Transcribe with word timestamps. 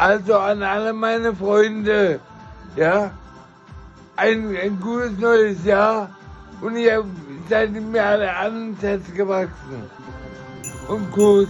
Also 0.00 0.38
an 0.38 0.62
alle 0.62 0.94
meine 0.94 1.34
Freunde, 1.34 2.20
ja, 2.74 3.10
ein, 4.16 4.56
ein 4.56 4.80
gutes 4.80 5.18
neues 5.18 5.62
Jahr 5.62 6.08
und 6.62 6.74
ihr 6.78 7.04
seid 7.50 7.72
mir 7.72 8.02
alle 8.02 8.34
ans 8.34 8.80
Herz 8.80 9.02
gewachsen. 9.14 9.90
Und 10.88 11.12
Kuss. 11.12 11.48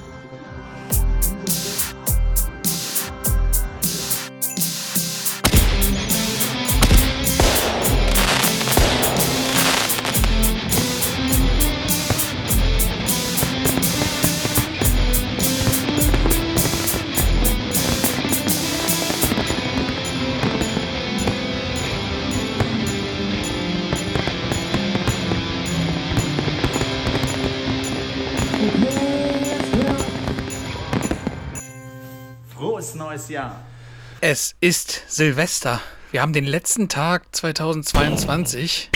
Es 34.23 34.55
ist 34.61 35.03
Silvester. 35.09 35.81
Wir 36.11 36.21
haben 36.21 36.35
den 36.35 36.45
letzten 36.45 36.91
Tag 36.91 37.35
2022. 37.35 38.91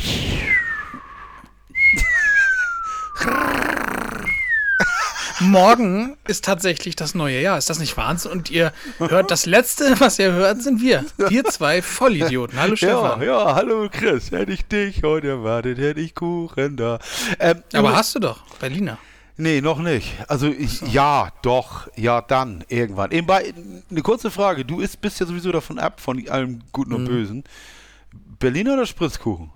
Morgen 5.41 6.19
ist 6.29 6.45
tatsächlich 6.45 6.95
das 6.95 7.15
neue 7.15 7.41
Jahr. 7.41 7.57
Ist 7.57 7.71
das 7.71 7.79
nicht 7.79 7.97
Wahnsinn? 7.97 8.33
Und 8.33 8.51
ihr 8.51 8.75
hört, 8.99 9.31
das 9.31 9.47
Letzte, 9.47 9.99
was 9.99 10.19
ihr 10.19 10.33
hört, 10.33 10.63
sind 10.63 10.83
wir. 10.83 11.07
Wir 11.17 11.45
zwei 11.45 11.81
Vollidioten. 11.81 12.61
Hallo 12.61 12.77
Stefan. 12.77 13.23
Ja, 13.23 13.27
ja, 13.27 13.55
hallo 13.55 13.89
Chris. 13.91 14.31
Hätte 14.31 14.53
ich 14.53 14.67
dich 14.67 15.03
heute 15.05 15.29
erwartet, 15.29 15.79
hätte 15.79 16.01
ich 16.01 16.15
Kuchen 16.15 16.77
da. 16.77 16.99
Ähm, 17.39 17.63
Aber 17.73 17.97
hast 17.97 18.15
du 18.15 18.19
doch, 18.19 18.43
Berliner. 18.61 18.99
Nee, 19.37 19.61
noch 19.61 19.79
nicht. 19.81 20.13
Also 20.29 20.47
ich, 20.47 20.81
ja, 20.93 21.33
doch, 21.43 21.89
ja, 21.97 22.21
dann, 22.23 22.65
irgendwann. 22.69 23.11
Ebenbei, 23.11 23.53
eine 23.91 24.03
kurze 24.03 24.31
Frage. 24.31 24.65
Du 24.65 24.81
isst, 24.81 25.01
bist 25.01 25.19
ja 25.19 25.27
sowieso 25.27 25.51
davon 25.51 25.79
ab, 25.81 26.01
von 26.01 26.27
allem 26.29 26.63
Guten 26.73 26.91
Mhm. 26.91 26.97
und 26.97 27.05
Bösen. 27.07 27.45
Berliner 28.39 28.75
oder 28.75 28.87
Spritzkuchen? 28.87 29.51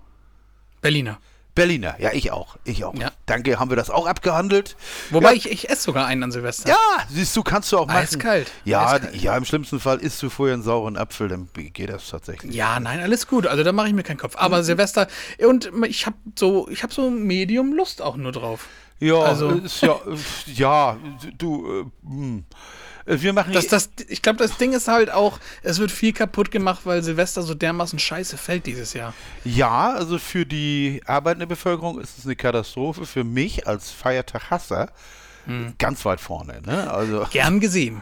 Berliner. 0.81 1.19
Berliner, 1.55 1.95
ja, 1.99 2.11
ich 2.13 2.31
auch. 2.31 2.57
Ich 2.63 2.85
auch. 2.85 2.93
Ja. 2.95 3.11
Danke, 3.25 3.59
haben 3.59 3.69
wir 3.69 3.75
das 3.75 3.89
auch 3.89 4.05
abgehandelt. 4.05 4.77
Wobei 5.09 5.31
ja, 5.31 5.35
ich, 5.35 5.49
ich 5.51 5.69
esse 5.69 5.81
sogar 5.83 6.05
einen 6.05 6.23
an 6.23 6.31
Silvester. 6.31 6.69
Ja, 6.69 6.77
siehst 7.09 7.35
du, 7.35 7.43
kannst 7.43 7.71
du 7.71 7.79
auch 7.79 7.87
machen. 7.87 7.97
Eiskalt. 7.97 8.49
Ja, 8.65 8.85
Eiskalt. 8.93 9.15
ja, 9.15 9.35
im 9.35 9.43
schlimmsten 9.43 9.79
Fall 9.79 9.99
isst 9.99 10.21
du 10.23 10.29
vorher 10.29 10.53
einen 10.53 10.63
sauren 10.63 10.95
Apfel, 10.95 11.27
dann 11.27 11.49
geht 11.53 11.89
das 11.89 12.07
tatsächlich. 12.09 12.53
Ja, 12.55 12.79
nein, 12.79 12.99
alles 13.01 13.27
gut. 13.27 13.45
Also 13.47 13.63
da 13.63 13.71
mache 13.73 13.87
ich 13.89 13.93
mir 13.93 14.03
keinen 14.03 14.17
Kopf. 14.17 14.35
Mhm. 14.35 14.39
Aber 14.41 14.63
Silvester 14.63 15.07
und 15.45 15.71
ich 15.87 16.05
habe 16.05 16.15
so, 16.37 16.69
ich 16.69 16.83
habe 16.83 16.93
so 16.93 17.09
Medium 17.09 17.73
Lust 17.73 18.01
auch 18.01 18.15
nur 18.15 18.31
drauf. 18.31 18.67
Ja, 18.99 19.19
Also- 19.21 19.49
ist 19.51 19.81
ja, 19.81 19.93
äh, 19.93 20.51
ja, 20.53 20.97
du, 21.37 21.81
äh, 21.81 22.07
hm. 22.07 22.43
Äh, 23.05 23.21
wir 23.21 23.33
machen 23.33 23.53
Das, 23.53 23.67
das, 23.67 23.89
ich 24.07 24.21
glaube, 24.21 24.39
das 24.39 24.57
Ding 24.57 24.73
ist 24.73 24.87
halt 24.87 25.09
auch, 25.11 25.39
es 25.63 25.79
wird 25.79 25.91
viel 25.91 26.13
kaputt 26.13 26.51
gemacht, 26.51 26.81
weil 26.83 27.01
Silvester 27.03 27.41
so 27.41 27.53
dermaßen 27.53 27.97
scheiße 27.97 28.37
fällt 28.37 28.65
dieses 28.65 28.93
Jahr. 28.93 29.13
Ja, 29.45 29.93
also 29.93 30.19
für 30.19 30.45
die 30.45 31.01
arbeitende 31.05 31.47
Bevölkerung 31.47 31.99
ist 31.99 32.17
es 32.17 32.25
eine 32.25 32.35
Katastrophe. 32.35 33.05
Für 33.05 33.23
mich 33.23 33.67
als 33.67 33.89
Feiertaghasser 33.91 34.91
Hm. 35.49 35.73
ganz 35.77 36.05
weit 36.05 36.21
vorne. 36.21 36.61
Ne? 36.65 36.91
Also 36.91 37.25
Gern 37.31 37.59
gesehen. 37.59 38.01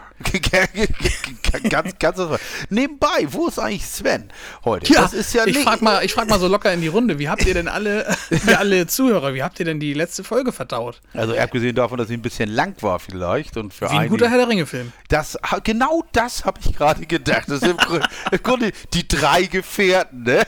ganz, 1.70 1.98
ganz 2.00 2.18
weit. 2.18 2.40
Nebenbei, 2.70 3.28
wo 3.30 3.48
ist 3.48 3.60
eigentlich 3.60 3.86
Sven 3.86 4.30
heute? 4.66 4.92
das 4.94 5.14
ist 5.14 5.34
ja 5.34 5.46
ich 5.46 5.56
nicht- 5.56 5.64
frag 5.68 5.82
mal, 5.82 6.04
ich 6.04 6.14
frag 6.14 6.28
mal 6.30 6.40
so 6.40 6.48
locker 6.48 6.74
in 6.74 6.82
die 6.82 6.88
Runde, 6.88 7.20
wie 7.20 7.30
habt 7.30 7.46
ihr 7.46 7.54
denn 7.54 7.68
alle, 7.68 8.06
wir 8.30 8.60
alle 8.60 8.88
Zuhörer, 8.88 9.34
wie 9.34 9.44
habt 9.44 9.60
ihr 9.60 9.66
denn 9.66 9.80
die 9.80 9.94
letzte 9.94 10.24
Folge 10.24 10.52
verdaut? 10.52 11.02
Also 11.14 11.36
abgesehen 11.38 11.76
davon, 11.76 11.98
dass 11.98 12.08
sie 12.10 12.16
ein 12.16 12.22
bisschen 12.22 12.50
lang 12.50 12.76
war 12.82 13.00
vielleicht 13.00 13.56
und 13.58 13.74
für 13.74 13.86
Wie 13.86 13.90
ein 13.92 13.98
einige, 14.00 14.10
guter 14.12 14.30
Herr 14.30 14.38
der 14.40 14.50
Ringe-Film. 14.50 14.92
das 15.10 15.38
genau 15.64 16.04
das 16.12 16.44
habe 16.46 16.60
ich 16.64 16.76
gerade 16.76 17.06
gedacht. 17.06 17.46
Das 17.48 17.62
ist 17.62 17.68
im, 17.70 17.78
Grund, 17.78 18.08
im 18.32 18.44
Grunde 18.44 18.72
die 18.94 19.08
drei 19.08 19.44
Gefährten, 19.44 20.24
ne? 20.24 20.42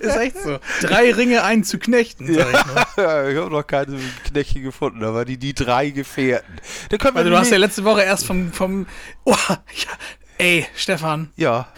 ist 0.00 0.16
echt 0.16 0.42
so. 0.42 0.58
Drei 0.80 1.12
Ringe, 1.12 1.42
einen 1.44 1.64
zu 1.64 1.78
knechten, 1.78 2.34
sag 2.34 2.48
ich. 2.48 2.96
Ja, 2.96 3.28
ich 3.28 3.36
habe 3.38 3.50
noch 3.50 3.66
keine 3.66 3.98
Knechte 4.24 4.60
gefunden, 4.60 5.04
aber 5.04 5.24
die, 5.24 5.36
die 5.36 5.54
drei 5.54 5.67
Gefährten. 5.92 6.54
Da 6.90 6.96
können 6.98 7.14
wir 7.14 7.18
Also 7.20 7.30
du 7.30 7.38
hast 7.38 7.50
ja 7.50 7.58
letzte 7.58 7.84
Woche 7.84 8.02
erst 8.02 8.26
vom, 8.26 8.52
vom 8.52 8.86
oh, 9.24 9.34
ja, 9.48 9.56
ey, 10.38 10.66
Stefan, 10.74 11.30
ja, 11.36 11.68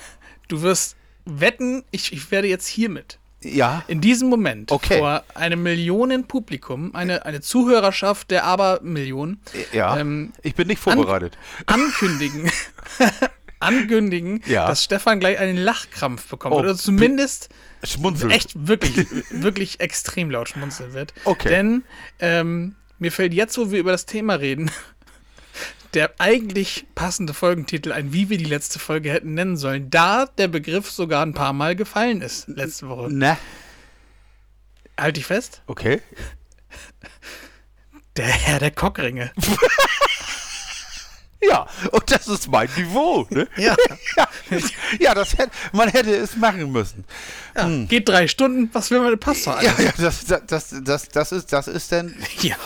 du 0.48 0.62
wirst 0.62 0.96
wetten, 1.24 1.84
ich, 1.90 2.12
ich 2.12 2.30
werde 2.30 2.48
jetzt 2.48 2.66
hiermit 2.66 3.18
ja. 3.42 3.84
in 3.88 4.00
diesem 4.00 4.28
Moment 4.28 4.70
Okay. 4.72 4.98
vor 4.98 5.24
einem 5.34 5.62
Millionenpublikum, 5.62 6.94
eine, 6.94 7.24
eine 7.26 7.40
Zuhörerschaft 7.40 8.30
der 8.30 8.44
Abermillionen, 8.44 9.40
Ja, 9.72 9.96
ähm, 9.98 10.32
ich 10.42 10.54
bin 10.54 10.68
nicht 10.68 10.80
vorbereitet. 10.80 11.38
ankündigen, 11.66 12.50
ankündigen, 13.60 14.42
Ja. 14.46 14.66
dass 14.66 14.84
Stefan 14.84 15.20
gleich 15.20 15.38
einen 15.38 15.56
Lachkrampf 15.58 16.26
bekommt. 16.28 16.54
Oh, 16.54 16.58
oder 16.58 16.76
zumindest 16.76 17.48
Schmunzeln. 17.84 18.30
echt 18.30 18.66
wirklich, 18.66 19.06
wirklich 19.30 19.80
extrem 19.80 20.30
laut 20.30 20.48
schmunzeln 20.48 20.92
wird. 20.94 21.14
Okay. 21.24 21.48
Denn 21.48 21.84
ähm, 22.18 22.74
mir 23.00 23.10
fällt 23.10 23.34
jetzt, 23.34 23.58
wo 23.58 23.70
wir 23.72 23.80
über 23.80 23.90
das 23.92 24.06
Thema 24.06 24.34
reden, 24.34 24.70
der 25.94 26.12
eigentlich 26.18 26.86
passende 26.94 27.34
Folgentitel 27.34 27.90
ein, 27.92 28.12
wie 28.12 28.30
wir 28.30 28.38
die 28.38 28.44
letzte 28.44 28.78
Folge 28.78 29.10
hätten 29.10 29.34
nennen 29.34 29.56
sollen, 29.56 29.90
da 29.90 30.26
der 30.26 30.46
Begriff 30.48 30.90
sogar 30.90 31.24
ein 31.26 31.34
paar 31.34 31.52
Mal 31.52 31.74
gefallen 31.74 32.20
ist 32.22 32.46
letzte 32.48 32.88
Woche. 32.88 33.08
Na, 33.10 33.36
Halt 34.98 35.16
dich 35.16 35.26
fest. 35.26 35.62
okay. 35.66 36.00
Der 38.16 38.26
Herr 38.26 38.58
der 38.58 38.70
Cockringe. 38.70 39.32
Ja, 41.42 41.66
und 41.90 42.10
das 42.10 42.28
ist 42.28 42.48
mein 42.48 42.68
Niveau, 42.76 43.26
ne? 43.30 43.48
Ja. 43.56 43.74
ja, 44.16 44.28
ja 44.98 45.14
das 45.14 45.36
hätte, 45.38 45.50
man 45.72 45.88
hätte 45.88 46.14
es 46.14 46.36
machen 46.36 46.70
müssen. 46.70 47.04
ja. 47.56 47.66
Geht 47.86 48.08
drei 48.08 48.28
Stunden, 48.28 48.68
was 48.72 48.90
will 48.90 49.00
man, 49.00 49.18
passt 49.18 49.46
doch 49.46 49.56
alles. 49.56 49.78
Ja, 49.78 49.84
ja, 49.84 49.92
das, 49.98 50.26
das, 50.26 50.74
das, 50.82 51.08
das, 51.08 51.32
ist, 51.32 51.52
das 51.52 51.68
ist 51.68 51.92
dann, 51.92 52.14
Ja. 52.40 52.56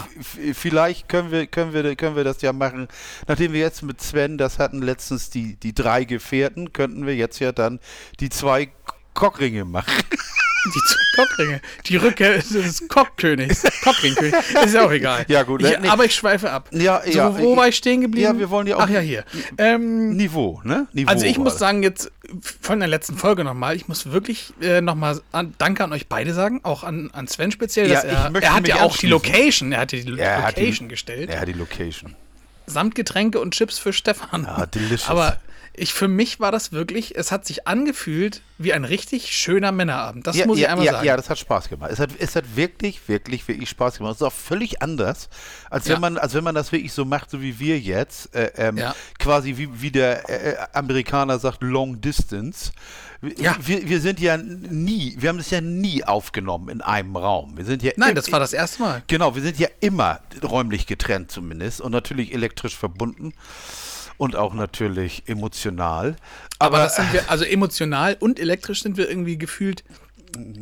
vielleicht 0.55 1.09
können 1.09 1.31
wir, 1.31 1.47
können 1.47 1.73
wir, 1.73 1.95
können 1.95 2.17
wir 2.17 2.25
das 2.25 2.43
ja 2.43 2.53
machen, 2.53 2.89
nachdem 3.29 3.53
wir 3.53 3.61
jetzt 3.61 3.83
mit 3.83 4.01
Sven, 4.03 4.39
das 4.39 4.59
hatten 4.59 4.83
letztens 4.83 5.31
die, 5.31 5.57
die 5.57 5.75
drei 5.75 6.05
Gefährten, 6.05 6.73
könnten 6.73 7.07
wir 7.07 7.15
jetzt 7.15 7.39
ja 7.39 7.53
dann 7.53 7.79
die 8.19 8.29
zwei 8.29 8.71
Cockringe 9.15 9.65
machen. 9.65 9.93
Die 10.67 10.81
zwei 10.81 11.01
Cockringe. 11.25 11.61
Die 11.87 11.97
Rückkehr 11.97 12.39
des 12.39 12.89
Cockkönigs. 12.89 13.63
Cockringkönig. 13.83 14.35
Ist 14.65 14.75
ja 14.75 14.87
auch 14.87 14.91
egal. 14.91 15.25
Ja, 15.29 15.43
gut, 15.43 15.63
Ich, 15.63 15.79
nee. 15.79 15.89
aber 15.89 16.05
ich 16.07 16.15
schweife 16.15 16.51
ab. 16.51 16.69
Ja, 16.73 17.03
so, 17.05 17.11
ja, 17.11 17.39
Wo 17.39 17.57
war 17.57 17.69
ich 17.69 17.77
stehen 17.77 18.01
geblieben? 18.01 18.25
Ja, 18.35 18.39
wir 18.39 18.51
wollen 18.51 18.67
ja 18.67 18.77
auch- 18.77 18.81
Ach 18.81 18.89
ja, 18.89 19.01
hier. 19.01 19.25
Ähm, 19.59 20.17
Niveau, 20.17 20.61
ne? 20.65 20.87
Niveau 20.93 21.11
also 21.11 21.27
ich 21.27 21.39
muss 21.39 21.59
sagen, 21.59 21.83
jetzt 21.83 22.11
von 22.61 22.79
der 22.79 22.89
letzten 22.89 23.17
Folge 23.17 23.45
nochmal, 23.45 23.77
ich 23.77 23.89
muss 23.89 24.11
wirklich 24.11 24.53
äh, 24.63 24.81
nochmal 24.81 25.21
an, 25.33 25.55
Danke 25.59 25.85
an 25.85 25.93
euch 25.93 26.09
beide 26.09 26.33
sagen, 26.35 26.61
auch 26.63 26.83
an, 26.83 27.11
an 27.13 27.29
Sven 27.29 27.53
speziell, 27.53 27.91
Ja, 27.91 28.01
er, 28.01 28.33
er 28.43 28.55
hat 28.55 28.67
ja 28.67 28.83
auch 28.83 28.97
die. 28.97 29.07
Location, 29.07 29.73
er 29.73 29.81
hat 29.81 29.93
ja 29.93 30.01
die 30.01 30.19
Er 30.19 30.43
hat 30.45 30.57
die- 30.57 30.61
Location 30.63 30.89
gestellt, 30.89 31.31
Ja, 31.31 31.45
die 31.45 31.53
Location. 31.53 32.15
samt 32.67 32.95
Getränke 32.95 33.39
und 33.41 33.53
Chips 33.55 33.79
für 33.79 33.93
Stefan. 33.93 34.47
Ah, 34.47 34.67
delicious. 34.67 35.09
Aber 35.11 35.37
ich, 35.77 35.93
für 35.93 36.07
mich 36.07 36.39
war 36.39 36.53
das 36.53 36.73
wirklich, 36.73 37.17
es 37.17 37.33
hat 37.33 37.45
sich 37.45 37.67
angefühlt 37.67 38.43
wie 38.59 38.73
ein 38.73 38.85
richtig 38.85 39.33
schöner 39.33 39.73
Männerabend. 39.73 40.27
Das 40.27 40.37
ja, 40.37 40.47
muss 40.47 40.57
ich 40.59 40.63
ja, 40.63 40.71
einmal 40.71 40.87
ja, 40.87 40.93
sagen. 40.93 41.07
Ja, 41.07 41.17
das 41.17 41.29
hat 41.29 41.39
Spaß 41.39 41.69
gemacht. 41.69 41.91
Es 41.93 41.99
hat, 41.99 42.11
es 42.19 42.37
hat 42.37 42.45
wirklich, 42.55 43.09
wirklich, 43.09 43.47
wirklich 43.49 43.69
Spaß 43.69 43.99
gemacht. 43.99 44.13
Es 44.13 44.21
ist 44.21 44.27
auch 44.27 44.33
völlig 44.33 44.83
anders, 44.83 45.29
als 45.71 45.89
wenn 45.89 46.01
man, 46.01 46.17
als 46.17 46.35
wenn 46.35 46.45
man 46.45 46.55
das 46.55 46.71
wirklich 46.71 46.93
so 46.93 47.05
macht, 47.05 47.31
so 47.31 47.43
wie 47.43 47.59
wir 47.59 47.79
jetzt. 47.81 48.35
Äh, 48.35 48.53
ähm. 48.57 48.81
Quasi 49.19 49.57
wie, 49.57 49.83
wie 49.83 49.91
der 49.91 50.29
äh, 50.31 50.57
Amerikaner 50.73 51.39
sagt, 51.41 51.63
Long 51.63 52.01
Distance. 52.01 52.71
Wir- 53.21 53.35
Ja. 53.41 53.57
Wir, 53.61 53.89
wir 53.89 54.01
sind 54.01 54.21
ja 54.21 54.37
nie, 54.37 55.17
wir 55.19 55.31
haben 55.31 55.39
das 55.39 55.51
ja 55.51 55.61
nie 55.61 56.05
aufgenommen 56.05 56.69
in 56.69 56.83
einem 56.83 57.17
Raum. 57.17 57.57
Wir 57.57 57.65
sind 57.65 57.83
ja 57.83 57.93
Nein, 57.97 58.15
das 58.15 58.31
war 58.31 58.39
das 58.39 58.53
erste 58.53 58.83
Mal. 58.83 59.03
Genau, 59.09 59.35
wir 59.35 59.43
sind 59.43 59.59
ja 59.59 59.69
immer 59.81 60.21
räumlich 60.43 60.87
getrennt 60.87 61.33
zumindest 61.33 61.81
und 61.81 61.91
natürlich 61.91 62.33
elektrisch 62.33 62.77
verbunden 62.77 63.33
und 64.19 64.37
auch 64.37 64.55
natürlich 64.55 65.25
emotional. 65.27 66.17
Aber, 66.59 66.77
Aber, 66.77 66.85
das 66.85 66.97
sind 66.97 67.13
wir, 67.13 67.25
also 67.31 67.45
emotional 67.45 68.17
und 68.21 68.39
elektrisch 68.39 68.83
sind 68.83 68.97
wir 68.97 69.09
irgendwie 69.09 69.39
gefühlt 69.39 69.85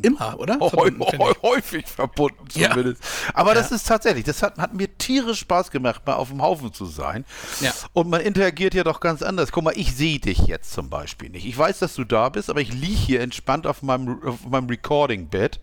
immer, 0.01 0.39
oder? 0.39 0.57
Verbunden, 0.57 1.03
häufig 1.41 1.87
verbunden 1.87 2.45
Ja. 2.53 2.69
zumindest. 2.69 3.03
Aber 3.33 3.53
das 3.53 3.71
ist 3.71 3.87
tatsächlich, 3.87 4.23
das 4.23 4.43
hat, 4.43 4.57
hat 4.57 4.73
mir 4.73 4.97
tierisch 4.97 5.39
Spaß 5.39 5.71
gemacht, 5.71 6.03
mal 6.05 6.13
auf 6.13 6.29
dem 6.29 6.41
Haufen 6.41 6.73
zu 6.73 6.85
sein. 6.85 7.25
Ja. 7.61 7.73
Und 7.93 8.09
man 8.09 8.21
interagiert 8.21 8.73
ja 8.73 8.83
doch 8.83 8.99
ganz 8.99 9.21
anders. 9.21 9.51
Guck 9.51 9.63
mal, 9.63 9.73
ich 9.75 9.95
sehe 9.95 10.19
dich 10.19 10.39
jetzt 10.45 10.71
zum 10.73 10.89
Beispiel 10.89 11.29
nicht. 11.29 11.45
Ich 11.45 11.57
weiß, 11.57 11.79
dass 11.79 11.95
du 11.95 12.03
da 12.03 12.29
bist, 12.29 12.49
aber 12.49 12.61
ich 12.61 12.71
liege 12.71 12.93
hier 12.93 13.21
entspannt 13.21 13.65
auf 13.67 13.81
meinem, 13.81 14.21
auf 14.23 14.45
meinem 14.45 14.67
Recording-Bett. 14.67 15.59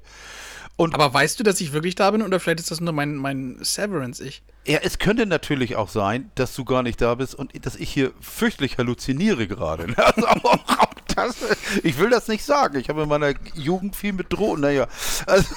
Und 0.81 0.95
Aber 0.95 1.13
weißt 1.13 1.39
du, 1.39 1.45
dass 1.45 1.61
ich 1.61 1.75
wirklich 1.75 1.95
da 1.95 2.11
bin 2.11 2.23
oder 2.23 2.41
vielleicht 2.41 2.61
ist 2.61 2.71
das 2.71 2.81
nur 2.81 2.95
mein, 2.95 3.15
mein 3.17 3.59
Severance-Ich? 3.61 4.43
ja, 4.67 4.79
es 4.83 4.99
könnte 4.99 5.27
natürlich 5.27 5.77
auch 5.77 5.91
sein, 5.91 6.31
dass 6.37 6.55
du 6.55 6.65
gar 6.65 6.83
nicht 6.83 7.03
da 7.03 7.17
bist 7.17 7.35
und 7.35 7.53
dass 7.67 7.77
ich 7.77 7.91
hier 7.91 8.13
fürchtlich 8.23 8.79
halluziniere 8.79 9.47
gerade. 9.47 9.95
Also 9.99 10.27
auch, 10.27 10.45
auch 10.79 10.95
das, 11.15 11.37
ich 11.83 11.99
will 11.99 12.09
das 12.09 12.29
nicht 12.29 12.47
sagen. 12.47 12.79
Ich 12.79 12.89
habe 12.89 13.03
in 13.03 13.11
meiner 13.11 13.35
Jugend 13.53 13.95
viel 13.95 14.15
mit 14.15 14.33
Drohnen. 14.33 14.63
Naja, 14.63 14.87
also, 15.27 15.55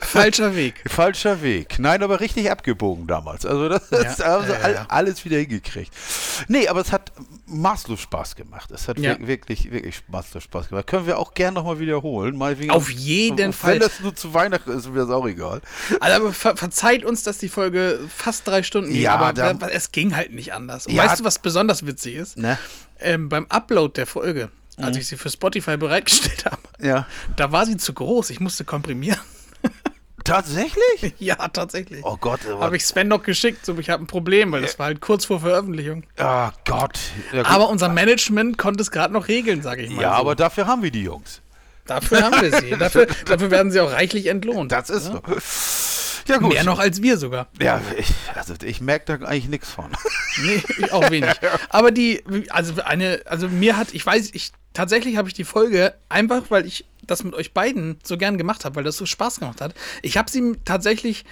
Falscher 0.00 0.54
Weg. 0.56 0.82
falscher 0.86 1.42
Weg. 1.42 1.78
Nein, 1.78 2.02
aber 2.02 2.20
richtig 2.20 2.50
abgebogen 2.50 3.06
damals. 3.06 3.46
Also 3.46 3.68
das 3.68 3.90
Ja, 3.90 3.98
ist 3.98 4.22
also 4.22 4.52
ja, 4.52 4.58
ja, 4.58 4.64
all- 4.64 4.74
ja. 4.74 4.86
alles 4.88 5.24
wieder 5.24 5.38
hingekriegt. 5.38 5.92
Nee, 6.48 6.68
aber 6.68 6.80
es 6.80 6.92
hat 6.92 7.12
maßlos 7.46 8.00
Spaß 8.00 8.36
gemacht. 8.36 8.70
Es 8.70 8.88
hat 8.88 8.98
wirklich, 9.00 9.70
wirklich 9.70 10.02
maßlos 10.08 10.42
Spaß 10.44 10.68
gemacht. 10.68 10.86
Können 10.86 11.06
wir 11.06 11.18
auch 11.18 11.34
gerne 11.34 11.54
nochmal 11.56 11.78
wiederholen. 11.78 12.36
Mal 12.36 12.58
wegen, 12.58 12.70
Auf 12.70 12.90
jeden 12.90 13.38
Wenn 13.38 13.52
Fall. 13.52 13.78
das 13.78 14.00
nur 14.00 14.14
zu 14.14 14.34
Weihnachten 14.34 14.70
ist, 14.70 14.86
ist 14.86 14.88
mir 14.92 15.00
das 15.00 15.10
auch 15.10 15.26
egal. 15.26 15.60
Also, 16.00 16.16
aber 16.16 16.32
ver 16.32 16.56
verzeiht 16.56 17.04
uns, 17.04 17.22
dass 17.22 17.38
die 17.38 17.48
Folge 17.48 18.00
fast 18.14 18.46
drei 18.46 18.62
Stunden 18.62 18.90
ging, 18.92 19.00
Ja, 19.02 19.14
aber 19.16 19.32
da- 19.32 19.68
es 19.68 19.92
ging 19.92 20.16
halt 20.16 20.32
nicht 20.32 20.52
anders. 20.52 20.86
Und 20.86 20.96
weißt 20.96 21.20
du, 21.20 21.24
was 21.24 21.38
besonders 21.38 21.86
witzig 21.86 22.16
ist? 22.16 22.36
Ne? 22.36 22.58
Ähm, 22.98 23.28
beim 23.28 23.46
Upload 23.48 23.92
der 23.96 24.06
Folge, 24.06 24.50
als 24.76 24.94
Mhm. 24.96 25.00
ich 25.00 25.06
sie 25.08 25.16
für 25.16 25.30
Spotify 25.30 25.76
bereitgestellt 25.76 26.44
habe, 26.50 26.62
Ja. 26.80 27.06
da 27.36 27.50
war 27.52 27.66
sie 27.66 27.76
zu 27.76 27.92
groß. 27.92 28.30
Ich 28.30 28.40
musste 28.40 28.64
komprimieren. 28.64 29.20
Tatsächlich? 30.24 31.14
ja, 31.18 31.36
tatsächlich. 31.48 32.04
Oh 32.04 32.16
Gott, 32.20 32.40
aber, 32.46 32.60
Habe 32.60 32.76
ich 32.76 32.86
Sven 32.86 33.08
noch 33.08 33.22
geschickt, 33.22 33.64
so 33.64 33.76
ich 33.78 33.90
habe 33.90 34.04
ein 34.04 34.06
Problem, 34.06 34.52
weil 34.52 34.62
das 34.62 34.78
war 34.78 34.86
halt 34.86 35.00
kurz 35.00 35.24
vor 35.24 35.40
Veröffentlichung. 35.40 36.04
oh 36.18 36.48
Gott. 36.64 36.98
Ja. 37.32 37.46
Aber 37.46 37.68
unser 37.68 37.88
Management 37.88 38.58
konnte 38.58 38.82
es 38.82 38.90
gerade 38.90 39.12
noch 39.12 39.28
regeln, 39.28 39.62
sage 39.62 39.82
ich 39.82 39.90
mal. 39.90 40.02
ja 40.02 40.10
so. 40.10 40.20
aber 40.20 40.34
dafür 40.34 40.66
haben 40.66 40.82
wir 40.82 40.90
die 40.90 41.02
Jungs. 41.02 41.40
dafür 41.86 42.22
haben 42.22 42.40
wir 42.40 42.60
sie. 42.60 42.70
Dafür, 42.78 43.06
dafür 43.26 43.50
werden 43.50 43.70
sie 43.72 43.80
auch 43.80 43.92
reichlich 43.92 44.26
entlohnt. 44.26 44.72
Das 44.72 44.90
ist 44.90 45.04
so. 45.06 45.20
Ja 46.28 46.38
gut. 46.38 46.52
Mehr 46.52 46.64
noch 46.64 46.78
als 46.78 47.02
wir 47.02 47.16
sogar. 47.16 47.48
Ja, 47.60 47.80
ich, 47.96 48.12
also 48.34 48.54
ich 48.62 48.80
merke 48.80 49.18
da 49.18 49.26
eigentlich 49.26 49.48
nichts 49.48 49.70
von. 49.70 49.90
Nee, 50.42 50.62
auch 50.92 51.10
wenig. 51.10 51.34
Aber 51.70 51.90
die, 51.90 52.22
also 52.50 52.80
eine, 52.82 53.20
also 53.26 53.48
mir 53.48 53.76
hat, 53.76 53.92
ich 53.92 54.06
weiß, 54.06 54.30
ich 54.32 54.52
tatsächlich 54.72 55.16
habe 55.16 55.28
ich 55.28 55.34
die 55.34 55.44
Folge 55.44 55.94
einfach, 56.08 56.44
weil 56.50 56.66
ich 56.66 56.86
das 57.10 57.24
mit 57.24 57.34
euch 57.34 57.52
beiden 57.52 57.98
so 58.02 58.16
gern 58.16 58.38
gemacht 58.38 58.64
habe, 58.64 58.76
weil 58.76 58.84
das 58.84 58.96
so 58.96 59.06
Spaß 59.06 59.40
gemacht 59.40 59.60
hat. 59.60 59.74
Ich 60.02 60.16
habe 60.16 60.30
sie 60.30 60.56
tatsächlich, 60.64 61.24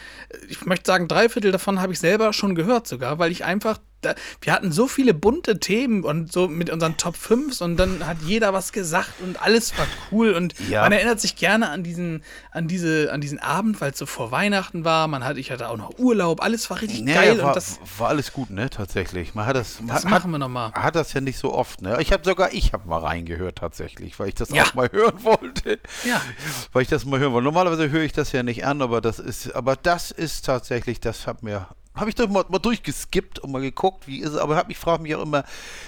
ich 0.49 0.65
möchte 0.67 0.87
sagen, 0.87 1.09
drei 1.09 1.29
Viertel 1.29 1.53
davon 1.53 1.81
habe 1.81 1.93
ich 1.93 1.99
selber 1.99 2.33
schon 2.33 2.55
gehört 2.55 2.87
sogar, 2.87 3.19
weil 3.19 3.33
ich 3.33 3.45
einfach, 3.45 3.79
da, 4.01 4.15
wir 4.41 4.53
hatten 4.53 4.71
so 4.73 4.87
viele 4.87 5.13
bunte 5.15 5.59
Themen 5.59 6.05
und 6.05 6.33
so 6.33 6.47
mit 6.49 6.71
unseren 6.71 6.97
Top 6.97 7.17
5 7.17 7.61
und 7.61 7.77
dann 7.77 8.07
hat 8.07 8.23
jeder 8.23 8.53
was 8.53 8.73
gesagt 8.73 9.21
und 9.21 9.41
alles 9.43 9.77
war 9.77 9.87
cool 10.11 10.33
und 10.33 10.55
Ja. 10.69 10.83
man 10.83 10.93
erinnert 10.93 11.21
sich 11.21 11.37
gerne 11.37 11.69
an 11.71 11.83
diesen, 11.83 12.23
an 12.53 12.69
diese, 12.69 13.13
an 13.13 13.21
diesen 13.21 13.39
Abend, 13.39 13.81
weil 13.81 13.93
es 13.93 13.99
so 13.99 14.07
vor 14.07 14.31
Weihnachten 14.31 14.85
war. 14.85 15.09
Man 15.09 15.25
hat, 15.25 15.37
ich 15.37 15.51
hatte 15.51 15.69
auch 15.69 15.77
noch 15.77 15.99
Urlaub, 15.99 16.43
alles 16.43 16.69
war 16.71 16.81
richtig 16.81 17.03
Nee, 17.03 17.15
geil 17.15 17.39
war, 17.43 17.49
und 17.49 17.57
das, 17.57 17.81
war 17.99 18.09
alles 18.09 18.33
gut, 18.33 18.51
ne? 18.51 18.71
Tatsächlich. 18.71 19.35
Man 19.35 19.47
hat 19.47 19.57
das, 19.57 19.79
das 19.87 20.05
hat, 20.05 20.11
machen 20.11 20.31
wir 20.31 20.39
nochmal. 20.39 20.73
hat 20.73 20.95
das 20.95 21.13
ja 21.13 21.21
nicht 21.21 21.39
so 21.39 21.53
oft, 21.53 21.83
ne? 21.83 21.97
Ich 22.01 22.13
habe 22.13 22.25
sogar, 22.25 22.53
ich 22.53 22.73
habe 22.73 22.89
mal 22.89 22.99
reingehört 23.01 23.59
tatsächlich, 23.59 24.19
weil 24.19 24.29
ich 24.29 24.35
das 24.35 24.51
Ja. 24.51 24.63
auch 24.65 24.75
mal 24.75 24.89
hören 24.93 25.25
wollte. 25.25 25.79
Ja. 26.05 26.21
Weil 26.73 26.83
ich 26.83 26.89
das 26.89 27.05
mal 27.05 27.19
hören 27.19 27.33
wollte. 27.33 27.45
Normalerweise 27.45 27.91
höre 27.91 28.03
ich 28.03 28.13
das 28.13 28.33
ja 28.33 28.43
nicht 28.43 28.65
an, 28.65 28.81
aber 28.83 29.01
das 29.01 29.19
ist, 29.19 29.55
aber 29.55 29.75
das 29.77 30.11
ist 30.11 30.45
tatsächlich, 30.45 31.01
das 31.01 31.27
hat 31.27 31.43
mir, 31.43 31.67
habe 31.99 32.11
ich 32.11 32.17
doch 32.17 32.29
mal, 32.29 32.45
mal 32.49 32.59
durchgeskippt 32.59 33.39
und 33.39 33.53
mal 33.53 33.61
geguckt, 33.61 34.07
wie 34.07 34.21
ist 34.21 34.31
es, 34.31 34.37
aber 34.39 34.57
hab, 34.57 34.71
ich 34.71 34.79
frage 34.79 35.03
mich 35.03 35.15
auch 35.15 35.23
immer, 35.23 35.45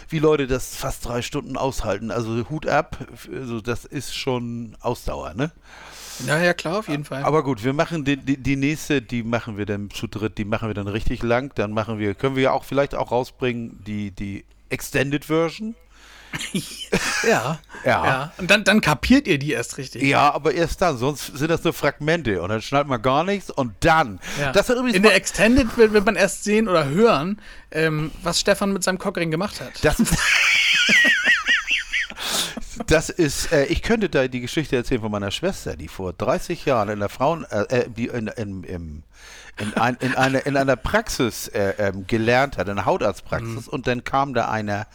wie 0.09 0.19
Leute 0.19 0.47
das 0.47 0.77
fast 0.77 1.07
drei 1.07 1.23
Stunden 1.23 1.57
aushalten. 1.57 2.11
Also 2.11 2.49
Hut 2.51 2.67
ab, 2.67 2.99
also 3.33 3.61
das 3.61 3.85
ist 3.85 4.15
schon 4.15 4.77
Ausdauer, 4.81 5.35
ne? 5.35 5.53
Ja, 6.27 6.39
ja, 6.39 6.55
klar, 6.55 6.79
auf 6.79 6.89
jeden 6.89 7.05
Fall. 7.05 7.23
Aber 7.23 7.43
gut, 7.43 7.65
wir 7.65 7.73
machen 7.73 8.05
die, 8.05 8.17
die, 8.17 8.37
die 8.37 8.57
nächste, 8.57 9.01
die 9.01 9.23
machen 9.23 9.57
wir 9.57 9.67
dann 9.67 9.91
zu 9.91 10.07
dritt, 10.07 10.39
die 10.39 10.45
machen 10.45 10.69
wir 10.69 10.75
dann 10.75 10.89
richtig 10.89 11.23
lang. 11.23 11.53
Dann 11.55 11.73
machen 11.73 11.99
wir, 11.99 12.15
können 12.15 12.37
wir 12.37 12.43
ja 12.43 12.53
auch 12.53 12.65
vielleicht 12.65 12.95
auch 12.95 13.11
rausbringen, 13.11 13.83
die, 13.87 14.11
die 14.11 14.45
Extended 14.69 15.25
Version. 15.25 15.75
Ja, 17.29 17.59
Ja. 17.85 18.33
Und 18.39 18.51
dann, 18.51 18.65
dann 18.65 18.81
kapiert 18.81 19.27
ihr 19.27 19.39
die 19.39 19.53
erst 19.53 19.79
richtig. 19.79 20.03
Ja, 20.03 20.33
aber 20.33 20.53
erst 20.53 20.83
dann, 20.83 20.97
sonst 20.99 21.27
sind 21.27 21.51
das 21.51 21.65
nur 21.65 21.73
Fragmente 21.73 22.43
und 22.43 22.49
dann 22.49 22.63
schnallt 22.63 22.87
man 22.87 23.01
gar 23.01 23.25
nichts 23.25 23.51
und 23.51 23.73
dann. 23.81 24.21
Ja. 24.41 24.53
Das 24.53 24.69
hat 24.69 24.77
übrigens 24.77 24.97
In 24.97 25.03
der 25.03 25.15
Extended 25.15 25.77
wird, 25.77 25.93
wird 25.93 26.05
man 26.05 26.17
erst 26.17 26.45
sehen 26.45 26.69
oder 26.69 26.89
hören, 26.89 27.41
ähm, 27.71 28.13
was 28.23 28.41
Stefan 28.41 28.73
mit 28.73 28.85
seinem 28.85 28.99
Cockring 28.99 29.31
gemacht 29.31 29.61
hat. 29.61 29.73
Das, 29.83 29.97
das 32.87 33.09
ist, 33.09 33.53
äh, 33.53 33.65
ich 33.67 33.83
könnte 33.83 34.09
da 34.09 34.29
die 34.29 34.41
Geschichte 34.41 34.77
erzählen 34.77 35.01
von 35.01 35.11
meiner 35.11 35.31
Schwester, 35.31 35.77
die 35.77 35.89
vor 35.89 36.13
30 36.13 36.65
Jahren 36.65 36.89
in 36.89 37.01
der 37.01 37.09
Frauen, 37.09 37.45
äh, 37.45 37.63
äh, 37.63 37.89
die 37.89 38.07
in, 38.07 38.27
in, 38.29 38.65
in, 38.65 39.03
in, 39.59 39.75
ein, 39.77 39.97
in, 40.01 40.15
einer, 40.15 40.45
in 40.47 40.57
einer 40.57 40.77
Praxis 40.77 41.49
äh, 41.49 41.75
ähm, 41.79 42.07
gelernt 42.07 42.57
hat, 42.59 42.67
in 42.69 42.73
einer 42.73 42.87
Hautarztpraxis, 42.87 43.69
und 43.69 43.87
dann 43.87 44.05
kam 44.05 44.35
da 44.35 44.49
einer 44.51 44.87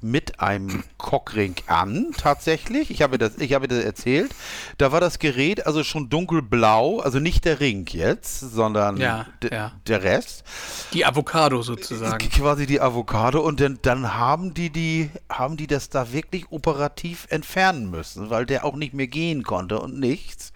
mit 0.00 0.40
einem 0.40 0.84
Cockring 0.96 1.54
an, 1.66 2.08
tatsächlich. 2.16 2.90
Ich 2.90 3.02
habe 3.02 3.18
das, 3.18 3.38
ich 3.38 3.52
habe 3.54 3.68
das 3.68 3.84
erzählt. 3.84 4.32
Da 4.78 4.92
war 4.92 5.00
das 5.00 5.18
Gerät 5.18 5.66
also 5.66 5.84
schon 5.84 6.08
dunkelblau, 6.08 7.00
also 7.00 7.18
nicht 7.18 7.44
der 7.44 7.60
Ring 7.60 7.86
jetzt, 7.90 8.40
sondern 8.40 8.96
Ja, 8.96 9.26
ja. 9.50 9.72
der 9.86 10.02
Rest 10.02 10.44
Die 10.92 11.04
Avocado 11.04 11.62
sozusagen. 11.62 12.28
quasi 12.30 12.66
die 12.66 12.80
Avocado 12.80 13.40
und 13.40 13.60
dann, 13.60 13.78
dann 13.82 14.14
haben 14.14 14.54
die 14.54 14.70
die 14.70 15.10
haben 15.28 15.56
die 15.56 15.66
das 15.66 15.88
da 15.88 16.12
wirklich 16.12 16.50
operativ 16.50 17.26
entfernen 17.30 17.90
müssen, 17.90 18.30
weil 18.30 18.46
der 18.46 18.64
auch 18.64 18.76
nicht 18.76 18.94
mehr 18.94 19.08
gehen 19.08 19.42
konnte 19.42 19.80
und 19.80 19.98
nichts. 19.98 20.52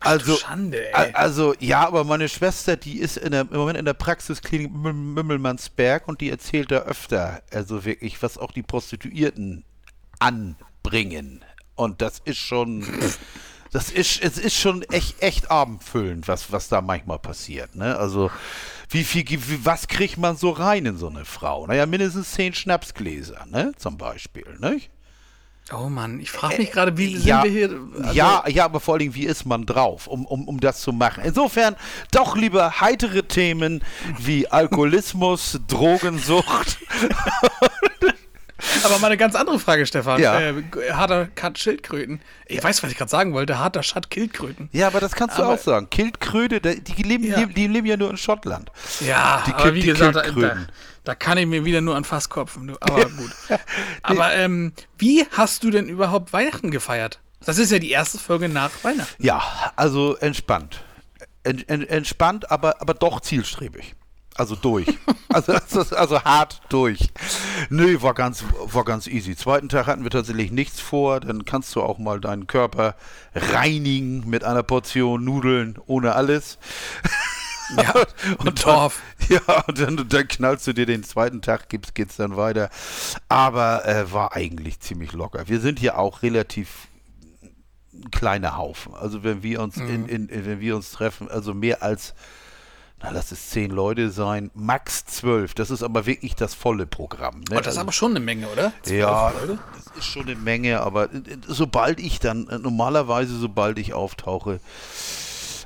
Also 0.00 0.36
Schande, 0.36 0.92
ey. 0.94 1.12
also 1.14 1.54
ja, 1.58 1.86
aber 1.86 2.04
meine 2.04 2.28
Schwester, 2.28 2.76
die 2.76 2.98
ist 2.98 3.16
in 3.16 3.32
der, 3.32 3.42
im 3.42 3.56
Moment 3.56 3.78
in 3.78 3.84
der 3.84 3.94
Praxisklinik 3.94 4.70
Müm- 4.70 5.14
Mümmelmannsberg 5.14 6.06
und 6.08 6.20
die 6.20 6.30
erzählt 6.30 6.70
da 6.70 6.78
öfter, 6.80 7.42
also 7.52 7.84
wirklich, 7.84 8.22
was 8.22 8.38
auch 8.38 8.52
die 8.52 8.62
Prostituierten 8.62 9.64
anbringen 10.18 11.44
und 11.74 12.02
das 12.02 12.20
ist 12.24 12.38
schon 12.38 12.86
das 13.70 13.90
ist, 13.90 14.22
es 14.22 14.38
ist 14.38 14.54
schon 14.56 14.82
echt, 14.84 15.22
echt 15.22 15.50
abendfüllend, 15.50 16.26
was, 16.26 16.50
was 16.50 16.68
da 16.68 16.80
manchmal 16.80 17.18
passiert. 17.18 17.74
Ne? 17.74 17.96
Also, 17.98 18.30
wie 18.88 19.04
viel, 19.04 19.28
wie, 19.28 19.64
was 19.64 19.88
kriegt 19.88 20.16
man 20.16 20.36
so 20.38 20.50
rein 20.50 20.86
in 20.86 20.96
so 20.96 21.08
eine 21.08 21.26
Frau? 21.26 21.66
Naja, 21.66 21.84
mindestens 21.84 22.32
zehn 22.32 22.54
Schnapsgläser, 22.54 23.44
ne? 23.44 23.72
Zum 23.76 23.98
Beispiel, 23.98 24.46
nicht? 24.58 24.88
Oh 25.70 25.88
Mann, 25.90 26.18
ich 26.20 26.30
frage 26.30 26.56
mich 26.58 26.70
gerade, 26.72 26.96
wie 26.96 27.16
sind 27.16 27.26
ja, 27.26 27.44
wir 27.44 27.50
hier? 27.50 27.70
also- 28.00 28.12
ja, 28.14 28.42
ja, 28.48 28.64
aber 28.64 28.80
vor 28.80 28.94
allen 28.94 29.00
Dingen, 29.00 29.14
wie 29.14 29.26
ist 29.26 29.44
man 29.44 29.66
drauf, 29.66 30.06
um, 30.06 30.24
um, 30.24 30.48
um 30.48 30.60
das 30.60 30.80
zu 30.80 30.92
machen? 30.92 31.22
Insofern 31.24 31.76
doch 32.10 32.36
lieber 32.36 32.80
heitere 32.80 33.22
Themen 33.24 33.82
wie 34.18 34.48
Alkoholismus, 34.48 35.60
Drogensucht. 35.68 36.78
Aber 38.84 38.98
mal 38.98 39.06
eine 39.08 39.16
ganz 39.16 39.34
andere 39.34 39.58
Frage, 39.58 39.86
Stefan. 39.86 40.20
Ja. 40.20 40.40
Äh, 40.40 40.54
harter 40.92 41.26
Cut 41.34 41.58
Schildkröten. 41.58 42.20
Ich 42.46 42.62
weiß, 42.62 42.82
was 42.82 42.90
ich 42.90 42.96
gerade 42.96 43.10
sagen 43.10 43.32
wollte. 43.32 43.58
Harter 43.58 43.82
Shut 43.82 44.08
Schildkröten. 44.12 44.68
Ja, 44.72 44.88
aber 44.88 45.00
das 45.00 45.12
kannst 45.12 45.38
du 45.38 45.42
Aber- 45.42 45.54
auch 45.54 45.58
sagen. 45.58 45.88
Kiltkröte, 45.90 46.60
die, 46.60 47.02
leben, 47.02 47.24
Ja. 47.24 47.44
die, 47.46 47.66
leben 47.68 47.86
ja 47.86 47.96
nur 47.96 48.10
in 48.10 48.16
Schottland. 48.16 48.70
Ja, 49.00 49.44
Die 49.46 49.52
aber 49.54 49.74
wie 49.74 49.80
die 49.80 49.86
gesagt, 49.88 50.16
da, 50.16 50.22
da. 50.22 50.56
Da 51.08 51.14
kann 51.14 51.38
ich 51.38 51.46
mir 51.46 51.64
wieder 51.64 51.80
nur 51.80 51.96
an 51.96 52.04
Fass 52.04 52.28
kopfen. 52.28 52.76
Aber 52.80 53.08
gut. 53.08 53.30
Aber 54.02 54.34
ähm, 54.34 54.74
wie 54.98 55.24
hast 55.32 55.64
du 55.64 55.70
denn 55.70 55.88
überhaupt 55.88 56.34
Weihnachten 56.34 56.70
gefeiert? 56.70 57.18
Das 57.46 57.56
ist 57.56 57.72
ja 57.72 57.78
die 57.78 57.90
erste 57.90 58.18
Folge 58.18 58.50
nach 58.50 58.70
Weihnachten. 58.82 59.24
Ja, 59.24 59.42
also 59.74 60.16
entspannt. 60.16 60.84
En, 61.44 61.66
en, 61.66 61.88
entspannt, 61.88 62.50
aber, 62.50 62.82
aber 62.82 62.92
doch 62.92 63.20
zielstrebig. 63.20 63.94
Also 64.36 64.54
durch. 64.54 64.86
Also, 65.30 65.52
also, 65.52 65.94
also 65.94 66.24
hart 66.24 66.62
durch. 66.70 67.10
Nö, 67.68 68.00
war 68.00 68.14
ganz, 68.14 68.44
war 68.64 68.84
ganz 68.84 69.06
easy. 69.06 69.36
Zweiten 69.36 69.68
Tag 69.68 69.86
hatten 69.86 70.04
wir 70.04 70.10
tatsächlich 70.10 70.50
nichts 70.50 70.80
vor. 70.80 71.20
Dann 71.20 71.44
kannst 71.44 71.76
du 71.76 71.82
auch 71.82 71.98
mal 71.98 72.18
deinen 72.18 72.46
Körper 72.46 72.96
reinigen 73.34 74.26
mit 74.26 74.42
einer 74.42 74.62
Portion 74.62 75.22
Nudeln 75.22 75.78
ohne 75.86 76.14
alles. 76.14 76.56
Ja, 77.76 77.94
mit 78.44 78.62
Torf. 78.62 79.02
Ja, 79.28 79.64
und 79.66 79.78
dann, 79.78 80.08
dann 80.08 80.26
knallst 80.26 80.66
du 80.68 80.72
dir 80.72 80.86
den 80.86 81.04
zweiten 81.04 81.42
Tag, 81.42 81.68
geht's, 81.68 81.92
geht's 81.92 82.16
dann 82.16 82.38
weiter. 82.38 82.70
Aber 83.28 83.86
äh, 83.86 84.10
war 84.10 84.34
eigentlich 84.34 84.80
ziemlich 84.80 85.12
locker. 85.12 85.48
Wir 85.48 85.60
sind 85.60 85.78
hier 85.78 85.98
auch 85.98 86.22
relativ 86.22 86.88
ein 87.92 88.10
kleiner 88.10 88.56
Haufen. 88.56 88.94
Also 88.94 89.24
wenn 89.24 89.42
wir 89.42 89.60
uns 89.60 89.76
in, 89.76 90.08
in, 90.08 90.28
in, 90.30 90.46
wenn 90.46 90.60
wir 90.60 90.76
uns 90.76 90.92
treffen, 90.92 91.28
also 91.28 91.52
mehr 91.52 91.82
als 91.82 92.14
na, 93.00 93.10
lass 93.10 93.30
es 93.30 93.50
zehn 93.50 93.70
Leute 93.70 94.10
sein, 94.10 94.50
max 94.54 95.04
zwölf. 95.04 95.54
Das 95.54 95.70
ist 95.70 95.82
aber 95.82 96.06
wirklich 96.06 96.34
das 96.34 96.54
volle 96.54 96.86
Programm. 96.86 97.40
Ne? 97.48 97.56
Oh, 97.56 97.60
das 97.60 97.74
ist 97.74 97.78
aber 97.78 97.92
schon 97.92 98.10
eine 98.10 98.20
Menge, 98.20 98.48
oder? 98.48 98.72
Ja, 98.86 99.30
Leute? 99.30 99.58
das 99.74 99.98
ist 99.98 100.06
schon 100.06 100.22
eine 100.22 100.34
Menge, 100.34 100.80
aber 100.80 101.04
äh, 101.12 101.20
sobald 101.46 102.00
ich 102.00 102.18
dann, 102.18 102.48
äh, 102.48 102.58
normalerweise, 102.58 103.36
sobald 103.36 103.78
ich 103.78 103.94
auftauche, 103.94 104.58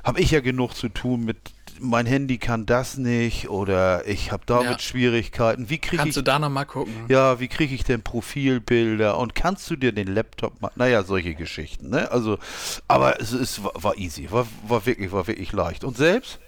habe 0.03 0.19
ich 0.19 0.31
ja 0.31 0.41
genug 0.41 0.75
zu 0.75 0.89
tun 0.89 1.25
mit, 1.25 1.37
mein 1.83 2.05
Handy 2.05 2.37
kann 2.37 2.65
das 2.65 2.97
nicht 2.97 3.49
oder 3.49 4.07
ich 4.07 4.31
habe 4.31 4.43
damit 4.45 4.71
Ja. 4.71 4.79
Schwierigkeiten. 4.79 5.69
Wie 5.69 5.77
kriege 5.77 5.97
Kannst 5.97 6.09
ich 6.17 6.23
du 6.23 6.23
da 6.23 6.39
nochmal 6.39 6.65
gucken? 6.65 6.93
ja, 7.09 7.39
wie 7.39 7.47
kriege 7.47 7.75
ich 7.75 7.83
denn 7.83 8.01
Profilbilder 8.01 9.17
und 9.17 9.35
kannst 9.35 9.69
du 9.69 9.75
dir 9.75 9.91
den 9.91 10.07
Laptop 10.07 10.61
machen? 10.61 10.73
Naja, 10.77 11.03
solche 11.03 11.35
Geschichten, 11.35 11.89
ne? 11.89 12.09
Also, 12.11 12.39
aber 12.87 13.19
es 13.19 13.33
ist, 13.33 13.61
war, 13.63 13.97
easy, 13.97 14.31
war, 14.31 14.47
war 14.67 14.85
wirklich, 14.85 15.11
war 15.11 15.27
wirklich 15.27 15.51
leicht. 15.51 15.83
Und 15.83 15.97
selbst? 15.97 16.39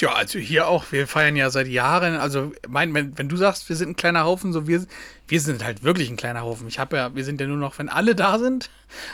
Ja, 0.00 0.12
also 0.12 0.38
hier 0.38 0.68
auch. 0.68 0.92
Wir 0.92 1.06
feiern 1.08 1.34
ja 1.34 1.50
seit 1.50 1.66
Jahren. 1.66 2.16
Also, 2.16 2.52
mein, 2.68 2.94
wenn, 2.94 3.16
wenn 3.18 3.28
du 3.28 3.36
sagst, 3.36 3.68
wir 3.68 3.74
sind 3.76 3.90
ein 3.90 3.96
kleiner 3.96 4.24
Haufen, 4.24 4.52
so 4.52 4.68
wir, 4.68 4.86
wir 5.26 5.40
sind 5.40 5.64
halt 5.64 5.82
wirklich 5.82 6.08
ein 6.10 6.16
kleiner 6.16 6.42
Haufen. 6.42 6.68
Ich 6.68 6.78
habe 6.78 6.96
ja, 6.96 7.14
wir 7.16 7.24
sind 7.24 7.40
ja 7.40 7.46
nur 7.48 7.56
noch, 7.56 7.78
wenn 7.78 7.88
alle 7.88 8.14
da 8.14 8.38
sind. 8.38 8.70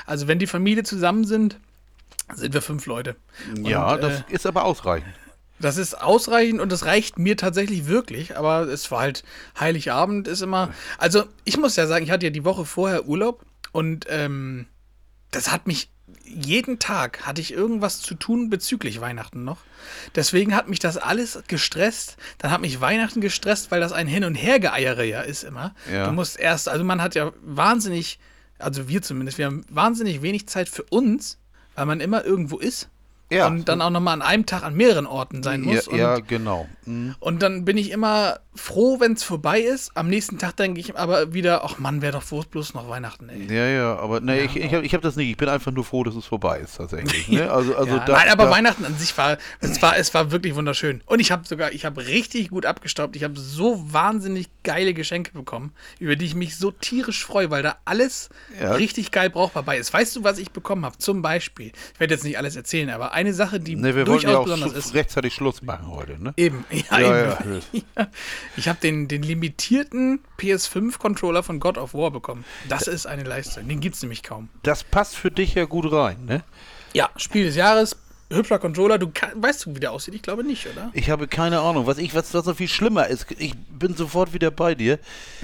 Also, 0.07 0.29
wenn 0.29 0.39
die 0.39 0.47
Familie 0.47 0.83
zusammen 0.85 1.25
sind, 1.25 1.59
sind 2.35 2.53
wir 2.53 2.61
fünf 2.63 2.85
Leute. 2.87 3.17
ja, 3.63 3.95
Und, 3.95 4.03
das 4.03 4.21
äh, 4.21 4.23
ist 4.29 4.47
aber 4.47 4.65
ausreichend. 4.65 5.13
Das 5.61 5.76
ist 5.76 6.00
ausreichend 6.00 6.61
und 6.61 6.73
das 6.73 6.84
reicht 6.84 7.18
mir 7.18 7.37
tatsächlich 7.37 7.87
wirklich, 7.87 8.37
aber 8.37 8.62
es 8.62 8.90
war 8.90 9.00
halt 9.00 9.23
Heiligabend 9.58 10.26
ist 10.28 10.42
immer. 10.42 10.73
Also 10.99 11.25
ich 11.44 11.56
muss 11.56 11.76
ja 11.76 11.87
sagen, 11.87 12.04
ich 12.04 12.11
hatte 12.11 12.26
ja 12.26 12.30
die 12.30 12.44
Woche 12.44 12.64
vorher 12.64 13.06
Urlaub 13.06 13.44
und 13.73 14.06
ähm, 14.08 14.66
das 15.30 15.52
hat 15.52 15.66
mich 15.66 15.90
jeden 16.25 16.78
Tag 16.78 17.26
hatte 17.26 17.40
ich 17.40 17.52
irgendwas 17.52 18.00
zu 18.00 18.14
tun 18.14 18.50
bezüglich 18.50 19.00
Weihnachten 19.00 19.44
noch. 19.44 19.58
Deswegen 20.14 20.54
hat 20.54 20.68
mich 20.68 20.78
das 20.78 20.96
alles 20.96 21.42
gestresst. 21.49 22.16
Dann 22.38 22.50
hat 22.50 22.61
mich 22.61 22.80
Weihnachten 22.80 23.20
gestresst, 23.20 23.70
weil 23.70 23.80
das 23.80 23.92
ein 23.92 24.06
Hin- 24.06 24.25
und 24.25 24.34
Hergeeiere 24.34 25.04
ja 25.04 25.20
ist 25.23 25.44
immer. 25.44 25.75
Ja. 25.90 26.06
Du 26.06 26.12
musst 26.12 26.38
erst, 26.38 26.68
also 26.68 26.84
man 26.84 27.02
hat 27.02 27.14
ja 27.14 27.32
wahnsinnig, 27.42 28.18
also 28.58 28.88
wir 28.88 29.02
zumindest, 29.02 29.38
wir 29.38 29.46
haben 29.46 29.64
wahnsinnig 29.68 30.23
wenig 30.23 30.46
Zeit 30.49 30.68
für 30.68 30.82
uns, 30.84 31.38
weil 31.75 31.87
man 31.87 32.00
immer 32.00 32.25
irgendwo 32.25 32.58
ist. 32.58 32.88
Ja. 33.33 33.47
Und 33.47 33.69
dann 33.69 33.81
auch 33.81 33.90
nochmal 33.90 34.14
an 34.14 34.23
einem 34.23 34.47
Tag 34.47 34.62
an 34.62 34.75
mehreren 34.75 35.07
Orten 35.07 35.43
sein 35.43 35.64
Ja, 35.64 35.75
muss. 35.75 35.88
und, 35.88 35.99
ja, 35.99 36.19
genau. 36.19 36.69
Mhm. 36.87 37.14
und 37.21 37.43
dann 37.43 37.64
bin 37.64 37.78
ich 37.78 37.90
immer 37.90 38.40
froh, 38.54 39.00
wenn 39.00 39.14
es 39.14 39.25
vorbei 39.25 39.61
ist. 39.61 39.93
Am 39.97 40.09
nächsten 40.09 40.38
Tag 40.38 40.57
denke 40.57 40.78
ich 40.78 40.97
aber 40.97 41.33
wieder, 41.33 41.64
ach 41.64 41.78
Mann, 41.78 42.02
wäre 42.02 42.12
doch 42.12 42.23
bloß- 42.23 42.49
bloß 42.49 42.75
noch 42.75 42.88
Weihnachten, 42.88 43.28
ey. 43.31 43.47
Ja, 43.52 43.66
ja, 43.66 43.97
aber 43.99 44.21
nee, 44.21 44.43
ich, 44.43 44.57
ich 44.57 44.73
habe 44.75 44.85
ich 44.85 44.95
hab 44.95 45.00
das 45.00 45.16
nicht. 45.16 45.31
Ich 45.31 45.37
bin 45.38 45.49
einfach 45.49 45.73
nur 45.73 45.85
froh, 45.85 46.04
dass 46.04 46.14
es 46.14 46.26
vorbei 46.26 46.59
ist, 46.61 46.76
tatsächlich. 46.76 47.28
Ne? 47.28 47.50
Also, 47.54 47.75
also 47.75 47.97
ja, 47.97 48.04
da, 48.04 48.12
nein, 48.12 48.28
aber 48.28 48.45
da, 48.45 48.50
Weihnachten 48.50 48.85
an 48.85 48.97
sich 48.99 49.16
war, 49.16 49.38
es 49.61 49.81
war, 49.81 49.97
es 49.97 50.12
war 50.12 50.31
wirklich 50.31 50.54
wunderschön. 50.54 51.00
Und 51.07 51.21
ich 51.21 51.33
habe 51.33 51.47
sogar, 51.47 51.73
ich 51.73 51.85
habe 51.87 52.07
richtig 52.07 52.50
gut 52.50 52.66
abgestaubt. 52.66 53.16
Ich 53.16 53.25
habe 53.25 53.38
so 53.40 53.83
wahnsinnig 53.93 54.49
geile 54.62 54.93
Geschenke 54.95 55.33
bekommen, 55.33 55.73
über 55.99 56.14
die 56.16 56.26
ich 56.26 56.35
mich 56.35 56.57
so 56.57 56.71
tierisch 56.71 57.25
freue, 57.25 57.50
weil 57.50 57.62
da 57.62 57.76
alles 57.87 58.28
Ja. 58.61 58.73
richtig 58.75 59.11
geil 59.11 59.31
brauchbar 59.31 59.62
bei 59.62 59.78
ist. 59.78 59.93
Weißt 59.95 60.14
du, 60.14 60.25
was 60.25 60.38
ich 60.38 60.50
bekommen 60.50 60.85
habe? 60.85 60.99
Zum 60.99 61.23
Beispiel, 61.23 61.73
ich 61.95 62.00
werde 62.00 62.12
jetzt 62.14 62.25
nicht 62.25 62.37
alles 62.38 62.54
erzählen, 62.57 62.90
aber 62.90 63.13
eine 63.14 63.33
Sache, 63.33 63.61
die 63.61 63.76
Ne, 63.76 63.94
wir 63.97 64.04
durchaus 64.04 64.30
ja 64.33 64.38
auch 64.38 64.44
besonders 64.44 64.73
ist. 64.73 64.94
rechtzeitig 64.94 65.35
Schluss 65.35 65.62
machen 65.62 65.88
heute, 65.88 66.23
ne? 66.23 66.35
Eben, 66.37 66.64
ja, 66.71 67.00
Ja, 67.00 67.40
eben. 67.40 67.62
Ja. 67.97 68.09
Ich 68.56 68.68
habe 68.68 68.78
den, 68.80 69.09
den 69.09 69.23
limitierten 69.23 70.21
PS5-Controller 70.38 71.42
von 71.42 71.61
God 71.61 71.78
of 71.78 71.94
War 71.94 72.11
bekommen. 72.11 72.44
Das 72.68 72.87
ist 72.87 73.06
eine 73.06 73.23
Leistung. 73.25 73.66
Den 73.68 73.80
gibt 73.80 73.97
es 73.97 74.02
nämlich 74.02 74.23
kaum. 74.23 74.49
Das 74.62 74.85
passt 74.85 75.16
für 75.16 75.30
dich 75.30 75.54
ja 75.54 75.64
gut 75.64 75.90
rein, 75.90 76.25
ne? 76.26 76.42
Ja, 76.92 77.11
Spiel 77.16 77.44
des 77.47 77.56
Jahres, 77.56 77.97
hübscher 78.35 78.59
Controller. 78.59 78.99
Du 78.99 79.09
kann, 79.12 79.31
weißt 79.43 79.67
du, 79.67 79.75
wie 79.75 79.81
der 79.81 79.93
aussieht? 79.93 80.14
Ich 80.14 80.23
glaube 80.23 80.45
nicht, 80.45 80.67
oder? 80.67 80.91
Ich 80.93 81.11
habe 81.11 81.29
keine 81.29 81.61
Ahnung. 81.61 81.87
Was 81.87 81.99
ich, 81.99 82.14
was, 82.14 82.33
was 82.35 82.45
noch 82.47 82.57
viel 82.57 82.69
schlimmer 82.69 83.07
ist, 83.07 83.26
ich 83.38 83.55
bin 83.71 83.95
sofort 83.97 84.33
wieder 84.33 84.50
bei 84.50 84.75
dir. 84.75 84.99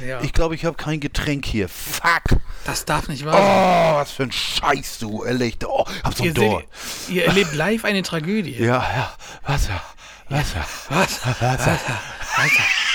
Ja. 0.06 0.20
Ich 0.23 0.32
glaube, 0.32 0.54
ich 0.54 0.64
habe 0.64 0.76
kein 0.76 1.00
Getränk 1.00 1.44
hier. 1.47 1.68
Fuck. 1.68 2.40
Das 2.64 2.85
darf 2.85 3.09
nicht 3.09 3.25
wahr 3.25 3.35
Oh, 3.35 3.38
sein. 3.38 3.94
was 3.97 4.11
für 4.12 4.23
ein 4.25 4.32
Scheiß, 4.32 4.99
du. 4.99 5.25
Ehrlich. 5.25 5.56
Oh, 5.66 5.85
hab 6.04 6.14
so 6.14 6.25
Ihr, 6.25 6.35
seht, 6.35 6.68
ihr 7.09 7.25
erlebt 7.26 7.54
live 7.54 7.85
eine 7.85 8.02
Tragödie. 8.02 8.56
Ja, 8.59 8.66
ja. 8.94 9.12
Wasser. 9.47 9.80
Wasser. 10.28 10.64
Was? 10.90 11.25
Wasser. 11.26 11.37
Wasser. 11.40 11.99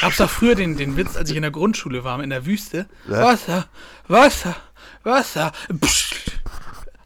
Gab's 0.01 0.17
doch 0.17 0.29
früher 0.29 0.55
den, 0.55 0.77
den 0.77 0.95
Witz, 0.97 1.17
als 1.17 1.29
ich 1.29 1.35
in 1.35 1.41
der 1.41 1.51
Grundschule 1.51 2.03
war, 2.03 2.21
in 2.23 2.29
der 2.29 2.45
Wüste. 2.45 2.85
Ja. 3.09 3.21
Wasser, 3.23 3.65
Wasser, 4.07 4.55
Wasser. 5.03 5.51
Psst. 5.81 6.15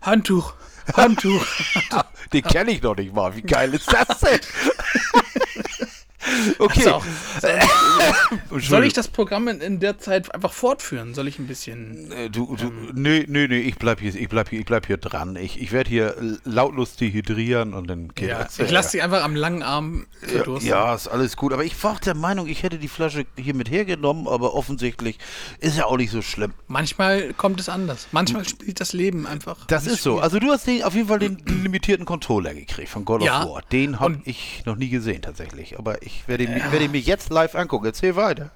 Handtuch, 0.01 0.53
Handtuch. 0.95 1.45
Den 2.33 2.43
kenne 2.43 2.71
ich 2.71 2.81
noch 2.81 2.95
nicht 2.95 3.13
mal. 3.13 3.35
Wie 3.35 3.41
geil 3.41 3.73
ist 3.73 3.91
das 3.91 4.19
denn? 4.19 4.39
okay. 6.59 6.81
So, 6.81 7.01
Entschuldigung. 7.41 8.61
soll 8.61 8.83
ich 8.85 8.93
das 8.93 9.07
Programm 9.07 9.47
in, 9.47 9.61
in 9.61 9.79
der 9.79 9.97
Zeit 9.99 10.33
einfach 10.33 10.53
fortführen? 10.53 11.13
Soll 11.13 11.27
ich 11.27 11.39
ein 11.39 11.47
bisschen. 11.47 12.11
Äh, 12.11 12.29
Du, 12.29 12.55
du, 12.55 12.71
nö, 12.93 13.23
nö, 13.27 13.47
nö, 13.47 13.55
ich 13.55 13.75
bleib 13.77 13.99
hier, 14.01 14.13
ich 14.13 14.29
bleib 14.29 14.49
hier, 14.49 14.59
ich 14.59 14.65
bleib 14.65 14.85
hier 14.85 14.97
dran. 14.97 15.35
Ich, 15.35 15.61
ich 15.61 15.71
werde 15.71 15.89
hier 15.89 16.15
lautlos 16.43 16.95
dehydrieren 16.95 17.73
und 17.73 17.87
dann 17.87 18.09
geht 18.13 18.29
Ja, 18.29 18.43
das. 18.43 18.59
ich 18.59 18.69
lasse 18.71 18.91
dich 18.91 19.03
einfach 19.03 19.23
am 19.23 19.35
langen 19.35 19.63
Arm 19.63 20.05
verdursten. 20.21 20.69
Ja, 20.69 20.93
ist 20.93 21.07
alles 21.07 21.35
gut. 21.37 21.53
Aber 21.53 21.63
ich 21.63 21.81
war 21.83 21.93
auch 21.93 21.99
der 21.99 22.15
Meinung, 22.15 22.47
ich 22.47 22.63
hätte 22.63 22.77
die 22.77 22.87
Flasche 22.87 23.25
hier 23.37 23.53
mit 23.55 23.71
hergenommen, 23.71 24.27
aber 24.27 24.53
offensichtlich 24.53 25.17
ist 25.59 25.77
ja 25.77 25.85
auch 25.85 25.97
nicht 25.97 26.11
so 26.11 26.21
schlimm. 26.21 26.53
Manchmal 26.67 27.33
kommt 27.33 27.59
es 27.59 27.69
anders. 27.69 28.07
Manchmal 28.11 28.47
spielt 28.47 28.79
das 28.79 28.93
Leben 28.93 29.25
einfach. 29.25 29.65
Das 29.67 29.87
ist 29.87 30.03
so. 30.03 30.11
spielt. 30.11 30.23
Also 30.23 30.39
du 30.39 30.51
hast 30.51 30.67
den, 30.67 30.83
auf 30.83 30.93
jeden 30.95 31.07
Fall 31.07 31.19
den 31.19 31.37
limitierten 31.45 32.05
Controller 32.05 32.53
gekriegt 32.53 32.89
von 32.89 33.05
God 33.05 33.23
Ja. 33.23 33.43
of 33.43 33.49
War. 33.55 33.61
Den 33.71 33.99
habe 33.99 34.19
ich 34.25 34.63
noch 34.65 34.75
nie 34.75 34.89
gesehen 34.89 35.21
tatsächlich. 35.21 35.77
Aber 35.79 36.01
ich 36.03 36.08
werde 36.27 36.43
ihn, 36.43 36.55
werde 36.55 36.85
ihn 36.85 36.91
mir 36.91 37.01
jetzt 37.01 37.29
live 37.29 37.55
angucken. 37.55 37.85
Erzähl 37.85 38.15
weiter. 38.15 38.51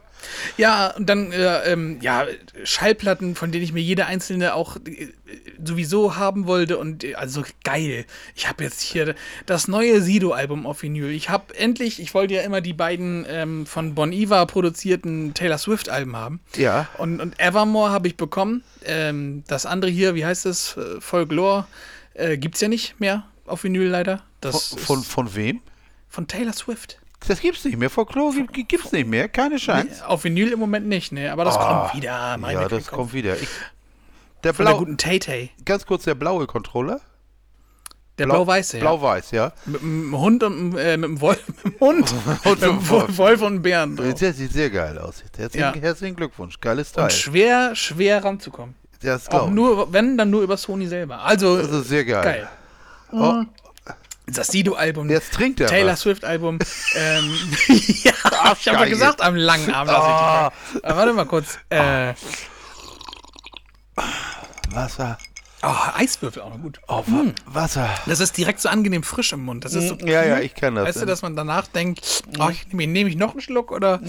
Ja, 0.58 0.92
und 0.96 1.08
dann, 1.10 1.32
äh, 1.32 1.72
ähm, 1.72 2.00
ja, 2.02 2.26
Schallplatten, 2.64 3.36
von 3.36 3.52
denen 3.52 3.64
ich 3.64 3.74
mir 3.74 3.82
jede 3.82 4.06
einzelne 4.06 4.54
auch 4.56 4.78
äh, 4.78 5.10
sowieso 5.64 6.16
haben 6.16 6.48
wollte 6.48 6.78
und 6.78 7.04
äh, 7.04 7.16
also 7.16 7.44
geil. 7.64 8.06
Ich 8.36 8.48
habe 8.48 8.64
jetzt 8.64 8.82
hier 8.82 9.16
das 9.46 9.68
neue 9.68 10.02
Sido-Album 10.02 10.66
auf 10.66 10.82
Vinyl. 10.82 11.10
Ich 11.12 11.30
habe 11.30 11.56
endlich, 11.58 12.00
ich 12.00 12.14
wollte 12.14 12.36
ja 12.36 12.42
immer 12.42 12.62
die 12.62 12.74
beiden 12.74 13.26
ähm, 13.28 13.66
von 13.66 13.96
Bon 13.96 14.12
Iver 14.14 14.46
produzierten 14.46 15.34
Taylor 15.34 15.58
Swift-Alben 15.58 16.16
haben. 16.16 16.40
Ja. 16.56 16.88
Und, 16.98 17.20
und 17.20 17.40
Evermore 17.40 17.92
habe 17.92 18.08
ich 18.08 18.16
bekommen. 18.16 18.64
Ähm, 18.86 19.44
das 19.48 19.66
andere 19.66 19.92
hier, 19.92 20.16
wie 20.16 20.26
heißt 20.26 20.46
es? 20.46 20.78
Äh, 20.78 21.02
Folklore, 21.02 21.68
äh, 22.14 22.38
gibt's 22.38 22.62
ja 22.62 22.68
nicht 22.68 23.00
mehr 23.00 23.26
auf 23.46 23.64
Vinyl 23.64 23.90
leider. 23.90 24.24
Das 24.40 24.70
Von, 24.70 24.80
von, 24.80 25.04
von 25.04 25.36
wem? 25.36 25.62
von 26.14 26.28
Taylor 26.28 26.54
Swift. 26.54 27.00
Das 27.28 27.40
gibt's 27.40 27.64
nicht 27.66 27.78
mehr. 27.78 27.90
Folklore 27.90 28.34
gibt, 28.48 28.70
gibt's 28.70 28.92
nicht 28.92 29.08
mehr. 29.08 29.30
Keine 29.30 29.58
Chance. 29.58 30.06
Auf 30.08 30.24
Vinyl 30.24 30.52
im 30.52 30.60
Moment 30.60 30.88
nicht, 30.88 31.12
ne? 31.12 31.32
Aber 31.32 31.46
das 31.46 31.58
Ah, 31.58 31.88
kommt 31.90 32.02
wieder. 32.02 32.38
Meine 32.38 32.62
ja, 32.62 32.68
das 32.68 32.88
kommt 32.88 33.14
wieder. 33.14 33.36
Ich, 33.40 33.48
der 34.44 34.54
Von 34.54 34.66
der 34.66 34.72
Blau, 34.74 34.80
guten 34.80 34.98
Tay-Tay. 34.98 35.52
ganz 35.64 35.86
kurz 35.86 36.04
der 36.04 36.16
blaue 36.16 36.48
Controller. 36.48 37.00
Der 38.20 38.26
blau-weiße, 38.26 38.78
ja. 38.78 38.84
Blau-weiß, 38.84 39.32
ja. 39.32 39.54
Mit 39.66 39.82
einem 39.82 40.16
Hund 40.16 40.44
und 40.44 40.78
äh, 40.78 40.98
mit 40.98 41.10
einem 41.10 41.22
Wolf. 41.22 41.42
Mit 41.48 41.66
einem 41.66 41.80
Hund. 41.80 42.14
Und 42.46 42.62
mit 42.62 42.90
Wo- 42.90 43.00
Wolf. 43.02 43.18
Wolf 43.18 43.42
und 43.42 43.62
Bären. 43.64 43.96
Drauf. 43.96 44.14
Der 44.14 44.34
sieht 44.34 44.52
sehr 44.54 44.70
geil 44.70 45.00
aus. 45.00 45.24
Herzlichen, 45.36 45.60
Ja. 45.60 45.74
herzlichen 45.82 46.16
Glückwunsch. 46.16 46.60
Geiles 46.62 46.92
Teil. 46.92 47.06
Und 47.06 47.14
schwer, 47.14 47.76
schwer 47.76 48.24
ranzukommen. 48.24 48.76
Das 49.02 49.30
Auch 49.30 49.50
nur, 49.50 49.92
wenn, 49.92 50.16
dann 50.18 50.30
nur 50.30 50.44
über 50.44 50.58
Sony 50.58 50.86
selber. 50.88 51.22
Also, 51.24 51.58
Das 51.58 51.72
ist 51.72 51.88
sehr 51.90 52.06
geil. 52.06 52.24
geil. 52.24 52.50
Oh, 53.12 53.44
Das 54.26 54.48
Sido-Album. 54.48 55.10
jetzt 55.10 55.34
trinkt 55.34 55.60
er 55.60 55.68
Taylor 55.68 55.94
was. 55.94 56.02
Swift-Album. 56.02 56.60
ähm, 56.96 57.38
ja, 57.68 58.14
ich 58.58 58.68
habe 58.68 58.78
doch 58.78 58.86
gesagt, 58.86 59.22
am 59.22 59.36
langen 59.36 59.74
Abend 59.74 59.92
lasse 59.92 60.08
ich 60.08 60.74
dich. 60.74 60.86
Aber 60.86 60.98
Warte 60.98 61.14
mal 61.14 61.26
kurz. 61.26 61.60
Äh, 61.70 62.14
Wasser. 64.72 65.18
Oh, 65.64 65.76
Eiswürfel 65.96 66.42
auch 66.42 66.50
noch 66.50 66.62
gut. 66.62 66.80
Oh, 66.88 67.04
wa 67.08 67.24
Wasser. 67.46 67.90
Das 68.06 68.20
ist 68.20 68.38
direkt 68.38 68.62
so 68.62 68.70
angenehm 68.70 69.04
frisch 69.04 69.34
im 69.34 69.44
Mund. 69.44 69.66
Das 69.66 69.74
ist 69.74 69.88
so, 69.88 69.96
Ja, 70.06 70.24
ja, 70.24 70.40
ich 70.40 70.54
kann 70.56 70.76
das. 70.76 70.88
Weißt 70.88 71.02
du, 71.02 71.06
dass 71.06 71.22
man 71.22 71.36
danach 71.36 71.68
denkt, 71.68 72.24
oh, 72.40 72.50
ich 72.50 72.68
nehme 72.74 72.92
nehm 72.92 73.08
ich 73.08 73.16
noch 73.16 73.32
einen 73.32 73.42
Schluck 73.42 73.72
oder. 73.72 74.00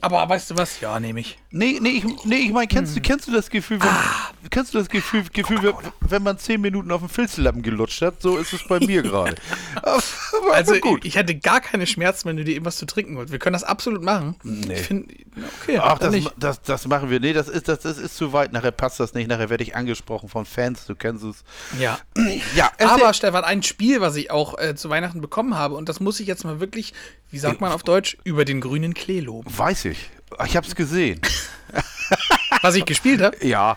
Aber 0.00 0.28
weißt 0.28 0.50
du 0.50 0.56
was? 0.56 0.80
Ja, 0.80 0.98
nehme 1.00 1.20
ich. 1.20 1.38
Nee, 1.50 1.78
nee, 1.80 1.90
ich, 1.90 2.04
nee, 2.24 2.36
ich 2.36 2.52
meine, 2.52 2.66
kennst, 2.66 2.96
du, 2.96 3.00
kennst 3.00 3.28
du 3.28 3.32
das 3.32 3.50
Gefühl, 3.50 3.80
wenn, 3.82 4.50
kennst 4.50 4.72
du 4.72 4.78
das 4.78 4.88
Gefühl, 4.88 5.24
Gefühl 5.32 5.62
wenn, 5.62 5.74
wenn 6.00 6.22
man 6.22 6.38
zehn 6.38 6.60
Minuten 6.60 6.90
auf 6.92 7.00
dem 7.00 7.08
Filzlappen 7.08 7.62
gelutscht 7.62 8.00
hat? 8.00 8.22
So 8.22 8.38
ist 8.38 8.52
es 8.52 8.66
bei 8.66 8.80
mir 8.80 9.02
gerade. 9.02 9.34
Also 10.52 10.74
gut. 10.76 11.04
ich 11.04 11.16
hätte 11.16 11.34
gar 11.34 11.60
keine 11.60 11.86
Schmerzen, 11.86 12.28
wenn 12.28 12.36
du 12.36 12.44
dir 12.44 12.52
irgendwas 12.52 12.76
zu 12.76 12.86
trinken 12.86 13.16
holst. 13.16 13.32
Wir 13.32 13.38
können 13.38 13.54
das 13.54 13.64
absolut 13.64 14.02
machen. 14.02 14.36
Nee. 14.42 14.74
Ich 14.74 14.80
finde, 14.82 15.14
okay, 15.60 15.78
Ach, 15.80 15.98
das, 15.98 16.14
das, 16.36 16.62
das 16.62 16.86
machen 16.86 17.10
wir. 17.10 17.20
Nee, 17.20 17.32
das 17.32 17.48
ist, 17.48 17.68
das, 17.68 17.80
das 17.80 17.98
ist 17.98 18.16
zu 18.16 18.32
weit. 18.32 18.52
Nachher 18.52 18.70
passt 18.70 19.00
das 19.00 19.14
nicht. 19.14 19.28
Nachher 19.28 19.50
werde 19.50 19.62
ich 19.64 19.76
angesprochen 19.76 20.28
von 20.28 20.44
Fans. 20.44 20.86
Du 20.86 20.94
kennst 20.94 21.24
es. 21.24 21.44
Ja. 21.78 21.98
Ja, 22.54 22.70
Aber 22.78 23.14
Stefan, 23.14 23.44
ein 23.44 23.62
Spiel, 23.62 24.00
was 24.00 24.16
ich 24.16 24.30
auch 24.30 24.58
äh, 24.58 24.74
zu 24.74 24.90
Weihnachten 24.90 25.20
bekommen 25.20 25.56
habe, 25.56 25.74
und 25.74 25.88
das 25.88 26.00
muss 26.00 26.18
ich 26.20 26.26
jetzt 26.26 26.44
mal 26.44 26.60
wirklich, 26.60 26.92
wie 27.30 27.38
sagt 27.38 27.60
man 27.60 27.72
auf 27.72 27.82
Deutsch, 27.82 28.16
über 28.24 28.44
den 28.44 28.60
grünen 28.60 28.94
Klee 28.94 29.20
loben. 29.20 29.50
weiß 29.56 29.86
ich. 29.86 30.10
Ich 30.46 30.56
hab's 30.56 30.74
gesehen. 30.74 31.20
Was 32.62 32.74
ich 32.74 32.84
gespielt 32.84 33.20
habe. 33.22 33.44
Ja, 33.46 33.76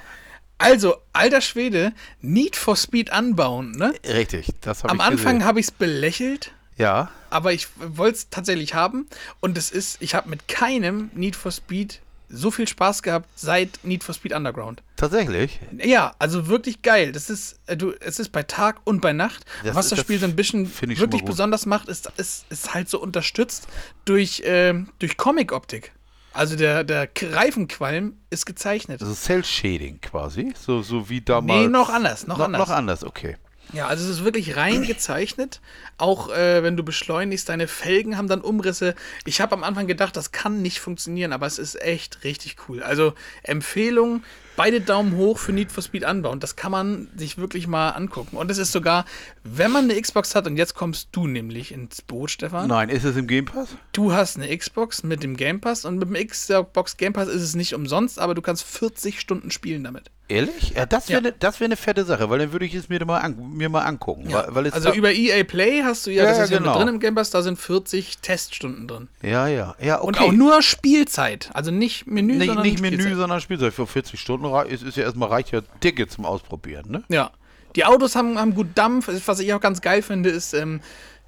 Also, 0.57 0.95
alter 1.13 1.41
Schwede, 1.41 1.93
Need 2.21 2.55
for 2.55 2.75
Speed 2.75 3.11
Unbound, 3.15 3.75
ne? 3.77 3.93
richtig. 4.07 4.47
Das 4.61 4.83
habe 4.83 4.91
Am 4.91 4.97
ich 4.97 5.03
Anfang 5.03 5.35
gesehen. 5.35 5.45
habe 5.47 5.59
ich 5.59 5.65
es 5.67 5.71
belächelt, 5.71 6.51
Ja. 6.77 7.11
aber 7.29 7.51
ich 7.53 7.67
wollte 7.77 8.17
es 8.17 8.29
tatsächlich 8.29 8.73
haben. 8.73 9.07
Und 9.41 9.57
es 9.57 9.69
ist, 9.71 10.01
ich 10.01 10.15
habe 10.15 10.29
mit 10.29 10.47
keinem 10.47 11.11
Need 11.13 11.35
for 11.35 11.51
Speed 11.51 11.99
so 12.27 12.49
viel 12.51 12.67
Spaß 12.67 13.03
gehabt 13.03 13.29
seit 13.35 13.79
Need 13.83 14.03
for 14.03 14.15
Speed 14.15 14.33
Underground. 14.33 14.81
Tatsächlich? 14.95 15.59
Ja, 15.83 16.15
also 16.19 16.47
wirklich 16.47 16.81
geil. 16.81 17.11
Das 17.11 17.29
ist, 17.29 17.59
äh, 17.67 17.77
du, 17.77 17.93
es 17.99 18.17
ist 18.17 18.31
bei 18.31 18.41
Tag 18.41 18.77
und 18.83 18.99
bei 19.01 19.13
Nacht. 19.13 19.45
Das 19.63 19.75
Was 19.75 19.89
das 19.89 19.99
Spiel 19.99 20.17
so 20.19 20.25
ein 20.25 20.35
bisschen 20.35 20.71
wirklich 20.81 21.23
besonders 21.23 21.65
macht, 21.67 21.87
ist, 21.87 22.09
ist, 22.17 22.45
ist 22.49 22.73
halt 22.73 22.89
so 22.89 22.99
unterstützt 22.99 23.67
durch, 24.05 24.41
ähm, 24.45 24.89
durch 24.99 25.17
Comic-Optik. 25.17 25.91
Also 26.35 26.57
der, 26.57 26.83
der 26.83 27.09
Reifenqualm 27.21 28.17
ist 28.29 28.45
gezeichnet. 28.45 29.01
Also 29.01 29.13
Cell-Shading 29.13 30.01
quasi, 30.01 30.53
so, 30.59 30.81
so 30.81 31.09
wie 31.09 31.21
damals. 31.21 31.61
Nee, 31.61 31.67
noch 31.67 31.89
anders, 31.89 32.27
noch 32.27 32.39
anders. 32.39 32.67
Noch 32.67 32.75
anders, 32.75 33.03
okay. 33.03 33.37
Ja, 33.71 33.87
also 33.87 34.03
es 34.03 34.17
ist 34.17 34.23
wirklich 34.25 34.57
rein 34.57 34.83
gezeichnet. 34.83 35.61
Auch 35.97 36.29
äh, 36.29 36.61
wenn 36.61 36.77
du 36.77 36.83
beschleunigst, 36.83 37.49
deine 37.49 37.67
Felgen 37.67 38.17
haben 38.17 38.27
dann 38.27 38.41
Umrisse. 38.41 38.95
Ich 39.25 39.41
habe 39.41 39.55
am 39.55 39.63
Anfang 39.63 39.87
gedacht, 39.87 40.15
das 40.17 40.31
kann 40.31 40.61
nicht 40.61 40.79
funktionieren, 40.79 41.33
aber 41.33 41.47
es 41.47 41.57
ist 41.57 41.81
echt 41.81 42.23
richtig 42.23 42.57
cool. 42.67 42.83
Also 42.83 43.13
Empfehlung, 43.43 44.23
beide 44.55 44.81
Daumen 44.81 45.17
hoch 45.17 45.37
für 45.37 45.53
Need 45.53 45.71
for 45.71 45.83
Speed 45.83 46.03
anbauen. 46.03 46.39
Das 46.39 46.55
kann 46.55 46.71
man 46.71 47.07
sich 47.15 47.37
wirklich 47.37 47.67
mal 47.67 47.89
angucken. 47.91 48.37
Und 48.37 48.49
es 48.51 48.57
ist 48.57 48.71
sogar, 48.71 49.05
wenn 49.43 49.71
man 49.71 49.89
eine 49.89 49.99
Xbox 49.99 50.35
hat, 50.35 50.47
und 50.47 50.57
jetzt 50.57 50.75
kommst 50.75 51.09
du 51.11 51.27
nämlich 51.27 51.71
ins 51.71 52.01
Boot, 52.01 52.31
Stefan. 52.31 52.67
Nein, 52.67 52.89
ist 52.89 53.03
es 53.03 53.15
im 53.15 53.27
Game 53.27 53.45
Pass? 53.45 53.69
Du 53.91 54.13
hast 54.13 54.37
eine 54.37 54.55
Xbox 54.55 55.03
mit 55.03 55.23
dem 55.23 55.37
Game 55.37 55.61
Pass 55.61 55.85
und 55.85 55.97
mit 55.97 56.09
dem 56.09 56.27
Xbox 56.27 56.97
Game 56.97 57.13
Pass 57.13 57.27
ist 57.27 57.41
es 57.41 57.55
nicht 57.55 57.73
umsonst, 57.73 58.19
aber 58.19 58.33
du 58.33 58.41
kannst 58.41 58.63
40 58.63 59.19
Stunden 59.19 59.51
spielen 59.51 59.83
damit. 59.83 60.11
Ehrlich? 60.27 60.71
Ja, 60.75 60.87
das 60.87 61.07
wäre 61.09 61.21
Ja. 61.23 61.31
eine 61.39 61.59
wär 61.59 61.67
ne 61.67 61.75
fette 61.75 62.03
Sache, 62.03 62.29
weil 62.31 62.39
dann 62.39 62.51
würde 62.51 62.65
ich 62.65 62.73
es 62.73 62.89
mir 62.89 63.05
mal, 63.05 63.19
an, 63.19 63.53
mir 63.53 63.69
mal 63.69 63.81
angucken. 63.81 64.25
Weil, 64.31 64.47
weil 64.55 64.65
es 64.65 64.73
also 64.73 64.91
über 64.93 65.11
EA 65.11 65.43
Play 65.43 65.83
hast 65.83 66.07
du 66.07 66.11
ja, 66.11 66.23
Ja, 66.23 66.29
das 66.29 66.37
ja, 66.39 66.43
ist 66.45 66.49
ja 66.49 66.57
genau. 66.57 66.77
drin 66.79 66.87
im 66.87 66.99
Game 66.99 67.13
Pass, 67.13 67.29
da 67.29 67.43
sind 67.43 67.59
40 67.59 68.17
Teststunden 68.19 68.87
drin. 68.87 69.07
Ja, 69.21 69.47
ja. 69.47 69.75
Ja, 69.79 70.01
okay. 70.01 70.07
Und 70.07 70.19
auch 70.19 70.31
nur 70.31 70.63
Spielzeit. 70.63 71.51
Also 71.53 71.69
nicht 71.69 72.07
Menü, 72.07 72.37
nicht, 72.37 72.47
sondern 72.47 72.65
nicht 72.65 72.81
Menü, 72.81 72.95
Spielzeit. 72.97 73.17
sondern 73.17 73.39
Spielzeug. 73.41 73.73
Für 73.75 73.85
40 73.85 74.19
Stunden 74.19 74.44
rei- 74.53 74.67
ist, 74.67 74.97
ja 74.97 75.03
erstmal 75.03 75.29
reicht 75.29 75.51
ja 75.51 75.61
Ticket 75.79 76.11
zum 76.11 76.25
Ausprobieren, 76.25 76.89
ne? 76.91 77.03
Ja. 77.09 77.31
Die 77.75 77.83
Autos 77.85 78.15
haben, 78.15 78.39
haben 78.39 78.55
gut 78.55 78.67
Dampf. 78.75 79.09
Was 79.27 79.39
ich 79.39 79.53
auch 79.53 79.59
ganz 79.59 79.81
geil 79.81 80.01
finde, 80.01 80.29
ist, 80.29 80.53
ähm, 80.53 80.79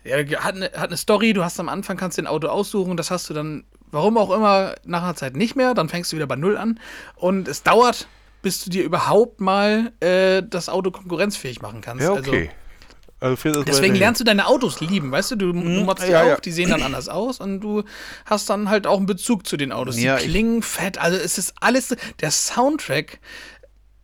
ja, 0.06 0.18
hat, 0.44 0.56
eine, 0.56 0.66
hat 0.68 0.88
eine 0.88 0.98
Story. 0.98 1.34
Du 1.34 1.44
hast 1.44 1.60
am 1.60 1.68
Anfang, 1.68 1.98
kannst 1.98 2.18
den 2.18 2.28
Auto 2.28 2.48
aussuchen. 2.48 2.96
Das 2.96 3.12
hast 3.12 3.30
du 3.30 3.34
dann, 3.34 3.66
warum 3.92 4.18
auch 4.18 4.32
immer, 4.32 4.76
nach 4.86 5.04
einer 5.04 5.16
Zeit 5.16 5.36
nicht 5.36 5.56
mehr. 5.58 5.74
Dann 5.74 5.90
fängst 5.90 6.12
du 6.12 6.16
wieder 6.16 6.28
bei 6.28 6.38
Null 6.38 6.56
an. 6.58 6.80
Und 7.16 7.50
es 7.50 7.64
dauert, 7.64 8.08
bis 8.42 8.64
du 8.64 8.70
dir 8.70 8.84
überhaupt 8.86 9.42
mal 9.42 9.92
äh, 10.00 10.42
das 10.42 10.70
Auto 10.70 10.92
konkurrenzfähig 10.92 11.62
machen 11.62 11.82
kannst. 11.82 12.04
Ja, 12.04 12.14
Also, 12.14 12.32
okay. 12.32 12.50
Also 12.50 12.67
das 13.20 13.66
Deswegen 13.66 13.96
lernst 13.96 14.22
du 14.22 14.26
deine 14.26 14.46
Autos 14.48 14.80
lieben, 14.80 15.12
weißt 15.12 15.32
du? 15.32 15.36
Du 15.38 15.54
motzt 15.54 16.04
die 16.04 16.08
Mhm. 16.08 16.12
ja, 16.12 16.22
auf, 16.22 16.28
ja. 16.28 16.38
die 16.40 16.52
sehen 16.52 16.70
dann 16.70 16.84
anders 16.84 17.10
aus 17.10 17.40
und 17.40 17.62
du 17.62 17.84
hast 18.26 18.50
dann 18.50 18.70
halt 18.70 18.86
auch 18.86 18.98
einen 18.98 19.06
Bezug 19.08 19.48
zu 19.48 19.58
den 19.58 19.72
Autos. 19.72 20.00
Ja, 20.00 20.18
die 20.18 20.28
klingen 20.28 20.62
fett, 20.62 20.98
also 21.00 21.18
es 21.18 21.38
ist 21.38 21.54
alles, 21.60 21.96
der 22.22 22.32
Soundtrack 22.32 23.20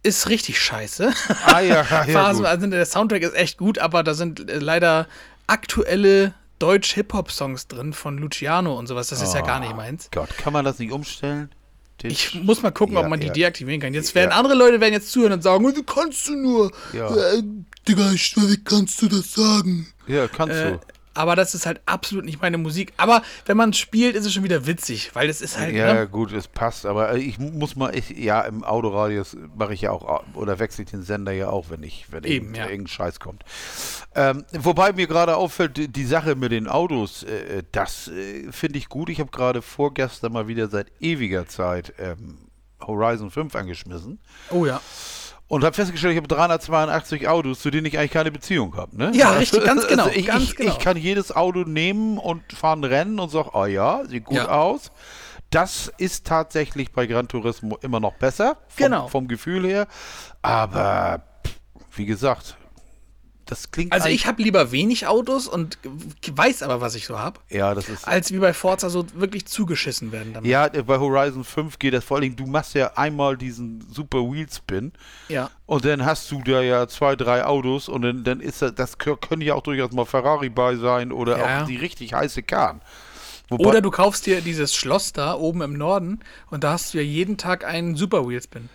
ist 0.02 0.30
richtig 0.30 0.60
scheiße. 0.60 1.12
Ah, 1.46 1.60
ja, 1.62 1.86
ja, 1.90 2.06
ja, 2.06 2.24
also 2.26 2.44
der 2.68 2.86
Soundtrack 2.86 3.22
ist 3.22 3.36
echt 3.36 3.58
gut, 3.58 3.78
aber 3.80 4.04
da 4.04 4.14
sind 4.14 4.50
äh, 4.50 4.58
leider 4.60 5.08
aktuelle 5.48 6.34
Deutsch-Hip-Hop-Songs 6.60 7.68
drin 7.68 7.94
von 7.94 8.18
Luciano 8.18 8.78
und 8.78 8.88
sowas. 8.88 9.08
Das 9.10 9.22
ist 9.22 9.34
ja 9.34 9.42
gar 9.42 9.60
nicht 9.60 9.76
meins. 9.76 10.10
Gott, 10.12 10.30
kann 10.38 10.54
man 10.54 10.66
das 10.66 10.80
nicht 10.80 10.92
umstellen? 10.92 11.50
Ich 12.02 12.36
muss 12.44 12.62
mal 12.62 12.72
gucken, 12.72 12.96
Ja, 12.96 13.02
ob 13.02 13.08
man 13.08 13.20
die 13.22 13.28
ja. 13.28 13.34
deaktivieren 13.34 13.80
kann. 13.80 13.94
Jetzt 13.94 14.14
werden 14.14 14.32
Ja. 14.32 14.38
andere 14.38 14.56
Leute 14.56 14.82
werden 14.82 14.94
jetzt 14.94 15.12
zuhören 15.12 15.32
und 15.34 15.42
sagen, 15.44 15.66
wie 15.66 15.84
kannst 15.84 16.28
du 16.28 16.36
nur? 16.36 16.72
Ja. 16.92 17.08
Äh, 17.16 17.44
Digga, 17.88 18.12
ich, 18.12 18.36
wie 18.38 18.64
kannst 18.64 19.02
du 19.02 19.08
das 19.08 19.34
sagen? 19.34 19.88
ja, 20.08 20.28
kannst 20.28 20.56
Äh, 20.56 20.72
du. 20.74 20.80
aber 21.16 21.36
das 21.36 21.54
ist 21.54 21.66
halt 21.66 21.82
absolut 21.86 22.24
nicht 22.26 22.42
meine 22.42 22.58
Musik. 22.58 22.94
Aber 22.98 23.22
wenn 23.46 23.58
man 23.58 23.74
spielt, 23.74 24.16
ist 24.16 24.26
es 24.26 24.34
schon 24.34 24.44
wieder 24.44 24.66
witzig, 24.66 25.12
weil 25.14 25.30
es 25.30 25.42
ist 25.42 25.60
halt. 25.60 25.76
Ja, 25.76 25.94
ne? 25.94 26.08
gut, 26.08 26.32
es 26.32 26.48
passt, 26.48 26.86
aber 26.86 27.16
ich 27.16 27.38
mu- 27.40 27.52
muss 27.52 27.76
mal, 27.76 27.94
ich, 27.96 28.10
ja, 28.12 28.42
im 28.42 28.64
Autoradius 28.64 29.36
mache 29.56 29.74
ich 29.74 29.82
ja 29.82 29.92
auch, 29.92 30.04
au- 30.06 30.24
oder 30.34 30.60
wechsle 30.60 30.86
ich 30.86 30.92
den 30.92 31.04
Sender 31.04 31.34
ja 31.34 31.50
auch, 31.50 31.70
wenn 31.70 31.84
ich, 31.84 32.06
wenn 32.12 32.24
Eben, 32.24 32.46
irgend- 32.48 32.58
ja. 32.58 32.64
irgendein 32.66 32.88
Scheiß 32.88 33.20
kommt. 33.20 33.44
Ähm, 34.16 34.46
wobei 34.54 34.94
mir 34.94 35.08
gerade 35.08 35.36
auffällt, 35.36 35.76
die, 35.78 35.88
die 35.88 36.06
Sache 36.06 36.36
mit 36.36 36.52
den 36.52 36.68
Autos, 36.68 37.24
äh, 37.24 37.64
das 37.74 38.08
äh, 38.08 38.52
finde 38.52 38.78
ich 38.80 38.88
gut. 38.90 39.10
Ich 39.10 39.20
habe 39.20 39.32
gerade 39.32 39.62
vorgestern 39.62 40.32
mal 40.34 40.48
wieder 40.48 40.68
seit 40.70 40.88
ewiger 41.02 41.48
Zeit 41.48 41.94
ähm, 42.00 42.38
Horizon 42.82 43.30
5 43.32 43.56
angeschmissen 43.56 44.20
Oh 44.50 44.66
ja. 44.66 44.82
Und 45.48 45.64
habe 45.64 45.76
festgestellt, 45.76 46.14
ich 46.14 46.18
habe 46.18 46.28
382 46.28 47.28
Autos, 47.28 47.60
zu 47.60 47.70
denen 47.70 47.86
ich 47.86 47.98
eigentlich 47.98 48.12
keine 48.12 48.32
Beziehung 48.32 48.76
habe. 48.76 48.96
Ne? 48.98 49.12
Ja, 49.14 49.32
richtig, 49.32 49.64
ganz 49.64 49.88
genau, 49.88 50.08
ich, 50.08 50.26
ganz 50.28 50.44
ich, 50.44 50.56
genau. 50.56 50.72
ich 50.72 50.80
kann 50.80 50.98
jedes 50.98 51.32
Auto 51.36 51.60
nehmen 51.60 52.18
und 52.18 52.42
fahren 52.54 52.84
Rennen 52.84 53.20
und 53.20 53.30
sage, 53.30 53.50
oh 53.54 53.66
ja, 53.66 54.04
sieht 54.06 54.26
gut 54.26 54.38
Ja. 54.38 54.50
aus. 54.50 54.92
Das 55.50 55.92
ist 56.00 56.26
tatsächlich 56.26 56.92
bei 56.92 57.06
Gran 57.06 57.28
Turismo 57.28 57.78
immer 57.82 58.00
noch 58.00 58.16
besser, 58.16 58.58
vom, 58.70 58.84
Genau. 58.86 59.08
vom 59.08 59.28
Gefühl 59.28 59.68
her. 59.68 59.88
Aber 60.42 61.22
wie 61.96 62.06
gesagt, 62.06 62.58
das 63.54 63.72
klingt 63.72 63.92
Also 63.94 64.08
ich 64.10 64.26
habe 64.26 64.42
lieber 64.42 64.72
wenig 64.72 65.06
Autos 65.08 65.48
und 65.48 65.78
weiß 66.32 66.64
aber, 66.64 66.82
was 66.82 66.96
ich 66.96 67.06
so 67.06 67.20
habe, 67.20 67.40
ja, 67.50 67.74
das 67.76 67.90
ist 67.90 68.08
als 68.08 68.32
wie 68.32 68.40
bei 68.40 68.54
Forza 68.54 68.90
so 68.90 69.06
wirklich 69.16 69.46
zugeschissen 69.46 70.12
werden 70.12 70.34
damit. 70.34 70.50
ja, 70.50 70.68
bei 70.68 70.98
Horizon 70.98 71.44
5 71.44 71.78
geht 71.80 71.94
das 71.94 72.04
vor 72.04 72.18
allem, 72.18 72.36
du 72.36 72.46
machst 72.46 72.74
ja 72.74 72.92
einmal 72.96 73.38
diesen 73.38 73.86
super 73.92 74.20
Wheelspin 74.20 74.92
Ja. 75.30 75.50
Und 75.66 75.86
dann 75.86 76.06
hast 76.06 76.30
du 76.32 76.42
da 76.44 76.62
ja 76.62 76.88
zwei, 76.88 77.16
drei 77.16 77.46
Autos 77.46 77.88
und 77.90 78.02
dann, 78.02 78.24
dann 78.24 78.40
ist 78.42 78.62
das, 78.62 78.76
das 78.76 79.00
kö- 79.00 79.16
können 79.18 79.42
ja 79.42 79.54
auch 79.56 79.64
durchaus 79.64 79.92
mal 79.92 80.06
Ferrari 80.06 80.50
bei 80.50 80.76
sein 80.76 81.12
oder 81.12 81.38
Ja. 81.38 81.62
auch 81.64 81.68
die 81.68 81.78
richtig 81.78 82.14
heiße 82.14 82.44
Kahn. 82.44 82.82
Wobei, 83.50 83.66
Oder 83.66 83.82
du 83.82 83.92
kaufst 83.92 84.26
dir 84.26 84.42
dieses 84.42 84.74
Schloss 84.74 85.14
da 85.14 85.36
oben 85.36 85.62
im 85.62 85.74
Norden 85.74 86.20
und 86.50 86.64
da 86.64 86.72
hast 86.72 86.94
du 86.94 86.98
ja 86.98 87.04
jeden 87.04 87.38
Tag 87.38 87.66
einen 87.66 87.96
Super 87.96 88.28
Wheelspin. 88.28 88.70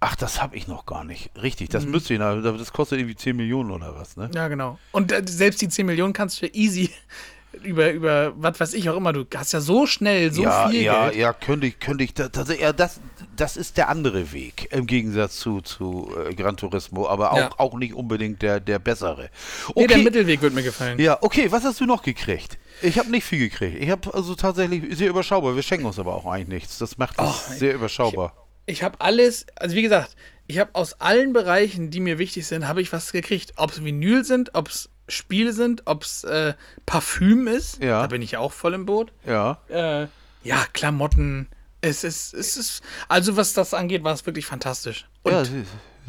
Ach, 0.00 0.16
das 0.16 0.40
habe 0.42 0.56
ich 0.56 0.68
noch 0.68 0.86
gar 0.86 1.04
nicht. 1.04 1.30
Richtig, 1.40 1.68
Mhm. 1.68 1.72
das 1.72 1.86
müsste 1.86 2.14
ich, 2.14 2.20
aber 2.20 2.40
das 2.52 2.72
kostet 2.72 2.98
irgendwie 3.00 3.16
10 3.16 3.36
Millionen 3.36 3.70
oder 3.70 3.94
was, 3.96 4.16
ne? 4.16 4.30
Ja, 4.34 4.48
genau. 4.48 4.78
Und 4.92 5.12
äh, 5.12 5.22
selbst 5.26 5.60
die 5.60 5.68
10 5.68 5.86
Millionen 5.86 6.12
kannst 6.12 6.40
du 6.40 6.46
ja 6.46 6.52
easy 6.54 6.90
über, 7.64 7.90
über 7.92 8.32
was 8.36 8.60
weiß 8.60 8.74
ich 8.74 8.88
auch 8.90 8.96
immer, 8.96 9.12
du 9.12 9.24
hast 9.34 9.52
ja 9.52 9.60
so 9.60 9.86
schnell 9.86 10.32
so 10.32 10.42
ja, 10.42 10.68
viel 10.68 10.82
ja, 10.82 11.04
Geld. 11.08 11.16
ja, 11.18 11.32
könnte 11.32 11.66
ich, 11.66 11.80
könnte 11.80 12.04
ich, 12.04 12.14
das, 12.14 12.30
das, 12.30 12.56
ja, 12.56 12.72
das, 12.72 13.00
das 13.36 13.56
ist 13.56 13.76
der 13.78 13.88
andere 13.88 14.32
Weg 14.32 14.68
im 14.70 14.86
Gegensatz 14.86 15.38
zu, 15.38 15.60
zu 15.62 16.12
äh, 16.28 16.34
Gran 16.34 16.56
Turismo, 16.56 17.08
aber 17.08 17.32
auch, 17.32 17.38
Ja. 17.38 17.50
auch 17.56 17.74
nicht 17.76 17.94
unbedingt 17.94 18.42
der, 18.42 18.60
der 18.60 18.78
bessere. 18.78 19.30
Nee, 19.74 19.86
der 19.86 19.96
Okay, 19.96 20.04
Mittelweg 20.04 20.42
wird 20.42 20.54
mir 20.54 20.62
gefallen. 20.62 20.98
ja, 21.00 21.18
okay, 21.22 21.50
was 21.50 21.64
hast 21.64 21.80
du 21.80 21.86
noch 21.86 22.02
gekriegt? 22.02 22.58
Ich 22.82 22.98
habe 22.98 23.10
nicht 23.10 23.24
viel 23.24 23.38
gekriegt. 23.40 23.82
Ich 23.82 23.90
habe 23.90 24.12
also 24.14 24.34
tatsächlich 24.36 24.96
sehr 24.96 25.08
überschaubar. 25.08 25.56
Wir 25.56 25.62
schenken 25.62 25.86
uns 25.86 25.98
aber 25.98 26.14
auch 26.14 26.26
eigentlich 26.26 26.48
nichts. 26.62 26.78
Das 26.78 26.98
macht 26.98 27.18
es 27.18 27.24
Oh, 27.26 27.54
sehr 27.56 27.74
überschaubar. 27.74 28.32
Ich 28.36 28.47
habe 28.82 29.00
alles, 29.00 29.46
also 29.56 29.74
wie 29.74 29.82
gesagt, 29.82 30.14
ich 30.46 30.58
habe 30.58 30.70
aus 30.74 31.00
allen 31.00 31.32
Bereichen, 31.32 31.90
die 31.90 32.00
mir 32.00 32.18
wichtig 32.18 32.46
sind, 32.46 32.66
habe 32.68 32.80
ich 32.82 32.92
was 32.92 33.12
gekriegt. 33.12 33.52
Ob 33.56 33.70
es 33.72 33.84
Vinyl 33.84 34.24
sind, 34.24 34.54
ob 34.54 34.68
es 34.68 34.88
Spiele 35.08 35.52
sind, 35.52 35.82
ob 35.86 36.04
es 36.04 36.24
äh, 36.24 36.54
Parfüm 36.86 37.46
ist. 37.48 37.82
Ja. 37.82 38.02
Da 38.02 38.06
bin 38.08 38.22
ich 38.22 38.36
auch 38.36 38.52
voll 38.52 38.74
im 38.74 38.86
Boot. 38.86 39.12
ja. 39.26 39.58
Äh, 39.68 40.06
ja, 40.44 40.64
Klamotten. 40.72 41.48
Es 41.80 42.04
ist, 42.04 42.32
es 42.32 42.56
ist, 42.56 42.82
also 43.08 43.36
was 43.36 43.52
das 43.52 43.74
angeht, 43.74 44.04
war 44.04 44.14
es 44.14 44.24
wirklich 44.24 44.46
fantastisch. 44.46 45.06
Und 45.22 45.32
ja, 45.32 45.44
sie- 45.44 45.64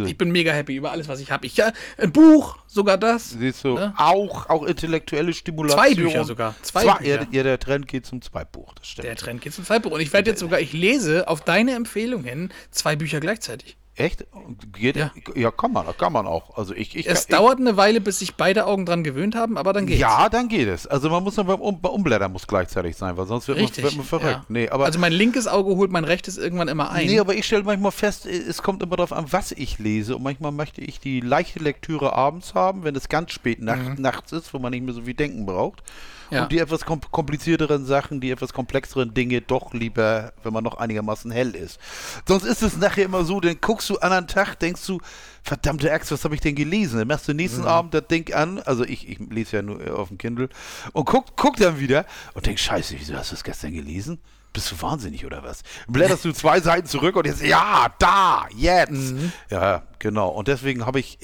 ich 0.06 0.18
bin 0.18 0.32
mega 0.32 0.52
happy 0.52 0.76
über 0.76 0.92
alles, 0.92 1.08
was 1.08 1.20
ich 1.20 1.32
habe. 1.32 1.46
Ich 1.46 1.58
ja, 1.58 1.72
ein 1.98 2.12
Buch, 2.12 2.58
sogar 2.68 2.98
das. 2.98 3.32
Siehst 3.32 3.64
du, 3.64 3.76
Ne? 3.76 3.94
auch, 3.98 4.50
auch 4.50 4.64
intellektuelle 4.64 5.34
Stimulation. 5.34 5.80
Zwei 5.86 5.96
Bücher 5.96 6.24
sogar. 6.26 6.56
Zwei 6.62 6.84
Zwei 6.84 6.98
Bücher. 6.98 7.28
Ja, 7.32 7.44
der 7.44 7.60
Trend 7.60 7.88
geht 7.88 8.06
zum 8.06 8.22
Zweitbuch, 8.22 8.74
das 8.76 8.88
stimmt. 8.88 9.08
Der 9.08 9.16
Trend 9.16 9.42
geht 9.42 9.54
zum 9.54 9.66
Zeitbuch. 9.66 9.92
Und 9.92 10.02
ich 10.02 10.12
werde 10.14 10.30
jetzt 10.32 10.40
sogar, 10.40 10.60
ich 10.60 10.74
lese 10.74 11.28
auf 11.28 11.42
deine 11.42 11.74
Empfehlung 11.76 12.24
hin 12.24 12.50
zwei 12.72 12.96
Bücher 12.96 13.20
gleichzeitig. 13.20 13.78
Echt? 14.00 14.26
Geht, 14.72 14.96
ja. 14.96 15.12
Ja. 15.36 15.52
kann 15.52 15.74
man, 15.74 15.86
kann 15.98 16.14
man 16.14 16.26
auch. 16.26 16.58
Also 16.58 16.74
ich, 16.74 16.96
ich, 16.96 17.06
Es 17.06 17.24
ich, 17.24 17.28
dauert 17.28 17.60
eine 17.60 17.76
Weile, 17.76 18.00
bis 18.00 18.20
sich 18.20 18.36
beide 18.36 18.66
Augen 18.66 18.86
dran 18.86 19.04
gewöhnt 19.04 19.36
haben, 19.36 19.58
aber 19.58 19.74
dann 19.74 19.88
geht's. 19.88 20.00
Ja, 20.00 20.30
dann 20.30 20.48
geht 20.48 20.70
es. 20.70 20.88
Also 20.88 21.10
man 21.10 21.22
muss 21.22 21.36
dann 21.36 21.48
beim 21.48 21.60
um, 21.60 21.82
bei 21.82 21.90
Umblättern 21.90 22.32
muss 22.32 22.48
gleichzeitig 22.48 22.96
sein, 22.96 23.18
weil 23.18 23.28
sonst 23.28 23.50
wird, 23.50 23.58
Richtig. 23.58 23.84
man, 23.84 23.92
wird 23.92 23.98
man 23.98 24.06
verrückt. 24.06 24.32
ja. 24.32 24.46
Nee, 24.48 24.70
aber, 24.70 24.86
also 24.86 25.00
mein 25.00 25.12
linkes 25.12 25.48
Auge 25.48 25.76
holt 25.76 25.92
mein 25.92 26.06
rechtes 26.06 26.38
irgendwann 26.38 26.70
immer 26.70 26.92
ein. 26.92 27.08
nee, 27.08 27.20
aber 27.20 27.36
ich 27.36 27.46
stelle 27.46 27.64
manchmal 27.64 27.92
fest, 27.92 28.26
es 28.26 28.64
kommt 28.64 28.82
immer 28.82 28.96
darauf 28.96 29.12
an, 29.12 29.26
was 29.32 29.52
ich 29.52 29.80
lese. 29.80 30.16
Und 30.16 30.24
manchmal 30.24 30.54
möchte 30.54 30.80
ich 30.80 31.02
die 31.02 31.20
leichte 31.20 31.60
Lektüre 31.60 32.14
abends 32.14 32.54
haben, 32.54 32.86
wenn 32.86 32.96
es 32.96 33.10
ganz 33.10 33.34
spät 33.34 33.62
nach, 33.62 33.98
nachts 33.98 34.32
ist, 34.32 34.54
wo 34.54 34.60
man 34.60 34.72
nicht 34.72 34.86
mehr 34.86 34.94
so 34.94 35.02
viel 35.02 35.14
denken 35.14 35.46
braucht. 35.46 35.84
Mhm. 36.30 36.36
Ja. 36.36 36.44
Und 36.44 36.52
die 36.52 36.60
etwas 36.60 36.86
kom 36.86 37.02
komplizierteren 37.12 37.86
Sachen, 37.86 38.22
die 38.22 38.32
etwas 38.32 38.54
komplexeren 38.54 39.14
Dinge 39.14 39.42
doch 39.42 39.74
lieber, 39.74 40.34
wenn 40.44 40.54
man 40.54 40.64
noch 40.64 40.78
einigermaßen 40.78 41.32
hell 41.32 41.56
ist. 41.56 41.80
Sonst 42.28 42.44
ist 42.44 42.62
es 42.62 42.78
nachher 42.78 43.06
immer 43.06 43.24
so, 43.24 43.40
dann 43.40 43.58
guckst 43.62 43.90
du 43.90 43.98
an 44.00 44.12
einen 44.12 44.28
Tag, 44.28 44.56
denkst 44.60 44.86
du, 44.86 45.00
verdammte 45.44 45.92
Axt, 45.92 46.12
was 46.12 46.24
habe 46.24 46.36
ich 46.36 46.42
denn 46.42 46.56
gelesen? 46.56 47.00
Dann 47.00 47.08
machst 47.08 47.28
du 47.28 47.34
nächsten 47.34 47.66
Abend 47.66 47.94
das 47.94 48.08
Ding 48.08 48.34
an, 48.34 48.60
also 48.60 48.84
ich, 48.84 49.08
ich 49.10 49.20
lese 49.30 49.58
ja 49.58 49.62
nur 49.62 49.86
äh, 49.86 49.90
auf 49.90 50.10
dem 50.10 50.18
Kindle, 50.18 50.50
und 50.94 51.06
guck, 51.06 51.36
guck 51.36 51.56
dann 51.58 51.80
wieder 51.80 52.06
und 52.34 52.46
denkst, 52.46 52.62
scheiße, 52.64 52.96
wieso 52.98 53.16
hast 53.16 53.32
du 53.32 53.36
das 53.36 53.44
gestern 53.44 53.74
gelesen? 53.74 54.20
Bist 54.52 54.72
du 54.72 54.82
wahnsinnig 54.82 55.26
oder 55.26 55.44
was? 55.44 55.62
Blätterst 55.88 56.26
du 56.26 56.32
zwei 56.32 56.60
Seiten 56.60 56.88
zurück 56.88 57.16
und 57.16 57.28
jetzt, 57.28 57.44
ja, 57.44 57.88
da, 58.00 58.48
jetzt. 58.56 59.14
Ja, 59.52 59.84
genau. 60.00 60.30
Und 60.30 60.48
deswegen 60.48 60.88
habe 60.88 61.00
ich, 61.00 61.20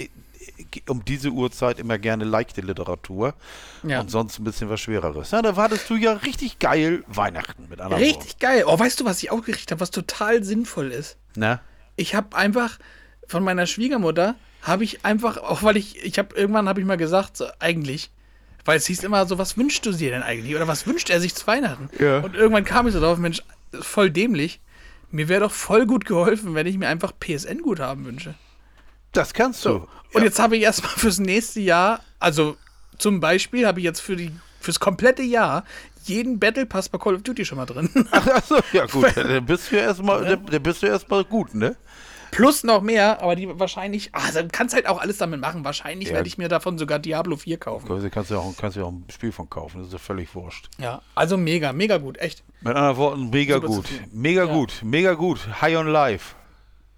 um 0.90 1.04
diese 1.06 1.30
Uhrzeit 1.30 1.80
immer 1.80 1.98
gerne 1.98 2.24
leichte 2.24 2.62
Literatur 2.62 3.34
Ja. 3.84 4.00
und 4.02 4.12
sonst 4.12 4.40
ein 4.40 4.44
bisschen 4.44 4.70
was 4.70 4.82
Schwereres. 4.82 5.32
Ja, 5.32 5.42
da 5.42 5.56
wartest 5.56 5.90
du 5.90 5.96
ja 5.96 6.14
richtig 6.14 6.60
geil 6.60 7.04
Weihnachten 7.08 7.68
mit 7.70 7.82
anderen 7.82 8.02
Richtig 8.04 8.40
geil. 8.40 8.64
Oh, 8.68 8.78
weißt 8.78 9.00
du, 9.00 9.06
was 9.06 9.22
ich 9.24 9.32
auch 9.32 9.42
gerichtet 9.42 9.72
habe, 9.72 9.82
was 9.82 9.92
total 9.92 10.44
sinnvoll 10.44 10.92
ist? 10.92 11.18
Ne? 11.36 11.60
Ich 11.96 12.16
habe 12.16 12.36
einfach 12.36 12.78
von 13.28 13.44
meiner 13.44 13.66
Schwiegermutter, 13.66 14.36
habe 14.62 14.84
ich 14.84 15.06
einfach, 15.06 15.38
auch 15.38 15.64
weil 15.64 15.78
ich, 15.78 16.04
ich 16.04 16.18
habe 16.20 16.36
irgendwann 16.36 16.68
habe 16.70 16.80
ich 16.80 16.86
mal 16.86 16.98
gesagt, 16.98 17.38
so, 17.38 17.46
eigentlich, 17.60 18.10
weil 18.66 18.78
es 18.78 18.86
hieß 18.88 19.04
immer 19.04 19.26
so, 19.28 19.38
was 19.38 19.58
wünschst 19.58 19.86
du 19.86 19.92
dir 19.92 20.10
denn 20.12 20.24
eigentlich? 20.24 20.56
Oder 20.56 20.68
was 20.68 20.88
wünscht 20.88 21.10
er 21.10 21.20
sich 21.22 21.36
zu 21.36 21.46
Weihnachten? 21.48 21.90
Ja. 22.00 22.20
Und 22.20 22.36
irgendwann 22.36 22.66
kam 22.66 22.88
ich 22.88 22.94
so 22.94 23.00
drauf, 23.00 23.18
Mensch, 23.18 23.42
voll 23.80 24.10
dämlich. 24.10 24.60
Mir 25.12 25.30
wäre 25.30 25.42
doch 25.42 25.52
voll 25.52 25.86
gut 25.86 26.06
geholfen, 26.06 26.56
wenn 26.56 26.66
ich 26.68 26.78
mir 26.78 26.88
einfach 26.88 27.14
PSN-Guthaben 27.20 28.06
wünsche. 28.06 28.34
Das 29.16 29.34
kannst 29.34 29.66
du. 29.66 29.70
So. 29.70 29.88
Und 30.14 30.24
jetzt 30.24 30.40
habe 30.40 30.56
ich 30.58 30.64
erstmal 30.64 30.92
fürs 30.92 31.20
nächste 31.20 31.60
Jahr, 31.60 32.00
also 32.20 32.56
zum 32.98 33.20
Beispiel 33.20 33.66
habe 33.68 33.80
ich 33.80 33.84
jetzt 33.86 34.00
für 34.00 34.16
die, 34.16 34.32
fürs 34.62 34.80
komplette 34.80 35.24
Jahr 35.24 35.66
jeden 36.06 36.40
Battle 36.40 36.66
Pass 36.66 36.88
bei 36.88 36.98
Call 36.98 37.16
of 37.16 37.24
Duty 37.24 37.44
schon 37.46 37.58
mal 37.58 37.66
drin. 37.66 37.90
Ach, 38.12 38.28
Achso, 38.28 38.60
ja 38.72 38.86
gut, 38.92 39.08
dann 39.18 39.46
bist 39.46 39.72
du 39.72 39.76
ja 39.78 39.84
erstmal, 39.84 40.24
dann- 40.24 40.46
dann 40.46 40.64
bist 40.64 40.84
du 40.84 40.88
erstmal 40.88 41.24
gut, 41.24 41.54
ne? 41.56 41.76
Plus 42.32 42.64
noch 42.66 42.82
mehr, 42.82 43.22
aber 43.22 43.36
die 43.38 43.48
wahrscheinlich, 43.60 44.10
ah, 44.14 44.30
dann 44.34 44.50
kannst 44.52 44.76
halt 44.76 44.88
auch 44.88 45.00
alles 45.00 45.18
damit 45.20 45.40
machen. 45.40 45.64
Wahrscheinlich 45.64 46.10
Ja. 46.10 46.16
werde 46.16 46.28
ich 46.28 46.38
mir 46.38 46.50
davon 46.50 46.78
sogar 46.78 47.00
Diablo 47.00 47.38
4 47.38 47.58
kaufen. 47.58 47.90
Also 47.90 48.10
kannst 48.10 48.30
du 48.30 48.36
ja 48.36 48.42
auch, 48.42 48.54
kannst 48.58 48.76
du 48.76 48.82
ja 48.82 48.86
auch 48.88 48.92
ein 48.92 49.06
Spiel 49.10 49.32
von 49.32 49.50
kaufen, 49.50 49.78
das 49.78 49.88
ist 49.88 49.94
ja 49.94 50.00
völlig 50.00 50.36
wurscht. 50.36 50.68
Ja, 50.78 51.02
also 51.16 51.38
mega, 51.38 51.72
mega 51.72 51.98
gut, 51.98 52.18
echt. 52.18 52.44
Mit 52.62 52.76
anderen 52.76 52.98
Worten, 52.98 53.30
mega 53.30 53.56
Super 53.56 53.68
gut. 53.68 53.86
Mega 54.12 54.44
Ja. 54.46 54.54
gut, 54.54 54.74
mega 54.84 55.14
gut. 55.14 55.40
High 55.62 55.78
on 55.78 55.88
Life. 55.88 56.36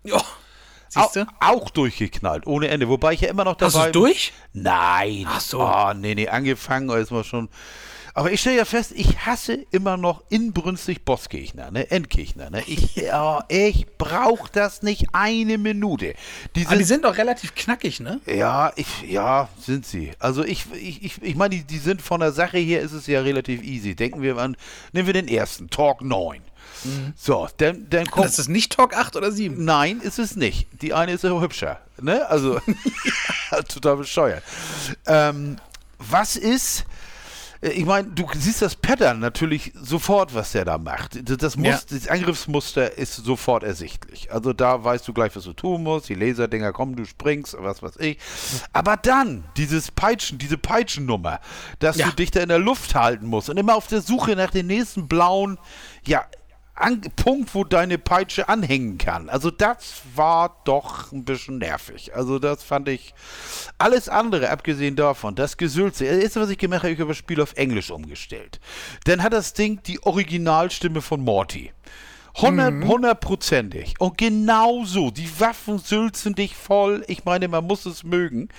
Ja. 0.04 0.22
Siehst 0.90 1.16
du? 1.16 1.26
auch 1.40 1.70
durchgeknallt, 1.70 2.48
ohne 2.48 2.68
Ende. 2.70 2.88
Wobei 2.88 3.14
ich 3.14 3.22
ja 3.22 3.30
immer 3.30 3.44
noch 3.44 3.60
Hast 3.60 3.76
dabei 3.76 3.92
du 3.92 4.00
durch? 4.00 4.34
Nein. 4.54 5.26
Ach 5.28 5.42
so. 5.42 5.62
Oh, 5.62 5.94
nee, 5.94 6.16
nee, 6.16 6.28
angefangen 6.28 6.90
ist 6.90 7.12
mal 7.12 7.24
schon. 7.24 7.50
Aber 8.18 8.32
ich 8.32 8.42
stelle 8.42 8.58
ja 8.58 8.66
fest, 8.66 8.94
ich 8.96 9.28
hasse 9.28 9.68
immer 9.70 9.96
noch 9.96 10.24
inbrünstig 10.30 11.06
Bossgegner, 11.06 11.70
ne? 11.70 11.92
Endgegner, 11.92 12.50
ne? 12.50 12.64
Ich, 12.66 12.96
ja, 12.96 13.46
ich 13.48 13.86
brauch 14.00 14.48
das 14.50 14.82
nicht 14.82 15.06
eine 15.14 15.60
Minute. 15.60 16.16
Diese, 16.56 16.70
Aber 16.70 16.78
die 16.78 16.84
sind 16.84 17.06
doch 17.06 17.16
relativ 17.20 17.54
knackig, 17.54 18.00
ne? 18.00 18.20
ja, 18.26 18.74
ich, 18.76 19.04
ja, 19.04 19.50
sind 19.60 19.86
sie. 19.86 20.14
Also 20.18 20.44
ich, 20.44 20.66
ich, 20.74 21.04
ich, 21.04 21.22
ich 21.22 21.36
meine, 21.36 21.58
die, 21.58 21.64
die 21.64 21.78
sind 21.78 22.02
von 22.02 22.20
der 22.20 22.32
Sache 22.32 22.58
her 22.58 22.82
ist 22.82 22.94
es 22.94 23.06
ja 23.06 23.22
relativ 23.22 23.62
easy. 23.62 23.96
Denken 23.96 24.24
wir 24.24 24.38
an, 24.40 24.58
nehmen 24.94 25.06
wir 25.06 25.14
den 25.14 25.28
ersten, 25.28 25.70
Talk 25.70 26.02
9. 26.02 26.42
So, 27.16 27.48
dann, 27.58 27.90
dann 27.90 28.06
kommt. 28.08 28.26
Das 28.26 28.40
ist 28.40 28.48
nicht 28.50 28.72
Talk 28.74 28.96
8 28.96 29.16
oder 29.16 29.32
7. 29.32 29.64
Nein, 29.64 30.00
ist 30.02 30.20
es 30.20 30.36
nicht. 30.36 30.68
Die 30.82 30.94
eine 30.94 31.14
ist 31.14 31.24
ja 31.24 31.40
hübscher. 31.40 31.80
Ne? 32.02 32.28
Also, 32.30 32.60
total 33.70 33.98
bescheuert. 33.98 34.44
Ähm, 35.06 35.58
was 36.00 36.36
ist. 36.36 36.86
äh, 37.62 37.70
Ich 37.70 37.86
meine, 37.86 38.08
du 38.10 38.28
siehst 38.38 38.62
das 38.62 38.76
Pattern 38.76 39.20
natürlich 39.20 39.72
sofort, 39.76 40.36
was 40.36 40.52
der 40.52 40.64
da 40.66 40.78
macht. 40.78 41.18
Das, 41.28 41.38
das, 41.38 41.56
Ja. 41.56 41.80
Das 41.90 42.08
Angriffsmuster 42.08 42.98
ist 42.98 43.16
sofort 43.16 43.64
ersichtlich. 43.64 44.32
Also 44.32 44.54
da 44.54 44.84
weißt 44.84 45.08
du 45.08 45.14
gleich, 45.14 45.36
was 45.36 45.44
du 45.46 45.54
tun 45.54 45.82
musst. 45.84 46.08
Die 46.10 46.14
Laserdinger 46.14 46.72
kommen, 46.72 46.96
du 46.96 47.06
springst, 47.06 47.56
was 47.60 47.82
weiß 47.82 47.98
ich. 47.98 48.20
Aber 48.74 48.96
dann 48.98 49.44
dieses 49.58 49.90
Peitschen, 49.90 50.38
diese 50.38 50.58
Peitschennummer, 50.60 51.40
dass 51.80 51.98
Ja. 51.98 52.06
du 52.08 52.14
dich 52.16 52.30
da 52.30 52.42
in 52.42 52.50
der 52.50 52.60
Luft 52.60 52.94
halten 52.94 53.26
musst 53.26 53.50
und 53.50 53.58
immer 53.58 53.76
auf 53.76 53.88
der 53.88 54.02
Suche 54.02 54.36
nach 54.36 54.52
dem 54.52 54.68
nächsten 54.68 55.08
blauen, 55.08 55.58
ja, 56.06 56.26
an, 56.78 57.02
Punkt, 57.16 57.54
wo 57.56 57.64
deine 57.64 57.98
Peitsche 57.98 58.50
anhängen 58.50 58.98
kann. 58.98 59.30
Also 59.30 59.52
das 59.52 60.02
war 60.16 60.62
doch 60.64 61.12
ein 61.12 61.26
bisschen 61.26 61.58
nervig. 61.58 62.14
Also 62.16 62.40
das 62.40 62.64
fand 62.64 62.88
ich 62.88 63.14
alles 63.78 64.10
andere, 64.10 64.50
abgesehen 64.50 64.96
davon, 64.96 65.36
das 65.36 65.58
Gesülze. 65.58 66.06
Das 66.22 66.36
was 66.36 66.50
ich 66.50 66.58
gemacht 66.58 66.84
habe, 66.84 66.94
ich 66.94 67.00
habe 67.00 67.10
das 67.10 67.18
Spiel 67.18 67.42
auf 67.42 67.54
Englisch 67.54 67.92
umgestellt. 67.92 68.60
Dann 69.06 69.24
hat 69.24 69.34
das 69.34 69.54
Ding 69.54 69.82
die 69.84 70.02
Originalstimme 70.04 71.02
von 71.02 71.22
Morty. 71.22 71.72
Hundert- 72.42 72.86
Hundertprozentig. 72.86 73.96
Und 74.00 74.18
genau 74.18 74.84
so. 74.86 75.12
Die 75.12 75.30
Waffen 75.40 75.80
sülzen 75.80 76.36
dich 76.36 76.56
voll. 76.56 77.04
Ich 77.08 77.26
meine, 77.26 77.48
man 77.48 77.66
muss 77.66 77.86
es 77.86 78.04
mögen. 78.04 78.50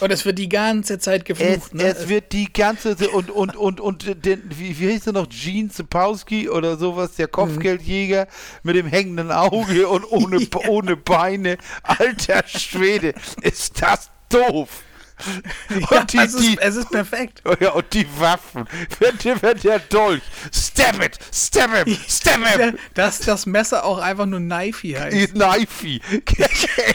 Und 0.00 0.10
es 0.10 0.24
wird 0.24 0.38
die 0.38 0.48
ganze 0.48 0.98
Zeit 0.98 1.22
Es, 1.28 1.38
geflucht, 1.38 1.74
ne? 1.74 1.84
es 1.84 2.08
wird 2.08 2.32
die 2.32 2.52
ganze 2.52 2.96
und 3.08 3.30
und 3.30 3.56
und 3.56 3.80
und 3.80 4.24
den, 4.26 4.42
wie, 4.56 4.78
wie 4.78 4.90
hieß 4.90 5.06
er 5.08 5.12
noch 5.14 5.28
Gene 5.28 5.68
Zapowski 5.70 6.48
oder 6.50 6.76
sowas 6.76 7.14
der 7.16 7.28
Kopfgeldjäger 7.28 8.26
mit 8.62 8.76
dem 8.76 8.86
hängenden 8.86 9.30
Auge 9.32 9.88
und 9.88 10.04
ohne 10.10 10.38
ohne 10.68 10.96
Beine 10.96 11.56
alter 11.82 12.42
Schwede 12.46 13.14
ist 13.42 13.80
das 13.80 14.10
doof 14.28 14.82
ja, 15.90 16.00
und 16.00 16.12
die, 16.12 16.18
es, 16.18 16.36
die 16.36 16.54
ist, 16.54 16.58
es 16.60 16.76
ist 16.76 16.90
perfekt. 16.90 17.42
Ja, 17.60 17.70
und 17.70 17.92
die 17.94 18.06
Waffen. 18.18 18.66
Wenn 18.98 19.16
der, 19.18 19.42
wenn 19.42 19.58
der 19.58 19.78
Dolch. 19.78 20.22
Stab 20.52 21.02
it! 21.02 21.18
Stab 21.32 21.72
him! 21.74 21.96
Stab 22.08 22.44
him! 22.46 22.78
Dass 22.94 23.20
das 23.20 23.46
Messer 23.46 23.84
auch 23.84 23.98
einfach 23.98 24.26
nur 24.26 24.40
Knifey 24.40 24.92
heißt. 24.92 25.32
Knifey. 25.34 26.00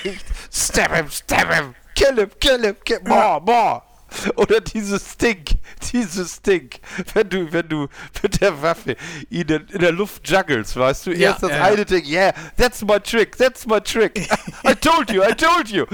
Echt. 0.03 0.25
Stab 0.51 0.95
him! 0.95 1.10
Stab 1.10 1.53
him! 1.53 1.75
Kill 1.95 2.15
him! 2.15 2.29
Kill 2.39 2.62
him! 2.62 2.75
Kill 2.86 2.99
more! 3.05 3.41
More! 3.41 3.81
Oder 4.36 4.60
dieses 4.60 5.15
Ding, 5.17 5.45
dieses 5.91 6.41
Ding, 6.41 6.69
wenn 7.13 7.29
du, 7.29 7.51
wenn 7.51 7.69
du 7.69 7.88
mit 8.21 8.41
der 8.41 8.62
Waffe 8.62 8.97
ihn 9.29 9.47
in, 9.47 9.67
in 9.67 9.79
der 9.79 9.93
Luft 9.93 10.27
juggles, 10.27 10.75
weißt 10.75 11.07
du, 11.07 11.12
Ja, 11.12 11.29
erst 11.29 11.43
das 11.43 11.51
ja, 11.51 11.57
ja. 11.57 11.63
eine 11.63 11.86
Ding, 11.86 12.05
yeah, 12.05 12.34
that's 12.57 12.81
my 12.81 12.99
trick, 12.99 13.38
that's 13.38 13.65
my 13.65 13.79
trick. 13.79 14.29
I 14.67 14.75
told 14.75 15.10
you, 15.12 15.23
I 15.23 15.34
told 15.34 15.69
you. 15.69 15.86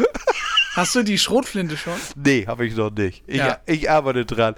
Hast 0.77 0.95
du 0.95 1.03
die 1.03 1.17
Schrotflinte 1.17 1.75
schon? 1.75 1.93
Nee, 2.15 2.45
habe 2.47 2.65
ich 2.65 2.75
noch 2.75 2.91
nicht. 2.91 3.23
Ich, 3.27 3.37
Ja. 3.37 3.59
ich 3.65 3.89
arbeite 3.89 4.25
dran. 4.25 4.55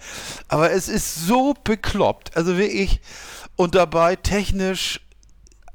Aber 0.47 0.71
es 0.71 0.87
ist 0.89 1.25
so 1.25 1.55
bekloppt. 1.63 2.35
Also 2.37 2.57
wirklich. 2.57 2.99
Und 3.55 3.73
dabei 3.75 4.15
technisch 4.15 4.99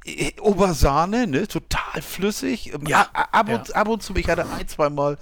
äh, 0.05 0.33
Obersahne, 0.41 1.27
ne? 1.27 1.49
Total 1.49 2.03
flüssig. 2.03 2.73
Ja. 2.87 3.09
A- 3.13 3.41
Ab 3.41 3.49
und, 3.49 3.75
ab 3.75 3.89
und 3.89 4.03
zu, 4.03 4.15
ich 4.17 4.29
hatte 4.29 4.47
ein, 4.47 4.69
zwei 4.69 4.91
Mal 4.91 5.19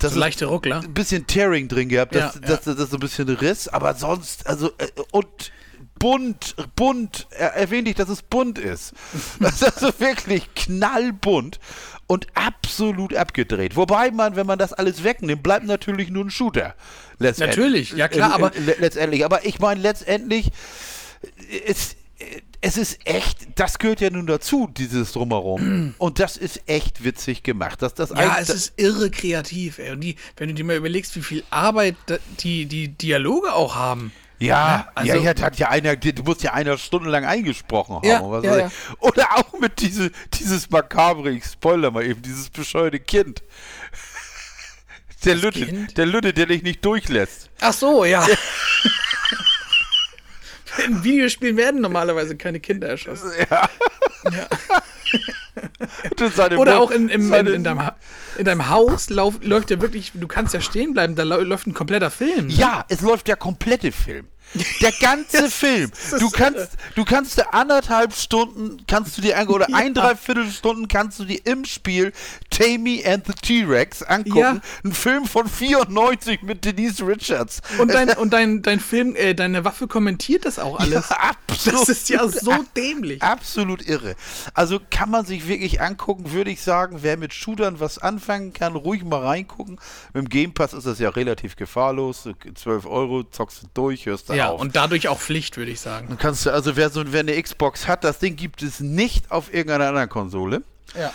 das 0.00 0.14
So 0.14 0.18
leichte 0.18 0.46
Ruckler. 0.46 0.80
ein 0.82 0.94
bisschen 0.94 1.26
Tearing 1.26 1.68
drin 1.68 1.88
gehabt, 1.88 2.14
dass, 2.14 2.34
Ja, 2.34 2.40
dass, 2.40 2.62
dass 2.62 2.76
das 2.76 2.90
so 2.90 2.96
ein 2.96 3.00
bisschen 3.00 3.28
riss, 3.28 3.68
aber 3.68 3.94
sonst, 3.94 4.46
also, 4.46 4.68
äh, 4.78 4.88
und 5.12 5.52
bunt, 5.98 6.54
bunt, 6.76 7.26
er, 7.30 7.54
erwähne 7.54 7.90
ich, 7.90 7.94
dass 7.96 8.08
es 8.08 8.22
bunt 8.22 8.58
ist. 8.58 8.92
Das 9.40 9.62
ist 9.62 9.82
also 9.82 9.98
wirklich 10.00 10.54
knallbunt 10.54 11.58
und 12.06 12.26
absolut 12.34 13.14
abgedreht. 13.14 13.76
Wobei 13.76 14.10
man, 14.10 14.36
wenn 14.36 14.46
man 14.46 14.58
das 14.58 14.72
alles 14.72 15.02
wegnimmt, 15.04 15.42
bleibt 15.42 15.66
natürlich 15.66 16.08
nur 16.10 16.24
ein 16.24 16.30
Shooter. 16.30 16.74
Letztendlich. 17.18 17.56
Natürlich, 17.56 17.92
ja 17.92 18.08
klar, 18.08 18.30
Äh, 18.30 18.34
aber- 18.34 18.56
äh, 18.56 18.60
le- 18.60 18.76
letztendlich. 18.78 19.24
Aber 19.24 19.44
ich 19.44 19.58
meine, 19.58 19.80
letztendlich, 19.80 20.50
es, 21.66 21.94
äh, 22.18 22.40
es 22.60 22.76
ist 22.76 22.98
echt, 23.04 23.46
das 23.56 23.78
gehört 23.78 24.00
ja 24.00 24.10
nun 24.10 24.26
dazu, 24.26 24.68
dieses 24.76 25.12
Drumherum. 25.12 25.94
Und 25.98 26.18
das 26.20 26.36
ist 26.36 26.62
echt 26.66 27.04
witzig 27.04 27.42
gemacht. 27.42 27.82
Das, 27.82 27.94
das 27.94 28.10
Ja, 28.10 28.36
es 28.40 28.48
ist 28.50 28.72
irre 28.76 29.10
kreativ, 29.10 29.78
ey. 29.78 29.90
Und 29.92 30.00
die, 30.00 30.16
wenn 30.36 30.48
du 30.48 30.54
dir 30.54 30.64
mal 30.64 30.76
überlegst, 30.76 31.16
wie 31.16 31.22
viel 31.22 31.44
Arbeit 31.50 31.96
die, 32.40 32.66
die 32.66 32.88
Dialoge 32.88 33.52
auch 33.52 33.74
haben. 33.74 34.12
Ja, 34.38 34.88
also- 34.94 35.14
ja, 35.14 35.32
ja, 35.32 35.42
hat 35.42 35.58
ja 35.58 35.68
einer, 35.70 35.96
du 35.96 36.22
musst 36.22 36.42
ja 36.42 36.52
einer 36.52 36.76
stundenlang 36.78 37.24
eingesprochen 37.24 37.96
haben. 37.96 38.06
Ja, 38.06 38.40
ja, 38.42 38.58
ja. 38.58 38.70
Oder 38.98 39.36
auch 39.38 39.58
mit 39.60 39.80
diese, 39.80 40.10
dieses 40.34 40.68
makabre, 40.70 41.30
ich 41.30 41.44
spoiler 41.44 41.90
mal 41.90 42.04
eben, 42.04 42.20
dieses 42.22 42.50
bescheuerte 42.50 43.00
Kind. 43.00 43.42
Der 45.24 45.34
Das 45.34 45.42
Lütte, 45.42 45.66
Kind? 45.66 45.96
der 45.98 46.06
Lütte, 46.06 46.32
der 46.34 46.46
dich 46.46 46.62
nicht 46.62 46.84
durchlässt. 46.84 47.48
Ach 47.60 47.72
so, 47.72 48.04
ja. 48.04 48.24
In 50.84 51.04
Videospielen 51.04 51.56
werden 51.56 51.80
normalerweise 51.80 52.36
keine 52.36 52.60
Kinder 52.60 52.88
erschossen. 52.88 53.30
Und 56.20 56.34
seine 56.34 56.58
Oder 56.58 56.80
auch 56.80 56.90
in, 56.90 57.08
im, 57.08 57.32
in, 57.32 57.46
in, 57.46 57.64
deinem, 57.64 57.90
in 58.38 58.44
deinem 58.44 58.68
Haus 58.68 59.08
lauf, 59.10 59.36
läuft 59.42 59.70
ja 59.70 59.80
wirklich, 59.80 60.12
du 60.14 60.26
kannst 60.26 60.54
ja 60.54 60.60
stehen 60.60 60.92
bleiben, 60.92 61.14
da 61.14 61.22
läuft 61.22 61.66
ein 61.66 61.74
kompletter 61.74 62.10
Film. 62.10 62.48
Ja, 62.48 62.84
es 62.88 63.00
läuft 63.00 63.28
der 63.28 63.36
komplette 63.36 63.92
Film. 63.92 64.26
Der 64.80 64.92
ganze 64.92 65.50
Film. 65.50 65.90
Du 66.18 66.30
kannst, 66.30 66.68
du 66.94 67.04
kannst 67.04 67.38
dir 67.38 67.52
anderthalb 67.52 68.14
Stunden, 68.14 68.84
kannst 68.86 69.16
du 69.18 69.22
dir 69.22 69.38
angucken, 69.38 69.64
oder 69.64 69.68
ein, 69.74 69.94
dreiviertel 69.94 70.50
Stunden 70.50 70.88
kannst 70.88 71.18
du 71.18 71.24
dir 71.24 71.40
im 71.44 71.64
Spiel 71.64 72.12
Tammy 72.50 73.04
and 73.06 73.26
the 73.26 73.32
T-Rex 73.32 74.02
angucken. 74.02 74.38
Ja. 74.38 74.60
Ein 74.84 74.92
Film 74.92 75.26
von 75.26 75.48
94 75.48 76.42
mit 76.42 76.64
Denise 76.64 77.06
Richards. 77.06 77.60
Und 77.78 77.92
dein, 77.92 78.10
und 78.16 78.32
dein, 78.32 78.62
dein 78.62 78.80
Film, 78.80 79.16
äh, 79.16 79.34
deine 79.34 79.64
Waffe 79.64 79.86
kommentiert 79.86 80.44
das 80.44 80.58
auch 80.58 80.78
alles. 80.78 81.08
Ja, 81.10 81.16
absolut. 81.48 81.80
Das 81.82 81.88
ist 81.88 82.08
ja 82.08 82.28
so 82.28 82.54
dämlich. 82.76 83.22
Absolut 83.22 83.86
irre. 83.86 84.16
Also 84.54 84.80
kann 84.90 85.10
man 85.10 85.24
sich 85.24 85.48
wirklich 85.48 85.80
angucken, 85.80 86.32
würde 86.32 86.50
ich 86.50 86.62
sagen, 86.62 86.98
wer 87.02 87.16
mit 87.16 87.34
Shootern 87.34 87.80
was 87.80 87.98
anfangen 87.98 88.52
kann, 88.52 88.76
ruhig 88.76 89.04
mal 89.04 89.24
reingucken. 89.24 89.78
Mit 90.12 90.24
dem 90.24 90.28
Game 90.28 90.54
Pass 90.54 90.72
ist 90.72 90.86
das 90.86 90.98
ja 90.98 91.10
relativ 91.10 91.56
gefahrlos. 91.56 92.28
12 92.54 92.86
Euro, 92.86 93.24
zockst 93.24 93.62
du 93.62 93.66
durch, 93.74 94.06
hörst 94.06 94.28
du 94.28 94.34
Ja, 94.34 94.45
auf. 94.50 94.60
und 94.60 94.76
dadurch 94.76 95.08
auch 95.08 95.18
Pflicht, 95.20 95.56
würde 95.56 95.70
ich 95.70 95.80
sagen. 95.80 96.08
Dann 96.08 96.18
kannst 96.18 96.46
du, 96.46 96.50
also 96.50 96.76
wer 96.76 96.90
so 96.90 97.02
wer 97.12 97.20
eine 97.20 97.40
Xbox 97.40 97.86
hat, 97.86 98.04
das 98.04 98.18
Ding 98.18 98.36
gibt 98.36 98.62
es 98.62 98.80
nicht 98.80 99.30
auf 99.30 99.52
irgendeiner 99.52 99.88
anderen 99.88 100.08
Konsole. 100.08 100.62
Ja. 100.98 101.12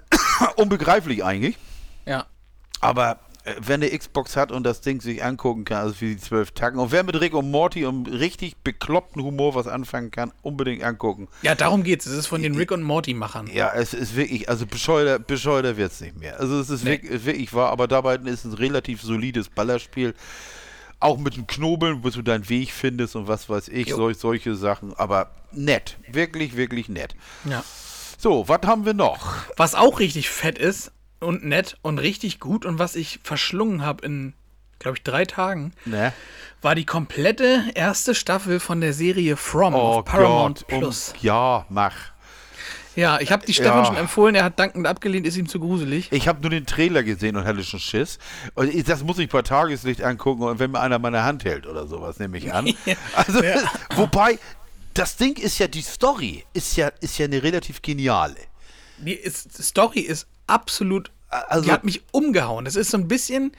Unbegreiflich 0.56 1.24
eigentlich. 1.24 1.56
Ja. 2.06 2.26
Aber 2.80 3.20
äh, 3.44 3.54
wer 3.60 3.74
eine 3.74 3.90
Xbox 3.96 4.36
hat 4.36 4.50
und 4.52 4.64
das 4.64 4.80
Ding 4.80 5.00
sich 5.00 5.22
angucken 5.24 5.64
kann, 5.64 5.78
also 5.78 5.94
für 5.94 6.06
die 6.06 6.16
zwölf 6.16 6.52
Tacken. 6.52 6.78
Und 6.80 6.92
wer 6.92 7.02
mit 7.04 7.20
Rick 7.20 7.34
und 7.34 7.50
Morty 7.50 7.84
und 7.86 8.06
richtig 8.06 8.56
bekloppten 8.64 9.22
Humor 9.22 9.54
was 9.54 9.66
anfangen 9.66 10.10
kann, 10.10 10.32
unbedingt 10.42 10.82
angucken. 10.82 11.28
Ja, 11.42 11.54
darum 11.54 11.82
geht's. 11.84 12.06
Es 12.06 12.12
ist 12.16 12.26
von 12.26 12.42
den 12.42 12.56
Rick 12.56 12.70
und 12.72 12.82
Morty-Machern. 12.82 13.48
Ja, 13.52 13.72
es 13.74 13.94
ist 13.94 14.16
wirklich, 14.16 14.48
also 14.48 14.66
bescheuerter, 14.66 15.18
bescheuerter 15.18 15.76
wird 15.76 15.92
es 15.92 16.00
nicht 16.00 16.18
mehr. 16.18 16.38
Also 16.40 16.58
es 16.60 16.70
ist 16.70 16.84
Nee. 16.84 16.90
wirklich, 16.92 17.24
wirklich 17.24 17.52
wahr, 17.54 17.70
aber 17.70 17.86
dabei 17.88 18.16
ist 18.16 18.44
es 18.44 18.52
ein 18.52 18.54
relativ 18.54 19.02
solides 19.02 19.48
Ballerspiel. 19.48 20.14
Auch 21.02 21.18
mit 21.18 21.36
dem 21.36 21.46
Knobeln, 21.46 22.04
wo 22.04 22.10
du 22.10 22.22
deinen 22.22 22.48
Weg 22.48 22.70
findest 22.72 23.16
und 23.16 23.28
was 23.28 23.48
weiß 23.48 23.68
ich, 23.68 23.90
solch, 23.92 24.18
solche 24.18 24.54
Sachen. 24.54 24.94
Aber 24.94 25.30
nett. 25.50 25.96
Wirklich, 26.08 26.56
wirklich 26.56 26.88
nett. 26.88 27.14
Ja. 27.44 27.64
So, 28.18 28.48
was 28.48 28.60
haben 28.64 28.84
wir 28.86 28.94
noch? 28.94 29.34
Was 29.56 29.74
auch 29.74 29.98
richtig 29.98 30.30
fett 30.30 30.58
ist 30.58 30.92
und 31.18 31.44
nett 31.44 31.76
und 31.82 31.98
richtig 31.98 32.38
gut 32.40 32.64
und 32.64 32.78
was 32.78 32.94
ich 32.94 33.18
verschlungen 33.24 33.84
habe 33.84 34.06
in, 34.06 34.34
glaube 34.78 34.96
ich, 34.96 35.02
drei 35.02 35.24
Tagen, 35.24 35.72
Ne? 35.84 36.12
war 36.60 36.76
die 36.76 36.86
komplette 36.86 37.64
erste 37.74 38.14
Staffel 38.14 38.60
von 38.60 38.80
der 38.80 38.92
Serie 38.92 39.36
From 39.36 39.74
Oh 39.74 39.78
auf 39.78 40.04
Paramount 40.04 40.60
Gott. 40.68 40.78
Plus. 40.78 41.08
Um, 41.14 41.18
ja, 41.22 41.66
mach. 41.68 41.94
Ja, 42.94 43.20
ich 43.20 43.32
habe 43.32 43.46
die 43.46 43.54
Stefan 43.54 43.78
Ja. 43.78 43.84
schon 43.86 43.96
empfohlen, 43.96 44.34
er 44.34 44.44
hat 44.44 44.58
dankend 44.58 44.86
abgelehnt, 44.86 45.26
ist 45.26 45.36
ihm 45.36 45.48
zu 45.48 45.58
gruselig. 45.60 46.08
Ich 46.12 46.28
habe 46.28 46.40
nur 46.42 46.50
den 46.50 46.66
Trailer 46.66 47.02
gesehen 47.02 47.36
und 47.36 47.44
hatte 47.44 47.64
schon 47.64 47.80
Schiss. 47.80 48.18
Und 48.54 48.72
ich, 48.74 48.84
das 48.84 49.02
muss 49.02 49.18
ich 49.18 49.30
bei 49.30 49.40
Tageslicht 49.42 50.02
angucken 50.02 50.42
und 50.42 50.58
wenn 50.58 50.70
mir 50.72 50.80
einer 50.80 50.98
meine 50.98 51.22
Hand 51.24 51.44
hält 51.44 51.66
oder 51.66 51.86
sowas, 51.86 52.18
nehme 52.18 52.36
ich 52.38 52.52
an. 52.52 52.66
Also, 53.16 53.40
wobei, 53.96 54.38
das 54.94 55.16
Ding 55.16 55.36
ist 55.38 55.58
ja, 55.58 55.68
die 55.68 55.80
Story 55.82 56.44
ist 56.52 56.76
ja, 56.76 56.88
ist 57.00 57.16
ja 57.18 57.24
eine 57.24 57.42
relativ 57.42 57.80
geniale. 57.80 58.36
Die 58.98 59.14
ist, 59.14 59.62
Story 59.62 60.00
ist 60.00 60.26
absolut, 60.46 61.10
Also- 61.30 61.64
die 61.64 61.72
hat 61.72 61.84
mich 61.84 62.02
umgehauen. 62.12 62.64
Das 62.66 62.76
ist 62.76 62.90
so 62.90 62.98
ein 62.98 63.08
bisschen 63.08 63.52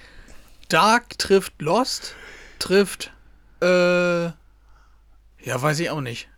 Dark 0.69 1.17
trifft 1.17 1.59
Lost, 1.61 2.13
trifft, 2.59 3.11
äh, 3.61 4.25
ja, 4.25 4.33
weiß 5.45 5.79
ich 5.79 5.89
auch 5.89 6.01
nicht. 6.01 6.29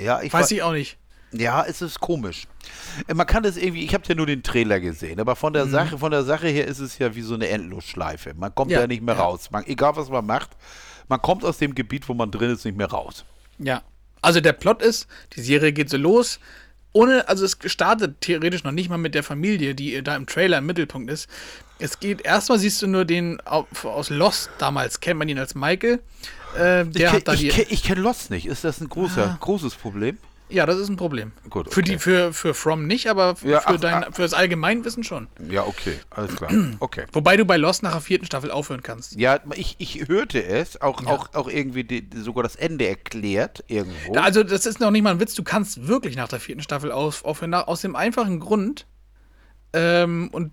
Ja, 0.00 0.20
ich 0.20 0.32
Weiß 0.32 0.50
wa- 0.50 0.54
ich 0.54 0.62
auch 0.62 0.72
nicht. 0.72 0.96
Ja, 1.32 1.64
es 1.64 1.82
ist 1.82 2.00
komisch. 2.00 2.46
Äh, 3.06 3.14
Man 3.14 3.26
kann 3.26 3.42
das 3.42 3.56
irgendwie, 3.56 3.84
ich 3.84 3.92
habe 3.94 4.04
ja 4.06 4.14
nur 4.14 4.26
den 4.26 4.42
Trailer 4.42 4.80
gesehen, 4.80 5.20
aber 5.20 5.36
von 5.36 5.52
der 5.52 5.66
Mhm. 5.66 5.70
Sache, 5.70 5.98
von 5.98 6.10
der 6.10 6.22
Sache 6.24 6.48
her 6.48 6.66
ist 6.66 6.78
es 6.78 6.98
ja 6.98 7.14
wie 7.14 7.22
so 7.22 7.34
eine 7.34 7.48
Endlosschleife. 7.48 8.32
Man 8.34 8.54
kommt 8.54 8.70
Ja, 8.70 8.80
ja, 8.80 8.86
nicht 8.86 9.02
mehr 9.02 9.14
ja. 9.16 9.20
raus. 9.22 9.50
Man, 9.50 9.66
egal 9.66 9.94
was 9.96 10.08
man 10.08 10.24
macht, 10.24 10.50
man 11.08 11.20
kommt 11.20 11.44
aus 11.44 11.58
dem 11.58 11.74
Gebiet, 11.74 12.08
wo 12.08 12.14
man 12.14 12.30
drin 12.30 12.50
ist, 12.50 12.64
nicht 12.64 12.76
mehr 12.78 12.90
raus. 12.90 13.24
Ja. 13.58 13.82
Also 14.22 14.40
der 14.40 14.52
Plot 14.52 14.82
ist, 14.82 15.06
die 15.36 15.42
Serie 15.42 15.72
geht 15.72 15.90
so 15.90 15.96
los. 15.96 16.40
Ohne, 16.92 17.28
also 17.28 17.44
es 17.44 17.56
startet 17.66 18.20
theoretisch 18.22 18.64
noch 18.64 18.72
nicht 18.72 18.88
mal 18.88 18.96
mit 18.96 19.14
der 19.14 19.22
Familie, 19.22 19.74
die 19.74 20.02
da 20.02 20.16
im 20.16 20.26
Trailer 20.26 20.58
im 20.58 20.66
Mittelpunkt 20.66 21.10
ist. 21.10 21.28
Es 21.78 22.00
geht, 22.00 22.22
erstmal 22.22 22.58
siehst 22.58 22.80
du 22.82 22.86
nur 22.86 23.04
den 23.04 23.40
au- 23.46 23.66
aus 23.84 24.08
Lost, 24.10 24.50
damals 24.58 24.98
kennt 25.00 25.18
man 25.18 25.28
ihn 25.28 25.38
als 25.38 25.54
Michael. 25.54 26.00
Äh, 26.58 26.82
Ich, 26.84 26.90
der 26.92 27.10
ke- 27.10 27.16
hat 27.16 27.28
da 27.28 27.34
ich, 27.34 27.40
die. 27.40 27.62
ich 27.68 27.82
kenne 27.84 28.00
Lost 28.00 28.30
nicht. 28.30 28.46
Ist 28.46 28.64
das 28.64 28.80
ein 28.80 28.88
großer, 28.88 29.32
Ah. 29.32 29.38
großes 29.38 29.74
Problem? 29.74 30.16
Ja, 30.50 30.66
das 30.66 30.78
ist 30.78 30.88
ein 30.88 30.96
Problem. 30.96 31.32
Gut, 31.50 31.72
Für 31.72 31.82
die, 31.82 31.92
okay. 31.92 31.98
für, 31.98 32.32
für 32.32 32.54
From 32.54 32.86
nicht, 32.86 33.08
aber 33.08 33.36
Ja, 33.42 33.60
für, 33.60 33.68
ach, 33.68 33.80
dein, 33.80 34.04
ach. 34.04 34.14
für 34.14 34.22
das 34.22 34.32
Allgemeinwissen 34.32 35.04
schon. 35.04 35.28
Ja, 35.48 35.64
okay, 35.66 35.98
alles 36.10 36.36
klar. 36.36 36.50
Okay. 36.80 37.04
Wobei 37.12 37.36
du 37.36 37.44
bei 37.44 37.56
Lost 37.56 37.82
nach 37.82 37.92
der 37.92 38.00
vierten 38.00 38.24
Staffel 38.24 38.50
aufhören 38.50 38.82
kannst. 38.82 39.16
Ja, 39.16 39.40
ich, 39.54 39.76
ich 39.78 40.08
hörte 40.08 40.42
es, 40.44 40.80
auch, 40.80 41.04
auch, 41.06 41.34
auch 41.34 41.48
irgendwie 41.48 41.84
die, 41.84 42.08
sogar 42.14 42.42
das 42.42 42.56
Ende 42.56 42.86
erklärt 42.86 43.64
irgendwo. 43.66 44.14
Also, 44.14 44.42
das 44.42 44.64
ist 44.64 44.80
noch 44.80 44.90
nicht 44.90 45.02
mal 45.02 45.10
ein 45.10 45.20
Witz, 45.20 45.34
du 45.34 45.42
kannst 45.42 45.86
wirklich 45.86 46.16
nach 46.16 46.28
der 46.28 46.40
vierten 46.40 46.62
Staffel 46.62 46.92
auf, 46.92 47.24
aufhören, 47.24 47.54
aus 47.54 47.80
dem 47.80 47.96
einfachen 47.96 48.40
Grund, 48.40 48.86
ähm, 49.72 50.28
und 50.32 50.52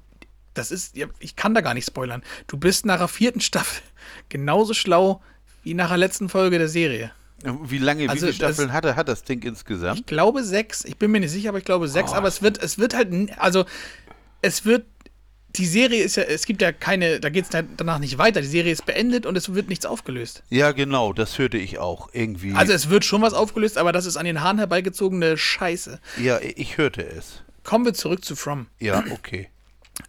das 0.53 0.71
ist, 0.71 0.95
ja, 0.95 1.07
ich 1.19 1.35
kann 1.35 1.53
da 1.53 1.61
gar 1.61 1.73
nicht 1.73 1.85
spoilern, 1.87 2.23
du 2.47 2.57
bist 2.57 2.85
nach 2.85 2.97
der 2.97 3.07
vierten 3.07 3.41
Staffel 3.41 3.81
genauso 4.29 4.73
schlau 4.73 5.21
wie 5.63 5.73
nach 5.73 5.89
der 5.89 5.97
letzten 5.97 6.29
Folge 6.29 6.57
der 6.57 6.69
Serie. 6.69 7.11
Wie 7.43 7.77
lange, 7.77 8.09
also 8.09 8.27
wie 8.27 8.31
viele 8.31 8.33
Staffeln 8.33 8.73
hat, 8.73 8.85
hat 8.85 9.07
das 9.07 9.23
Ding 9.23 9.43
insgesamt? 9.43 9.99
Ich 9.99 10.05
glaube 10.05 10.43
sechs, 10.43 10.83
ich 10.85 10.97
bin 10.97 11.11
mir 11.11 11.19
nicht 11.19 11.31
sicher, 11.31 11.49
aber 11.49 11.57
ich 11.59 11.65
glaube 11.65 11.87
sechs, 11.87 12.11
Oh. 12.11 12.15
aber 12.15 12.27
es 12.27 12.41
wird, 12.41 12.61
es 12.61 12.77
wird 12.79 12.95
halt, 12.95 13.09
also, 13.37 13.65
es 14.41 14.65
wird, 14.65 14.85
die 15.55 15.65
Serie 15.65 16.03
ist 16.03 16.15
ja, 16.17 16.23
es 16.23 16.45
gibt 16.45 16.61
ja 16.61 16.71
keine, 16.71 17.19
da 17.19 17.29
geht 17.29 17.45
es 17.45 17.63
danach 17.77 17.99
nicht 17.99 18.17
weiter, 18.17 18.41
die 18.41 18.47
Serie 18.47 18.71
ist 18.73 18.85
beendet 18.85 19.25
und 19.25 19.37
es 19.37 19.53
wird 19.53 19.69
nichts 19.69 19.85
aufgelöst. 19.85 20.43
Ja, 20.49 20.71
genau, 20.71 21.13
das 21.13 21.37
hörte 21.37 21.57
ich 21.57 21.77
auch 21.77 22.09
irgendwie. 22.13 22.53
Also 22.53 22.73
es 22.73 22.89
wird 22.89 23.05
schon 23.05 23.21
was 23.21 23.33
aufgelöst, 23.33 23.77
aber 23.77 23.91
das 23.91 24.05
ist 24.05 24.17
an 24.17 24.25
den 24.25 24.41
Haaren 24.41 24.57
herbeigezogene 24.57 25.37
Scheiße. 25.37 25.99
ja, 26.21 26.39
ich 26.41 26.77
hörte 26.77 27.05
es. 27.05 27.41
Kommen 27.63 27.85
wir 27.85 27.93
zurück 27.93 28.23
zu 28.25 28.35
From. 28.35 28.67
Ja, 28.79 29.03
okay. 29.11 29.49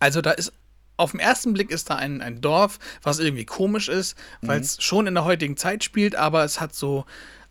Also 0.00 0.20
da 0.20 0.32
ist 0.32 0.52
auf 0.96 1.12
den 1.12 1.20
ersten 1.20 1.52
Blick 1.52 1.70
ist 1.70 1.90
da 1.90 1.96
ein, 1.96 2.20
ein 2.22 2.40
Dorf, 2.40 2.78
was 3.02 3.18
irgendwie 3.18 3.44
komisch 3.44 3.88
ist, 3.88 4.16
weil 4.40 4.60
es 4.60 4.82
schon 4.82 5.06
in 5.06 5.14
der 5.14 5.24
heutigen 5.24 5.56
Zeit 5.56 5.84
spielt, 5.84 6.16
aber 6.16 6.44
es 6.44 6.60
hat 6.60 6.74
so 6.74 7.04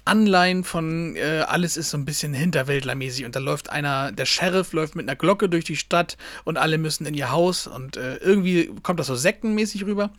Anleihen 0.05 0.63
von 0.63 1.15
äh, 1.15 1.43
alles 1.47 1.77
ist 1.77 1.89
so 1.89 1.97
ein 1.97 2.05
bisschen 2.05 2.33
hinterwäldlermäßig 2.33 3.25
und 3.25 3.35
da 3.35 3.39
läuft 3.39 3.69
einer, 3.71 4.11
der 4.11 4.25
Sheriff 4.25 4.71
läuft 4.71 4.95
mit 4.95 5.07
einer 5.07 5.15
Glocke 5.15 5.49
durch 5.49 5.63
die 5.65 5.75
Stadt 5.75 6.15
und 6.43 6.57
alle 6.57 6.77
müssen 6.77 7.05
in 7.07 7.15
ihr 7.15 7.31
Haus 7.31 7.65
und 7.65 7.97
äh, 7.97 8.17
irgendwie 8.17 8.69
kommt 8.83 8.99
das 8.99 9.07
so 9.07 9.15
sektenmäßig 9.15 9.85
rüber. 9.85 10.11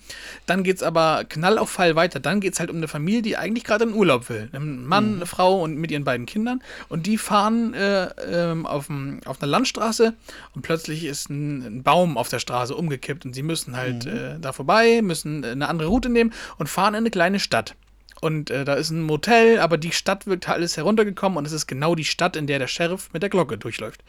Dann 0.47 0.65
geht's 0.65 0.83
aber 0.83 1.25
knall 1.29 1.59
auf 1.59 1.71
Fall 1.71 1.95
weiter. 1.95 2.19
Dann 2.19 2.41
geht's 2.41 2.59
halt 2.59 2.71
um 2.71 2.77
eine 2.79 2.89
Familie, 2.89 3.23
die 3.23 3.37
eigentlich 3.37 3.65
gerade 3.65 3.85
in 3.85 3.95
Urlaub 3.95 4.29
will. 4.29 4.49
Ein 4.53 4.85
Mann, 4.87 5.15
eine 5.17 5.27
Frau 5.27 5.63
und 5.63 5.77
mit 5.77 5.91
ihren 5.93 6.05
beiden 6.05 6.27
Kindern 6.27 6.61
und 6.89 7.07
die 7.07 7.17
fahren 7.17 7.73
äh, 7.75 8.07
ähm, 8.29 8.67
auf, 8.67 8.87
dem- 8.89 9.21
auf 9.25 9.41
einer 9.41 9.51
Landstraße 9.51 10.15
und 10.55 10.63
plötzlich 10.63 11.05
ist 11.05 11.31
ein, 11.31 11.63
ein 11.65 11.83
Baum 11.85 12.19
auf 12.19 12.29
der 12.29 12.41
Straße 12.41 12.75
umgekippt 12.75 13.25
und 13.25 13.35
sie 13.35 13.43
müssen 13.45 13.77
halt 13.77 14.05
äh, 14.07 14.39
da 14.41 14.53
vorbei, 14.53 15.01
müssen 15.03 15.45
äh, 15.45 15.49
eine 15.49 15.69
andere 15.69 15.89
Route 15.89 16.09
nehmen 16.09 16.33
und 16.59 16.69
fahren 16.69 16.95
in 16.95 16.99
eine 16.99 17.11
kleine 17.11 17.39
Stadt. 17.39 17.77
Und 18.21 18.51
äh, 18.51 18.65
da 18.65 18.75
ist 18.75 18.91
ein 18.91 19.03
Motel, 19.03 19.59
aber 19.61 19.77
die 19.79 19.93
Stadt 19.93 20.27
wird 20.27 20.49
alles 20.49 20.77
heruntergekommen 20.77 21.39
und 21.39 21.47
es 21.47 21.53
ist 21.53 21.67
genau 21.67 21.95
die 21.95 22.05
Stadt, 22.05 22.37
in 22.37 22.47
der 22.47 22.59
der 22.59 22.69
Sheriff 22.69 23.11
mit 23.13 23.23
der 23.23 23.31
Glocke 23.31 23.59
durchläuft. 23.59 24.03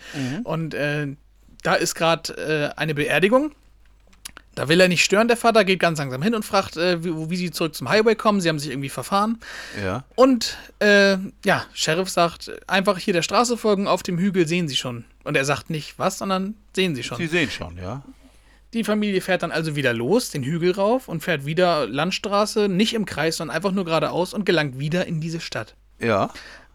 Und 0.43 0.74
äh, 0.74 1.08
da 1.63 1.74
ist 1.76 1.96
gerade 1.96 2.74
äh, 2.76 2.80
eine 2.80 2.93
Beerdigung. 2.96 3.52
Da 4.56 4.70
will 4.70 4.82
er 4.82 4.88
nicht 4.88 5.04
stören, 5.04 5.28
der 5.28 5.38
Vater 5.38 5.63
geht 5.65 5.80
ganz 5.80 6.00
langsam 6.00 6.24
hin 6.24 6.34
und 6.34 6.43
fragt, 6.43 6.78
äh, 6.78 7.04
wie, 7.04 7.30
wie 7.30 7.36
sie 7.36 7.52
zurück 7.52 7.76
zum 7.76 7.89
Highway 7.89 8.15
kommen. 8.15 8.41
Sie 8.41 8.50
haben 8.50 8.58
sich 8.58 8.72
irgendwie 8.72 8.89
verfahren. 8.89 9.38
Ja. 9.84 10.04
Und 10.15 10.58
äh, 10.80 11.17
ja, 11.46 11.63
Sheriff 11.74 12.10
sagt, 12.10 12.52
einfach 12.65 12.98
hier 12.98 13.13
der 13.13 13.22
Straße 13.22 13.56
folgen, 13.56 13.88
auf 13.88 14.02
dem 14.02 14.17
Hügel 14.17 14.48
sehen 14.48 14.67
sie 14.67 14.76
schon. 14.76 15.06
Und 15.24 15.38
er 15.38 15.46
sagt 15.46 15.70
nicht 15.70 16.00
was, 16.00 16.17
sondern 16.17 16.56
sehen 16.76 16.96
sie 16.96 17.04
schon. 17.04 17.17
Sie 17.17 17.28
sehen 17.28 17.52
schon, 17.52 17.78
ja. 17.78 18.02
Die 18.74 18.84
Familie 18.84 19.22
fährt 19.22 19.44
dann 19.44 19.52
also 19.52 19.76
wieder 19.76 19.94
los, 19.94 20.30
den 20.30 20.44
Hügel 20.44 20.72
rauf 20.74 21.08
und 21.08 21.24
fährt 21.24 21.46
wieder 21.46 21.88
Landstraße, 21.88 22.68
nicht 22.68 22.94
im 22.94 23.06
Kreis, 23.06 23.38
sondern 23.38 23.56
einfach 23.56 23.72
nur 23.72 23.86
geradeaus 23.86 24.34
und 24.34 24.46
gelangt 24.46 24.78
wieder 24.80 25.06
in 25.08 25.22
diese 25.22 25.40
Stadt. 25.40 25.76
Ja. 26.00 26.30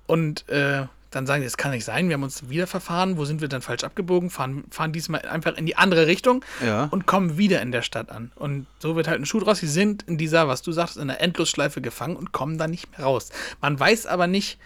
Und 0.07 0.49
äh, 0.49 0.87
dann 1.11 1.27
sagen 1.27 1.43
die, 1.43 1.47
das 1.47 1.59
kann 1.59 1.73
nicht 1.73 1.85
sein, 1.85 2.09
wir 2.09 2.15
haben 2.15 2.23
uns 2.23 2.49
wieder 2.49 2.67
verfahren, 2.67 3.19
wo 3.19 3.27
sind 3.27 3.43
wir 3.43 3.49
dann 3.49 3.61
falsch 3.61 3.85
abgebogen, 3.85 4.31
fahren, 4.31 4.65
fahren 4.71 4.93
diesmal 4.93 5.21
einfach 5.23 5.57
in 5.59 5.67
die 5.67 5.77
andere 5.77 6.07
Richtung 6.07 6.43
Ja. 6.65 6.85
und 6.91 7.07
kommen 7.07 7.37
wieder 7.37 7.61
in 7.61 7.71
der 7.73 7.83
Stadt 7.83 8.11
an. 8.11 8.33
Und 8.37 8.67
so 8.79 8.97
wird 8.97 9.09
halt 9.09 9.21
ein 9.21 9.27
Schuh 9.27 9.41
draus. 9.41 9.59
Sie 9.59 9.67
sind 9.69 10.03
in 10.05 10.17
dieser, 10.17 10.49
was 10.49 10.63
du 10.63 10.73
sagst, 10.73 10.97
in 10.97 11.03
einer 11.03 11.21
Endlosschleife 11.21 11.83
gefangen 11.83 12.17
und 12.17 12.33
kommen 12.33 12.57
da 12.57 12.67
nicht 12.67 12.91
mehr 12.97 13.07
raus. 13.07 13.29
Man 13.61 13.79
weiß 13.79 14.07
aber 14.07 14.27
nicht, 14.27 14.59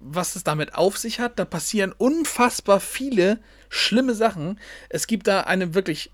was 0.00 0.34
es 0.34 0.42
damit 0.42 0.74
auf 0.74 0.98
sich 0.98 1.20
hat. 1.20 1.38
Da 1.38 1.44
passieren 1.44 1.92
unfassbar 1.96 2.80
viele 2.80 3.38
schlimme 3.68 4.14
Sachen. 4.14 4.58
Es 4.88 5.06
gibt 5.06 5.28
da 5.28 5.42
eine 5.42 5.74
wirklich, 5.74 6.10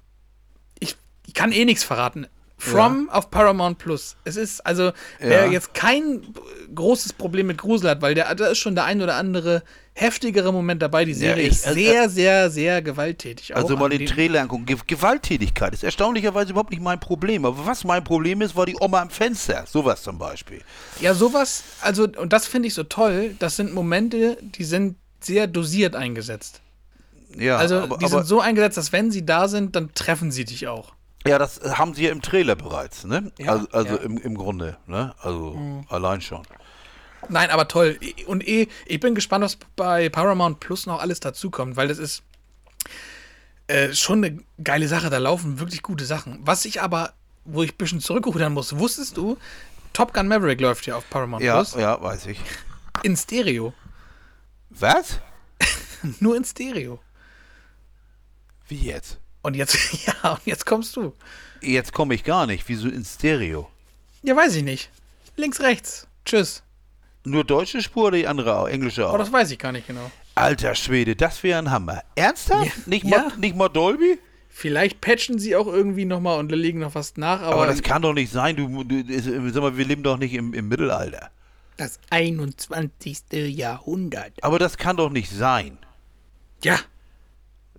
ich, 1.30 1.34
kann 1.34 1.52
eh 1.52 1.64
nichts 1.64 1.84
verraten. 1.84 2.26
From 2.62 3.08
auf 3.08 3.30
Paramount 3.30 3.78
Plus. 3.78 4.16
Es 4.24 4.36
ist 4.36 4.60
also, 4.66 4.92
wer 5.18 5.46
Ja. 5.46 5.50
jetzt 5.50 5.72
kein 5.72 6.20
großes 6.74 7.14
Problem 7.14 7.46
mit 7.46 7.56
Grusel 7.56 7.88
hat, 7.88 8.02
weil 8.02 8.14
der, 8.14 8.34
da 8.34 8.48
ist 8.48 8.58
schon 8.58 8.74
der 8.74 8.84
ein 8.84 9.00
oder 9.00 9.14
andere 9.14 9.62
heftigere 9.94 10.52
Moment 10.52 10.82
dabei. 10.82 11.06
Die 11.06 11.14
Serie 11.14 11.44
ich- 11.44 11.52
ist 11.52 11.66
also- 11.66 11.80
sehr, 11.80 12.10
sehr, 12.10 12.50
sehr 12.50 12.82
gewalttätig. 12.82 13.56
Also 13.56 13.78
mal 13.78 13.88
den 13.88 14.00
den- 14.00 14.08
Trailer 14.08 14.42
angucken. 14.42 14.66
Ge 14.66 14.76
Gewalttätigkeit 14.86 15.72
ist 15.72 15.84
erstaunlicherweise 15.84 16.50
überhaupt 16.50 16.70
nicht 16.70 16.82
mein 16.82 17.00
Problem. 17.00 17.46
Aber 17.46 17.64
was 17.64 17.84
mein 17.84 18.04
Problem 18.04 18.42
ist, 18.42 18.54
war 18.54 18.66
die 18.66 18.76
Oma 18.78 19.00
am 19.00 19.08
Fenster. 19.10 19.64
Sowas 19.66 20.02
zum 20.02 20.18
Beispiel. 20.18 20.60
Ja, 21.00 21.14
sowas, 21.14 21.62
also, 21.80 22.04
und 22.18 22.30
das 22.34 22.46
finde 22.46 22.68
ich 22.68 22.74
so 22.74 22.82
toll, 22.84 23.36
das 23.38 23.56
sind 23.56 23.72
Momente, 23.72 24.36
die 24.42 24.64
sind 24.64 24.96
sehr 25.20 25.46
dosiert 25.46 25.96
eingesetzt. 25.96 26.60
Ja, 27.38 27.56
Also, 27.56 27.76
aber, 27.78 27.96
die 27.96 28.04
aber, 28.04 28.18
sind 28.18 28.26
so 28.26 28.40
eingesetzt, 28.40 28.76
dass 28.76 28.92
wenn 28.92 29.10
sie 29.10 29.24
da 29.24 29.48
sind, 29.48 29.76
dann 29.76 29.94
treffen 29.94 30.30
sie 30.30 30.44
dich 30.44 30.68
auch. 30.68 30.92
Ja, 31.26 31.38
das 31.38 31.58
äh, 31.58 31.70
haben 31.72 31.94
sie 31.94 32.04
ja 32.04 32.10
im 32.12 32.22
Trailer 32.22 32.56
bereits, 32.56 33.04
ne? 33.04 33.32
Ja, 33.38 33.52
also 33.52 33.68
also 33.72 33.96
ja. 33.96 34.08
Mhm. 34.08 34.16
Im, 34.16 34.22
im 34.22 34.34
Grunde, 34.36 34.76
ne? 34.86 35.14
Also 35.20 35.84
allein 35.88 36.20
schon. 36.20 36.42
Nein, 37.28 37.50
aber 37.50 37.68
toll. 37.68 37.98
Und 38.26 38.46
eh, 38.48 38.66
ich 38.86 38.98
bin 38.98 39.14
gespannt, 39.14 39.44
was 39.44 39.56
bei 39.76 40.08
Paramount 40.08 40.58
Plus 40.60 40.86
noch 40.86 41.00
alles 41.00 41.20
dazukommt, 41.20 41.76
weil 41.76 41.86
das 41.88 41.98
ist 41.98 42.22
äh, 43.68 43.92
schon 43.92 44.24
eine 44.24 44.38
geile 44.64 44.88
Sache. 44.88 45.10
Da 45.10 45.18
laufen 45.18 45.60
wirklich 45.60 45.82
gute 45.82 46.04
Sachen. 46.06 46.40
Was 46.42 46.64
ich 46.64 46.80
aber, 46.80 47.12
wo 47.44 47.62
ich 47.62 47.72
ein 47.74 47.76
bisschen 47.76 48.00
zurückrudern 48.00 48.52
muss, 48.54 48.78
wusstest 48.78 49.16
du, 49.16 49.36
Top 49.92 50.14
Gun 50.14 50.26
Maverick 50.28 50.60
läuft 50.60 50.86
ja 50.86 50.96
auf 50.96 51.08
Paramount 51.10 51.42
Ja, 51.44 51.56
Plus 51.56 51.74
ja, 51.74 52.00
weiß 52.00 52.26
ich. 52.26 52.40
in 53.02 53.16
Stereo. 53.16 53.74
Was? 54.70 55.20
Nur 56.20 56.36
in 56.36 56.44
Stereo. 56.44 57.00
Wie 58.66 58.78
jetzt? 58.78 59.19
Und 59.42 59.56
jetzt, 59.56 59.76
ja, 60.06 60.32
und 60.32 60.40
jetzt 60.46 60.66
kommst 60.66 60.96
du. 60.96 61.14
Jetzt 61.60 61.92
komme 61.92 62.14
ich 62.14 62.24
gar 62.24 62.46
nicht. 62.46 62.68
Wieso 62.68 62.88
in 62.88 63.04
Stereo? 63.04 63.68
Ja, 64.22 64.36
weiß 64.36 64.54
ich 64.56 64.62
nicht. 64.64 64.90
Links, 65.36 65.60
rechts. 65.60 66.06
Tschüss. 66.24 66.62
Nur 67.24 67.44
deutsche 67.44 67.82
Spur 67.82 68.04
oder 68.08 68.16
die 68.18 68.26
andere 68.26 68.56
auch? 68.58 68.66
Englische 68.68 69.04
Oh, 69.06 69.10
auch? 69.10 69.18
das 69.18 69.32
weiß 69.32 69.50
ich 69.50 69.58
gar 69.58 69.72
nicht 69.72 69.86
genau. 69.86 70.10
Alter 70.34 70.74
Schwede, 70.74 71.16
das 71.16 71.42
wäre 71.42 71.58
ein 71.58 71.70
Hammer. 71.70 72.02
Ernsthaft? 72.14 72.66
Ja. 72.66 72.72
Nicht, 72.86 73.04
Ja. 73.04 73.18
mal, 73.28 73.36
nicht 73.38 73.56
mal 73.56 73.68
Dolby? 73.68 74.18
Vielleicht 74.48 75.00
patchen 75.00 75.38
sie 75.38 75.54
auch 75.56 75.66
irgendwie 75.66 76.04
nochmal 76.04 76.38
und 76.38 76.50
legen 76.50 76.80
noch 76.80 76.94
was 76.94 77.16
nach, 77.16 77.40
aber, 77.42 77.54
Aber 77.54 77.66
das 77.66 77.82
kann 77.82 78.02
doch 78.02 78.12
nicht 78.12 78.32
sein. 78.32 78.56
Du, 78.56 78.84
du 78.84 79.50
sag 79.52 79.62
mal, 79.62 79.76
wir 79.76 79.84
leben 79.84 80.02
doch 80.02 80.18
nicht 80.18 80.32
im, 80.34 80.52
im 80.54 80.68
Mittelalter. 80.68 81.30
das 81.76 81.98
21. 82.10 83.22
Jahrhundert. 83.30 84.32
Aber 84.42 84.58
das 84.58 84.76
kann 84.76 84.96
doch 84.96 85.10
nicht 85.10 85.30
sein. 85.30 85.78
Ja, 86.64 86.78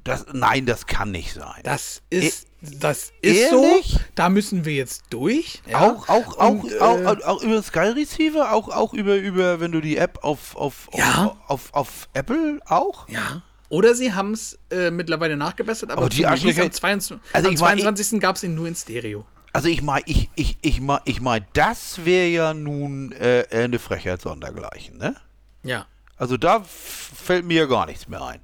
Das, 0.03 0.25
nein, 0.33 0.65
das 0.65 0.87
kann 0.87 1.11
nicht 1.11 1.33
sein. 1.33 1.61
das 1.63 2.01
ist, 2.09 2.47
das 2.61 3.11
ist 3.21 3.37
ehrlich? 3.51 3.91
so. 3.93 3.99
Da 4.15 4.29
müssen 4.29 4.65
wir 4.65 4.73
jetzt 4.73 5.03
durch. 5.11 5.61
Ja? 5.67 5.91
Auch, 5.91 6.09
auch, 6.09 6.37
auch, 6.39 6.49
Und, 6.49 6.71
äh, 6.71 6.79
auch, 6.79 7.05
auch, 7.05 7.21
auch 7.23 7.43
über 7.43 7.61
Sky 7.61 7.79
Receiver, 7.89 8.51
auch, 8.51 8.69
auch 8.69 8.93
über, 8.93 9.15
über, 9.15 9.59
wenn 9.59 9.71
du 9.71 9.79
die 9.79 9.97
App 9.97 10.23
auf, 10.23 10.55
auf, 10.55 10.89
Ja. 10.95 11.37
auf, 11.47 11.49
auf, 11.49 11.73
auf 11.73 12.09
Apple 12.13 12.59
auch? 12.65 13.07
Ja. 13.09 13.43
Oder 13.69 13.93
sie 13.95 14.11
haben 14.13 14.33
es 14.33 14.57
äh, 14.71 14.89
mittlerweile 14.91 15.37
nachgebessert, 15.37 15.91
aber, 15.91 16.01
Aber 16.01 16.09
die 16.09 16.25
Arschlöcher- 16.25 16.63
am 16.63 16.71
22. 16.71 17.17
Also 17.31 17.47
am 17.47 17.53
ich 17.53 17.59
mein, 17.61 17.77
ich- 17.77 17.83
22. 17.83 18.19
gab 18.19 18.35
es 18.37 18.43
ihn 18.43 18.55
nur 18.55 18.67
in 18.67 18.75
Stereo. 18.75 19.25
Also 19.53 19.67
ich 19.67 19.81
meine, 19.81 20.03
ich, 20.07 20.29
ich, 20.35 20.57
ich 20.61 20.81
mein, 20.81 20.99
ich 21.05 21.21
mein, 21.21 21.45
das 21.53 22.05
wäre 22.05 22.27
ja 22.27 22.53
nun 22.53 23.11
äh, 23.11 23.45
eine 23.51 23.79
Frechheit 23.79 24.21
sondergleichen, 24.21 24.97
ne? 24.97 25.15
Ja. 25.63 25.85
Also 26.17 26.37
da 26.37 26.63
fällt 26.63 27.45
mir 27.45 27.57
ja 27.61 27.65
gar 27.65 27.85
nichts 27.85 28.07
mehr 28.07 28.23
ein. 28.23 28.41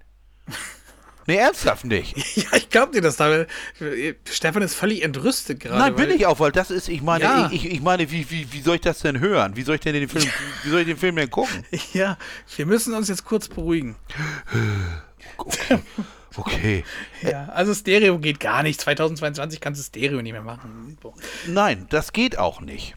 Nee, 1.28 1.36
ernsthaft 1.36 1.86
nicht. 1.86 2.16
Ja, 2.38 2.56
ich 2.58 2.70
glaub 2.70 2.92
dir 2.94 3.02
das. 3.02 3.18
Da, 3.18 3.46
Stefan 4.32 4.62
ist 4.62 4.76
völlig 4.76 5.04
entrüstet 5.04 5.60
gerade. 5.60 5.78
Nein, 5.78 5.96
bin 5.96 6.10
ich 6.10 6.26
auch, 6.26 6.40
weil 6.40 6.52
das 6.52 6.72
ist, 6.72 6.88
ich 6.88 7.02
meine, 7.02 7.24
Ja. 7.26 7.50
ich, 7.52 7.66
ich 7.66 7.82
meine, 7.82 8.10
wie, 8.12 8.30
wie, 8.32 8.52
wie 8.52 8.62
soll 8.62 8.76
ich 8.76 8.82
das 8.82 9.00
denn 9.00 9.20
hören? 9.20 9.56
Wie 9.56 9.64
soll 9.64 9.76
ich 9.76 9.82
denn 9.82 9.94
den 9.94 10.08
Film, 10.08 10.26
wie 10.64 10.70
soll 10.70 10.80
ich 10.82 10.88
den 10.88 10.98
Film 10.98 11.16
denn 11.18 11.30
gucken? 11.30 11.66
Ja, 11.94 12.18
wir 12.56 12.66
müssen 12.66 12.94
uns 12.94 13.08
jetzt 13.10 13.26
kurz 13.26 13.48
beruhigen. 13.48 13.96
Okay. 15.38 15.80
okay. 16.36 16.84
Ja, 17.22 17.48
also 17.50 17.74
Stereo 17.74 18.20
geht 18.20 18.40
gar 18.40 18.64
nicht. 18.64 18.80
2022 18.80 19.60
kannst 19.60 19.82
du 19.82 19.86
Stereo 19.86 20.22
nicht 20.22 20.32
mehr 20.34 20.42
machen. 20.42 20.98
Nein, 21.48 21.88
das 21.90 22.14
geht 22.14 22.38
auch 22.38 22.62
nicht. 22.62 22.96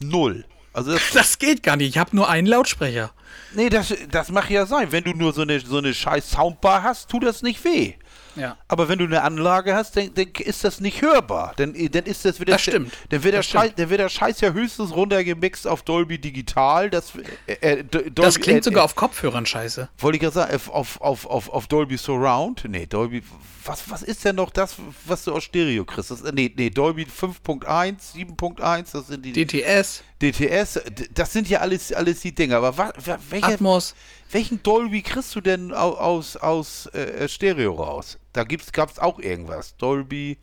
Null. 0.00 0.44
Also 0.80 0.92
das, 0.92 1.02
Das 1.12 1.38
geht 1.38 1.62
gar 1.62 1.76
nicht. 1.76 1.88
Ich 1.90 1.98
habe 1.98 2.14
nur 2.16 2.28
einen 2.28 2.46
Lautsprecher. 2.46 3.12
nee, 3.54 3.68
das, 3.68 3.94
das 4.10 4.30
mag 4.30 4.48
ja 4.50 4.66
sein. 4.66 4.90
Wenn 4.92 5.04
du 5.04 5.12
nur 5.12 5.32
so 5.32 5.42
eine, 5.42 5.60
so 5.60 5.78
eine 5.78 5.94
scheiß 5.94 6.30
Soundbar 6.30 6.82
hast, 6.82 7.08
tut 7.10 7.22
das 7.24 7.42
nicht 7.42 7.62
weh. 7.64 7.94
Ja. 8.36 8.56
Aber 8.68 8.88
wenn 8.88 8.98
du 9.00 9.04
eine 9.06 9.22
Anlage 9.22 9.74
hast, 9.74 9.96
dann, 9.96 10.14
dann 10.14 10.26
ist 10.38 10.62
das 10.62 10.80
nicht 10.80 11.02
hörbar. 11.02 11.52
Dann, 11.56 11.74
dann 11.90 12.04
ist 12.04 12.24
das 12.24 12.38
wieder. 12.40 12.52
Das 12.52 12.62
stimmt. 12.62 12.92
Dann 13.08 13.24
wird, 13.24 13.34
der 13.34 13.40
Das 13.40 13.46
stimmt. 13.46 13.64
Scheiß, 13.64 13.72
dann 13.76 13.90
wird 13.90 14.00
der 14.00 14.08
Scheiß 14.08 14.40
ja 14.40 14.50
höchstens 14.52 14.94
runtergemixt 14.94 15.66
auf 15.66 15.82
Dolby 15.82 16.18
Digital. 16.18 16.90
Das, 16.90 17.12
äh, 17.46 17.52
äh, 17.60 17.76
Do- 17.84 17.98
Dolby, 17.98 18.10
Das 18.14 18.38
klingt 18.40 18.60
äh, 18.60 18.62
sogar 18.62 18.84
auf 18.84 18.94
Kopfhörern 18.94 19.46
scheiße. 19.46 19.88
Wollte 19.98 20.16
ich 20.16 20.22
ja 20.22 20.30
sagen, 20.30 20.54
auf, 20.54 20.70
auf, 20.70 21.00
auf, 21.00 21.26
auf, 21.26 21.48
auf 21.50 21.66
Dolby 21.66 21.96
Surround? 21.98 22.64
Nee, 22.68 22.86
Dolby. 22.86 23.22
Was, 23.64 23.90
was 23.90 24.02
ist 24.04 24.24
denn 24.24 24.36
noch 24.36 24.50
das, 24.50 24.76
was 25.06 25.24
du 25.24 25.34
aus 25.34 25.42
Stereo 25.44 25.84
kriegst? 25.84 26.10
Das, 26.12 26.22
nee, 26.32 26.52
nee, 26.56 26.70
Dolby 26.70 27.04
5.1, 27.04 27.96
7.1, 28.14 28.92
das 28.92 29.08
sind 29.08 29.24
die 29.24 29.32
DTS, 29.32 30.02
DTS. 30.22 30.80
Das 31.14 31.32
sind 31.32 31.48
ja 31.48 31.60
alles, 31.60 31.92
alles 31.92 32.20
die 32.20 32.34
Dinger. 32.34 32.56
Aber 32.58 32.76
wa, 32.76 32.92
welche, 33.30 33.46
Atmos. 33.54 33.94
welchen 34.30 34.62
Dolby 34.62 35.02
kriegst 35.02 35.34
du 35.34 35.40
denn 35.40 35.72
au- 35.72 35.94
aus, 35.96 36.36
aus 36.36 36.86
äh, 36.86 37.28
Stereo 37.28 37.74
raus? 37.74 38.18
Da 38.32 38.44
gibt's, 38.44 38.72
gab's 38.72 38.98
auch 38.98 39.18
irgendwas. 39.18 39.76
Dolby, 39.76 40.38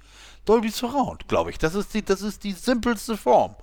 Dolby 0.46 0.70
Surround, 0.70 1.28
glaube 1.28 1.52
ich. 1.52 1.58
Das 1.58 1.76
ist 1.76 1.94
die, 1.94 2.04
das 2.04 2.22
ist 2.22 2.44
die 2.44 2.54
simpelste 2.54 3.18
Form. 3.18 3.56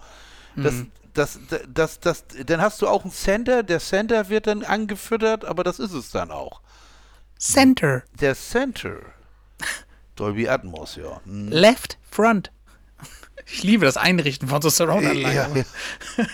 Das, 0.57 0.75
das, 1.15 1.39
das, 1.49 1.61
das, 1.69 2.01
das, 2.01 2.25
dann 2.47 2.61
hast 2.61 2.81
du 2.81 2.87
auch 2.87 3.03
einen 3.03 3.13
Center. 3.13 3.63
Der 3.65 3.81
Center 3.81 4.29
wird 4.29 4.47
dann 4.47 4.63
angefüttert, 4.63 5.45
aber 5.45 5.65
das 5.65 5.79
ist 5.81 5.93
es 5.93 6.11
dann 6.11 6.31
auch. 6.31 6.61
Center. 7.39 8.05
Der 8.21 8.37
Center. 8.37 8.99
Dolby 10.15 10.49
Atmos, 10.49 10.95
ja. 10.97 11.21
Hm. 11.25 11.49
Left, 11.49 11.99
Front. 12.09 12.53
Ich 13.47 13.63
liebe 13.63 13.85
das 13.85 13.97
Einrichten 13.97 14.49
von 14.49 14.63
so 14.63 14.69
Surround-Anlagen. 14.71 15.65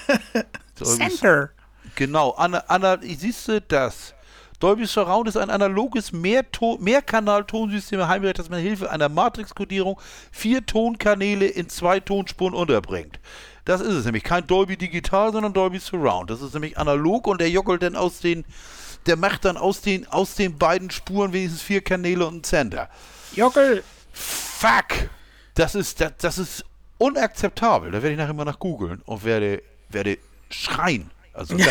Dolby 0.78 1.08
Center. 1.08 1.50
Genau, 1.96 2.30
Anna, 2.30 2.64
Anna, 2.68 2.98
siehst 3.02 3.48
du 3.48 3.60
das? 3.60 4.14
Dolby 4.60 4.86
Surround 4.86 5.26
ist 5.26 5.38
ein 5.38 5.48
analoges 5.48 6.12
Mehrkanal-Tonsystem 6.12 8.06
heimgerät, 8.06 8.38
das 8.38 8.50
mit 8.50 8.60
Hilfe 8.60 8.90
einer 8.90 9.08
Matrix-Kodierung 9.08 9.98
vier 10.30 10.64
Tonkanäle 10.66 11.46
in 11.46 11.70
zwei 11.70 11.98
Tonspuren 11.98 12.52
unterbringt. 12.52 13.18
Das 13.64 13.80
ist 13.80 13.94
es 13.94 14.04
nämlich. 14.04 14.22
Kein 14.22 14.46
Dolby 14.46 14.76
Digital, 14.76 15.32
sondern 15.32 15.54
Dolby 15.54 15.78
Surround. 15.78 16.28
Das 16.28 16.42
ist 16.42 16.52
nämlich 16.52 16.76
analog 16.76 17.26
und 17.26 17.40
der 17.40 17.48
jockelt 17.48 17.82
dann 17.82 17.96
aus 17.96 18.20
den, 18.20 18.44
der 19.06 19.16
macht 19.16 19.46
dann 19.46 19.56
aus 19.56 19.80
den, 19.80 20.06
aus 20.08 20.34
den 20.34 20.58
beiden 20.58 20.90
Spuren 20.90 21.32
wenigstens 21.32 21.62
vier 21.62 21.80
Kanäle 21.80 22.26
und 22.26 22.34
einen 22.34 22.44
Center. 22.44 22.90
Jockel. 23.34 23.82
Fuck! 24.12 25.08
Das 25.54 25.74
ist, 25.74 26.00
das, 26.00 26.12
das 26.18 26.38
ist 26.38 26.64
unakzeptabel. 27.00 27.90
Da 27.90 28.02
werde 28.02 28.12
ich 28.12 28.18
nachher 28.18 28.34
mal 28.34 28.44
nach 28.44 28.58
googeln 28.58 29.02
und 29.06 29.24
werde, 29.24 29.62
werde 29.88 30.18
schreien. 30.50 31.10
Also, 31.32 31.56
da, 31.56 31.64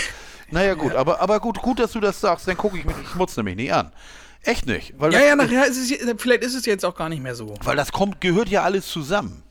naja, 0.51 0.73
gut, 0.73 0.93
aber, 0.95 1.21
aber 1.21 1.39
gut, 1.39 1.61
gut, 1.61 1.79
dass 1.79 1.91
du 1.91 1.99
das 1.99 2.19
sagst, 2.19 2.47
dann 2.47 2.57
gucke 2.57 2.77
ich 2.77 2.85
mich, 2.85 2.95
ich 3.01 3.09
schmutze 3.09 3.43
mich 3.43 3.55
nicht 3.55 3.71
an. 3.73 3.91
Echt 4.43 4.65
nicht. 4.65 4.93
Weil 4.97 5.11
Ja, 5.13 5.19
das, 5.19 5.27
ja, 5.27 5.35
nachher 5.35 5.65
ist 5.67 5.77
es, 5.77 5.97
vielleicht 6.21 6.43
ist 6.43 6.55
es 6.55 6.65
jetzt 6.65 6.85
auch 6.85 6.95
gar 6.95 7.09
nicht 7.09 7.21
mehr 7.21 7.35
so. 7.35 7.53
Weil 7.63 7.75
das 7.75 7.91
kommt, 7.91 8.21
gehört 8.21 8.49
ja 8.49 8.63
alles 8.63 8.87
zusammen. 8.87 9.43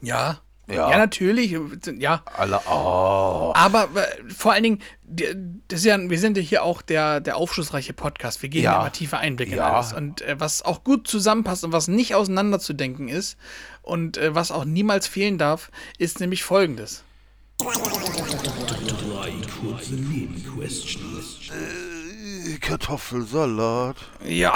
Ja. 0.00 0.40
Ja. 0.66 0.90
Ja, 0.90 0.96
natürlich. 0.96 1.54
Ja. 1.98 2.22
Alle, 2.38 2.58
oh. 2.66 3.52
Aber 3.54 3.86
äh, 3.94 4.30
vor 4.34 4.54
allen 4.54 4.62
Dingen, 4.62 4.78
das 5.68 5.80
ist 5.80 5.84
ja, 5.84 5.98
wir 5.98 6.18
sind 6.18 6.38
ja 6.38 6.42
hier 6.42 6.62
auch 6.62 6.80
der, 6.80 7.20
der 7.20 7.36
aufschlussreiche 7.36 7.92
Podcast. 7.92 8.40
Wir 8.40 8.48
geben 8.48 8.64
Ja. 8.64 8.72
ja 8.72 8.80
immer 8.80 8.90
tiefe 8.92 9.18
Einblicke 9.18 9.56
Ja. 9.56 9.68
in 9.68 9.74
alles. 9.74 9.92
Und 9.92 10.22
äh, 10.22 10.40
was 10.40 10.62
auch 10.62 10.82
gut 10.82 11.06
zusammenpasst 11.06 11.64
und 11.64 11.72
was 11.72 11.86
nicht 11.88 12.14
auseinanderzudenken 12.14 13.08
ist 13.08 13.36
und 13.84 14.16
äh, 14.16 14.34
was 14.34 14.50
auch 14.50 14.64
niemals 14.64 15.06
fehlen 15.06 15.38
darf, 15.38 15.70
ist 15.98 16.20
nämlich 16.20 16.42
folgendes. 16.42 17.04
Kartoffelsalat. 22.60 23.96
Ja. 24.24 24.54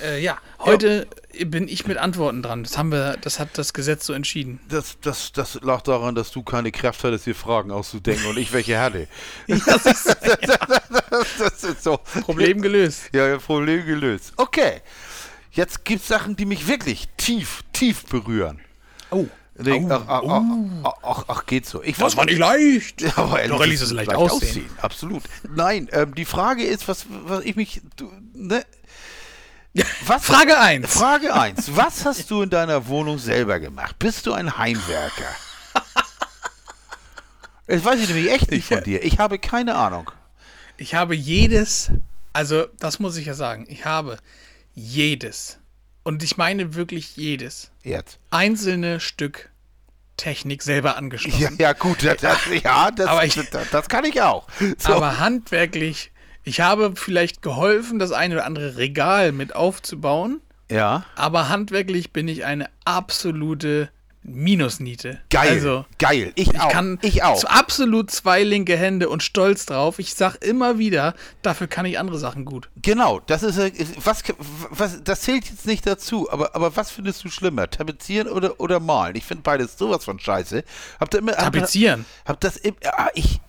Äh, 0.00 0.20
ja, 0.20 0.38
heute 0.60 1.08
bin 1.44 1.68
ich 1.68 1.86
mit 1.86 1.98
Antworten 1.98 2.42
dran. 2.42 2.62
Das 2.62 2.78
haben 2.78 2.92
wir, 2.92 3.16
das 3.20 3.38
hat 3.38 3.58
das 3.58 3.72
Gesetz 3.72 4.06
so 4.06 4.12
entschieden. 4.12 4.60
Das, 4.68 4.98
das, 5.00 5.32
das 5.32 5.60
lag 5.62 5.82
daran, 5.82 6.14
dass 6.14 6.30
du 6.30 6.42
keine 6.42 6.70
Kraft 6.72 7.02
hattest, 7.04 7.26
dir 7.26 7.34
Fragen 7.34 7.70
auszudenken 7.70 8.26
und 8.26 8.38
ich 8.38 8.52
welche 8.52 8.78
hatte. 8.78 9.08
Das 9.46 9.86
ist 9.86 10.06
das 11.38 11.64
ist 11.64 11.82
so. 11.82 11.98
Problem 12.22 12.62
gelöst. 12.62 13.10
Ja, 13.12 13.28
ja, 13.28 13.38
Problem 13.38 13.84
gelöst. 13.84 14.32
Okay. 14.36 14.82
Jetzt 15.52 15.84
gibt 15.84 16.02
es 16.02 16.08
Sachen, 16.08 16.36
die 16.36 16.44
mich 16.44 16.66
wirklich 16.68 17.08
tief, 17.16 17.64
tief 17.72 18.04
berühren. 18.06 18.60
Oh. 19.10 19.26
Denk, 19.60 19.90
ach, 19.90 20.02
ach, 20.06 20.22
ach, 20.24 20.42
ach, 20.84 20.92
ach, 21.02 21.24
ach, 21.26 21.46
geht 21.46 21.66
so. 21.66 21.82
Ich 21.82 21.96
Das 21.96 22.16
war 22.16 22.26
nicht 22.26 22.38
leicht. 22.38 23.00
Ja, 23.02 23.12
aber 23.16 23.42
er 23.42 23.48
Doch, 23.48 23.66
ließ 23.66 23.82
es 23.82 23.90
leicht 23.90 24.14
aussehen. 24.14 24.70
Absolut. 24.80 25.24
Nein, 25.52 25.88
ähm, 25.90 26.14
die 26.14 26.24
Frage 26.24 26.62
ist, 26.62 26.86
was, 26.86 27.06
was 27.08 27.44
ich 27.44 27.56
mich. 27.56 27.80
Du, 27.96 28.12
ne? 28.34 28.64
Was, 30.06 30.24
Frage 30.24 30.58
1. 30.58 30.88
Frage 30.88 31.34
1. 31.40 31.76
Was 31.76 32.04
hast 32.04 32.30
du 32.30 32.42
in 32.42 32.50
deiner 32.50 32.86
Wohnung 32.86 33.18
selber 33.18 33.58
gemacht? 33.58 33.98
Bist 33.98 34.26
du 34.26 34.32
ein 34.32 34.58
Heimwerker? 34.58 35.34
Das 37.66 37.84
weiß 37.84 38.00
ich 38.00 38.08
nämlich 38.08 38.30
echt 38.32 38.50
nicht 38.50 38.66
von 38.66 38.82
dir. 38.82 39.04
Ich 39.04 39.18
habe 39.18 39.38
keine 39.38 39.74
Ahnung. 39.74 40.10
Ich 40.78 40.94
habe 40.94 41.14
jedes, 41.14 41.90
also 42.32 42.64
das 42.78 42.98
muss 42.98 43.18
ich 43.18 43.26
ja 43.26 43.34
sagen, 43.34 43.66
ich 43.68 43.84
habe 43.84 44.16
jedes, 44.78 45.58
und 46.04 46.22
ich 46.22 46.36
meine 46.36 46.74
wirklich 46.74 47.16
jedes, 47.16 47.70
Jetzt. 47.82 48.18
einzelne 48.30 49.00
Stück 49.00 49.50
Technik 50.16 50.62
selber 50.62 50.96
angeschlossen. 50.96 51.56
Ja, 51.58 51.68
ja 51.68 51.72
gut, 51.74 52.04
das, 52.04 52.18
das, 52.20 52.38
ja, 52.64 52.90
das, 52.90 53.06
Aber 53.06 53.24
ich- 53.24 53.34
das, 53.34 53.70
das 53.70 53.88
kann 53.88 54.04
ich 54.04 54.20
auch. 54.22 54.46
So. 54.78 54.94
Aber 54.94 55.18
handwerklich, 55.18 56.10
ich 56.44 56.60
habe 56.60 56.94
vielleicht 56.96 57.42
geholfen, 57.42 57.98
das 57.98 58.10
eine 58.12 58.34
oder 58.36 58.44
andere 58.46 58.76
Regal 58.76 59.32
mit 59.32 59.54
aufzubauen, 59.54 60.40
ja. 60.70 61.04
aber 61.14 61.48
handwerklich 61.48 62.12
bin 62.12 62.26
ich 62.26 62.44
eine 62.44 62.68
absolute 62.84 63.90
Minusniete. 64.28 65.20
Geil. 65.30 65.50
Also, 65.50 65.84
geil. 65.98 66.32
Ich, 66.34 66.48
ich 66.48 66.60
auch. 66.60 66.70
kann 66.70 66.98
ich 67.02 67.22
auch. 67.22 67.42
absolut 67.44 68.10
zwei 68.10 68.42
linke 68.42 68.76
Hände 68.76 69.08
und 69.08 69.22
stolz 69.22 69.66
drauf. 69.66 69.98
Ich 69.98 70.14
sag 70.14 70.36
immer 70.44 70.78
wieder, 70.78 71.14
dafür 71.42 71.66
kann 71.66 71.86
ich 71.86 71.98
andere 71.98 72.18
Sachen 72.18 72.44
gut. 72.44 72.68
Genau, 72.76 73.20
das 73.20 73.42
ist 73.42 73.58
äh, 73.58 73.72
was, 74.02 74.22
was 74.70 75.02
das 75.02 75.22
zählt 75.22 75.48
jetzt 75.48 75.66
nicht 75.66 75.86
dazu, 75.86 76.30
aber, 76.30 76.54
aber 76.54 76.76
was 76.76 76.90
findest 76.90 77.24
du 77.24 77.28
schlimmer? 77.28 77.68
Tapezieren 77.70 78.28
oder, 78.28 78.60
oder 78.60 78.80
malen? 78.80 79.16
Ich 79.16 79.24
finde 79.24 79.42
beides 79.42 79.78
sowas 79.78 80.04
von 80.04 80.18
scheiße. 80.18 80.64
Habt 81.00 81.14
ihr 81.14 81.18
immer 81.18 81.32
hab- 81.32 81.52
Tapezieren. 81.52 82.04
Hab 82.24 82.40
das 82.40 82.60
ah, 82.84 83.08
ich 83.14 83.40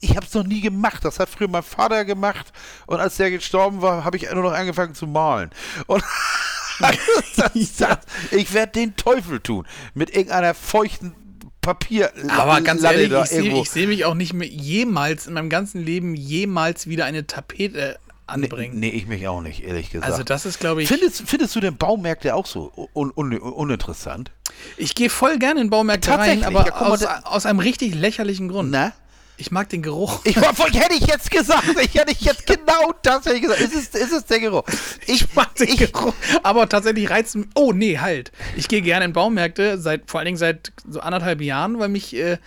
ich 0.00 0.16
habe 0.16 0.26
es 0.26 0.34
noch 0.34 0.44
nie 0.44 0.60
gemacht. 0.60 1.04
Das 1.04 1.18
hat 1.18 1.28
früher 1.28 1.48
mein 1.48 1.62
Vater 1.62 2.04
gemacht 2.04 2.52
und 2.86 3.00
als 3.00 3.16
der 3.16 3.30
gestorben 3.30 3.82
war, 3.82 4.04
habe 4.04 4.16
ich 4.16 4.30
nur 4.30 4.42
noch 4.42 4.52
angefangen 4.52 4.94
zu 4.94 5.06
malen. 5.06 5.50
Und 5.86 6.02
ich 8.30 8.54
werde 8.54 8.72
den 8.72 8.96
Teufel 8.96 9.40
tun. 9.40 9.66
Mit 9.94 10.10
irgendeiner 10.10 10.54
feuchten 10.54 11.14
Papier. 11.60 12.12
Aber 12.36 12.60
ganz 12.60 12.82
ehrlich, 12.82 13.10
da 13.10 13.24
ich 13.24 13.30
sehe 13.30 13.64
seh 13.64 13.86
mich 13.86 14.04
auch 14.04 14.14
nicht 14.14 14.32
mehr 14.32 14.48
jemals 14.48 15.26
in 15.26 15.34
meinem 15.34 15.50
ganzen 15.50 15.84
Leben 15.84 16.14
jemals 16.14 16.86
wieder 16.86 17.04
eine 17.04 17.26
Tapete 17.26 17.98
Nee, 18.36 18.44
anbringen. 18.44 18.78
nee, 18.78 18.90
ich 18.90 19.06
mich 19.06 19.26
auch 19.26 19.40
nicht, 19.40 19.64
ehrlich 19.64 19.90
gesagt. 19.90 20.10
Also 20.12 20.22
das 20.22 20.44
ist, 20.44 20.60
glaube 20.60 20.82
ich, 20.82 20.88
findest, 20.88 21.22
findest 21.26 21.56
du 21.56 21.60
den 21.60 21.78
Baumärkte 21.78 22.34
auch 22.34 22.44
so 22.44 22.70
un, 22.92 23.10
un, 23.14 23.38
uninteressant? 23.38 24.30
ich 24.76 24.94
gehe 24.94 25.08
voll 25.08 25.38
gerne 25.38 25.60
in 25.62 25.70
Baumärkte 25.70 26.10
rein, 26.10 26.44
aber 26.44 26.66
ja, 26.66 26.72
mal, 26.72 26.92
aus, 26.92 27.04
aus 27.04 27.46
einem 27.46 27.58
richtig 27.58 27.94
lächerlichen 27.94 28.48
Grund. 28.48 28.70
Na? 28.70 28.92
Ich 29.40 29.52
mag 29.52 29.68
den 29.68 29.82
Geruch. 29.82 30.20
Ich, 30.24 30.34
hätte 30.36 30.94
ich 30.94 31.06
jetzt 31.06 31.30
gesagt, 31.30 31.64
ich 31.80 31.94
hätte 31.94 32.10
ich 32.10 32.20
jetzt 32.22 32.44
genau 32.44 32.92
das 33.02 33.24
hätte 33.24 33.36
ich 33.36 33.42
gesagt. 33.42 33.60
Ist 33.60 33.74
es, 33.74 33.88
ist 34.00 34.12
es 34.12 34.24
der 34.24 34.40
Geruch? 34.40 34.64
Ich, 35.06 35.32
mag 35.34 35.54
den 35.54 35.68
ich, 35.68 35.78
Geruch. 35.78 36.12
Aber 36.42 36.68
tatsächlich 36.68 37.08
mich. 37.08 37.46
Oh, 37.54 37.72
nee, 37.72 37.98
halt. 37.98 38.32
Ich 38.56 38.66
gehe 38.66 38.82
gerne 38.82 39.04
in 39.04 39.12
Baumärkte, 39.12 39.78
seit, 39.78 40.10
vor 40.10 40.18
allen 40.18 40.26
Dingen 40.26 40.38
seit 40.38 40.72
so 40.88 41.00
anderthalb 41.00 41.40
Jahren, 41.40 41.78
weil 41.78 41.88
mich. 41.88 42.14
Äh, 42.14 42.38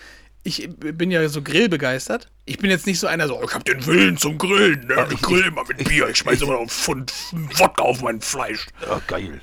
ich 0.43 0.67
bin 0.77 1.11
ja 1.11 1.27
so 1.29 1.43
grillbegeistert. 1.43 2.27
Ich 2.45 2.57
bin 2.57 2.71
jetzt 2.71 2.87
nicht 2.87 2.99
so 2.99 3.05
einer, 3.05 3.27
so, 3.27 3.39
ich 3.43 3.53
hab 3.53 3.63
den 3.63 3.85
Willen 3.85 4.17
zum 4.17 4.39
Grillen. 4.39 4.87
Ne? 4.87 5.07
Ich 5.13 5.21
grill 5.21 5.45
immer 5.45 5.63
mit 5.67 5.87
Bier. 5.87 6.09
Ich 6.09 6.17
schmeiße 6.17 6.43
immer 6.43 6.53
noch 6.53 6.61
einen 6.61 6.69
Pfund 6.69 7.13
Wodka 7.57 7.83
auf 7.83 8.01
mein 8.01 8.21
Fleisch. 8.21 8.65
oh, 8.89 8.99
geil. 9.05 9.41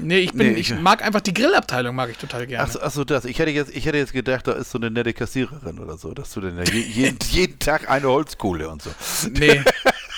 Nee, 0.00 0.18
ich, 0.20 0.32
bin, 0.32 0.52
Nee, 0.52 0.58
ich 0.60 0.70
ich- 0.70 0.78
mag 0.80 1.02
einfach 1.04 1.20
die 1.20 1.34
Grillabteilung, 1.34 1.94
mag 1.94 2.10
ich 2.10 2.16
total 2.18 2.46
gerne. 2.46 2.64
Achso, 2.64 2.78
ach 2.82 2.90
so, 2.90 3.04
das. 3.04 3.24
Ich 3.24 3.38
hätte, 3.38 3.50
jetzt, 3.50 3.74
ich 3.74 3.84
hätte 3.86 3.98
jetzt 3.98 4.12
gedacht, 4.12 4.46
da 4.46 4.52
ist 4.52 4.70
so 4.70 4.78
eine 4.78 4.90
nette 4.90 5.12
Kassiererin 5.12 5.78
oder 5.78 5.96
so, 5.98 6.12
dass 6.14 6.32
du 6.32 6.40
denn 6.40 6.56
ja 6.56 6.64
je, 6.64 6.80
jeden, 6.80 7.18
jeden 7.30 7.58
Tag 7.58 7.88
eine 7.90 8.06
Holzkohle 8.08 8.68
und 8.68 8.82
so. 8.82 8.90
Nee. 9.30 9.62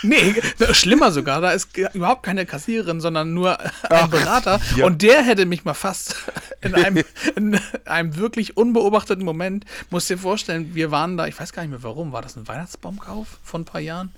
Nee, 0.07 0.35
schlimmer 0.73 1.13
sogar. 1.13 1.41
Da 1.41 1.53
ist 1.53 1.75
überhaupt 1.95 2.25
keine 2.25 2.45
Kassiererin, 2.45 3.01
sondern 3.01 3.33
nur 3.33 3.59
ein 3.91 4.11
Berater. 4.11 4.61
ja. 4.77 4.85
Und 4.85 5.01
der 5.01 5.23
hätte 5.23 5.47
mich 5.47 5.65
mal 5.65 5.73
fast 5.73 6.17
in 6.61 6.75
einem, 6.75 7.05
in 7.37 7.59
einem 7.87 8.15
wirklich 8.17 8.55
unbeobachteten 8.59 9.25
Moment, 9.25 9.65
musst 9.89 10.11
dir 10.11 10.19
vorstellen, 10.19 10.75
wir 10.75 10.91
waren 10.91 11.17
da, 11.17 11.27
ich 11.27 11.41
weiß 11.41 11.55
gar 11.55 11.63
nicht 11.63 11.71
mehr 11.71 11.83
warum, 11.83 12.13
war 12.13 12.21
das 12.21 12.37
ein 12.37 12.47
Weihnachtsbaumkauf 12.47 13.39
von 13.43 13.63
ein 13.63 13.65
paar 13.65 13.81
Jahren? 13.81 14.13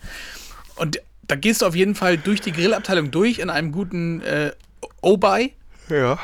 Und 0.74 0.98
da 1.28 1.36
gehst 1.36 1.62
du 1.62 1.66
auf 1.66 1.76
jeden 1.76 1.94
Fall 1.94 2.18
durch 2.18 2.40
die 2.40 2.50
Grillabteilung 2.50 3.12
durch 3.12 3.38
in 3.38 3.48
einem 3.48 3.70
guten 3.70 4.22
äh, 4.22 4.50
O-Buy. 5.02 5.54
Ja. 5.88 6.18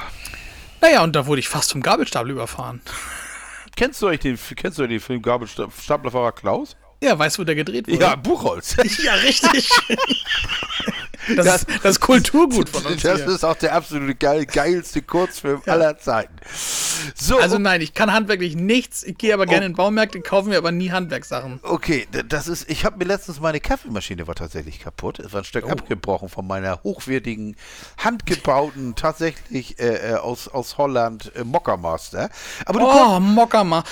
Naja, 0.80 1.04
und 1.04 1.14
da 1.14 1.26
wurde 1.26 1.40
ich 1.40 1.48
fast 1.48 1.72
vom 1.72 1.82
Gabelstapel 1.82 2.30
überfahren. 2.30 2.80
Kennst 3.76 4.02
du 4.02 4.06
euch 4.06 4.20
den, 4.20 4.38
kennst 4.54 4.78
du 4.78 4.86
den 4.86 5.00
Film 5.00 5.22
Gabelstaplerfahrer 5.22 6.32
Klaus? 6.32 6.76
Ja, 7.02 7.18
weißt 7.18 7.38
du, 7.38 7.40
wo 7.40 7.44
der 7.44 7.54
gedreht 7.54 7.88
wurde? 7.88 8.00
Ja, 8.00 8.16
Buchholz. 8.16 8.76
ja 9.02 9.14
richtig. 9.14 9.70
Das, 11.36 11.46
ist, 11.46 11.66
das 11.84 11.92
ist 11.92 12.00
Kulturgut 12.00 12.68
von 12.68 12.84
uns. 12.84 13.02
Das 13.02 13.20
hier. 13.20 13.28
ist 13.28 13.44
auch 13.44 13.54
der 13.54 13.74
absolute 13.74 14.16
geil, 14.16 14.44
geilste 14.44 15.02
Kurzfilm 15.02 15.62
aller 15.66 15.96
Zeiten. 15.96 16.34
So, 17.14 17.38
Also 17.38 17.58
nein, 17.58 17.80
ich 17.80 17.94
kann 17.94 18.12
handwerklich 18.12 18.56
nichts. 18.56 19.02
Ich 19.02 19.18
gehe 19.18 19.34
aber 19.34 19.46
gerne 19.46 19.64
Oh. 19.66 19.68
in 19.68 19.74
Baumärkte, 19.74 20.20
kaufe 20.20 20.48
mir 20.48 20.58
aber 20.58 20.72
nie 20.72 20.90
Handwerkssachen. 20.90 21.60
Okay, 21.62 22.06
das 22.28 22.48
ist, 22.48 22.68
ich 22.70 22.84
habe 22.84 22.98
mir 22.98 23.04
letztens 23.04 23.40
meine 23.40 23.60
Kaffeemaschine 23.60 24.26
war 24.26 24.34
tatsächlich 24.34 24.80
kaputt. 24.80 25.18
Es 25.18 25.32
war 25.32 25.40
ein 25.40 25.42
Oh. 25.42 25.44
Stück 25.44 25.70
abgebrochen 25.70 26.28
von 26.28 26.46
meiner 26.46 26.82
hochwertigen, 26.82 27.56
handgebauten, 27.98 28.94
tatsächlich 28.96 29.78
äh, 29.78 30.12
äh, 30.12 30.14
aus, 30.16 30.48
aus 30.48 30.78
Holland 30.78 31.32
äh, 31.36 31.44
Mockermaster. 31.44 32.30
Aber 32.66 32.78
du 32.80 32.86
Oh, 32.86 33.20
Mockermaster. 33.20 33.88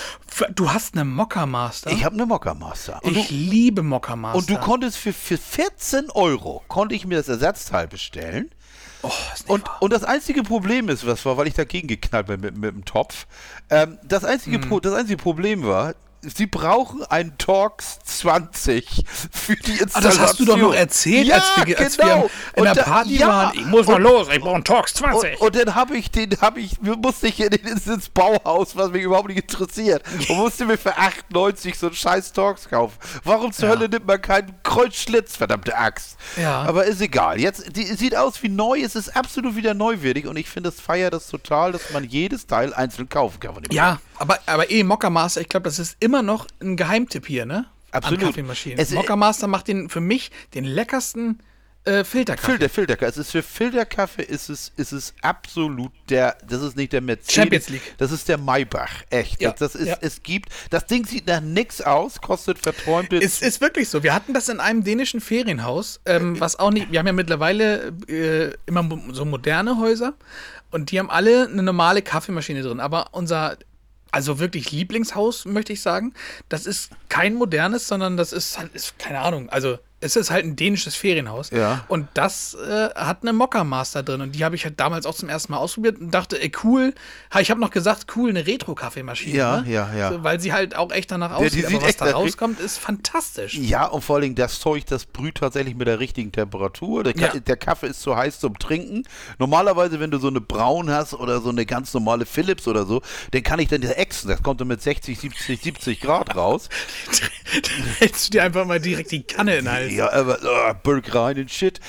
Du 0.55 0.71
hast 0.73 0.95
eine 0.95 1.05
Mockermaster? 1.05 1.91
ich 1.91 2.05
habe 2.05 2.15
eine 2.15 2.27
Mockermaster. 2.27 3.01
Ich 3.03 3.29
du, 3.29 3.35
liebe 3.35 3.83
Mockermaster. 3.83 4.39
und 4.39 4.51
du 4.51 4.57
konntest 4.59 4.97
für, 4.97 5.13
für 5.13 5.39
14 5.39 6.11
Euro, 6.11 6.63
konnte 6.69 6.95
ich 6.95 7.07
mir 7.07 7.17
das 7.19 7.29
Ersatzteil 7.29 7.89
bestellen. 7.89 8.51
Oh, 9.03 9.11
Und, 9.47 9.67
wahr. 9.67 9.83
und 9.83 9.93
das 9.93 10.05
einzige 10.05 10.43
Problem 10.43 10.89
ist, 10.89 11.07
was 11.07 11.25
war, 11.25 11.37
weil 11.37 11.49
ich 11.49 11.55
dagegen 11.55 11.89
geknallt 11.89 12.27
bin 12.27 12.41
mit, 12.41 12.57
mit 12.57 12.75
dem 12.75 12.85
Topf, 12.85 13.27
ähm, 13.71 13.99
das, 14.05 14.25
einzige 14.25 14.61
Hm. 14.61 14.69
Pro, 14.69 14.81
das 14.81 14.95
einzige 14.95 15.17
Problem 15.17 15.65
war, 15.65 15.95
sie 16.23 16.47
brauchen 16.47 17.03
einen 17.05 17.37
Torx 17.39 17.99
20 18.05 19.05
für 19.31 19.57
die 19.57 19.73
Installation. 19.79 19.95
Ah, 19.95 20.01
das 20.01 20.19
hast 20.19 20.41
du 20.41 20.45
doch 20.45 20.57
noch 20.57 20.75
erzählt, 20.75 21.27
ja, 21.27 21.37
als 21.37 21.67
wir, 21.67 21.79
als 21.79 21.97
genau. 21.97 22.23
wir 22.25 22.31
in 22.57 22.65
der 22.65 22.75
da- 22.75 22.83
Party 22.83 23.17
ja. 23.17 23.29
waren. 23.29 23.59
Ich 23.59 23.65
muss 23.67 23.87
mal 23.87 23.95
Und- 23.97 24.03
los, 24.03 24.29
ich 24.33 24.41
brauche 24.41 24.55
einen 24.57 24.65
Torx 24.65 24.95
20. 24.95 25.41
Und, 25.41 25.47
und 25.47 25.57
dann 25.67 25.75
habe 25.75 25.97
ich 25.97 26.11
den, 26.11 26.31
habe 26.41 26.61
ich, 26.61 26.81
musste 26.81 27.29
ich 27.29 27.41
in, 27.41 27.49
ins, 27.53 27.87
ins 27.87 28.09
Bauhaus, 28.09 28.77
was 28.77 28.91
mich 28.91 29.03
überhaupt 29.03 29.29
nicht 29.29 29.39
interessiert, 29.41 30.03
und 30.29 30.37
musste 30.37 30.67
mir 30.67 30.77
für 30.79 30.97
98 30.97 31.79
so 31.79 31.87
einen 31.87 31.97
scheiß 31.97 32.33
Torx 32.33 32.69
kaufen. 32.69 32.97
Warum 33.25 33.53
zur 33.53 33.69
Ja. 33.69 33.75
Hölle 33.77 33.89
nimmt 33.89 34.07
man 34.07 34.21
keinen 34.21 34.55
Kreuzschlitz, 34.63 35.37
verdammte 35.37 35.77
Axt? 35.77 36.17
Ja. 36.37 36.63
Aber 36.63 36.85
ist 36.85 37.01
egal. 37.01 37.41
Jetzt, 37.41 37.77
die 37.77 37.85
sieht 37.85 38.15
aus 38.17 38.43
wie 38.43 38.49
neu, 38.49 38.81
es 38.83 38.95
ist 38.95 39.17
absolut 39.17 39.57
wieder 39.57 39.75
neuwertig 39.75 40.27
und 40.27 40.37
ich 40.37 40.49
finde, 40.49 40.69
es 40.69 40.81
feiert 40.81 41.15
das 41.15 41.29
total, 41.29 41.73
dass 41.73 41.91
man 41.93 42.05
jedes 42.05 42.47
Teil 42.47 42.75
einzeln 42.75 43.09
kaufen 43.09 43.41
kann. 43.41 43.55
ja, 43.71 43.99
aber, 44.21 44.39
aber 44.47 44.71
eh, 44.71 44.85
Mockermaster, 44.85 45.41
ich 45.41 45.49
glaube, 45.49 45.65
das 45.65 45.79
ist 45.79 45.97
immer 46.01 46.23
noch 46.23 46.47
ein 46.61 46.77
Geheimtipp 46.77 47.27
hier, 47.27 47.47
ne? 47.47 47.67
Absolut. 47.93 48.21
An 48.21 48.27
Kaffeemaschinen. 48.29 48.79
Es- 48.79 48.91
Mockermaster 48.93 49.47
macht 49.49 49.67
den 49.69 49.89
für 49.89 50.01
mich 50.01 50.31
den 50.55 50.65
leckersten 50.65 51.41
äh, 51.85 52.05
Filterkaffee. 52.05 52.51
Filter, 52.53 52.69
Filterkaffee. 52.69 53.11
Es 53.11 53.17
ist 53.17 53.31
für 53.33 53.43
Filterkaffee 53.43 54.23
ist 54.23 54.51
es, 54.51 54.71
ist 54.77 54.93
es 54.93 55.15
absolut 55.23 55.91
der, 56.11 56.37
das 56.47 56.61
ist 56.63 56.77
nicht 56.77 56.93
der 56.93 57.01
Mercedes. 57.01 57.35
Champions 57.35 57.69
League. 57.71 57.95
Das 57.97 58.13
ist 58.13 58.29
der 58.29 58.37
Maybach. 58.37 58.91
Echt. 59.09 59.41
Ja, 59.41 59.51
das, 59.53 59.73
das 59.73 59.75
ist, 59.75 59.89
ja. 59.89 59.97
es 60.03 60.23
gibt, 60.23 60.51
das 60.69 60.85
Ding 60.87 61.07
sieht 61.07 61.27
nach 61.27 61.41
nix 61.41 61.81
aus, 61.81 62.21
kostet 62.21 62.59
verträumte. 62.59 63.17
Es 63.17 63.41
ist 63.41 63.63
wirklich 63.63 63.89
so. 63.89 64.03
Wir 64.03 64.13
hatten 64.15 64.35
das 64.35 64.51
in 64.51 64.61
einem 64.61 64.85
dänischen 64.85 65.23
Ferienhaus, 65.23 66.01
ähm, 66.05 66.39
was 66.39 66.59
auch 66.59 66.71
nicht. 66.71 66.93
Wir 66.93 66.99
haben 66.99 67.07
ja 67.07 67.15
mittlerweile 67.15 67.95
äh, 68.09 68.53
immer 68.67 68.87
so 69.13 69.25
moderne 69.25 69.79
Häuser 69.79 70.13
und 70.71 70.91
die 70.91 70.99
haben 70.99 71.11
alle 71.11 71.49
eine 71.49 71.63
normale 71.63 72.03
Kaffeemaschine 72.03 72.63
drin. 72.63 72.79
Aber 72.79 73.09
unser, 73.13 73.57
also 74.11 74.39
wirklich 74.39 74.73
Lieblingshaus, 74.73 75.45
möchte 75.45 75.73
ich 75.73 75.83
sagen, 75.83 76.15
das 76.49 76.67
ist 76.67 76.91
kein 77.09 77.35
modernes, 77.35 77.89
sondern 77.89 78.17
das 78.17 78.33
ist 78.33 78.59
halt, 78.59 78.75
ist, 78.75 78.99
keine 78.99 79.21
Ahnung, 79.21 79.49
also. 79.49 79.79
Es 80.03 80.17
ist 80.17 80.31
halt 80.31 80.45
ein 80.47 80.57
dänisches 80.57 80.95
Ferienhaus. 80.95 81.51
Ja. 81.51 81.85
Und 81.89 82.09
das 82.15 82.55
äh, 82.55 82.89
hat 82.95 83.19
eine 83.23 83.33
Mokka-Master 83.35 84.03
drin. 84.03 84.23
Und 84.23 84.35
die 84.35 84.45
habe 84.45 84.57
ich 84.57 84.65
halt 84.65 84.81
damals 84.81 85.05
auch 85.05 85.15
zum 85.15 85.29
ersten 85.29 85.53
Mal 85.53 85.59
ausprobiert 85.59 86.01
und 86.01 86.11
dachte, 86.11 86.41
ey, 86.43 86.51
cool. 86.65 86.95
Ich 87.39 87.51
habe 87.51 87.61
noch 87.61 87.71
gesagt, 87.71 88.07
cool, 88.17 88.31
eine 88.31 88.47
Retro-Kaffeemaschine. 88.47 89.37
Ja, 89.37 89.61
ne? 89.61 89.71
ja, 89.71 89.93
ja. 89.95 90.11
So, 90.13 90.25
weil 90.25 90.41
sie 90.41 90.53
halt 90.55 90.75
auch 90.75 90.91
echt 90.91 91.11
danach 91.11 91.37
die 91.39 91.45
aussieht. 91.47 91.67
sieht 91.67 91.77
Aber 91.77 91.87
was 91.87 91.97
da 91.97 92.11
rauskommt, 92.13 92.61
ist 92.61 92.79
fantastisch. 92.79 93.55
ja, 93.55 93.87
und 93.87 94.03
vor 94.03 94.17
allen 94.17 94.23
Dingen 94.23 94.35
das 94.37 94.59
Zeug, 94.61 94.87
das 94.87 95.05
brüht 95.05 95.37
tatsächlich 95.37 95.75
mit 95.75 95.87
der 95.87 96.01
richtigen 96.01 96.33
Temperatur. 96.33 97.05
Der, 97.05 97.13
Ka 97.13 97.35
Ja. 97.35 97.41
der 97.41 97.57
Kaffee 97.57 97.89
ist 97.89 98.01
zu 98.01 98.17
heiß 98.17 98.41
zum 98.41 98.59
Trinken. 98.59 99.03
Normalerweise, 99.39 100.01
wenn 100.01 100.11
du 100.11 100.19
so 100.19 100.29
eine 100.29 100.41
Braun 100.41 100.91
hast 100.91 101.13
oder 101.15 101.41
so 101.41 101.51
eine 101.51 101.67
ganz 101.67 101.93
normale 101.93 102.25
Philips 102.25 102.67
oder 102.67 102.87
so, 102.87 103.03
dann 103.33 103.43
kann 103.43 103.59
ich 103.59 103.69
dann 103.69 103.83
der 103.83 103.99
Echsen, 103.99 104.29
das 104.31 104.43
kommt 104.43 104.61
dann 104.63 104.69
mit 104.69 104.81
60, 104.81 105.19
70, 105.19 105.61
70 105.61 106.01
Grad 106.01 106.35
raus. 106.37 106.69
Dann 107.53 107.61
hältst 107.99 108.29
du 108.29 108.31
dir 108.33 108.45
einfach 108.45 108.65
mal 108.65 108.81
direkt 108.81 109.11
die 109.11 109.23
Kanne 109.23 109.57
in 109.57 109.65
den 109.67 109.73
Hals. 109.73 109.90
Ja, 109.91 110.13
aber 110.13 110.39
oh, 110.43 110.75
Burg 110.83 111.15
rein 111.15 111.37
in 111.37 111.49
Shit. 111.49 111.81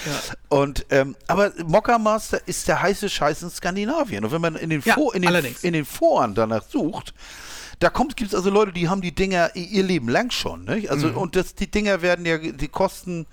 Und 0.50 0.86
ähm, 0.90 1.16
aber 1.28 1.52
Mockermaster 1.66 2.42
ist 2.48 2.68
der 2.68 2.82
heiße 2.82 3.10
Scheiß 3.10 3.42
in 3.44 3.50
Skandinavien. 3.50 4.26
Und 4.26 4.32
wenn 4.32 4.42
man 4.42 4.56
in 4.56 4.70
den, 4.70 4.82
Ja, 4.84 4.96
Vor, 4.96 5.14
in 5.16 5.22
den, 5.22 5.56
in 5.62 5.74
den 5.74 5.86
Foren 5.86 6.34
danach 6.36 6.64
sucht, 6.68 7.14
da 7.80 7.90
gibt 7.90 8.22
es 8.22 8.36
also 8.36 8.50
Leute, 8.50 8.72
die 8.74 8.90
haben 8.90 9.02
die 9.02 9.14
Dinger 9.16 9.56
ihr 9.56 9.84
Leben 9.84 10.08
lang 10.10 10.30
schon. 10.32 10.66
Ne? 10.66 10.86
Also 10.90 11.08
Mhm. 11.08 11.18
und 11.18 11.36
das, 11.36 11.56
die 11.56 11.70
Dinger 11.70 12.02
werden 12.02 12.26
ja, 12.26 12.38
die 12.38 12.68
kosten. 12.68 13.26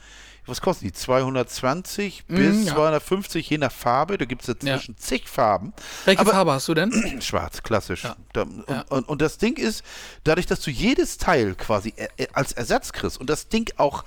Was 0.47 0.63
kosten 0.63 0.87
die? 0.87 0.93
220 0.95 2.25
bis 2.27 2.55
Mhm, 2.57 2.63
ja. 2.65 2.73
250, 2.75 3.51
je 3.51 3.59
nach 3.59 3.71
Farbe. 3.71 4.17
Da 4.17 4.25
gibt 4.25 4.41
es 4.43 4.47
dazwischen 4.47 4.97
zig 4.97 5.29
Farben. 5.29 5.75
Welche 6.07 6.21
Aber- 6.23 6.31
Farbe 6.31 6.53
hast 6.53 6.67
du 6.69 6.73
denn? 6.75 6.91
Schwarz, 7.21 7.63
klassisch. 7.63 8.05
Da, 8.33 8.43
und, 8.43 8.65
Ja. 8.67 8.85
und, 8.89 9.07
und 9.09 9.21
das 9.21 9.37
Ding 9.37 9.59
ist, 9.59 9.85
dadurch, 10.25 10.47
dass 10.47 10.61
du 10.61 10.71
jedes 10.71 11.19
Teil 11.19 11.55
quasi 11.55 11.93
äh, 11.97 12.09
äh, 12.17 12.29
als 12.33 12.53
Ersatz 12.53 12.93
kriegst 12.93 13.21
und 13.21 13.29
das 13.29 13.49
Ding 13.49 13.71
auch, 13.77 14.05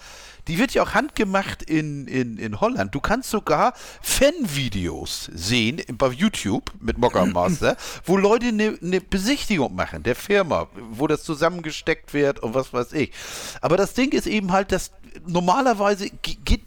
die 0.48 0.58
wird 0.58 0.74
ja 0.74 0.84
auch 0.84 0.94
handgemacht 0.94 1.64
in, 1.64 2.08
in, 2.08 2.38
in 2.38 2.60
Holland. 2.62 2.94
Du 2.96 3.00
kannst 3.00 3.30
sogar 3.30 3.74
Fan-Videos 4.02 5.30
sehen 5.34 5.82
bei 5.98 6.08
YouTube 6.10 6.72
mit 6.80 6.98
Mocker 6.98 7.26
Master, 7.26 7.78
wo 8.06 8.18
Leute 8.18 8.48
eine 8.48 8.78
ne 8.82 9.02
Besichtigung 9.02 9.76
machen 9.76 10.04
der 10.04 10.16
Firma, 10.16 10.68
wo 10.92 11.08
das 11.08 11.24
zusammengesteckt 11.24 12.14
wird 12.14 12.39
und 12.39 12.54
was 12.54 12.74
weiß 12.74 12.94
ich. 12.94 13.12
Aber 13.62 13.78
das 13.78 13.94
Ding 13.94 14.12
ist 14.12 14.28
eben 14.28 14.52
halt, 14.52 14.72
dass 14.72 14.92
normalerweise 15.28 16.10
ge- 16.10 16.38
geht 16.46 16.62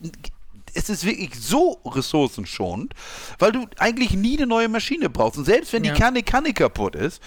es 0.75 0.91
ist 0.91 1.05
wirklich 1.05 1.31
so 1.41 1.81
ressourcenschonend, 1.85 2.95
weil 3.39 3.53
du 3.53 3.67
eigentlich 3.79 4.13
nie 4.13 4.37
eine 4.37 4.47
neue 4.47 4.69
Maschine 4.69 5.09
brauchst. 5.11 5.39
Und 5.39 5.45
selbst 5.45 5.73
wenn 5.73 5.85
Ja. 5.85 5.93
die 5.95 6.01
Kanne, 6.01 6.23
Kanne 6.23 6.53
kaputt 6.53 6.95
ist, 6.97 7.23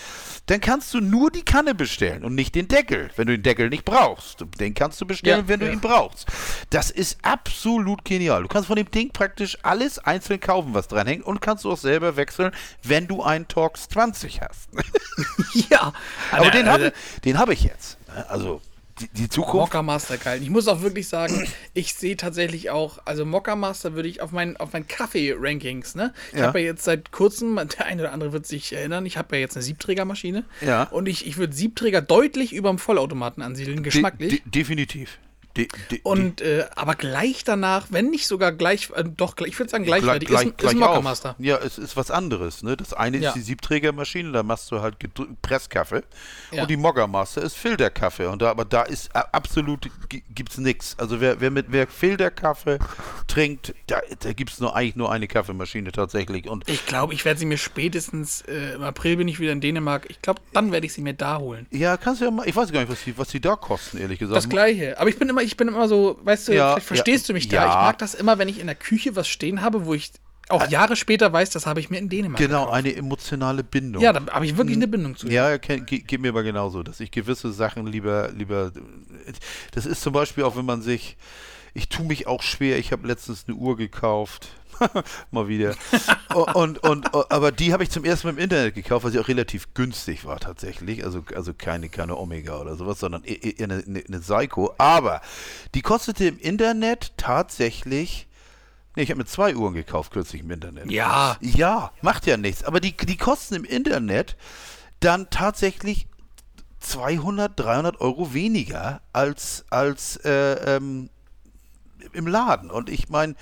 dann 0.47 0.61
kannst 0.61 0.93
du 0.93 0.99
nur 1.01 1.31
die 1.31 1.43
Kanne 1.43 1.75
bestellen 1.75 2.23
und 2.23 2.35
nicht 2.35 2.55
den 2.55 2.67
Deckel, 2.67 3.09
wenn 3.15 3.27
du 3.27 3.33
den 3.37 3.43
Deckel 3.43 3.69
nicht 3.69 3.85
brauchst. 3.85 4.45
Den 4.59 4.73
kannst 4.73 4.99
du 5.01 5.05
bestellen, 5.05 5.41
Ja, 5.41 5.47
wenn 5.47 5.59
du 5.59 5.65
ja. 5.65 5.71
ihn 5.73 5.79
brauchst. 5.81 6.27
Das 6.69 6.91
ist 6.91 7.17
absolut 7.21 8.03
genial. 8.05 8.41
Du 8.43 8.47
kannst 8.47 8.67
von 8.67 8.75
dem 8.75 8.89
Ding 8.91 9.11
praktisch 9.11 9.57
alles 9.63 9.99
einzeln 9.99 10.39
kaufen, 10.39 10.73
was 10.73 10.87
dran 10.87 11.07
hängt 11.07 11.25
und 11.25 11.41
kannst 11.41 11.63
du 11.65 11.71
auch 11.71 11.77
selber 11.77 12.15
wechseln, 12.15 12.51
wenn 12.83 13.07
du 13.07 13.23
einen 13.23 13.47
Torx 13.47 13.89
20 13.89 14.41
hast. 14.41 14.69
ja. 15.69 15.93
Aber 16.31 16.39
Also, 16.45 16.51
den 16.51 16.67
also, 16.67 16.85
habe 16.85 16.93
den 17.25 17.37
hab 17.39 17.49
ich 17.49 17.63
jetzt. 17.63 17.97
Also 18.29 18.61
die, 18.99 19.07
die 19.09 19.29
Zukunft. 19.29 19.55
Mokka 19.55 19.81
Master 19.81 20.17
geil. 20.17 20.41
Ich 20.41 20.49
muss 20.49 20.67
auch 20.67 20.81
wirklich 20.81 21.07
sagen, 21.07 21.47
ich 21.73 21.93
sehe 21.93 22.17
tatsächlich 22.17 22.69
auch, 22.69 22.99
also 23.05 23.25
Mokka 23.25 23.55
Master 23.55 23.93
würde 23.93 24.09
ich 24.09 24.21
auf 24.21 24.31
meinen 24.31 24.57
auf 24.57 24.73
meinen 24.73 24.87
Kaffee-Rankings, 24.87 25.95
ne? 25.95 26.13
Ich 26.33 26.39
Ja. 26.39 26.47
habe 26.47 26.59
ja 26.59 26.65
jetzt 26.67 26.83
seit 26.83 27.11
kurzem, 27.11 27.55
der 27.77 27.85
eine 27.85 28.01
oder 28.03 28.13
andere 28.13 28.33
wird 28.33 28.45
sich 28.45 28.73
erinnern, 28.73 29.05
ich 29.05 29.17
habe 29.17 29.35
ja 29.35 29.41
jetzt 29.41 29.55
eine 29.55 29.63
Siebträgermaschine. 29.63 30.43
Ja. 30.61 30.83
Und 30.83 31.07
ich, 31.07 31.25
ich 31.27 31.37
würde 31.37 31.53
Siebträger 31.53 32.01
deutlich 32.01 32.53
über 32.53 32.69
dem 32.69 32.79
Vollautomaten 32.79 33.43
ansiedeln, 33.43 33.77
De, 33.77 33.83
geschmacklich. 33.83 34.29
de, 34.29 34.41
definitiv. 34.45 35.17
De, 35.57 35.67
de, 35.91 35.99
und 36.03 36.41
äh, 36.41 36.65
aber 36.75 36.95
gleich 36.95 37.43
danach, 37.43 37.87
wenn 37.89 38.09
nicht 38.11 38.27
sogar 38.27 38.51
gleich, 38.51 38.89
äh, 38.95 39.03
doch, 39.03 39.35
ich 39.45 39.57
würde 39.57 39.69
sagen 39.71 39.83
Gleich- 39.85 40.01
gleichwertig, 40.03 40.29
gleich- 40.29 40.47
ist, 40.47 40.57
gleich 40.57 40.73
ist 40.75 40.81
ein. 40.83 41.03
Master. 41.03 41.35
Ja, 41.39 41.57
es 41.57 41.77
ist 41.77 41.97
was 41.97 42.11
anderes. 42.11 42.61
Ne? 42.63 42.77
Das 42.77 42.93
eine 42.93 43.17
Ja. 43.17 43.29
ist 43.29 43.35
die 43.35 43.41
Siebträgermaschine, 43.41 44.31
da 44.31 44.43
machst 44.43 44.71
du 44.71 44.81
halt 44.81 44.95
Presskaffee. 45.41 46.03
Ja. 46.51 46.61
Und 46.61 46.69
die 46.69 46.77
Master 46.77 47.41
ist 47.41 47.55
Filterkaffee. 47.57 48.27
Und 48.27 48.41
da, 48.41 48.49
aber 48.51 48.65
da 48.65 48.83
ist 48.83 49.15
a- 49.15 49.27
absolut 49.31 49.89
gi- 50.09 50.23
gibt's 50.33 50.57
nichts. 50.57 50.95
Also 50.99 51.19
wer, 51.21 51.41
wer 51.41 51.51
mit 51.51 51.67
wer 51.69 51.87
Filterkaffee 51.87 52.79
trinkt, 53.27 53.73
da, 53.87 53.99
da 54.19 54.33
gibt's 54.33 54.59
nur 54.59 54.75
eigentlich 54.75 54.95
nur 54.95 55.11
eine 55.11 55.27
Kaffeemaschine 55.27 55.91
tatsächlich. 55.91 56.47
Und 56.49 56.69
Ich 56.69 56.85
glaube, 56.85 57.13
ich 57.13 57.25
werde 57.25 57.39
sie 57.39 57.45
mir 57.45 57.57
spätestens, 57.57 58.41
äh, 58.41 58.73
im 58.75 58.83
April 58.83 59.17
bin 59.17 59.27
ich 59.27 59.39
wieder 59.39 59.51
in 59.51 59.61
Dänemark, 59.61 60.05
ich 60.09 60.21
glaube, 60.21 60.41
dann 60.53 60.71
werde 60.71 60.85
ich 60.85 60.93
sie 60.93 61.01
mir 61.01 61.13
da 61.13 61.37
holen. 61.39 61.65
ja, 61.71 61.97
kannst 61.97 62.21
du 62.21 62.25
ja 62.25 62.31
mal, 62.31 62.47
ich 62.47 62.55
weiß 62.55 62.71
gar 62.71 62.79
nicht, 62.81 62.91
was 62.91 63.03
die, 63.03 63.17
was 63.17 63.29
die 63.29 63.39
da 63.39 63.55
kosten, 63.55 63.97
ehrlich 63.97 64.19
gesagt. 64.19 64.37
Das 64.37 64.49
gleiche. 64.49 64.99
Aber 64.99 65.09
ich 65.09 65.17
bin 65.17 65.29
immer, 65.29 65.41
ich 65.47 65.57
bin 65.57 65.67
immer 65.67 65.87
so, 65.87 66.19
weißt 66.23 66.47
du, 66.49 66.53
Ja, 66.53 66.73
vielleicht 66.73 66.87
verstehst 66.87 67.27
ja, 67.27 67.27
du 67.27 67.33
mich 67.33 67.47
da. 67.47 67.55
ja. 67.57 67.67
Ich 67.69 67.73
mag 67.75 67.97
das 67.97 68.13
immer, 68.13 68.37
wenn 68.37 68.47
ich 68.49 68.59
in 68.59 68.67
der 68.67 68.75
Küche 68.75 69.15
was 69.15 69.27
stehen 69.27 69.61
habe, 69.61 69.85
wo 69.85 69.93
ich 69.93 70.11
auch 70.49 70.65
Jahre 70.69 70.95
später 70.95 71.33
weiß, 71.33 71.49
das 71.49 71.65
habe 71.65 71.81
ich 71.81 71.89
mir 71.89 71.97
in 71.97 72.07
Dänemark 72.07 72.37
Genau, 72.39 72.59
gekauft. 72.65 72.77
eine 72.77 72.95
emotionale 72.95 73.63
Bindung. 73.65 74.01
Ja, 74.01 74.13
da 74.13 74.31
habe 74.31 74.45
ich 74.45 74.55
wirklich 74.55 74.77
eine 74.77 74.87
Bindung 74.87 75.15
zu. 75.17 75.27
Ja, 75.27 75.57
ke- 75.57 75.81
ge- 75.81 75.99
geht 75.99 76.21
mir 76.21 76.29
aber 76.29 76.43
genauso, 76.43 76.83
dass 76.83 77.01
ich 77.01 77.11
gewisse 77.11 77.51
Sachen 77.51 77.85
lieber, 77.87 78.29
lieber, 78.31 78.71
das 79.71 79.85
ist 79.85 80.01
zum 80.01 80.13
Beispiel 80.13 80.45
auch, 80.45 80.55
wenn 80.55 80.63
man 80.65 80.81
sich, 80.81 81.17
ich 81.77 81.89
tue 81.89 82.05
mich 82.05 82.25
auch 82.25 82.41
schwer, 82.41 82.79
ich 82.79 82.91
habe 82.91 83.07
letztens 83.07 83.45
eine 83.47 83.55
Uhr 83.55 83.77
gekauft, 83.77 84.49
mal 85.31 85.47
wieder, 85.47 85.75
und, 86.33 86.79
und, 86.79 87.13
und, 87.13 87.31
aber 87.31 87.51
die 87.51 87.71
habe 87.71 87.83
ich 87.83 87.91
zum 87.91 88.03
ersten 88.03 88.27
Mal 88.27 88.33
im 88.33 88.39
Internet 88.39 88.73
gekauft, 88.73 89.05
weil 89.05 89.11
sie 89.11 89.19
auch 89.19 89.27
relativ 89.27 89.75
günstig 89.75 90.25
war 90.25 90.39
tatsächlich, 90.39 91.05
also, 91.05 91.23
also 91.35 91.53
keine, 91.53 91.89
keine 91.89 92.17
Omega 92.17 92.59
oder 92.59 92.75
sowas, 92.75 92.99
sondern 92.99 93.23
eher 93.23 93.59
eher 93.59 93.65
eine, 93.65 93.83
eine, 93.85 94.03
eine 94.05 94.19
Seiko, 94.19 94.73
aber 94.79 95.21
die 95.75 95.83
kostete 95.83 96.25
im 96.25 96.39
Internet 96.39 97.13
tatsächlich 97.17 98.27
Nee, 98.95 99.03
ich 99.03 99.11
habe 99.11 99.19
mir 99.19 99.25
zwei 99.25 99.55
Uhren 99.55 99.75
gekauft 99.75 100.11
kürzlich 100.11 100.41
im 100.41 100.49
Internet. 100.49 100.89
Ja. 100.89 101.37
Ja, 101.39 101.91
macht 102.01 102.25
ja 102.25 102.35
nichts. 102.35 102.63
Aber 102.63 102.79
die, 102.79 102.97
die 102.97 103.15
kosten 103.15 103.53
im 103.53 103.63
Internet 103.63 104.35
dann 105.01 105.29
tatsächlich 105.29 106.07
200, 106.79 107.59
300 107.59 108.01
Euro 108.01 108.33
weniger 108.33 109.01
als, 109.13 109.65
als 109.69 110.17
äh, 110.25 110.77
ähm, 110.77 111.11
im 112.13 112.27
Laden. 112.27 112.69
Und 112.71 112.89
ich 112.89 113.09
meine, 113.09 113.35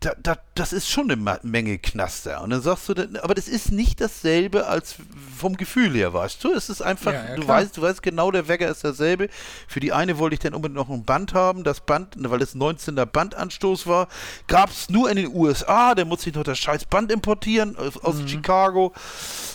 da, 0.00 0.12
da, 0.22 0.36
das 0.54 0.74
ist 0.74 0.90
schon 0.90 1.10
eine 1.10 1.38
Menge 1.44 1.78
Knaster. 1.78 2.42
Und 2.42 2.50
dann 2.50 2.60
sagst 2.60 2.86
du, 2.90 2.94
dann, 2.94 3.16
aber 3.16 3.34
das 3.34 3.48
ist 3.48 3.72
nicht 3.72 4.02
dasselbe 4.02 4.66
als 4.66 4.96
vom 5.38 5.56
Gefühl 5.56 5.94
her, 5.94 6.12
weißt 6.12 6.44
du? 6.44 6.52
Es 6.52 6.68
ist 6.68 6.82
einfach, 6.82 7.12
Ja, 7.14 7.24
ja, 7.30 7.36
du 7.36 7.48
weißt, 7.48 7.74
du 7.74 7.80
weißt 7.80 8.02
genau, 8.02 8.30
der 8.30 8.46
Wecker 8.46 8.68
ist 8.68 8.84
derselbe. 8.84 9.30
Für 9.66 9.80
die 9.80 9.94
eine 9.94 10.18
wollte 10.18 10.34
ich 10.34 10.40
dann 10.40 10.52
unbedingt 10.52 10.76
noch 10.76 10.90
ein 10.90 11.04
Band 11.04 11.32
haben. 11.32 11.64
Das 11.64 11.80
Band, 11.80 12.16
weil 12.18 12.42
es 12.42 12.54
19er 12.54 13.06
Bandanstoß 13.06 13.86
war, 13.86 14.08
gab 14.46 14.68
es 14.70 14.90
nur 14.90 15.08
in 15.08 15.16
den 15.16 15.34
USA. 15.34 15.94
Der 15.94 16.04
muss 16.04 16.20
sich 16.22 16.34
noch 16.34 16.42
das 16.44 16.58
scheiß 16.58 16.84
Band 16.84 17.10
importieren 17.10 17.74
aus, 17.78 17.96
aus 18.04 18.16
Chicago. 18.26 18.92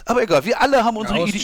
Aber 0.06 0.24
egal, 0.24 0.46
wir 0.46 0.60
alle 0.60 0.84
haben 0.84 0.98
unsere, 0.98 1.20
Mhm. 1.20 1.26
Idi. 1.28 1.38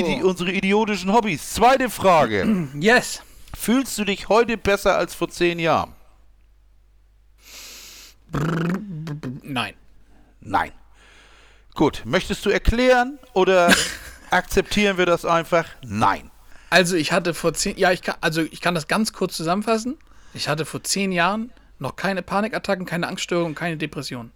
Idi 0.00 0.22
unsere 0.24 0.50
idiotischen 0.50 1.12
Hobbys. 1.12 1.52
Zweite 1.54 1.88
Frage. 1.88 2.66
Yes. 2.80 3.20
Fühlst 3.54 3.96
du 3.98 4.04
dich 4.04 4.28
heute 4.28 4.56
besser 4.56 4.96
als 4.96 5.14
vor 5.14 5.28
zehn 5.28 5.58
Jahren? 5.58 5.94
Nein. 9.42 9.74
Nein. 10.40 10.72
Gut, 11.74 12.02
möchtest 12.04 12.44
du 12.46 12.50
erklären 12.50 13.18
oder 13.32 13.74
akzeptieren 14.30 14.98
wir 14.98 15.06
das 15.06 15.24
einfach? 15.24 15.68
Nein. 15.82 16.30
Also 16.70 16.96
ich 16.96 17.12
hatte 17.12 17.34
vor 17.34 17.54
zehn, 17.54 17.76
ja, 17.78 17.92
ich 17.92 18.02
kann, 18.02 18.16
also 18.20 18.42
ich 18.42 18.60
kann 18.60 18.74
das 18.74 18.88
ganz 18.88 19.12
kurz 19.12 19.36
zusammenfassen. 19.36 19.96
Ich 20.34 20.48
hatte 20.48 20.64
vor 20.64 20.82
zehn 20.82 21.12
Jahren 21.12 21.52
noch 21.78 21.96
keine 21.96 22.22
Panikattacken, 22.22 22.86
keine 22.86 23.06
Angststörungen, 23.06 23.54
keine 23.54 23.76
Depressionen. 23.76 24.32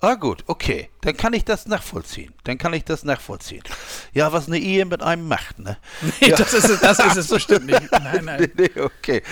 Ah 0.00 0.14
gut, 0.14 0.44
okay. 0.46 0.90
Dann 1.00 1.16
kann 1.16 1.32
ich 1.32 1.44
das 1.44 1.66
nachvollziehen. 1.66 2.32
Dann 2.44 2.56
kann 2.56 2.72
ich 2.72 2.84
das 2.84 3.02
nachvollziehen. 3.02 3.64
Ja, 4.12 4.32
was 4.32 4.46
eine 4.46 4.58
Ehe 4.58 4.84
mit 4.84 5.02
einem 5.02 5.26
macht, 5.26 5.58
ne? 5.58 5.76
Nee, 6.20 6.28
ja. 6.30 6.36
das 6.36 6.54
ist 6.54 6.68
es, 6.68 6.80
das 6.80 6.98
ist 7.00 7.16
es 7.16 7.26
bestimmt 7.28 7.66
nicht. 7.66 7.82
Nein, 7.92 8.24
nein. 8.24 8.50
Nee, 8.56 8.70
okay. 8.80 9.22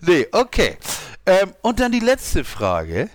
Nee, 0.00 0.26
okay. 0.32 0.78
Ähm, 1.26 1.52
und 1.62 1.78
dann 1.78 1.92
die 1.92 2.00
letzte 2.00 2.42
Frage. 2.42 3.08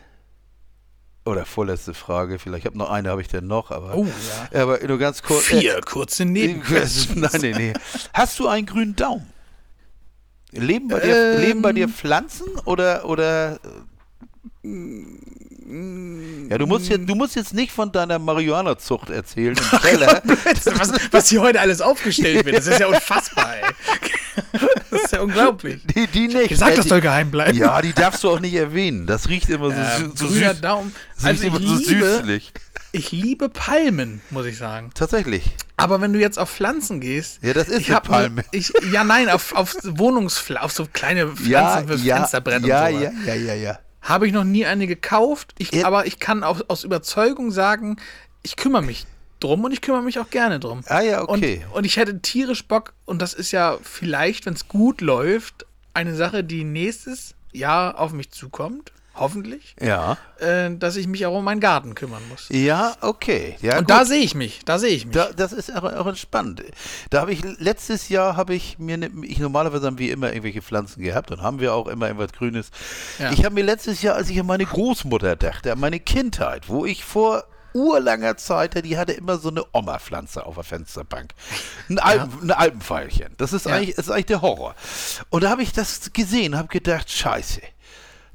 Oder 1.25 1.45
vorletzte 1.45 1.93
Frage. 1.93 2.39
Vielleicht 2.39 2.65
habe 2.65 2.77
noch 2.77 2.89
eine, 2.89 3.09
habe 3.09 3.21
ich 3.21 3.27
denn 3.27 3.45
noch, 3.45 3.71
aber. 3.71 3.93
Oh, 3.95 4.07
ja. 4.53 4.61
Aber 4.61 4.79
nur 4.87 4.97
ganz 4.97 5.21
kurz. 5.21 5.51
äh, 5.51 5.59
Vier 5.59 5.81
kurze 5.81 6.23
Nebenquests. 6.25 7.09
Nein, 7.15 7.41
nee, 7.41 7.53
nee. 7.53 7.73
Hast 8.13 8.39
du 8.39 8.47
einen 8.47 8.65
grünen 8.65 8.95
Daumen? 8.95 9.27
Leben 10.51 10.87
bei 10.87 10.99
dir, 10.99 11.33
Ähm. 11.35 11.41
leben 11.41 11.61
bei 11.61 11.73
dir 11.73 11.87
Pflanzen 11.89 12.47
oder 12.65 13.05
oder 13.05 13.59
ja, 16.49 16.57
du 16.57 16.65
musst 16.67 16.89
jetzt, 16.89 17.07
du 17.09 17.15
musst 17.15 17.35
jetzt 17.35 17.53
nicht 17.53 17.71
von 17.71 17.91
deiner 17.91 18.19
Marihuana-Zucht 18.19 19.09
erzählen 19.09 19.55
im 19.57 19.79
Keller. 19.81 20.21
was, 20.75 20.91
was 21.11 21.29
hier 21.29 21.41
heute 21.41 21.59
alles 21.61 21.81
aufgestellt 21.81 22.45
wird, 22.45 22.57
das 22.57 22.67
ist 22.67 22.79
ja 22.79 22.87
unfassbar, 22.87 23.55
ey. 23.55 23.71
Das 24.89 25.03
ist 25.03 25.13
ja 25.13 25.21
unglaublich. 25.21 25.81
Die, 25.95 26.07
die 26.07 26.27
nicht. 26.27 26.51
Äh, 26.61 26.75
das 26.75 26.87
soll 26.87 27.01
geheim 27.01 27.31
bleiben. 27.31 27.57
Ja, 27.57 27.81
die 27.81 27.93
darfst 27.93 28.23
du 28.23 28.29
auch 28.29 28.39
nicht 28.39 28.53
erwähnen. 28.53 29.05
Das 29.07 29.29
riecht 29.29 29.49
immer 29.49 29.69
so, 29.71 29.77
sü- 29.77 30.17
so 30.17 30.27
grüner 30.27 30.51
süß. 30.53 30.61
Daumen. 30.61 30.95
Das 31.15 31.25
Also 31.25 31.43
riecht 31.43 31.55
immer 31.57 31.67
so 31.67 31.75
liebe, 31.77 32.05
süßlich. 32.17 32.53
ich 32.91 33.11
liebe 33.11 33.49
Palmen, 33.49 34.21
muss 34.29 34.45
ich 34.45 34.57
sagen. 34.57 34.91
Tatsächlich. 34.93 35.51
Aber 35.77 36.01
wenn 36.01 36.11
du 36.13 36.19
jetzt 36.19 36.37
auf 36.37 36.49
Pflanzen 36.49 36.99
gehst. 36.99 37.39
Ja, 37.41 37.53
das 37.53 37.67
ist 37.69 37.79
ich 37.81 37.87
eine 37.87 37.95
ne- 37.95 38.01
Palme. 38.01 38.45
Ich, 38.51 38.71
ja, 38.91 39.03
nein, 39.03 39.29
auf, 39.29 39.53
auf 39.55 39.75
Wohnungspflanzen, 39.83 40.65
auf 40.65 40.71
so 40.73 40.87
kleine 40.91 41.27
Pflanzen 41.27 41.49
Ja, 41.49 41.83
fürs 41.87 42.03
ja, 42.03 42.15
Fensterbrett 42.17 42.65
ja, 42.65 42.87
und 42.87 42.93
so. 42.93 42.99
ja, 43.03 43.11
ja, 43.25 43.33
ja, 43.35 43.53
ja. 43.55 43.79
Habe 44.01 44.27
ich 44.27 44.33
noch 44.33 44.43
nie 44.43 44.65
eine 44.65 44.87
gekauft. 44.87 45.53
Ich, 45.57 45.71
Ja. 45.71 45.85
Aber 45.85 46.05
ich 46.07 46.19
kann 46.19 46.43
auch 46.43 46.61
aus 46.67 46.83
Überzeugung 46.83 47.51
sagen, 47.51 47.97
ich 48.43 48.55
kümmere 48.55 48.81
mich 48.81 49.05
drum 49.39 49.63
und 49.63 49.71
ich 49.71 49.81
kümmere 49.81 50.01
mich 50.01 50.19
auch 50.19 50.29
gerne 50.29 50.59
drum. 50.59 50.81
Ah 50.87 51.01
ja, 51.01 51.23
okay. 51.27 51.63
Und, 51.67 51.77
und 51.77 51.83
ich 51.85 51.97
hätte 51.97 52.21
tierisch 52.21 52.67
Bock, 52.67 52.93
und 53.05 53.21
das 53.21 53.33
ist 53.33 53.51
ja 53.51 53.77
vielleicht, 53.83 54.45
wenn 54.45 54.53
es 54.53 54.67
gut 54.67 55.01
läuft, 55.01 55.65
eine 55.93 56.15
Sache, 56.15 56.43
die 56.43 56.63
nächstes 56.63 57.35
Jahr 57.51 57.99
auf 57.99 58.13
mich 58.13 58.31
zukommt, 58.31 58.91
hoffentlich, 59.15 59.75
Ja. 59.81 60.17
äh, 60.39 60.69
dass 60.77 60.95
ich 60.95 61.07
mich 61.07 61.25
auch 61.25 61.37
um 61.37 61.43
meinen 61.43 61.59
Garten 61.59 61.95
kümmern 61.95 62.21
muss. 62.29 62.47
Ja, 62.49 62.95
okay. 63.01 63.55
Ja, 63.61 63.73
und 63.77 63.87
gut. 63.87 63.89
da 63.91 64.05
sehe 64.05 64.21
ich 64.23 64.35
mich, 64.35 64.61
da 64.65 64.79
sehe 64.79 64.89
ich 64.91 65.05
mich. 65.05 65.13
Da, 65.15 65.29
das 65.35 65.53
ist 65.53 65.75
auch, 65.75 65.83
auch 65.83 66.07
entspannt. 66.07 66.63
Da 67.09 67.21
habe 67.21 67.33
ich 67.33 67.41
letztes 67.59 68.09
Jahr 68.09 68.35
habe 68.35 68.53
ich 68.55 68.79
mir 68.79 68.97
ne, 68.97 69.11
ich 69.23 69.39
normalerweise 69.39 69.85
haben 69.87 69.97
wir 69.99 70.11
immer 70.11 70.29
irgendwelche 70.29 70.61
Pflanzen 70.61 71.03
gehabt 71.03 71.31
und 71.31 71.41
haben 71.41 71.59
wir 71.59 71.73
auch 71.73 71.87
immer 71.87 72.07
irgendwas 72.07 72.31
Grünes. 72.33 72.71
Ja. 73.19 73.31
Ich 73.31 73.43
habe 73.45 73.55
mir 73.55 73.63
letztes 73.63 74.01
Jahr, 74.01 74.15
als 74.15 74.29
ich 74.29 74.39
an 74.39 74.45
meine 74.45 74.65
Großmutter 74.65 75.35
dachte, 75.35 75.71
an 75.71 75.79
meine 75.79 75.99
Kindheit, 75.99 76.69
wo 76.69 76.85
ich 76.85 77.03
vor 77.03 77.43
urlanger 77.73 78.35
Zeit, 78.35 78.83
die 78.83 78.97
hatte 78.97 79.13
immer 79.13 79.37
so 79.37 79.49
eine 79.49 79.63
Oma-Pflanze 79.71 80.45
auf 80.45 80.55
der 80.55 80.63
Fensterbank. 80.65 81.33
Ein, 81.89 81.99
Alpen, 81.99 82.41
ein 82.43 82.51
Alpenpfeilchen. 82.51 83.33
Das 83.37 83.53
ist, 83.53 83.65
Ja. 83.65 83.75
eigentlich, 83.75 83.95
das 83.95 84.07
ist 84.07 84.11
eigentlich 84.11 84.25
der 84.25 84.41
Horror. 84.41 84.75
Und 85.29 85.43
da 85.45 85.49
habe 85.51 85.63
ich 85.63 85.71
das 85.71 86.11
gesehen, 86.11 86.57
habe 86.57 86.67
gedacht, 86.67 87.09
scheiße. 87.09 87.61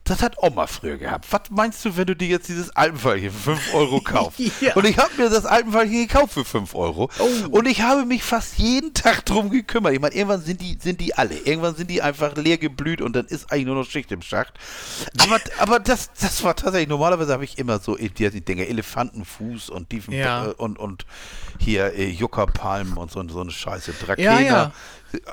Das 0.07 0.23
hat 0.23 0.37
Oma 0.41 0.69
früher 0.69 0.97
gehabt. 0.99 1.27
Was 1.31 1.43
meinst 1.51 1.85
du, 1.85 1.97
wenn 1.97 2.07
du 2.07 2.15
dir 2.15 2.29
jetzt 2.29 2.49
dieses 2.49 2.75
Alpenfallchen 2.77 3.31
für 3.33 3.57
5 3.57 3.75
Euro 3.75 4.01
kaufst? 4.01 4.41
Ja. 4.61 4.75
Und 4.75 4.87
ich 4.87 4.97
habe 4.97 5.11
mir 5.19 5.29
das 5.29 5.45
Alpenfallchen 5.45 6.07
gekauft 6.07 6.33
für 6.33 6.45
5 6.45 6.75
Euro. 6.75 7.11
Oh. 7.19 7.49
Und 7.51 7.67
ich 7.67 7.83
habe 7.83 8.05
mich 8.07 8.23
fast 8.23 8.59
jeden 8.59 8.95
Tag 8.95 9.25
drum 9.27 9.51
gekümmert. 9.51 9.93
Ich 9.95 10.01
meine, 10.01 10.15
irgendwann 10.15 10.41
sind 10.41 10.61
die, 10.61 10.79
sind 10.81 11.01
die 11.01 11.15
alle. 11.15 11.37
Irgendwann 11.37 11.75
sind 11.75 11.91
die 11.91 12.01
einfach 12.01 12.37
leer 12.37 12.57
geblüht 12.57 13.01
und 13.03 13.15
dann 13.15 13.27
ist 13.27 13.51
eigentlich 13.53 13.67
nur 13.67 13.75
noch 13.75 13.85
Schicht 13.85 14.13
im 14.13 14.23
Schacht. 14.23 14.55
Aber, 15.21 15.41
aber 15.59 15.81
das, 15.81 16.11
das 16.21 16.43
war 16.45 16.55
tatsächlich, 16.55 16.89
normalerweise 16.89 17.33
habe 17.33 17.45
ich 17.45 17.59
immer 17.59 17.81
so, 17.81 17.97
die, 17.97 18.09
die 18.09 18.45
Dinge, 18.45 18.69
Elefantenfuß 18.69 19.71
und 19.71 19.91
Diefen 19.91 20.15
Ja. 20.15 20.47
äh, 20.47 20.51
und, 20.53 20.79
und 20.79 21.05
hier 21.59 21.95
äh, 21.95 22.09
Juckerpalmen 22.09 22.97
und 22.97 23.11
so, 23.11 23.27
so 23.29 23.41
eine 23.41 23.51
Scheiße. 23.51 23.93
Drakena. 24.05 24.41
Ja, 24.41 24.73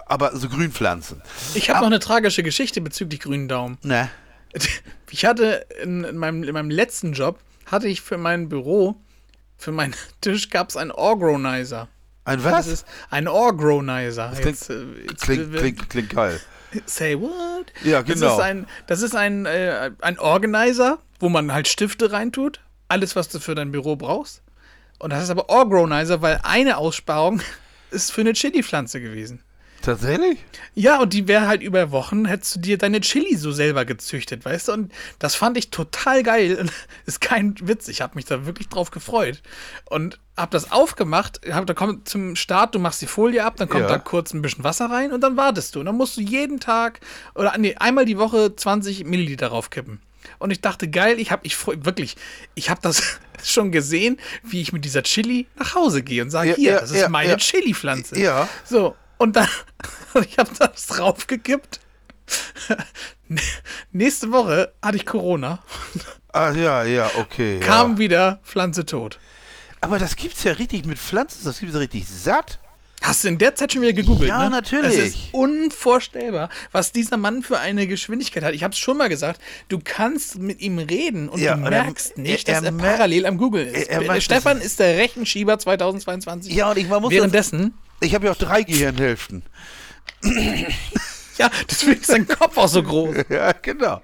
Aber 0.07 0.35
so 0.35 0.49
Grünpflanzen. 0.49 1.21
Ich 1.53 1.69
habe 1.69 1.79
noch 1.79 1.87
eine 1.87 1.99
tragische 1.99 2.43
Geschichte 2.43 2.81
bezüglich 2.81 3.19
grünen 3.21 3.47
Daumen. 3.47 3.77
Ne? 3.83 4.09
Ich 5.11 5.25
hatte 5.25 5.67
in, 5.83 6.03
in, 6.03 6.17
meinem, 6.17 6.43
in 6.43 6.53
meinem 6.53 6.71
letzten 6.71 7.13
Job, 7.13 7.39
hatte 7.67 7.87
ich 7.87 8.01
für 8.01 8.17
mein 8.17 8.49
Büro, 8.49 8.95
für 9.57 9.71
meinen 9.71 9.93
Tisch 10.21 10.49
gab 10.49 10.69
es 10.69 10.77
einen 10.77 10.89
Organizer. 10.91 11.87
Ein 12.25 12.41
Das 12.41 12.51
was? 12.51 12.67
ist 12.67 12.85
ein 13.11 13.27
Organizer. 13.27 14.29
klingt- 14.31 14.45
Jetzt, 14.45 14.69
äh, 14.71 14.83
jetzt 15.07 15.21
Klingt, 15.21 15.55
klingt, 15.55 15.89
klingt 15.89 16.09
geil. 16.09 16.39
Say 16.87 17.19
what? 17.19 17.71
Ja, 17.83 18.01
Das 18.01 18.19
genau. 18.19 18.33
ist 18.33 18.39
ein, 18.41 18.65
das 18.87 19.01
ist 19.03 19.15
ein, 19.15 19.45
äh, 19.45 19.91
ein 20.01 20.17
Organizer, 20.17 20.97
wo 21.19 21.29
man 21.29 21.53
halt 21.53 21.67
Stifte 21.67 22.11
reintut. 22.11 22.59
Alles, 22.87 23.15
was 23.15 23.29
du 23.29 23.39
für 23.39 23.53
dein 23.53 23.71
Büro 23.71 23.95
brauchst. 23.95 24.41
Und 24.97 25.11
das 25.11 25.23
ist 25.23 25.29
aber 25.29 25.49
Organizer, 25.49 26.23
weil 26.23 26.39
eine 26.43 26.77
Aussparung 26.77 27.41
ist 27.91 28.11
für 28.11 28.21
eine 28.21 28.33
Chili-Pflanze 28.33 28.99
gewesen. 29.01 29.43
Tatsächlich? 29.83 30.39
Ja, 30.75 31.01
und 31.01 31.11
die 31.11 31.27
wäre 31.27 31.45
halt 31.45 31.61
über 31.61 31.91
Wochen, 31.91 32.23
hättest 32.25 32.55
du 32.55 32.59
dir 32.61 32.77
deine 32.77 33.01
Chili 33.01 33.35
so 33.35 33.51
selber 33.51 33.83
gezüchtet, 33.83 34.45
weißt 34.45 34.69
du? 34.69 34.71
Und 34.71 34.93
das 35.19 35.35
fand 35.35 35.57
ich 35.57 35.71
total 35.71 36.23
geil. 36.23 36.55
Und 36.59 36.71
ist 37.05 37.19
kein 37.19 37.55
Witz, 37.61 37.89
ich 37.89 38.01
habe 38.01 38.15
mich 38.15 38.23
da 38.23 38.45
wirklich 38.45 38.69
drauf 38.69 38.91
gefreut. 38.91 39.41
Und 39.89 40.19
hab 40.37 40.51
das 40.51 40.71
aufgemacht, 40.71 41.41
hab, 41.51 41.67
da 41.67 41.73
kommt 41.73 42.07
zum 42.07 42.37
Start, 42.37 42.73
du 42.75 42.79
machst 42.79 43.01
die 43.01 43.07
Folie 43.07 43.43
ab, 43.43 43.55
dann 43.57 43.67
kommt 43.67 43.83
Ja. 43.83 43.89
da 43.89 43.97
kurz 43.99 44.33
ein 44.33 44.41
bisschen 44.41 44.63
Wasser 44.63 44.89
rein 44.89 45.11
und 45.11 45.19
dann 45.21 45.35
wartest 45.35 45.75
du. 45.75 45.81
Und 45.81 45.85
dann 45.87 45.95
musst 45.97 46.15
du 46.15 46.21
jeden 46.21 46.61
Tag 46.61 47.01
oder 47.35 47.53
nee, 47.57 47.75
einmal 47.75 48.05
die 48.05 48.17
Woche 48.17 48.55
20 48.55 49.03
Milliliter 49.03 49.49
draufkippen. 49.49 49.99
Und 50.39 50.51
ich 50.51 50.61
dachte, 50.61 50.87
geil, 50.89 51.19
ich 51.19 51.31
habe, 51.31 51.45
ich 51.45 51.57
freu- 51.57 51.75
wirklich, 51.81 52.15
ich 52.55 52.69
habe 52.69 52.79
das 52.81 53.19
schon 53.43 53.73
gesehen, 53.73 54.17
wie 54.43 54.61
ich 54.61 54.71
mit 54.71 54.85
dieser 54.85 55.03
Chili 55.03 55.47
nach 55.59 55.75
Hause 55.75 56.01
gehe 56.01 56.21
und 56.23 56.29
sage, 56.31 56.51
Ja, 56.51 56.55
hier, 56.55 56.71
ja, 56.71 56.79
das 56.79 56.91
ist 56.91 57.09
meine. 57.09 57.35
Chili-Pflanze. 57.35 58.17
Ja. 58.17 58.47
So, 58.63 58.95
und 59.17 59.35
dann, 59.35 59.47
ich 60.27 60.37
habe 60.37 60.51
das 60.57 60.87
draufgekippt. 60.87 61.79
Nächste 63.91 64.31
Woche 64.31 64.73
hatte 64.81 64.97
ich 64.97 65.05
Corona, 65.05 65.59
Ah, 66.31 66.51
ja, 66.51 66.83
ja, 66.83 67.11
okay. 67.19 67.59
kam 67.59 67.91
ja. 67.93 67.97
wieder 67.99 68.39
Pflanze 68.43 68.85
tot. 68.85 69.19
Aber 69.81 69.99
das 69.99 70.15
gibt's 70.15 70.43
ja 70.43 70.53
richtig 70.53 70.85
mit 70.85 70.97
Pflanzen, 70.97 71.45
das 71.45 71.59
gibt's 71.59 71.75
ja 71.75 71.79
richtig 71.79 72.07
satt. 72.07 72.59
Hast 73.03 73.23
du 73.25 73.27
in 73.27 73.37
der 73.37 73.53
Zeit 73.53 73.73
schon 73.73 73.81
wieder 73.81 73.91
gegoogelt? 73.91 74.29
Ja, 74.29 74.45
ne? 74.45 74.49
natürlich. 74.49 74.97
Es 74.97 75.05
ist 75.09 75.17
unvorstellbar, 75.33 76.47
was 76.71 76.93
dieser 76.93 77.17
Mann 77.17 77.43
für 77.43 77.59
eine 77.59 77.85
Geschwindigkeit 77.85 78.43
hat. 78.43 78.53
Ich 78.53 78.63
habe 78.63 78.71
es 78.71 78.79
schon 78.79 78.97
mal 78.97 79.09
gesagt, 79.09 79.41
du 79.67 79.79
kannst 79.83 80.39
mit 80.39 80.61
ihm 80.61 80.79
reden 80.79 81.27
und 81.27 81.41
Ja, 81.41 81.55
du 81.55 81.65
und 81.65 81.73
er- 81.73 81.83
merkst 81.83 82.17
nicht, 82.17 82.47
er- 82.47 82.55
dass 82.61 82.63
er 82.63 82.71
er, 82.71 82.77
parallel 82.77 83.25
am 83.25 83.37
Google 83.37 83.67
ist. 83.67 83.89
er- 83.89 84.01
er 84.03 84.07
weiß, 84.07 84.23
Stefan 84.23 84.61
ist 84.61 84.79
der 84.79 84.97
Rechenschieber 84.97 85.59
2022. 85.59 86.53
Ja, 86.53 86.71
und 86.71 86.77
ich 86.77 86.87
man 86.87 87.01
muss 87.01 87.11
Währenddessen, 87.11 87.73
das, 87.99 88.07
Ich 88.07 88.15
habe 88.15 88.25
ja 88.27 88.31
auch 88.31 88.37
drei 88.37 88.63
Gehirnhälften. 88.63 89.43
ja, 91.37 91.49
deswegen 91.69 91.99
ist 91.99 92.07
sein 92.07 92.25
Kopf 92.27 92.57
auch 92.57 92.67
so 92.69 92.81
groß. 92.83 93.15
Ja, 93.29 93.51
genau. 93.51 94.01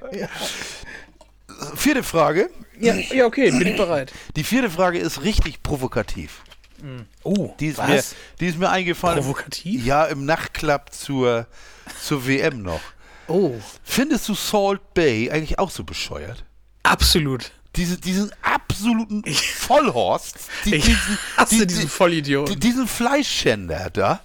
Vierte 1.76 2.04
Frage. 2.04 2.50
Ja, 2.80 2.93
ja, 2.95 3.26
okay, 3.26 3.50
bin 3.52 3.68
ich 3.68 3.76
bereit. 3.78 4.12
Die 4.36 4.43
vierte 4.43 4.70
Frage 4.70 5.00
ist 5.00 5.24
richtig 5.24 5.64
provokativ. 5.64 6.41
Oh, 7.23 7.53
Die 7.59 7.67
ist, 7.67 7.77
was? 7.77 7.88
mir, 7.88 8.03
die 8.39 8.47
ist 8.47 8.57
mir 8.59 8.69
eingefallen. 8.69 9.19
Provokativ? 9.19 9.86
Ja, 9.86 10.05
im 10.05 10.25
Nachtclub 10.25 10.91
zur, 10.91 11.47
zur 12.03 12.25
WM 12.27 12.61
noch. 12.61 12.82
Oh, 13.27 13.53
Findest 13.84 14.27
du 14.30 14.34
Salt 14.36 14.93
Bay 14.93 15.30
eigentlich 15.32 15.59
auch 15.59 15.69
so 15.71 15.84
bescheuert? 15.84 16.43
absolut. 16.84 17.51
Diese, 17.75 17.97
diesen 17.99 18.32
absoluten 18.41 19.23
Vollhorst. 19.32 20.36
Die, 20.65 20.75
Ich 20.75 20.86
diesen, 20.86 21.17
hasse 21.38 21.55
die- 21.59 21.67
diesen 21.67 21.82
die- 21.84 21.88
Vollidioten. 21.88 22.53
die- 22.55 22.59
Diesen 22.59 22.88
Fleischschänder 22.88 23.91
da. 23.91 24.21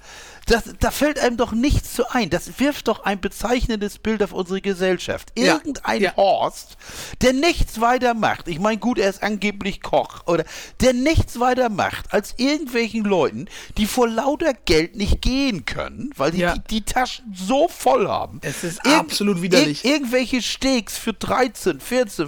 Das, 0.47 0.64
da 0.78 0.90
fällt 0.90 1.18
einem 1.18 1.36
doch 1.36 1.53
nichts 1.53 1.95
zu 1.95 2.11
ein. 2.11 2.28
Das 2.28 2.59
wirft 2.59 2.88
doch 2.88 3.05
ein 3.05 3.20
bezeichnendes 3.20 3.99
Bild 3.99 4.22
auf 4.22 4.32
unsere 4.32 4.61
Gesellschaft. 4.61 5.32
Ja, 5.38 5.55
Irgendein 5.55 6.03
ja. 6.03 6.16
Horst, 6.16 6.76
der 7.22 7.32
nichts 7.32 7.80
weiter 7.80 8.12
macht. 8.14 8.49
Ich 8.49 8.59
meine, 8.59 8.78
gut, 8.78 8.99
er 8.99 9.09
ist 9.09 9.22
angeblich 9.22 9.80
Koch. 9.80 10.26
Oder 10.26 10.45
der 10.80 10.92
nichts 10.92 11.40
weiter 11.40 11.70
macht, 11.70 12.12
als 12.12 12.34
irgendwelchen 12.36 13.05
Leuten, 13.05 13.47
die 13.78 13.86
vor 13.86 14.09
lauter 14.09 14.53
Geld 14.53 14.97
nicht 14.97 15.22
gehen 15.22 15.64
können, 15.64 16.11
weil 16.16 16.32
die 16.32 16.38
Ja. 16.40 16.55
die, 16.55 16.61
die 16.68 16.82
Taschen 16.82 17.34
so 17.34 17.68
voll 17.68 18.07
haben. 18.09 18.40
Es 18.42 18.64
ist 18.64 18.84
absolut 18.84 19.40
widerlich. 19.40 19.84
Ir 19.84 19.92
irgendwelche 19.95 20.42
Steaks 20.42 20.99
für 20.99 21.14
13, 21.14 21.80
14, 21.80 22.24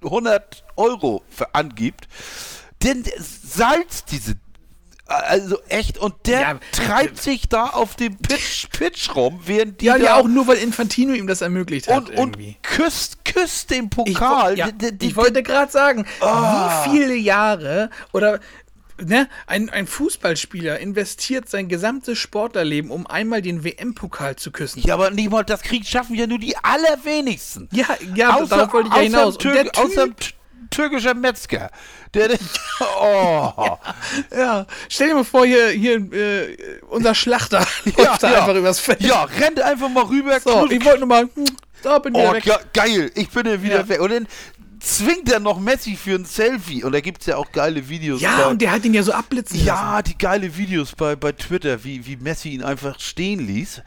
1500 0.00 0.64
Euro 0.76 1.22
für 1.28 1.54
angibt. 1.54 2.08
Denn 2.82 3.04
salzt 3.18 4.10
diese. 4.10 4.34
Also 5.08 5.58
echt, 5.68 5.98
und 5.98 6.14
der 6.26 6.40
Ja, 6.40 6.60
treibt 6.72 7.22
sich 7.22 7.48
da 7.48 7.66
auf 7.66 7.94
dem 7.94 8.16
Pitch, 8.16 8.66
Pitch 8.70 9.14
rum, 9.14 9.40
während 9.44 9.80
die 9.80 9.86
Ja, 9.86 9.98
da 9.98 10.04
ja, 10.04 10.14
auch 10.16 10.26
nur, 10.26 10.48
weil 10.48 10.56
Infantino 10.58 11.14
ihm 11.14 11.28
das 11.28 11.42
ermöglicht 11.42 11.86
hat 11.88 12.10
und, 12.10 12.18
und 12.18 12.62
küsst, 12.62 13.24
küsst 13.24 13.70
den 13.70 13.84
Ich, 13.84 13.90
Pokal. 13.90 14.54
wo- 14.54 14.56
ja, 14.58 14.70
Die- 14.72 14.98
die- 14.98 15.06
ich 15.06 15.14
wollte 15.16 15.44
gerade 15.44 15.70
sagen, 15.70 16.06
Ah. 16.20 16.84
wie 16.86 16.90
viele 16.98 17.14
Jahre 17.14 17.90
oder 18.12 18.40
ne, 18.98 19.28
ein, 19.46 19.70
ein 19.70 19.86
Fußballspieler 19.86 20.80
investiert 20.80 21.48
sein 21.48 21.68
gesamtes 21.68 22.18
Sportlerleben, 22.18 22.90
um 22.90 23.06
einmal 23.06 23.42
den 23.42 23.62
WM-Pokal 23.62 24.34
zu 24.36 24.50
küssen. 24.50 24.80
ja, 24.84 24.94
aber 24.94 25.10
nicht 25.10 25.30
mal 25.30 25.44
das 25.44 25.62
Krieg 25.62 25.86
schaffen 25.86 26.16
ja 26.16 26.26
nur 26.26 26.38
die 26.40 26.56
allerwenigsten. 26.56 27.68
Ja, 27.72 27.86
ja, 28.16 28.44
darauf 28.44 28.72
wollte 28.72 28.88
ich 28.88 28.94
ja 28.94 29.00
außer 29.00 29.02
hinaus. 29.02 29.38
Tür, 29.38 29.64
außer 29.76 30.08
türkischer 30.70 31.14
Metzger. 31.14 31.70
Der, 32.14 32.28
der 32.28 32.38
oh. 33.00 33.78
ja, 34.36 34.66
stell 34.88 35.08
dir 35.08 35.14
mal 35.14 35.24
vor, 35.24 35.44
hier, 35.46 35.68
hier 35.70 35.96
äh, 36.12 36.56
unser 36.88 37.14
Schlachter 37.14 37.66
läuft 37.84 38.22
da 38.22 38.28
einfach 38.28 38.54
übers 38.54 38.80
Feld. 38.80 39.00
Ja, 39.02 39.24
rennt 39.24 39.60
einfach 39.60 39.88
mal 39.88 40.04
rüber. 40.04 40.38
So, 40.40 40.68
ich 40.70 40.84
wollte 40.84 41.00
nur 41.00 41.08
mal, 41.08 41.28
hm, 41.34 41.44
da 41.82 41.98
bin 41.98 42.14
ich 42.14 42.20
oh, 42.20 42.32
weg. 42.32 42.44
ge 42.44 42.54
geil, 42.72 43.10
ich 43.14 43.28
bin 43.30 43.46
ja 43.46 43.62
wieder 43.62 43.80
Ja. 43.80 43.88
weg. 43.88 44.00
Und 44.00 44.12
dann 44.12 44.26
zwingt 44.80 45.30
er 45.30 45.40
noch 45.40 45.58
Messi 45.58 45.96
für 45.96 46.14
ein 46.14 46.24
Selfie. 46.24 46.84
Und 46.84 46.92
da 46.92 47.00
gibt 47.00 47.20
es 47.20 47.26
ja 47.26 47.36
auch 47.36 47.50
geile 47.52 47.88
Videos. 47.88 48.20
Ja, 48.20 48.36
bei, 48.36 48.46
und 48.46 48.62
der 48.62 48.72
hat 48.72 48.84
ihn 48.84 48.94
ja 48.94 49.02
so 49.02 49.12
abblitzen 49.12 49.58
lassen. 49.58 49.66
ja, 49.66 50.02
die 50.02 50.16
geile 50.16 50.56
Videos 50.56 50.92
bei, 50.92 51.16
bei 51.16 51.32
Twitter, 51.32 51.82
wie, 51.84 52.06
wie 52.06 52.16
Messi 52.16 52.50
ihn 52.50 52.62
einfach 52.62 52.98
stehen 53.00 53.44
ließ. 53.46 53.82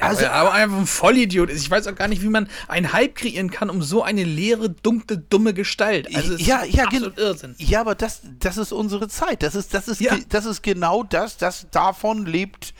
Ja, 0.00 0.06
also, 0.08 0.26
aber 0.26 0.52
einfach 0.52 0.78
ein 0.78 0.86
Vollidiot 0.86 1.50
ist. 1.50 1.62
Ich 1.62 1.70
weiß 1.70 1.86
auch 1.86 1.94
gar 1.94 2.08
nicht, 2.08 2.22
wie 2.22 2.28
man 2.28 2.48
einen 2.68 2.92
Hype 2.92 3.14
kreieren 3.14 3.50
kann 3.50 3.70
um 3.70 3.82
so 3.82 4.02
eine 4.02 4.24
leere, 4.24 4.70
dunkle, 4.70 5.18
dumme 5.18 5.54
Gestalt. 5.54 6.14
Also 6.14 6.34
ja, 6.36 6.64
ja, 6.64 6.84
absolut 6.84 7.18
Irrsinn. 7.18 7.54
ja, 7.58 7.80
aber 7.82 7.94
das, 7.94 8.22
das 8.38 8.56
ist 8.56 8.72
unsere 8.72 9.08
Zeit. 9.08 9.42
Das 9.42 9.54
ist, 9.54 9.74
das 9.74 9.88
ist, 9.88 10.00
Ja. 10.00 10.16
das 10.28 10.46
ist 10.46 10.62
genau 10.62 11.02
das, 11.02 11.36
das 11.36 11.66
davon 11.70 12.26
lebt 12.26 12.74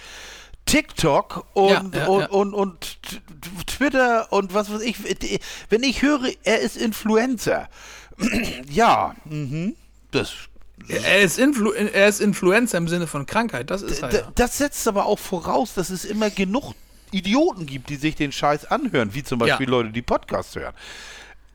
TikTok 0.67 1.47
und, 1.55 1.95
Ja, 1.95 2.01
ja, 2.03 2.07
und, 2.07 2.21
ja. 2.21 2.29
Und, 2.29 2.55
und, 2.55 2.99
Twitter 3.67 4.33
und 4.33 4.55
was 4.55 4.73
weiß 4.73 4.83
ich. 4.83 4.97
Wenn 5.69 5.83
ich 5.83 6.03
höre, 6.03 6.29
er 6.45 6.61
ist 6.61 6.77
Influencer, 6.77 7.69
ja, 8.71 9.15
mhm, 9.25 9.75
das, 10.11 10.33
Er 10.89 11.21
ist, 11.21 11.39
Influ 11.39 11.73
er 11.73 12.09
ist 12.09 12.21
Influencer 12.21 12.79
im 12.79 12.89
Sinne 12.89 13.07
von 13.07 13.27
Krankheit, 13.27 13.71
das 13.71 13.83
ist 13.83 14.01
Ja. 14.03 14.09
das 14.35 14.59
setzt 14.59 14.87
aber 14.87 15.07
auch 15.07 15.19
voraus, 15.19 15.75
dass 15.75 15.91
es 15.91 16.05
immer 16.05 16.31
genug 16.31 16.75
Idioten 17.13 17.67
gibt, 17.67 17.89
die 17.91 17.97
sich 17.97 18.15
den 18.17 18.33
Scheiß 18.33 18.67
anhören, 18.67 19.15
wie 19.15 19.23
zum 19.23 19.39
Beispiel 19.39 19.67
Ja. 19.67 19.71
Leute, 19.71 19.91
die 19.91 20.03
Podcasts 20.03 20.55
hören. 20.57 20.75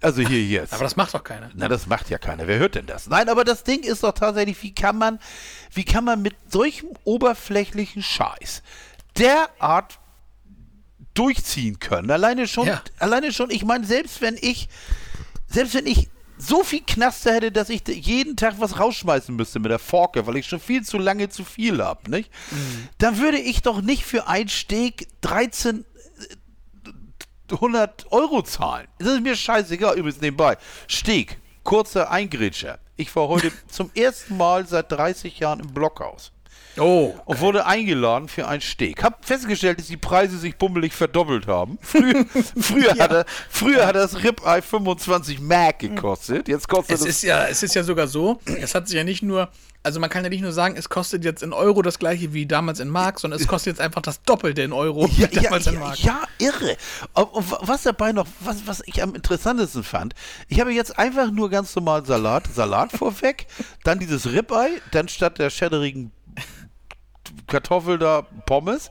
Also 0.02 0.22
hier 0.22 0.44
jetzt. 0.44 0.74
Aber 0.74 0.84
das 0.84 0.96
macht 0.96 1.14
doch 1.14 1.24
keiner. 1.24 1.50
Na, 1.56 1.68
das 1.68 1.88
macht 1.88 2.10
ja 2.10 2.18
keiner. 2.20 2.46
Wer 2.48 2.60
hört 2.60 2.76
denn 2.76 2.86
das? 2.86 3.08
Nein, 3.08 3.28
aber 3.30 3.44
das 3.44 3.64
Ding 3.64 3.82
ist 3.82 4.04
doch 4.04 4.12
tatsächlich, 4.12 4.62
wie 4.62 4.74
kann 4.76 4.98
man, 4.98 5.20
wie 5.74 5.84
kann 5.86 6.04
man 6.04 6.22
mit 6.22 6.36
solchem 6.52 6.90
oberflächlichen 7.06 8.04
Scheiß 8.04 8.62
derart 9.18 9.98
durchziehen 11.14 11.80
können? 11.80 12.12
Alleine 12.12 12.48
schon, 12.48 12.68
Ja. 12.68 12.82
alleine 13.00 13.32
schon, 13.34 13.50
ich 13.50 13.64
meine, 13.66 13.86
selbst 13.86 14.22
wenn 14.22 14.38
ich, 14.40 14.68
selbst 15.48 15.74
wenn 15.74 15.88
ich 15.88 16.10
so 16.38 16.64
viel 16.64 16.82
Knaster 16.82 17.34
hätte, 17.34 17.52
dass 17.52 17.70
ich 17.70 17.88
jeden 17.88 18.36
Tag 18.36 18.56
was 18.60 18.80
rausschmeißen 18.80 19.36
müsste 19.36 19.60
mit 19.60 19.72
der 19.72 19.80
Forke, 19.80 20.28
weil 20.28 20.38
ich 20.38 20.48
schon 20.48 20.60
viel 20.60 20.84
zu 20.84 20.98
lange 20.98 21.30
zu 21.30 21.44
viel 21.44 21.84
habe, 21.84 22.10
nicht? 22.10 22.30
Dann 22.98 23.20
würde 23.20 23.38
ich 23.38 23.62
doch 23.62 23.82
nicht 23.82 24.06
für 24.06 24.28
ein 24.28 24.48
Steak 24.48 25.08
13 25.22 25.86
100 27.52 28.12
Euro 28.12 28.42
zahlen. 28.42 28.88
Das 28.98 29.10
ist 29.10 29.22
mir 29.22 29.36
scheißegal, 29.36 29.98
übrigens 29.98 30.20
nebenbei. 30.20 30.58
Steak, 30.90 31.38
kurzer 31.64 32.10
Eingrätscher. 32.10 32.80
Ich 32.98 33.16
war 33.16 33.28
heute 33.28 33.52
zum 33.68 33.92
ersten 33.94 34.38
Mal 34.38 34.68
seit 34.68 34.92
30 34.92 35.40
Jahren 35.40 35.60
im 35.60 35.74
Blockhaus 35.74 36.32
Oh. 36.78 37.14
und 37.26 37.40
wurde 37.40 37.66
eingeladen 37.66 38.28
für 38.28 38.48
ein 38.48 38.62
Steak. 38.62 39.04
Hab 39.04 39.24
festgestellt, 39.26 39.80
dass 39.80 39.88
die 39.88 39.98
Preise 39.98 40.38
sich 40.38 40.58
bummelig 40.58 40.94
verdoppelt 40.94 41.48
haben. 41.48 41.78
Früher, 41.82 42.26
früher, 42.60 42.92
hat, 43.00 43.12
er, 43.12 43.26
früher 43.50 43.86
hat 43.88 43.96
das 43.96 44.24
Ribeye 44.24 44.62
25 44.62 45.40
Mark 45.40 45.80
gekostet. 45.80 46.48
Jetzt 46.48 46.68
kostet 46.68 46.96
Es 46.96 47.02
es. 47.02 47.08
ist 47.08 47.22
ja, 47.24 47.46
es 47.48 47.64
ist 47.64 47.76
ja 47.76 47.84
sogar 47.84 48.08
so, 48.08 48.40
es 48.46 48.76
hat 48.76 48.88
sich 48.88 48.98
ja 48.98 49.04
nicht 49.04 49.24
nur, 49.24 49.50
also 49.84 50.00
man 50.00 50.10
kann 50.10 50.24
ja 50.24 50.30
nicht 50.30 50.42
nur 50.42 50.52
sagen, 50.52 50.76
es 50.78 50.90
kostet 50.90 51.24
jetzt 51.24 51.44
in 51.44 51.54
Euro 51.54 51.82
das 51.82 52.00
gleiche 52.00 52.34
wie 52.34 52.46
damals 52.46 52.80
in 52.80 52.90
Mark, 52.90 53.20
sondern 53.20 53.40
es 53.40 53.48
kostet 53.48 53.74
jetzt 53.74 53.82
einfach 53.82 54.02
das 54.02 54.22
Doppelte 54.24 54.62
in 54.64 54.74
Euro 54.74 55.08
Ja, 55.16 55.30
wie 55.32 55.36
ja, 55.36 55.42
damals 55.44 55.68
in 55.68 55.76
ja, 55.76 55.80
Mark. 55.80 56.00
ja, 56.00 56.24
irre. 56.40 56.76
Und, 57.14 57.24
und 57.26 57.52
wa- 57.52 57.60
was 57.62 57.84
dabei 57.84 58.12
noch, 58.12 58.26
was, 58.40 58.58
was 58.66 58.82
ich 58.86 59.02
am 59.04 59.14
interessantesten 59.16 59.84
fand, 59.84 60.14
ich 60.48 60.60
habe 60.60 60.72
jetzt 60.74 60.98
einfach 60.98 61.30
nur 61.32 61.50
ganz 61.50 61.76
normal 61.76 62.06
Salat, 62.06 62.48
Salat 62.54 62.92
vorweg, 62.92 63.46
dann 63.84 64.00
dieses 64.00 64.26
Ribeye, 64.26 64.82
dann 64.92 65.08
statt 65.08 65.38
der 65.40 65.50
schäderigen 65.50 66.12
Kartoffel 67.48 67.98
da 67.98 68.24
Pommes. 68.46 68.90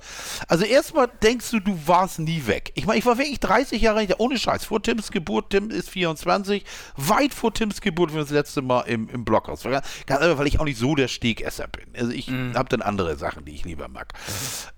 Also 0.48 0.64
erstmal 0.64 1.08
denkst 1.22 1.50
du, 1.50 1.60
du 1.60 1.78
warst 1.86 2.18
nie 2.18 2.46
weg. 2.46 2.72
Ich 2.74 2.86
meine, 2.86 2.98
ich 2.98 3.06
war 3.06 3.18
wirklich 3.18 3.40
30 3.40 3.80
Jahre 3.80 4.00
nicht, 4.00 4.18
ohne 4.18 4.38
Scheiß, 4.38 4.64
vor 4.64 4.82
Tims 4.82 5.10
Geburt, 5.10 5.50
Tim 5.50 5.70
ist 5.70 5.90
24, 5.90 6.64
weit 6.96 7.34
vor 7.34 7.52
Tims 7.52 7.80
Geburt 7.80 8.10
für 8.10 8.18
das 8.18 8.30
letzte 8.30 8.62
Mal 8.62 8.82
im, 8.82 9.08
im 9.08 9.24
Blockhaus. 9.24 9.62
Ganz 9.62 9.86
ganz 10.06 10.22
einfach, 10.22 10.38
weil 10.38 10.46
ich 10.46 10.60
auch 10.60 10.64
nicht 10.64 10.78
so 10.78 10.94
der 10.94 11.08
Stegesser 11.08 11.68
bin. 11.68 11.84
Also 11.98 12.12
ich 12.12 12.28
habe 12.54 12.68
dann 12.68 12.82
andere 12.82 13.16
Sachen, 13.16 13.44
die 13.44 13.52
ich 13.52 13.64
lieber 13.64 13.88
mag. 13.88 14.12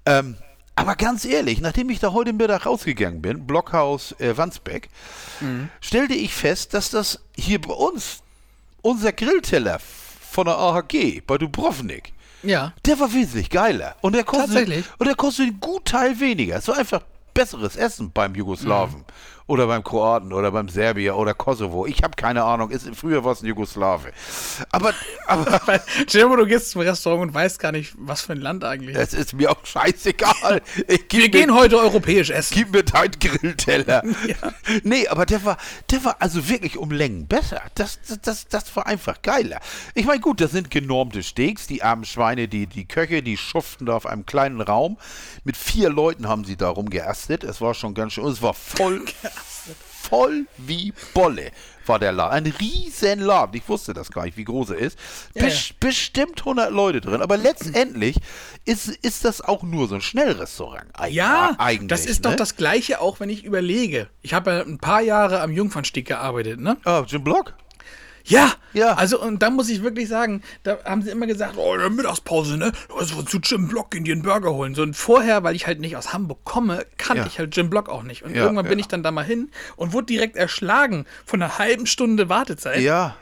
Ähm, 0.04 0.36
aber 0.74 0.94
ganz 0.94 1.24
ehrlich, 1.24 1.60
nachdem 1.60 1.88
ich 1.90 2.00
da 2.00 2.12
heute 2.12 2.32
Mittag 2.32 2.66
rausgegangen 2.66 3.22
bin, 3.22 3.46
Blockhaus 3.46 4.12
äh, 4.20 4.36
Wandsbeck, 4.36 4.88
stellte 5.80 6.14
ich 6.14 6.34
fest, 6.34 6.74
dass 6.74 6.90
das 6.90 7.20
hier 7.34 7.60
bei 7.60 7.72
uns, 7.72 8.22
unser 8.82 9.12
Grillteller 9.12 9.78
von 9.78 10.46
der 10.46 10.58
AHG 10.58 11.22
bei 11.26 11.38
Dubrovnik, 11.38 12.12
Ja. 12.42 12.72
Der 12.84 12.98
war 13.00 13.12
wesentlich 13.12 13.50
geiler. 13.50 13.96
Und 14.00 14.14
der 14.14 14.24
kostet, 14.24 14.48
Tatsächlich? 14.48 14.84
Und 14.98 15.06
der 15.06 15.14
kostet 15.16 15.46
einen 15.46 15.60
guten 15.60 15.84
Teil 15.84 16.20
weniger. 16.20 16.56
Es 16.56 16.68
war 16.68 16.76
einfach 16.76 17.02
besseres 17.34 17.76
Essen 17.76 18.10
beim 18.12 18.34
Jugoslawen. 18.34 19.04
Oder 19.48 19.68
beim 19.68 19.84
Kroaten 19.84 20.32
oder 20.32 20.50
beim 20.50 20.68
Serbier 20.68 21.16
oder 21.16 21.32
Kosovo. 21.32 21.86
Ich 21.86 22.02
habe 22.02 22.16
keine 22.16 22.42
Ahnung. 22.42 22.70
Ist, 22.70 22.88
früher 22.96 23.22
war 23.24 23.32
es 23.32 23.42
ein 23.42 23.46
Jugoslawe. 23.46 24.10
Aber, 24.72 24.92
aber 25.28 25.60
vor, 25.60 26.36
du 26.36 26.46
gehst 26.46 26.70
zum 26.70 26.80
Restaurant 26.80 27.22
und 27.28 27.34
weißt 27.34 27.60
gar 27.60 27.70
nicht, 27.70 27.94
was 27.96 28.22
für 28.22 28.32
ein 28.32 28.40
Land 28.40 28.64
eigentlich. 28.64 28.96
es 28.96 29.14
ist 29.14 29.34
mir 29.34 29.52
auch 29.52 29.64
scheißegal. 29.64 30.62
Wir 30.88 30.98
mir- 31.12 31.28
gehen 31.28 31.54
heute 31.54 31.78
europäisch 31.78 32.30
essen. 32.30 32.54
Gib 32.54 32.72
mir 32.72 32.82
deinen 32.82 33.12
Grillteller. 33.20 34.02
Ja. 34.26 34.52
Nee, 34.82 35.06
aber 35.06 35.24
der 35.26 35.44
war, 35.44 35.56
der 35.90 36.04
war 36.04 36.16
also 36.18 36.48
wirklich 36.48 36.76
um 36.78 36.90
Längen 36.90 37.26
besser. 37.28 37.60
Das, 37.76 38.00
das, 38.08 38.20
das, 38.20 38.48
das 38.48 38.74
war 38.74 38.86
einfach 38.86 39.22
geiler. 39.22 39.60
Ich 39.94 40.04
meine, 40.04 40.20
gut, 40.20 40.40
das 40.40 40.50
sind 40.50 40.70
genormte 40.70 41.22
Steaks. 41.22 41.66
Die 41.68 41.82
armen 41.82 42.04
Schweine, 42.04 42.48
die, 42.48 42.66
die 42.66 42.86
Köche, 42.86 43.22
die 43.22 43.36
schuften 43.36 43.86
da 43.86 43.94
auf 43.96 44.06
einem 44.06 44.26
kleinen 44.26 44.60
Raum. 44.60 44.96
Mit 45.44 45.56
vier 45.56 45.90
Leuten 45.90 46.26
haben 46.28 46.44
sie 46.44 46.56
da 46.56 46.70
rumgeastet. 46.70 47.44
Es 47.44 47.60
war 47.60 47.74
schon 47.74 47.94
ganz 47.94 48.14
schön, 48.14 48.24
und 48.24 48.32
es 48.32 48.42
war 48.42 48.54
voll, 48.54 49.04
voll 49.38 50.46
wie 50.56 50.92
Bolle 51.14 51.50
war 51.86 51.98
der 52.00 52.12
Laden. 52.12 52.32
Ein 52.46 52.52
riesen 52.60 53.20
Laden. 53.20 53.54
Ich 53.56 53.68
wusste 53.68 53.94
das 53.94 54.10
gar 54.10 54.24
nicht, 54.24 54.36
wie 54.36 54.44
groß 54.44 54.70
er 54.70 54.78
ist. 54.78 54.98
Ja, 55.34 55.44
Bes- 55.44 55.72
Bestimmt 55.78 56.40
100 56.40 56.70
Leute 56.72 57.00
drin. 57.00 57.22
Aber 57.22 57.36
letztendlich 57.36 58.16
ist, 58.64 58.88
ist 58.88 59.24
das 59.24 59.40
auch 59.40 59.62
nur 59.62 59.86
so 59.88 59.94
ein 59.96 60.00
Schnellrestaurant. 60.00 60.92
Eig- 60.98 61.08
Ja, 61.10 61.54
eigentlich. 61.58 61.88
das 61.88 62.04
ist 62.06 62.24
ne? 62.24 62.30
doch 62.30 62.36
das 62.36 62.56
Gleiche, 62.56 63.00
auch 63.00 63.20
wenn 63.20 63.30
ich 63.30 63.44
überlege. 63.44 64.08
Ich 64.22 64.34
habe 64.34 64.50
ja 64.50 64.60
ein 64.62 64.78
paar 64.78 65.00
Jahre 65.00 65.40
am 65.40 65.52
Jungfernstieg 65.52 66.06
gearbeitet, 66.06 66.58
ne? 66.60 66.76
Ah, 66.84 67.04
Jim 67.06 67.22
Block? 67.22 67.54
Ja, 68.28 68.52
Ja. 68.72 68.94
Also, 68.94 69.20
und 69.22 69.40
da 69.42 69.50
muss 69.50 69.68
ich 69.70 69.82
wirklich 69.82 70.08
sagen, 70.08 70.42
da 70.64 70.78
haben 70.84 71.00
sie 71.02 71.10
immer 71.10 71.26
gesagt, 71.26 71.54
oh, 71.56 71.72
in 71.74 71.80
der 71.80 71.90
Mittagspause, 71.90 72.56
ne? 72.56 72.72
Also 72.98 73.22
zu 73.22 73.38
Jim 73.38 73.68
Block 73.68 73.94
in 73.94 74.04
dir 74.04 74.12
einen 74.14 74.22
Burger 74.22 74.52
holen. 74.52 74.74
So, 74.74 74.82
und 74.82 74.94
vorher, 74.96 75.44
weil 75.44 75.54
ich 75.56 75.66
halt 75.66 75.80
nicht 75.80 75.96
aus 75.96 76.12
Hamburg 76.12 76.44
komme, 76.44 76.84
kannte 76.98 77.22
Ja. 77.22 77.26
ich 77.28 77.38
halt 77.38 77.56
Jim 77.56 77.70
Block 77.70 77.88
auch 77.88 78.02
nicht. 78.02 78.22
Und 78.24 78.34
Ja, 78.34 78.42
irgendwann 78.42 78.66
bin 78.66 78.78
ich 78.78 78.88
dann 78.88 79.02
da 79.02 79.10
mal 79.12 79.24
hin 79.24 79.50
und 79.76 79.92
wurde 79.92 80.06
direkt 80.06 80.36
erschlagen 80.36 81.06
von 81.24 81.40
einer 81.40 81.58
halben 81.58 81.86
Stunde 81.86 82.28
Wartezeit. 82.28 82.80
Ja. 82.80 83.16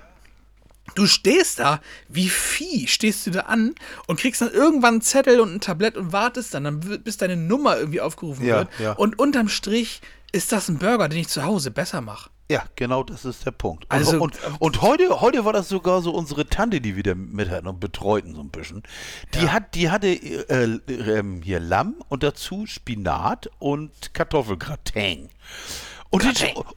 Du 0.94 1.06
stehst 1.06 1.58
da, 1.60 1.80
wie 2.08 2.28
Vieh, 2.28 2.86
stehst 2.88 3.26
du 3.26 3.30
da 3.30 3.40
an 3.40 3.74
und 4.06 4.20
kriegst 4.20 4.40
dann 4.42 4.52
irgendwann 4.52 4.94
einen 4.94 5.00
Zettel 5.02 5.40
und 5.40 5.54
ein 5.54 5.60
Tablett 5.60 5.96
und 5.96 6.12
wartest 6.12 6.54
dann, 6.54 6.64
dann 6.64 6.80
bis 7.02 7.16
deine 7.16 7.36
Nummer 7.36 7.78
irgendwie 7.78 8.00
aufgerufen 8.00 8.44
wird. 8.44 8.68
ja. 8.78 8.92
Und 8.92 9.18
unterm 9.18 9.48
Strich 9.48 10.02
ist 10.32 10.52
das 10.52 10.68
ein 10.68 10.78
Burger, 10.78 11.08
den 11.08 11.18
ich 11.20 11.28
zu 11.28 11.42
Hause 11.44 11.70
besser 11.70 12.00
mache. 12.00 12.28
Ja, 12.50 12.64
genau 12.76 13.02
das 13.02 13.24
ist 13.24 13.46
der 13.46 13.52
Punkt. 13.52 13.84
Und, 13.84 13.92
Also- 13.92 14.20
und, 14.20 14.38
und 14.58 14.82
heute, 14.82 15.20
heute 15.22 15.44
war 15.46 15.54
das 15.54 15.68
sogar 15.68 16.02
so 16.02 16.12
unsere 16.12 16.46
Tante, 16.46 16.80
die 16.80 16.94
wieder 16.94 17.14
mit 17.14 17.48
hatten 17.48 17.66
und 17.66 17.80
betreuten 17.80 18.34
so 18.34 18.40
ein 18.42 18.50
bisschen. 18.50 18.82
Die 19.34 19.48
hat, 19.50 19.74
die 19.74 19.90
hatte 19.90 20.08
äh, 20.08 20.64
äh, 20.76 21.18
ähm, 21.18 21.40
hier 21.42 21.58
Lamm 21.58 21.94
und 22.08 22.22
dazu 22.22 22.66
Spinat 22.66 23.48
und 23.58 24.12
Kartoffelgratin. 24.12 25.30
Und, 26.10 26.22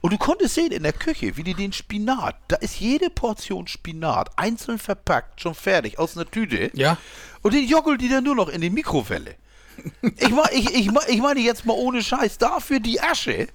und 0.00 0.12
du 0.12 0.18
konntest 0.18 0.54
sehen 0.56 0.72
in 0.72 0.82
der 0.82 0.92
Küche, 0.94 1.36
wie 1.36 1.44
die 1.44 1.54
den 1.54 1.72
Spinat, 1.72 2.34
da 2.48 2.56
ist 2.56 2.80
jede 2.80 3.08
Portion 3.08 3.68
Spinat 3.68 4.30
einzeln 4.36 4.78
verpackt, 4.78 5.40
schon 5.40 5.54
fertig, 5.54 5.98
aus 5.98 6.16
einer 6.16 6.28
Tüte. 6.28 6.70
Ja. 6.74 6.96
Und 7.42 7.54
den 7.54 7.68
joggelt 7.68 8.00
die 8.00 8.08
dann 8.08 8.24
nur 8.24 8.34
noch 8.34 8.48
in 8.48 8.62
die 8.62 8.70
Mikrowelle. 8.70 9.36
Ich, 10.02 10.32
ich, 10.50 10.74
ich, 10.74 10.90
ich 11.08 11.20
meine 11.20 11.38
jetzt 11.38 11.66
mal 11.66 11.74
ohne 11.74 12.02
Scheiß, 12.02 12.38
dafür 12.38 12.80
die 12.80 13.00
Asche. 13.00 13.46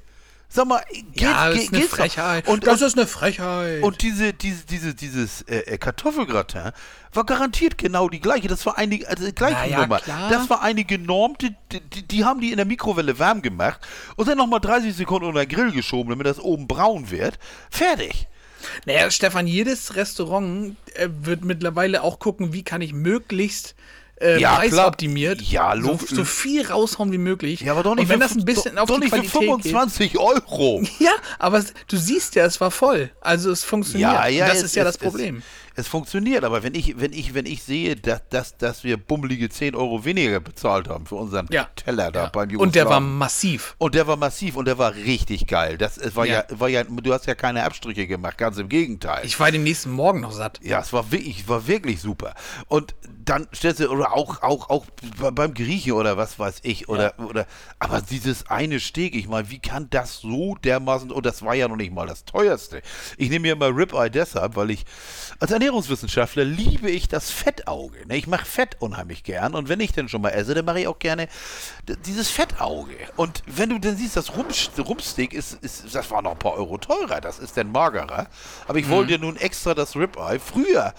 Sag 0.55 0.67
mal, 0.67 0.83
geht, 1.13 1.21
Ja, 1.21 1.49
das 1.49 1.55
geht, 1.55 1.63
ist 1.63 1.73
eine 1.73 1.79
geht's 1.81 1.91
noch? 1.91 1.97
Frechheit. 1.97 2.47
Und, 2.47 2.67
das 2.67 2.81
und, 2.81 2.87
ist 2.87 2.97
eine 2.97 3.07
Frechheit. 3.07 3.81
und 3.81 4.03
diese, 4.03 4.33
diese, 4.33 4.63
diese, 4.67 4.93
dieses 4.93 5.41
äh, 5.43 5.61
äh, 5.61 5.77
Kartoffelgratin 5.79 6.73
war 7.11 7.25
garantiert 7.25 7.79
genau 7.79 8.07
die 8.07 8.19
gleiche. 8.19 8.47
Das 8.49 8.63
war 8.67 8.77
eine 8.77 8.99
also 9.07 9.25
die 9.25 9.33
gleiche 9.33 9.57
Na 9.61 9.65
ja, 9.65 9.81
Nummer. 9.81 9.99
klar. 9.99 10.29
Das 10.29 10.51
war 10.51 10.61
eine 10.61 10.83
genormte, 10.83 11.55
die, 11.71 11.79
die, 11.79 12.07
die 12.07 12.23
haben 12.23 12.39
die 12.39 12.51
in 12.51 12.57
der 12.57 12.67
Mikrowelle 12.67 13.17
warm 13.17 13.41
gemacht 13.41 13.81
und 14.15 14.27
dann 14.27 14.37
nochmal 14.37 14.59
30 14.59 14.95
Sekunden 14.95 15.25
unter 15.25 15.43
den 15.43 15.49
Grill 15.49 15.71
geschoben, 15.71 16.11
damit 16.11 16.27
das 16.27 16.39
oben 16.39 16.67
braun 16.67 17.09
wird. 17.09 17.39
Fertig. 17.71 18.27
Naja, 18.85 19.09
Stefan, 19.09 19.47
jedes 19.47 19.95
Restaurant 19.95 20.75
äh, 20.93 21.09
wird 21.09 21.43
mittlerweile 21.43 22.03
auch 22.03 22.19
gucken, 22.19 22.53
wie 22.53 22.63
kann 22.63 22.81
ich 22.81 22.93
möglichst 22.93 23.73
äh, 24.23 24.39
Ja, 24.39 24.55
preisoptimiert. 24.55 25.41
Ja, 25.41 25.73
so, 25.75 25.81
log- 25.91 26.07
so 26.07 26.23
viel 26.23 26.65
raushauen 26.65 27.11
wie 27.11 27.17
möglich. 27.17 27.61
Ja, 27.61 27.73
aber 27.73 27.83
doch 27.83 27.95
nicht 27.95 28.03
Und 28.03 28.09
wenn 28.09 28.21
für, 28.21 28.27
das 28.27 28.37
ein 28.37 28.45
bisschen 28.45 28.75
doch, 28.75 28.83
auf 28.83 28.87
doch 28.89 28.95
die 28.95 29.01
nicht 29.01 29.13
für 29.13 29.21
Qualität 29.21 29.49
25 29.71 30.17
Euro. 30.19 30.79
geht. 30.79 30.89
Ja, 30.99 31.11
aber 31.39 31.63
du 31.87 31.97
siehst 31.97 32.35
ja, 32.35 32.45
es 32.45 32.59
war 32.61 32.71
voll. 32.71 33.09
Also 33.21 33.51
es 33.51 33.63
funktioniert. 33.63 34.11
Ja, 34.11 34.27
ja, 34.27 34.47
das 34.47 34.57
es- 34.59 34.63
ist 34.63 34.75
ja 34.75 34.83
das 34.83 34.97
Problem. 34.97 35.37
Es, 35.37 35.72
es 35.75 35.87
funktioniert, 35.87 36.43
aber 36.43 36.63
wenn 36.63 36.75
ich, 36.75 36.99
wenn 36.99 37.13
ich, 37.13 37.33
wenn 37.33 37.45
ich 37.45 37.63
sehe, 37.63 37.95
dass, 37.95 38.21
dass, 38.29 38.57
dass 38.57 38.83
wir 38.83 38.97
bummelige 38.97 39.49
10 39.49 39.75
Euro 39.75 40.05
weniger 40.05 40.39
bezahlt 40.39 40.87
haben 40.87 41.05
für 41.05 41.15
unseren 41.15 41.47
ja. 41.51 41.67
Teller 41.75 42.11
da 42.11 42.23
ja. 42.25 42.29
beim 42.29 42.49
Und 42.57 42.75
der 42.75 42.85
war 42.85 42.93
Jugoslawen. 42.99 43.17
massiv. 43.17 43.75
Und 43.79 43.95
der 43.95 44.05
war 44.07 44.17
massiv 44.17 44.55
und 44.55 44.65
der 44.65 44.77
war 44.77 44.93
richtig 44.93 45.47
geil. 45.47 45.77
Das 45.77 45.97
es 45.97 46.15
war 46.15 46.25
ja. 46.25 46.43
Ja. 46.49 46.59
war 46.59 46.69
ja, 46.69 46.83
du 46.83 47.13
hast 47.13 47.25
ja 47.25 47.35
keine 47.35 47.63
Abstriche 47.63 48.07
gemacht, 48.07 48.37
ganz 48.37 48.57
im 48.57 48.69
Gegenteil. 48.69 49.25
Ich 49.25 49.39
war 49.39 49.51
den 49.51 49.63
nächsten 49.63 49.91
Morgen 49.91 50.21
noch 50.21 50.31
satt. 50.31 50.59
ja, 50.63 50.79
es 50.79 50.93
war 50.93 51.11
wirklich, 51.11 51.47
war 51.47 51.67
wirklich 51.67 52.01
super. 52.01 52.33
Und 52.67 52.95
dann 53.25 53.47
stellst 53.55 53.79
du, 53.79 53.89
oder 53.89 54.13
auch, 54.13 54.41
auch, 54.43 54.69
auch 54.69 54.85
be- 55.19 55.31
beim 55.31 55.53
Griechen 55.53 55.93
oder 55.93 56.17
was 56.17 56.37
weiß 56.39 56.59
ich, 56.63 56.89
oder, 56.89 57.13
oder, 57.19 57.47
aber 57.79 58.01
dieses 58.01 58.47
eine 58.49 58.79
Steak, 58.81 59.15
ich 59.15 59.29
meine, 59.29 59.49
wie 59.49 59.59
kann 59.59 59.87
das 59.89 60.19
so 60.19 60.55
dermaßen, 60.55 61.09
und 61.09 61.25
das 61.25 61.41
war 61.41 61.53
ja 61.55 61.69
noch 61.69 61.77
nicht 61.77 61.93
mal 61.93 62.05
das 62.05 62.25
teuerste. 62.25 62.81
Ich 63.17 63.29
nehme 63.29 63.43
mir 63.47 63.55
mal 63.55 63.69
Ribeye 63.71 64.09
deshalb, 64.09 64.57
weil 64.57 64.71
ich, 64.71 64.83
als 65.39 65.53
Ernährungswissenschaftler 65.63 66.43
liebe 66.43 66.91
ich 66.91 67.07
das 67.07 67.31
Fettauge. 67.31 68.05
Ne? 68.07 68.17
Ich 68.17 68.27
mache 68.27 68.45
Fett 68.45 68.75
unheimlich 68.79 69.23
gern 69.23 69.55
und 69.55 69.69
wenn 69.69 69.79
ich 69.79 69.93
denn 69.93 70.09
schon 70.09 70.21
mal 70.21 70.31
esse, 70.31 70.53
dann 70.53 70.65
mache 70.65 70.81
ich 70.81 70.87
auch 70.87 70.99
gerne 70.99 71.29
dieses 72.05 72.29
Fettauge. 72.29 72.95
Und 73.15 73.43
wenn 73.45 73.69
du 73.69 73.79
dann 73.79 73.95
siehst, 73.95 74.17
das 74.17 74.35
Rum, 74.35 74.47
Rumpsteak 74.77 75.31
ist, 75.31 75.53
ist, 75.63 75.95
das 75.95 76.11
war 76.11 76.21
noch 76.21 76.31
ein 76.31 76.39
paar 76.39 76.55
Euro 76.55 76.77
teurer, 76.77 77.21
das 77.21 77.39
ist 77.39 77.55
dann 77.55 77.71
magerer. 77.71 78.27
Aber 78.67 78.77
ich 78.77 78.89
wollte 78.89 79.17
nun 79.17 79.37
extra 79.37 79.73
das 79.73 79.95
Ribeye. 79.95 80.37
Früher 80.37 80.93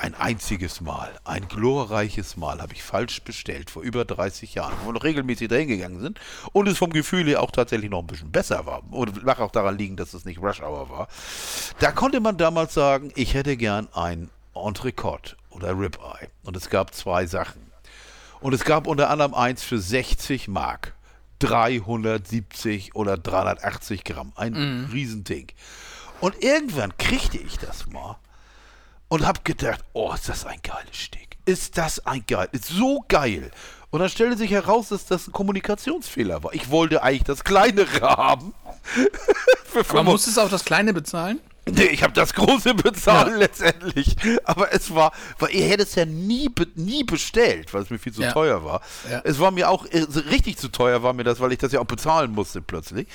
ein 0.00 0.14
einziges 0.14 0.80
Mal, 0.80 1.12
ein 1.24 1.46
glorreiches 1.48 2.36
Mal 2.36 2.60
habe 2.60 2.72
ich 2.72 2.82
falsch 2.82 3.22
bestellt, 3.22 3.70
vor 3.70 3.82
über 3.82 4.04
30 4.04 4.54
Jahren, 4.54 4.74
wo 4.82 4.88
wir 4.88 4.94
noch 4.94 5.04
regelmäßig 5.04 5.48
dahin 5.48 5.68
gegangen 5.68 6.00
sind 6.00 6.20
und 6.52 6.66
es 6.66 6.78
vom 6.78 6.90
Gefühl 6.90 7.26
her 7.26 7.42
auch 7.42 7.50
tatsächlich 7.50 7.90
noch 7.90 8.00
ein 8.00 8.06
bisschen 8.06 8.32
besser 8.32 8.66
war. 8.66 8.82
Und 8.90 9.24
mag 9.24 9.40
auch 9.40 9.52
daran 9.52 9.78
liegen, 9.78 9.96
dass 9.96 10.14
es 10.14 10.24
nicht 10.24 10.40
Rush 10.40 10.60
Hour 10.60 10.90
war. 10.90 11.08
Da 11.78 11.92
konnte 11.92 12.20
man 12.20 12.36
damals 12.36 12.74
sagen, 12.74 13.12
ich 13.14 13.34
hätte 13.34 13.56
gern 13.56 13.88
ein 13.94 14.30
Entrecote 14.54 15.36
oder 15.50 15.78
Ribeye. 15.78 16.28
Und 16.44 16.56
es 16.56 16.68
gab 16.68 16.94
zwei 16.94 17.26
Sachen. 17.26 17.62
Und 18.40 18.52
es 18.54 18.64
gab 18.64 18.86
unter 18.86 19.08
anderem 19.08 19.34
eins 19.34 19.62
für 19.62 19.78
60 19.78 20.48
Mark. 20.48 20.94
370 21.38 22.94
oder 22.94 23.16
380 23.16 24.04
Gramm. 24.04 24.32
Ein 24.36 24.88
Riesending. 24.92 25.48
Und 26.20 26.40
irgendwann 26.42 26.96
kriegte 26.98 27.38
ich 27.38 27.58
das 27.58 27.86
mal 27.88 28.16
und 29.12 29.26
hab 29.26 29.44
gedacht, 29.44 29.84
oh, 29.92 30.10
ist 30.14 30.26
das 30.30 30.46
ein 30.46 30.58
geiles 30.62 30.96
Steak. 30.96 31.36
Ist 31.44 31.76
das 31.76 32.06
ein 32.06 32.24
geil, 32.26 32.48
ist 32.52 32.68
so 32.68 33.04
geil. 33.08 33.50
Und 33.90 34.00
dann 34.00 34.08
stellte 34.08 34.38
sich 34.38 34.50
heraus, 34.50 34.88
dass 34.88 35.04
das 35.04 35.28
ein 35.28 35.32
Kommunikationsfehler 35.32 36.42
war. 36.42 36.54
Ich 36.54 36.70
wollte 36.70 37.02
eigentlich 37.02 37.24
das 37.24 37.44
kleinere 37.44 38.00
haben. 38.00 38.54
Aber 39.74 39.84
25 39.84 40.04
musstest 40.04 40.36
du 40.38 40.40
auch 40.40 40.48
das 40.48 40.64
Kleine 40.64 40.94
bezahlen? 40.94 41.40
Nee, 41.70 41.84
ich 41.84 42.02
habe 42.02 42.12
das 42.12 42.32
große 42.34 42.74
bezahlt 42.74 43.28
Ja. 43.28 43.36
letztendlich. 43.36 44.16
Aber 44.44 44.72
es 44.72 44.92
war, 44.94 45.12
weil 45.38 45.50
ihr 45.54 45.66
hättet 45.66 45.88
es 45.88 45.94
ja 45.94 46.04
nie, 46.06 46.50
nie 46.74 47.04
bestellt, 47.04 47.72
weil 47.72 47.82
es 47.82 47.90
mir 47.90 47.98
viel 47.98 48.12
zu 48.12 48.22
Ja. 48.22 48.32
teuer 48.32 48.64
war. 48.64 48.80
Ja. 49.10 49.20
Es 49.24 49.38
war 49.38 49.50
mir 49.52 49.68
auch, 49.70 49.84
richtig 50.30 50.56
zu 50.56 50.68
teuer 50.68 51.02
war 51.04 51.12
mir 51.12 51.22
das, 51.22 51.38
weil 51.38 51.52
ich 51.52 51.58
das 51.58 51.70
ja 51.72 51.80
auch 51.80 51.84
bezahlen 51.86 52.32
musste 52.32 52.62
plötzlich. 52.62 53.06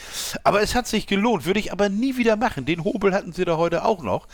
Aber 0.43 0.62
es 0.62 0.76
hat 0.76 0.88
sich 0.88 1.08
gelohnt, 1.08 1.45
würde 1.45 1.60
ich 1.60 1.72
aber 1.74 1.89
nie 1.89 2.16
wieder 2.18 2.38
machen. 2.38 2.66
Den 2.66 2.84
Hobel 2.86 3.14
hatten 3.14 3.34
sie 3.34 3.43
da 3.45 3.58
heute 3.58 3.84
auch 3.84 4.02
noch. 4.02 4.28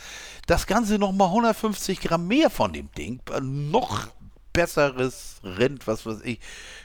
Das 0.46 0.66
Ganze 0.66 0.98
nochmal 0.98 1.28
150 1.28 2.00
Gramm 2.00 2.26
mehr 2.28 2.50
von 2.50 2.72
dem 2.72 2.90
Ding. 2.92 3.20
äh, 3.32 3.40
Noch 3.40 4.08
besseres 4.52 5.40
Rind, 5.42 5.86
was 5.86 6.06
weiß 6.06 6.20
ich. 6.22 6.38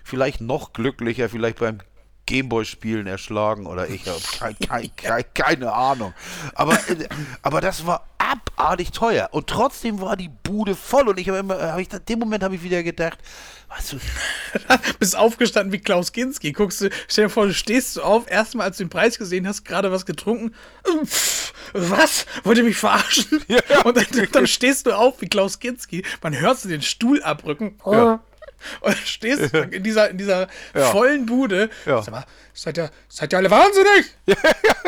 Vielleicht 0.04 0.42
noch 0.42 0.74
glücklicher, 0.74 1.30
vielleicht 1.30 1.60
beim 1.60 1.80
Gameboy-Spielen 2.30 3.08
erschlagen 3.08 3.66
oder 3.66 3.90
ich 3.90 4.08
habe 4.08 4.20
kein, 4.38 4.60
kein, 4.60 4.96
kein, 4.96 5.24
keine 5.34 5.74
Ahnung. 5.74 6.14
Aber, 6.54 6.78
aber 7.42 7.60
das 7.60 7.88
war 7.88 8.06
abartig 8.20 8.92
teuer 8.92 9.30
und 9.32 9.48
trotzdem 9.48 10.00
war 10.00 10.16
die 10.16 10.30
Bude 10.44 10.76
voll 10.76 11.10
und 11.10 11.20
ich 11.20 11.28
habe 11.28 11.40
immer, 11.40 11.60
hab 11.60 11.80
ich, 11.80 11.92
in 11.92 12.06
dem 12.08 12.20
Moment 12.20 12.44
habe 12.44 12.54
ich 12.54 12.62
wieder 12.62 12.84
gedacht, 12.84 13.18
weißt 13.70 13.94
du, 13.94 13.98
Bist 15.00 15.18
aufgestanden 15.18 15.74
wie 15.74 15.80
Klaus 15.80 16.12
Kinski. 16.12 16.52
Guckst 16.52 16.82
du, 16.82 16.90
stell 17.08 17.26
dir 17.26 17.30
vor, 17.32 17.48
du 17.48 17.54
stehst 17.54 17.96
so 17.96 18.04
auf, 18.04 18.30
erstmal 18.30 18.68
als 18.68 18.78
du 18.78 18.84
den 18.84 18.90
Preis 18.92 19.18
gesehen 19.18 19.48
hast, 19.48 19.66
gerade 19.66 19.92
was 19.92 20.06
getrunken. 20.06 20.54
Ähm, 20.88 21.08
Was? 21.74 22.26
Wollt 22.44 22.58
ihr 22.58 22.64
mich 22.64 22.78
verarschen? 22.78 23.44
Und 23.84 23.98
dann, 23.98 24.06
dann 24.32 24.48
stehst 24.48 24.86
du 24.86 24.96
auf 24.96 25.22
wie 25.22 25.28
Klaus 25.28 25.60
Kinski. 25.60 26.04
Man 26.22 26.40
hört 26.40 26.60
so 26.60 26.70
den 26.70 26.82
Stuhl 26.82 27.22
abrücken. 27.24 27.76
Ja. 27.86 28.20
Und 28.82 28.96
stehst 28.98 29.54
in 29.72 29.84
dieser, 29.84 30.10
in 30.10 30.18
dieser 30.18 30.48
Ja. 30.76 30.92
vollen 30.92 31.26
Bude. 31.26 31.70
Ja. 31.86 32.02
Sag 32.02 32.12
mal, 32.12 32.26
seid 32.54 32.78
ihr, 32.78 32.92
seid 33.08 33.34
ihr 33.34 33.38
alle 33.38 33.52
wahnsinnig? 33.52 34.06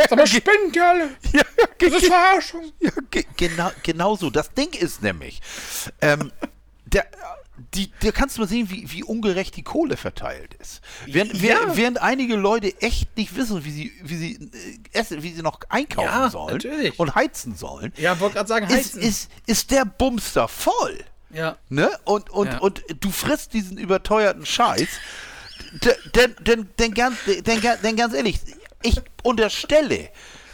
Sag 0.10 0.16
mal, 0.18 0.28
spinnt 0.28 0.76
ihr 0.76 0.86
alle? 0.88 1.10
ja, 1.34 1.42
Das 1.78 1.94
ist 1.94 2.06
Verarschung. 2.08 2.72
Ja, 2.80 2.92
ge 3.10 3.26
genau, 3.38 3.72
genau 3.84 4.16
so. 4.16 4.30
Das 4.30 4.54
Ding 4.54 4.74
ist 4.74 5.02
nämlich, 5.02 5.42
ähm, 6.02 6.32
der, 6.86 7.06
die, 7.76 7.92
da 8.02 8.12
kannst 8.12 8.38
du 8.38 8.42
mal 8.42 8.48
sehen, 8.48 8.70
wie, 8.72 8.92
wie 8.92 9.04
ungerecht 9.04 9.56
die 9.56 9.62
Kohle 9.64 9.96
verteilt 9.96 10.56
ist. 10.56 10.82
Während, 11.06 11.42
während, 11.42 11.78
während 11.78 12.02
einige 12.02 12.36
Leute 12.36 12.74
echt 12.82 13.16
nicht 13.16 13.36
wissen, 13.36 13.64
wie 13.64 13.72
sie, 13.72 13.92
wie 14.04 14.16
sie 14.16 14.34
äh, 14.94 14.98
essen, 15.00 15.22
wie 15.24 15.32
sie 15.32 15.42
noch 15.42 15.60
einkaufen 15.70 16.30
sollen 16.32 16.54
natürlich. 16.56 17.00
und 17.00 17.14
heizen 17.16 17.56
sollen, 17.56 17.94
Ja, 17.98 18.20
wollte 18.20 18.36
gerade 18.36 18.50
sagen, 18.50 18.66
ist, 18.66 18.74
heizen. 18.96 19.02
ist, 19.02 19.30
ist 19.46 19.72
der 19.72 19.86
Bumster 19.86 20.48
voll. 20.48 21.00
Ja. 21.34 21.58
Ne? 21.70 21.90
Und, 22.06 22.30
und, 22.30 22.48
Ja. 22.48 22.58
und 22.60 22.84
du 23.00 23.10
frisst 23.12 23.54
diesen 23.54 23.78
überteuerten 23.78 24.46
Scheiß. 24.46 24.88
Denn, 26.16 26.36
denn, 26.42 26.70
denn, 26.80 26.94
ganz, 26.94 27.18
denn, 27.26 27.62
denn 27.84 27.96
ganz 27.96 28.14
ehrlich, 28.14 28.40
ich 28.84 29.02
unterstelle, 29.24 30.10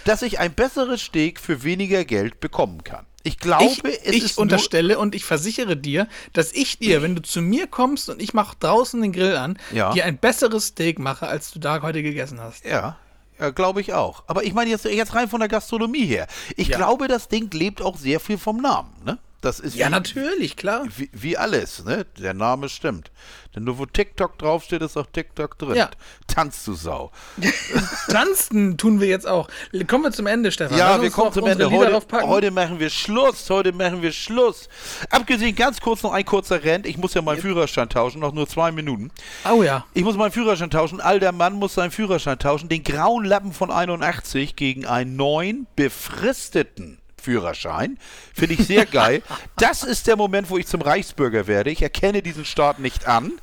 dass 0.05 0.21
ich 0.21 0.39
ein 0.39 0.53
besseres 0.53 1.01
Steak 1.01 1.39
für 1.39 1.63
weniger 1.63 2.05
Geld 2.05 2.39
bekommen 2.39 2.83
kann. 2.83 3.05
Ich 3.23 3.39
glaube, 3.39 3.65
Ich, 3.65 3.83
es 4.05 4.15
ich 4.15 4.23
ist 4.23 4.37
unterstelle 4.37 4.99
und 4.99 5.13
ich 5.15 5.25
versichere 5.25 5.75
dir, 5.75 6.07
dass 6.33 6.53
ich 6.53 6.79
dir, 6.79 7.01
wenn 7.01 7.13
du 7.15 7.21
zu 7.21 7.41
mir 7.41 7.67
kommst 7.67 8.09
und 8.09 8.21
ich 8.21 8.33
mache 8.33 8.55
draußen 8.59 9.01
den 9.01 9.11
Grill 9.11 9.35
an, 9.35 9.57
Ja. 9.73 9.91
dir 9.91 10.05
ein 10.05 10.17
besseres 10.17 10.67
Steak 10.67 10.97
mache, 10.99 11.27
als 11.27 11.51
du 11.51 11.59
da 11.59 11.81
heute 11.81 12.03
gegessen 12.03 12.39
hast. 12.39 12.63
Ja, 12.63 12.97
ja 13.37 13.49
glaube 13.49 13.81
ich 13.81 13.93
auch. 13.93 14.23
Aber 14.27 14.43
ich 14.45 14.53
meine 14.53 14.69
jetzt, 14.69 14.85
jetzt 14.85 15.13
rein 15.13 15.27
von 15.27 15.41
der 15.41 15.49
Gastronomie 15.49 16.05
her. 16.05 16.27
Ich 16.55 16.69
Ja. 16.69 16.77
glaube, 16.77 17.09
das 17.09 17.27
Ding 17.27 17.49
lebt 17.51 17.81
auch 17.81 17.97
sehr 17.97 18.21
viel 18.21 18.37
vom 18.37 18.61
Namen. 18.61 18.93
Ne? 19.03 19.17
Das 19.41 19.59
ist 19.59 19.75
Ja, 19.75 19.87
wie, 19.87 19.91
natürlich, 19.91 20.55
klar. 20.55 20.85
Wie, 20.95 21.09
wie 21.13 21.37
alles, 21.37 21.83
ne? 21.85 22.05
Der 22.17 22.33
Name 22.33 22.69
stimmt. 22.69 23.11
Denn 23.55 23.63
nur 23.65 23.77
wo 23.77 23.85
TikTok 23.85 24.37
draufsteht, 24.37 24.81
ist 24.81 24.97
auch 24.97 25.05
TikTok 25.11 25.57
drin. 25.59 25.75
Ja. 25.75 25.91
Tanzt 26.25 26.65
du 26.67 26.73
Sau. 26.73 27.11
Tanzen 28.09 28.77
tun 28.77 28.99
wir 28.99 29.07
jetzt 29.07 29.27
auch. 29.27 29.47
Kommen 29.87 30.05
wir 30.05 30.11
zum 30.11 30.25
Ende, 30.25 30.51
Stefan. 30.51 30.77
Lass 30.77 30.79
Ja, 30.79 30.93
uns 30.95 31.03
wir 31.03 31.11
kommen 31.11 31.33
zum 31.33 31.45
Ende. 31.45 31.69
Heute, 31.69 32.01
heute 32.11 32.51
machen 32.51 32.79
wir 32.79 32.89
Schluss. 32.89 33.49
Heute 33.49 33.73
machen 33.73 34.01
wir 34.01 34.11
Schluss. 34.11 34.69
Abgesehen, 35.11 35.55
ganz 35.55 35.81
kurz 35.81 36.01
noch 36.01 36.13
ein 36.13 36.25
kurzer 36.25 36.63
Rent. 36.63 36.87
Ich 36.87 36.97
muss 36.97 37.13
ja 37.13 37.21
meinen 37.21 37.41
Führerschein 37.41 37.89
tauschen, 37.89 38.21
noch 38.21 38.33
nur 38.33 38.47
zwei 38.47 38.71
Minuten. 38.71 39.11
Oh 39.49 39.61
ja. 39.61 39.85
Ich 39.93 40.03
muss 40.03 40.15
meinen 40.17 40.31
Führerschein 40.31 40.71
tauschen. 40.71 40.99
Alter 40.99 41.31
Mann 41.31 41.53
muss 41.53 41.75
seinen 41.75 41.91
Führerschein 41.91 42.39
tauschen. 42.39 42.69
Den 42.69 42.83
grauen 42.83 43.23
Lappen 43.23 43.53
von 43.53 43.71
81 43.71 44.55
gegen 44.55 44.85
einen 44.85 45.15
neuen, 45.15 45.67
befristeten 45.75 46.99
Führerschein. 47.27 47.97
Finde 48.33 48.53
ich 48.55 48.65
sehr 48.65 48.85
geil. 48.85 49.21
Das 49.57 49.83
ist 49.83 50.07
der 50.07 50.15
Moment, 50.15 50.49
wo 50.49 50.57
ich 50.57 50.65
zum 50.65 50.81
Reichsbürger 50.81 51.45
werde. 51.45 51.71
Ich 51.71 51.81
erkenne 51.81 52.21
diesen 52.21 52.45
Staat 52.45 52.79
nicht 52.79 53.05
an. 53.05 53.33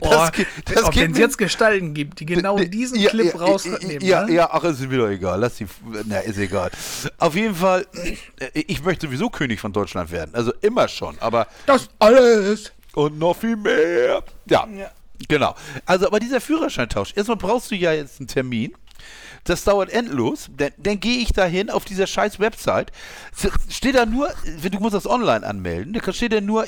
Boah, 0.00 0.32
ge- 0.34 0.46
das 0.64 0.82
ob 0.82 0.96
es 0.96 1.16
jetzt 1.18 1.38
Gestalten 1.38 1.94
gibt, 1.94 2.18
die 2.18 2.26
genau 2.26 2.58
diesen 2.58 2.98
ja, 2.98 3.10
Clip 3.10 3.32
ja, 3.34 3.38
rausnehmen. 3.40 4.00
Ja, 4.00 4.24
ne? 4.24 4.32
ja, 4.32 4.48
ach, 4.50 4.64
ist 4.64 4.80
mir 4.80 4.98
doch 4.98 5.08
egal. 5.08 5.38
Lass 5.38 5.54
die. 5.56 5.66
Na, 6.06 6.18
ist 6.18 6.38
egal. 6.38 6.72
Auf 7.18 7.36
jeden 7.36 7.54
Fall, 7.54 7.86
äh, 8.40 8.48
ich 8.54 8.82
möchte 8.82 9.06
sowieso 9.06 9.30
König 9.30 9.60
von 9.60 9.72
Deutschland 9.72 10.10
werden. 10.10 10.30
Also 10.34 10.52
immer 10.60 10.88
schon, 10.88 11.16
aber. 11.20 11.46
Das 11.66 11.88
alles. 12.00 12.72
Und 12.94 13.16
noch 13.18 13.36
viel 13.36 13.56
mehr. 13.56 14.24
Ja, 14.46 14.66
Ja. 14.66 14.90
genau. 15.28 15.54
Also, 15.86 16.08
aber 16.08 16.18
dieser 16.18 16.40
Führerscheintausch, 16.40 17.12
erstmal 17.14 17.36
brauchst 17.36 17.70
du 17.70 17.76
ja 17.76 17.92
jetzt 17.92 18.18
einen 18.18 18.26
Termin. 18.26 18.74
Das 19.44 19.64
dauert 19.64 19.90
endlos. 19.90 20.50
Dann, 20.56 20.72
dann 20.78 21.00
gehe 21.00 21.18
ich 21.18 21.32
da 21.32 21.44
hin 21.44 21.70
auf 21.70 21.84
dieser 21.84 22.06
scheiß 22.06 22.38
Website. 22.38 22.92
Steht 23.68 23.94
da 23.94 24.06
nur, 24.06 24.32
du 24.62 24.78
musst 24.78 24.94
das 24.94 25.06
online 25.06 25.46
anmelden, 25.46 25.92
da 25.92 26.12
steht 26.12 26.32
da 26.32 26.40
nur 26.40 26.66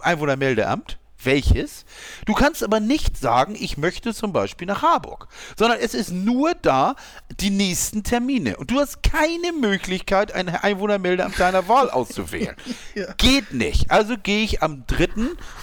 Einwohnermeldeamt. 0.00 0.98
Welches? 1.24 1.84
Du 2.26 2.34
kannst 2.34 2.62
aber 2.62 2.80
nicht 2.80 3.16
sagen, 3.16 3.56
ich 3.58 3.76
möchte 3.76 4.14
zum 4.14 4.32
Beispiel 4.32 4.66
nach 4.66 4.82
Harburg, 4.82 5.28
sondern 5.56 5.78
es 5.80 5.94
ist 5.94 6.10
nur 6.10 6.54
da 6.54 6.96
die 7.40 7.50
nächsten 7.50 8.02
Termine. 8.02 8.56
Und 8.56 8.70
du 8.70 8.80
hast 8.80 9.02
keine 9.02 9.52
Möglichkeit, 9.52 10.32
ein 10.32 10.48
Einwohnermeldeamt 10.48 11.38
deiner 11.38 11.68
Wahl 11.68 11.90
auszuwählen. 11.90 12.56
Geht 13.16 13.52
nicht. 13.52 13.90
Also 13.90 14.16
gehe 14.16 14.44
ich 14.44 14.62
am 14.62 14.84
3. 14.86 15.08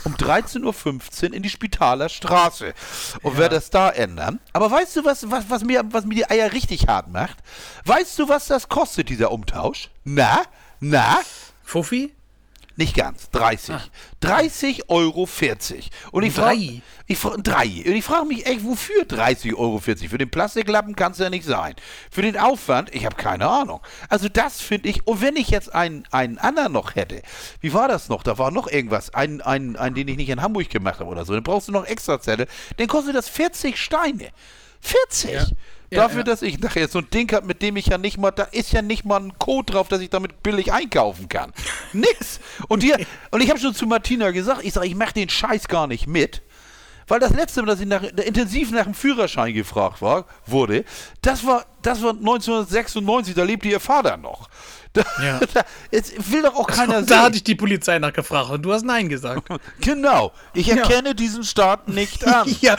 um 0.04 0.16
13.15 0.16 1.30
Uhr 1.30 1.34
in 1.34 1.44
die 1.44 1.50
Spitaler 1.50 2.10
Straße 2.10 2.74
und 3.22 3.38
werde 3.38 3.56
das 3.56 3.70
da 3.70 3.90
ändern. 3.90 4.40
Aber 4.54 4.72
weißt 4.72 4.96
du, 4.98 5.06
was, 5.06 5.30
was, 5.30 5.50
was, 5.50 5.64
mir, 5.64 5.84
was 5.92 6.06
mir 6.06 6.16
die 6.16 6.30
Eier 6.30 6.52
richtig 6.54 6.88
hart 6.88 7.10
macht? 7.10 7.38
Weißt 7.86 8.18
du, 8.20 8.30
was 8.30 8.48
das 8.48 8.70
kostet, 8.70 9.10
dieser 9.10 9.32
Umtausch? 9.32 9.90
Na? 10.04 10.44
Na? 10.80 11.20
Fuffi? 11.64 12.14
Nicht 12.78 12.96
ganz, 12.96 13.30
30. 13.32 13.76
30 14.22 14.90
Euro 14.90 15.26
40. 15.26 15.90
Und 16.12 16.24
ich 16.24 16.34
Drei. 16.34 16.42
frage 16.42 16.82
ich 17.08 17.20
drei. 17.44 17.66
Und 17.66 17.94
ich 17.94 18.06
frage 18.06 18.26
mich 18.26 18.46
echt, 18.46 18.64
wofür 18.64 19.04
30 19.06 19.54
Euro 19.56 19.80
40? 19.80 20.10
Für 20.10 20.18
den 20.18 20.30
Plastiklappen 20.32 20.96
kann 20.96 21.12
es 21.12 21.18
ja 21.18 21.30
nicht 21.30 21.46
sein. 21.46 21.76
Für 22.10 22.22
den 22.22 22.38
Aufwand, 22.38 22.94
ich 22.96 23.06
habe 23.06 23.16
keine 23.16 23.48
Ahnung. 23.48 23.82
Also 24.08 24.30
das 24.30 24.62
finde 24.62 24.90
ich, 24.90 25.06
und 25.06 25.22
wenn 25.22 25.36
ich 25.36 25.50
jetzt 25.50 25.74
einen, 25.76 26.06
einen 26.12 26.38
anderen 26.38 26.72
noch 26.72 26.96
hätte, 26.96 27.22
wie 27.60 27.74
war 27.74 27.88
das 27.90 28.08
noch? 28.08 28.24
Da 28.24 28.38
war 28.38 28.52
noch 28.52 28.68
irgendwas, 28.68 29.14
einen, 29.14 29.42
einen, 29.42 29.76
einen, 29.76 29.96
den 29.96 30.08
ich 30.08 30.18
nicht 30.18 30.30
in 30.30 30.42
Hamburg 30.42 30.70
gemacht 30.70 31.00
habe 31.00 31.10
oder 31.10 31.26
so, 31.26 31.34
dann 31.34 31.44
brauchst 31.44 31.68
du 31.68 31.74
noch 31.74 31.86
extra 31.86 32.22
Zettel, 32.22 32.48
dann 32.78 32.88
kostet 32.88 33.16
das 33.16 33.28
40 33.28 33.78
Steine. 33.78 34.30
40! 34.80 35.32
Ja. 35.32 35.46
Ja, 35.94 36.04
Dafür, 36.04 36.20
ja. 36.20 36.24
dass 36.24 36.42
ich 36.42 36.58
nachher 36.60 36.88
so 36.88 37.00
ein 37.00 37.10
Ding 37.10 37.30
habe, 37.34 37.46
mit 37.46 37.62
dem 37.62 37.76
ich 37.76 37.88
ja 37.88 37.98
nicht 37.98 38.18
mal, 38.18 38.32
da 38.32 38.44
ist 38.44 38.72
ja 38.72 38.82
nicht 38.82 39.04
mal 39.04 39.20
ein 39.20 39.38
Code 39.38 39.74
drauf, 39.74 39.90
dass 39.90 40.00
ich 40.00 40.10
damit 40.10 40.42
billig 40.42 40.72
einkaufen 40.72 41.28
kann. 41.28 41.52
Nix. 41.94 42.40
Und, 42.70 42.82
die, 42.84 42.94
und 43.32 43.42
ich 43.42 43.50
habe 43.50 43.60
schon 43.60 43.76
zu 43.76 43.86
Martina 43.88 44.32
gesagt, 44.32 44.62
ich 44.64 44.72
sage, 44.74 44.88
ich 44.88 44.96
mache 44.96 45.14
den 45.14 45.28
Scheiß 45.30 45.68
gar 45.68 45.88
nicht 45.88 46.08
mit. 46.08 46.42
Weil 47.08 47.20
das 47.20 47.32
letzte 47.32 47.62
Mal, 47.62 47.66
dass 47.68 47.82
ich 47.82 47.88
nach, 47.88 48.04
intensiv 48.04 48.72
nach 48.72 48.86
dem 48.86 48.94
Führerschein 48.94 49.54
gefragt 49.54 50.02
war, 50.02 50.28
wurde, 50.46 50.86
das 51.22 51.46
war, 51.46 51.66
das 51.82 52.02
war 52.02 52.12
1996, 52.12 53.36
da 53.36 53.44
lebte 53.44 53.68
ihr 53.68 53.80
Vater 53.82 54.16
noch. 54.18 54.48
Da, 54.94 55.04
Ja. 55.24 55.40
da, 55.54 55.62
jetzt 55.90 56.32
will 56.34 56.42
doch 56.42 56.54
auch 56.54 56.68
keiner 56.68 57.02
da 57.02 57.08
sehen. 57.08 57.20
hatte 57.22 57.36
ich 57.38 57.46
die 57.46 57.56
Polizei 57.56 57.98
nachgefragt 57.98 58.50
und 58.50 58.62
du 58.62 58.74
hast 58.74 58.84
Nein 58.84 59.08
gesagt. 59.08 59.48
Genau. 59.80 60.34
Ich 60.54 60.68
erkenne 60.70 61.16
diesen 61.16 61.46
Staat 61.46 61.88
nicht 61.88 62.28
an. 62.28 62.54
ja. 62.60 62.76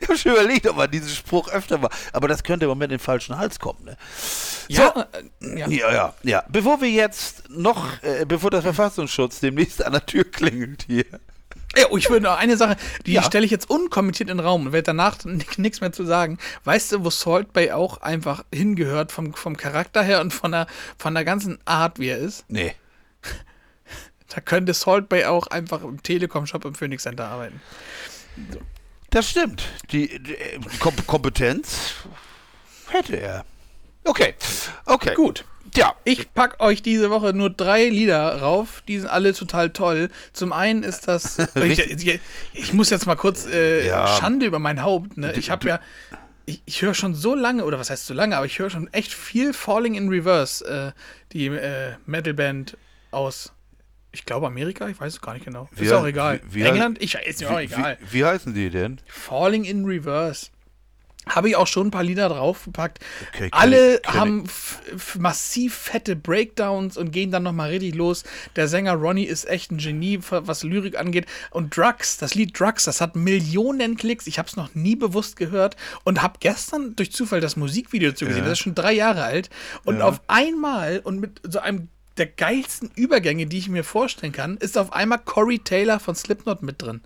Ich 0.00 0.08
habe 0.08 0.18
schon 0.18 0.32
überlegt, 0.32 0.66
ob 0.68 0.76
man 0.76 0.90
diesen 0.90 1.08
Spruch 1.08 1.48
öfter 1.48 1.78
mal. 1.78 1.90
Aber 2.12 2.28
das 2.28 2.42
könnte 2.42 2.66
im 2.66 2.68
Moment 2.70 2.92
in 2.92 2.98
den 2.98 3.02
falschen 3.04 3.36
Hals 3.38 3.58
kommen. 3.58 3.84
Ne? 3.84 3.96
Ja, 4.68 5.06
äh, 5.42 5.58
ja. 5.58 5.68
Ja, 5.68 5.92
ja, 5.92 6.14
ja. 6.22 6.44
Bevor 6.48 6.80
wir 6.80 6.90
jetzt 6.90 7.48
noch, 7.50 8.02
äh, 8.02 8.24
bevor 8.26 8.50
der 8.50 8.62
Verfassungsschutz 8.62 9.40
demnächst 9.40 9.84
an 9.84 9.92
der 9.92 10.06
Tür 10.06 10.24
klingelt 10.24 10.84
hier. 10.86 11.04
Ja, 11.76 11.86
oh, 11.90 11.96
ich 11.96 12.10
würde 12.10 12.24
noch 12.24 12.36
eine 12.36 12.56
Sache, 12.56 12.76
die 13.06 13.12
Ja. 13.12 13.22
stelle 13.22 13.44
ich 13.44 13.50
jetzt 13.52 13.70
unkommentiert 13.70 14.28
in 14.28 14.38
den 14.38 14.44
Raum 14.44 14.66
und 14.66 14.72
werde 14.72 14.86
danach 14.86 15.16
nichts 15.56 15.80
mehr 15.80 15.92
zu 15.92 16.04
sagen. 16.04 16.38
Weißt 16.64 16.92
du, 16.92 17.04
wo 17.04 17.10
Salt 17.10 17.52
Bay 17.52 17.70
auch 17.70 17.98
einfach 18.02 18.44
hingehört 18.52 19.12
vom, 19.12 19.34
vom 19.34 19.56
Charakter 19.56 20.02
her 20.02 20.20
und 20.20 20.32
von 20.32 20.50
der, 20.52 20.66
von 20.98 21.14
der 21.14 21.24
ganzen 21.24 21.58
Art, 21.66 21.98
wie 22.00 22.08
er 22.08 22.18
ist? 22.18 22.44
Nee. 22.48 22.74
Da 24.34 24.40
könnte 24.40 24.74
Salt 24.74 25.08
Bay 25.08 25.24
auch 25.24 25.48
einfach 25.48 25.82
im 25.82 26.02
Telekom-Shop 26.02 26.64
im 26.64 26.74
Phoenix 26.74 27.02
Center 27.04 27.26
arbeiten. 27.28 27.60
Das 29.10 29.28
stimmt. 29.28 29.64
Die, 29.90 30.18
die 30.22 30.34
äh, 30.34 30.60
Kom 30.78 30.94
Kompetenz 31.06 31.94
hätte 32.88 33.16
er. 33.16 33.44
Okay. 34.04 34.34
Okay. 34.86 35.14
Gut. 35.14 35.44
Ja. 35.74 35.94
Ich 36.04 36.32
pack 36.32 36.60
euch 36.60 36.82
diese 36.82 37.10
Woche 37.10 37.32
nur 37.32 37.50
drei 37.50 37.88
Lieder 37.88 38.40
rauf, 38.40 38.82
die 38.88 38.98
sind 38.98 39.08
alle 39.08 39.34
total 39.34 39.70
toll. 39.70 40.10
Zum 40.32 40.52
einen 40.52 40.82
ist 40.82 41.06
das, 41.06 41.38
ich, 41.54 41.78
ich, 41.78 42.20
ich 42.52 42.72
muss 42.72 42.90
jetzt 42.90 43.06
mal 43.06 43.16
kurz 43.16 43.46
äh, 43.46 43.86
Ja. 43.86 44.06
Schande 44.06 44.46
über 44.46 44.58
mein 44.58 44.82
Haupt. 44.82 45.16
Ne? 45.16 45.32
Ich 45.34 45.50
habe 45.50 45.68
ja, 45.68 45.80
ich, 46.46 46.62
ich 46.66 46.82
höre 46.82 46.94
schon 46.94 47.14
so 47.14 47.34
lange, 47.34 47.64
oder 47.64 47.78
was 47.78 47.90
heißt 47.90 48.06
so 48.06 48.14
lange, 48.14 48.36
aber 48.36 48.46
ich 48.46 48.58
höre 48.58 48.70
schon 48.70 48.92
echt 48.92 49.12
viel 49.12 49.52
Falling 49.52 49.94
in 49.94 50.08
Reverse, 50.08 50.64
äh, 50.64 51.00
die 51.32 51.46
äh, 51.46 51.94
Metalband 52.06 52.76
aus, 53.12 53.52
ich 54.12 54.24
glaube 54.26 54.46
Amerika, 54.46 54.88
ich 54.88 55.00
weiß 55.00 55.14
es 55.14 55.20
gar 55.20 55.34
nicht 55.34 55.44
genau. 55.44 55.68
Wie 55.72 55.84
ist 55.84 55.92
auch 55.92 56.06
egal. 56.06 56.40
wie- 56.50 56.60
wie 56.60 56.62
England, 56.62 57.00
ich 57.02 57.14
ist 57.14 57.40
mir 57.40 57.50
auch 57.50 57.58
egal. 57.60 57.98
wie, 58.00 58.12
wie 58.20 58.24
heißen 58.24 58.54
die 58.54 58.70
denn? 58.70 59.00
Falling 59.06 59.64
in 59.64 59.84
Reverse. 59.84 60.48
Habe 61.26 61.50
ich 61.50 61.56
auch 61.56 61.66
schon 61.66 61.88
ein 61.88 61.90
paar 61.90 62.02
Lieder 62.02 62.28
draufgepackt. 62.30 62.98
Okay, 63.34 63.48
Alle 63.52 64.00
ich- 64.00 64.08
haben 64.08 64.44
massiv 65.18 65.74
fette 65.74 66.16
Breakdowns 66.16 66.96
und 66.96 67.12
gehen 67.12 67.30
dann 67.30 67.42
nochmal 67.42 67.70
richtig 67.70 67.94
los. 67.94 68.24
Der 68.56 68.68
Sänger 68.68 68.94
Ronnie 68.94 69.24
ist 69.24 69.46
echt 69.48 69.70
ein 69.70 69.76
Genie, 69.78 70.18
was 70.28 70.62
Lyrik 70.64 70.98
angeht. 70.98 71.26
Und 71.50 71.76
Drugs, 71.76 72.16
das 72.16 72.34
Lied 72.34 72.58
Drugs, 72.58 72.84
das 72.84 73.00
hat 73.00 73.16
Millionen 73.16 73.96
Klicks. 73.96 74.26
Ich 74.26 74.38
habe 74.38 74.48
es 74.48 74.56
noch 74.56 74.74
nie 74.74 74.96
bewusst 74.96 75.36
gehört 75.36 75.76
und 76.04 76.22
habe 76.22 76.38
gestern 76.40 76.96
durch 76.96 77.12
Zufall 77.12 77.40
das 77.40 77.54
Musikvideo 77.54 78.10
dazu 78.10 78.24
gesehen. 78.24 78.42
Das 78.44 78.52
ist 78.54 78.60
schon 78.60 78.74
drei 78.74 78.92
Jahre 78.94 79.22
alt. 79.22 79.50
Und 79.84 80.00
auf 80.02 80.20
einmal 80.26 81.00
und 81.00 81.20
mit 81.20 81.40
so 81.44 81.58
einem 81.60 81.88
der 82.20 82.26
geilsten 82.26 82.90
Übergänge, 82.94 83.46
die 83.46 83.58
ich 83.58 83.68
mir 83.68 83.82
vorstellen 83.82 84.32
kann, 84.32 84.56
ist 84.58 84.78
auf 84.78 84.92
einmal 84.92 85.18
Corey 85.18 85.58
Taylor 85.58 85.98
von 85.98 86.14
Slipknot 86.14 86.62
mit 86.62 86.80
drin. 86.80 87.00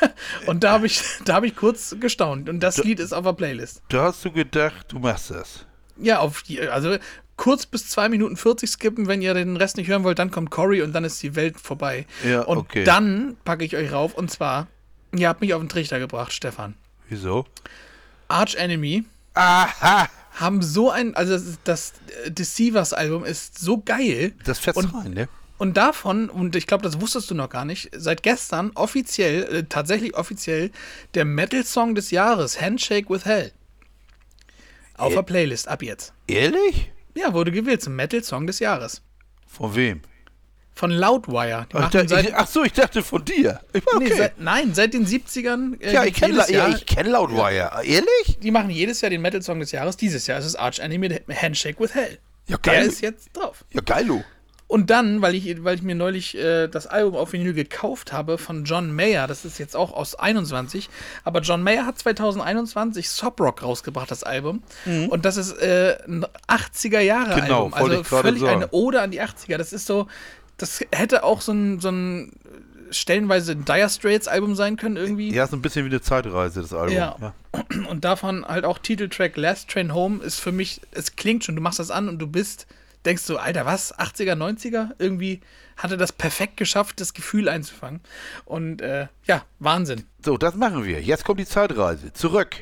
und 0.46 0.62
da 0.62 0.72
habe 0.72 0.86
ich, 0.86 1.02
da 1.24 1.34
habe 1.34 1.46
ich 1.46 1.56
kurz 1.56 1.96
gestaunt. 1.98 2.48
Und 2.48 2.60
das 2.60 2.78
Lied 2.84 3.00
ist 3.00 3.12
auf 3.12 3.24
der 3.24 3.32
Playlist. 3.32 3.82
Da 3.88 4.04
hast 4.04 4.24
du 4.24 4.30
gedacht, 4.30 4.92
du 4.92 4.98
machst 4.98 5.30
das. 5.30 5.66
Ja, 5.96 6.20
auf 6.20 6.42
die, 6.42 6.60
also 6.60 6.96
kurz 7.36 7.66
bis 7.66 7.88
2 7.88 8.10
Minuten 8.10 8.36
40 8.36 8.70
skippen, 8.70 9.08
wenn 9.08 9.22
ihr 9.22 9.34
den 9.34 9.56
Rest 9.56 9.78
nicht 9.78 9.88
hören 9.88 10.04
wollt, 10.04 10.18
dann 10.18 10.30
kommt 10.30 10.50
Corey 10.50 10.82
und 10.82 10.92
dann 10.92 11.04
ist 11.04 11.22
die 11.22 11.34
Welt 11.34 11.58
vorbei. 11.58 12.06
Ja, 12.24 12.42
und 12.42 12.58
okay. 12.58 12.84
dann 12.84 13.36
packe 13.44 13.64
ich 13.64 13.74
euch 13.74 13.90
rauf 13.90 14.14
und 14.14 14.30
zwar, 14.30 14.68
ihr 15.16 15.28
habt 15.28 15.40
mich 15.40 15.54
auf 15.54 15.60
den 15.60 15.68
Trichter 15.68 15.98
gebracht, 15.98 16.32
Stefan. 16.32 16.74
Wieso? 17.08 17.46
Arch 18.28 18.54
Enemy 18.56 19.04
Aha! 19.38 20.08
Haben 20.40 20.62
so 20.62 20.90
ein, 20.90 21.14
also 21.14 21.32
das, 21.36 21.58
das 21.64 21.92
äh, 22.24 22.30
Deceivers 22.30 22.92
Album 22.92 23.24
ist 23.24 23.58
so 23.58 23.78
geil. 23.78 24.32
Das 24.44 24.58
fährt's 24.58 24.78
Und- 24.78 24.94
rein, 24.94 25.12
ne? 25.12 25.28
Und 25.58 25.76
davon, 25.76 26.30
und 26.30 26.54
ich 26.54 26.68
glaube, 26.68 26.84
das 26.84 27.00
wusstest 27.00 27.28
du 27.32 27.34
noch 27.34 27.50
gar 27.50 27.64
nicht, 27.64 27.90
seit 27.92 28.22
gestern 28.22 28.70
offiziell, 28.76 29.42
äh, 29.52 29.64
tatsächlich 29.64 30.14
offiziell, 30.16 30.70
der 31.14 31.24
Metal-Song 31.24 31.96
des 31.96 32.12
Jahres, 32.12 32.60
Handshake 32.60 33.10
with 33.10 33.24
Hell. 33.24 33.50
Auf 34.96 35.12
Äh. 35.12 35.16
der 35.16 35.22
Playlist, 35.22 35.66
ab 35.66 35.82
jetzt. 35.82 36.12
Ehrlich? 36.28 36.92
Ja, 37.16 37.32
wurde 37.34 37.50
gewählt 37.50 37.82
zum 37.82 37.96
Metal-Song 37.96 38.46
des 38.46 38.60
Jahres. 38.60 39.02
Von 39.48 39.74
wem? 39.74 40.02
Von 40.78 40.92
Loudwire. 40.92 41.66
Ach, 41.72 41.90
da, 41.90 42.06
seit, 42.06 42.28
ich, 42.28 42.34
ach 42.36 42.46
so, 42.46 42.62
ich 42.62 42.72
dachte 42.72 43.02
von 43.02 43.24
dir. 43.24 43.58
Ich, 43.72 43.84
okay. 43.84 43.96
nee, 43.98 44.14
seit, 44.16 44.38
nein, 44.40 44.74
seit 44.74 44.94
den 44.94 45.04
70ern. 45.04 45.82
Äh, 45.82 45.92
ja, 45.92 46.04
ich 46.04 46.14
kenne 46.14 46.40
ja, 46.48 46.72
kenn 46.86 47.10
Loudwire. 47.10 47.82
Ehrlich? 47.82 48.38
Die 48.40 48.52
machen 48.52 48.70
jedes 48.70 49.00
Jahr 49.00 49.10
den 49.10 49.20
Metal-Song 49.20 49.58
des 49.58 49.72
Jahres. 49.72 49.96
Dieses 49.96 50.28
Jahr 50.28 50.38
ist 50.38 50.44
es 50.44 50.54
Arch 50.54 50.78
Enemy 50.78 51.20
Handshake 51.34 51.80
with 51.80 51.96
Hell. 51.96 52.18
Ja, 52.46 52.58
Der 52.58 52.74
geil. 52.74 52.86
ist 52.86 53.00
jetzt 53.00 53.36
drauf. 53.36 53.64
Ja, 53.72 53.80
geilo. 53.80 54.22
Und 54.68 54.90
dann, 54.90 55.22
weil 55.22 55.34
ich, 55.34 55.64
weil 55.64 55.76
ich 55.76 55.82
mir 55.82 55.94
neulich 55.94 56.36
äh, 56.36 56.68
das 56.68 56.86
Album 56.86 57.16
auf 57.16 57.32
Vinyl 57.32 57.54
gekauft 57.54 58.12
habe 58.12 58.36
von 58.36 58.64
John 58.64 58.94
Mayer, 58.94 59.26
das 59.26 59.46
ist 59.46 59.58
jetzt 59.58 59.74
auch 59.74 59.94
aus 59.94 60.14
21, 60.14 60.90
aber 61.24 61.40
John 61.40 61.62
Mayer 61.62 61.86
hat 61.86 61.98
2021 61.98 63.08
Sob 63.08 63.40
Rock 63.40 63.62
rausgebracht, 63.62 64.10
das 64.10 64.24
Album. 64.24 64.62
Und 65.08 65.24
das 65.24 65.38
ist 65.38 65.52
äh, 65.52 65.96
ein 66.06 66.26
80er 66.48 67.00
Jahre 67.00 67.36
Mhm. 67.36 67.44
Genau, 67.46 67.64
Album. 67.64 67.80
wollte 67.80 67.96
Also 67.96 68.04
völlig 68.04 68.44
eine 68.44 68.68
Ode 68.70 69.00
an 69.00 69.10
die 69.10 69.22
80er. 69.22 69.56
Das 69.56 69.72
ist 69.72 69.86
so, 69.86 70.06
das 70.58 70.84
hätte 70.92 71.24
auch 71.24 71.40
so 71.40 71.52
ein, 71.52 71.80
so 71.80 71.88
ein 71.88 72.32
stellenweise 72.90 73.52
ein 73.52 73.64
Dire 73.64 73.88
Straits 73.88 74.28
Album 74.28 74.54
sein 74.54 74.76
können 74.76 74.96
irgendwie. 74.96 75.32
Ja, 75.32 75.44
ist 75.44 75.52
ein 75.52 75.62
bisschen 75.62 75.84
wie 75.84 75.90
eine 75.90 76.00
Zeitreise, 76.00 76.60
das 76.62 76.72
Album. 76.72 76.94
Ja. 76.94 77.16
Ja. 77.20 77.34
Und 77.88 78.04
davon 78.04 78.44
halt 78.44 78.64
auch 78.64 78.78
Titeltrack 78.78 79.36
Last 79.36 79.70
Train 79.70 79.94
Home 79.94 80.22
ist 80.22 80.38
für 80.40 80.52
mich, 80.52 80.80
es 80.92 81.16
klingt 81.16 81.44
schon, 81.44 81.56
du 81.56 81.62
machst 81.62 81.78
das 81.78 81.90
an 81.90 82.08
und 82.08 82.18
du 82.18 82.26
bist, 82.26 82.66
denkst 83.04 83.26
du, 83.26 83.38
Alter, 83.38 83.66
was? 83.66 83.96
80er, 83.98 84.34
90er? 84.34 84.90
Irgendwie 84.98 85.40
hatte 85.76 85.96
das 85.96 86.12
perfekt 86.12 86.56
geschafft, 86.56 87.00
das 87.00 87.14
Gefühl 87.14 87.48
einzufangen. 87.48 88.00
Und 88.44 88.82
äh, 88.82 89.06
ja, 89.24 89.44
Wahnsinn. 89.58 90.04
So, 90.24 90.36
das 90.36 90.54
machen 90.54 90.84
wir. 90.84 91.00
Jetzt 91.00 91.24
kommt 91.24 91.40
die 91.40 91.46
Zeitreise. 91.46 92.12
Zurück. 92.12 92.56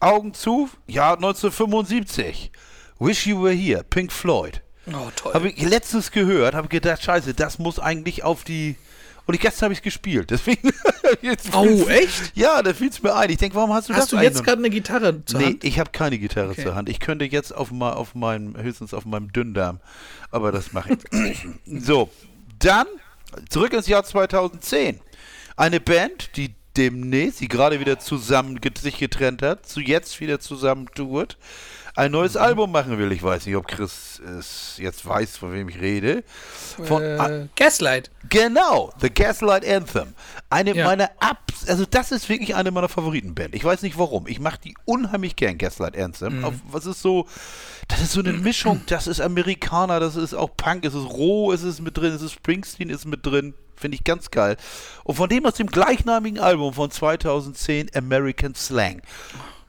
Augen 0.00 0.34
zu, 0.34 0.68
Jahr 0.86 1.16
1975. 1.16 2.50
Wish 2.98 3.26
You 3.26 3.42
Were 3.42 3.52
Here, 3.52 3.84
Pink 3.84 4.12
Floyd. 4.12 4.62
Oh, 4.86 5.10
toll. 5.16 5.34
Habe 5.34 5.48
ich 5.48 5.62
letztens 5.62 6.10
gehört, 6.10 6.54
habe 6.54 6.68
gedacht, 6.68 7.02
scheiße, 7.02 7.34
das 7.34 7.58
muss 7.58 7.78
eigentlich 7.78 8.22
auf 8.24 8.44
die... 8.44 8.76
Und 9.26 9.34
ich, 9.34 9.40
gestern 9.40 9.66
habe 9.66 9.72
ich 9.72 9.78
es 9.78 9.82
gespielt, 9.82 10.30
deswegen... 10.30 10.70
jetzt 11.22 11.54
Oh, 11.54 11.86
echt? 11.88 12.32
Ja, 12.36 12.62
da 12.62 12.74
fiel 12.74 12.88
es 12.90 13.02
mir 13.02 13.14
ein. 13.14 13.30
Ich 13.30 13.38
denke, 13.38 13.56
warum 13.56 13.72
hast 13.72 13.88
du 13.88 13.92
das 13.92 14.02
Hast 14.02 14.12
du 14.12 14.18
jetzt 14.18 14.44
gerade 14.44 14.58
eine 14.58 14.70
Gitarre 14.70 15.24
zur 15.24 15.40
Nee, 15.40 15.46
Hand? 15.46 15.64
ich 15.64 15.78
habe 15.78 15.90
keine 15.90 16.18
Gitarre 16.18 16.50
Okay. 16.50 16.62
zur 16.62 16.74
Hand. 16.74 16.88
Ich 16.88 17.00
könnte 17.00 17.24
jetzt 17.24 17.54
auf, 17.54 17.72
auf 17.72 18.14
meinem, 18.14 18.56
höchstens 18.56 18.92
auf 18.92 19.04
meinem 19.06 19.32
Dünndarm. 19.32 19.80
Aber 20.30 20.52
das 20.52 20.72
mache 20.72 20.98
ich. 21.12 21.38
so, 21.84 22.10
dann 22.58 22.86
zurück 23.48 23.72
ins 23.72 23.86
Jahr 23.86 24.04
2010. 24.04 25.00
Eine 25.56 25.80
Band, 25.80 26.36
die 26.36 26.54
demnächst, 26.76 27.40
die 27.40 27.48
gerade 27.48 27.80
wieder 27.80 27.98
zusammen 27.98 28.60
get, 28.60 28.78
sich 28.78 28.98
getrennt 28.98 29.42
hat, 29.42 29.66
zu 29.66 29.80
jetzt 29.80 30.20
wieder 30.20 30.40
zusammen 30.40 30.88
tourt, 30.94 31.38
ein 31.96 32.10
neues 32.10 32.36
Album 32.36 32.72
machen 32.72 32.98
will. 32.98 33.12
Ich 33.12 33.22
weiß 33.22 33.46
nicht, 33.46 33.54
ob 33.56 33.68
Chris 33.68 34.20
es 34.38 34.74
jetzt 34.78 35.06
weiß, 35.06 35.36
von 35.36 35.52
wem 35.52 35.68
ich 35.68 35.80
rede. 35.80 36.24
Von, 36.84 37.02
Äh, 37.02 37.46
Gaslight. 37.56 38.10
Genau, 38.28 38.92
The 39.00 39.10
Gaslight 39.10 39.64
Anthem. 39.66 40.14
Eine 40.50 40.74
Ja. 40.74 40.86
meiner 40.86 41.10
Abs, 41.20 41.68
also 41.68 41.84
das 41.88 42.10
ist 42.10 42.28
wirklich 42.28 42.54
eine 42.56 42.72
meiner 42.72 42.88
Favoritenband. 42.88 43.54
Ich 43.54 43.62
weiß 43.64 43.82
nicht 43.82 43.96
warum. 43.96 44.26
Ich 44.26 44.40
mache 44.40 44.58
die 44.62 44.74
unheimlich 44.84 45.36
gern, 45.36 45.56
Gaslight 45.56 45.96
Anthem. 45.96 46.38
Mhm. 46.38 46.44
Auf, 46.44 46.54
was 46.68 46.86
ist 46.86 47.00
so, 47.00 47.28
das 47.88 48.00
ist 48.00 48.12
so 48.12 48.20
eine 48.20 48.32
Mischung, 48.32 48.82
das 48.86 49.06
ist 49.06 49.20
Amerikaner, 49.20 50.00
das 50.00 50.16
ist 50.16 50.34
auch 50.34 50.50
Punk, 50.56 50.84
es 50.84 50.94
ist 50.94 51.04
roh, 51.08 51.52
es 51.52 51.62
ist 51.62 51.80
mit 51.80 51.96
drin, 51.96 52.12
es 52.12 52.22
ist 52.22 52.32
Springsteen 52.32 52.90
ist 52.90 53.04
mit 53.06 53.24
drin. 53.24 53.54
Finde 53.76 53.96
ich 53.96 54.04
ganz 54.04 54.30
geil. 54.30 54.56
Und 55.04 55.14
von 55.16 55.28
dem 55.28 55.46
aus 55.46 55.54
dem 55.54 55.66
gleichnamigen 55.68 56.40
Album 56.40 56.72
von 56.74 56.90
2010, 56.90 57.90
American 57.94 58.54
Slang. 58.54 59.02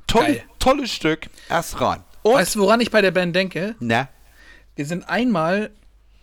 Tolle, 0.08 0.42
tolles 0.60 0.92
Stück, 0.92 1.28
erst 1.50 1.82
rein. 1.82 2.04
Und, 2.26 2.34
Weißt 2.34 2.56
du, 2.56 2.60
woran 2.62 2.82
ich 2.82 2.90
bei 2.90 3.02
der 3.02 3.12
Band 3.12 3.36
denke? 3.36 3.76
na, 3.80 4.10
Wir 4.76 4.88
sind 4.88 5.08
einmal, 5.08 5.70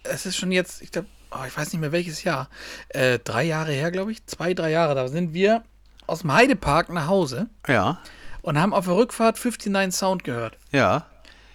es 0.03 0.27
ist 0.27 0.37
schon 0.37 0.51
jetzt, 0.51 0.83
ich 0.83 0.91
glaube, 0.91 1.07
oh, 1.31 1.45
ich 1.47 1.57
weiß 1.57 1.73
nicht 1.73 1.81
mehr 1.81 1.93
welches 1.93 2.25
Jahr, 2.25 2.49
äh, 2.89 3.21
drei 3.21 3.45
Jahre 3.45 3.71
her, 3.71 3.93
glaube 3.93 4.11
ich, 4.11 4.27
zwei, 4.27 4.53
drei 4.53 4.73
Jahre, 4.73 4.97
da 4.97 5.07
sind 5.07 5.33
wir 5.33 5.63
aus 6.09 6.23
dem 6.23 6.33
Heidepark 6.33 6.89
nach 6.89 7.07
Hause 7.07 7.49
ja, 7.69 8.01
und 8.43 8.59
haben 8.61 8.75
auf 8.75 8.87
der 8.87 8.97
Rückfahrt 8.97 9.37
59 9.37 9.95
Sound 9.97 10.25
gehört. 10.25 10.59
ja. 10.73 11.07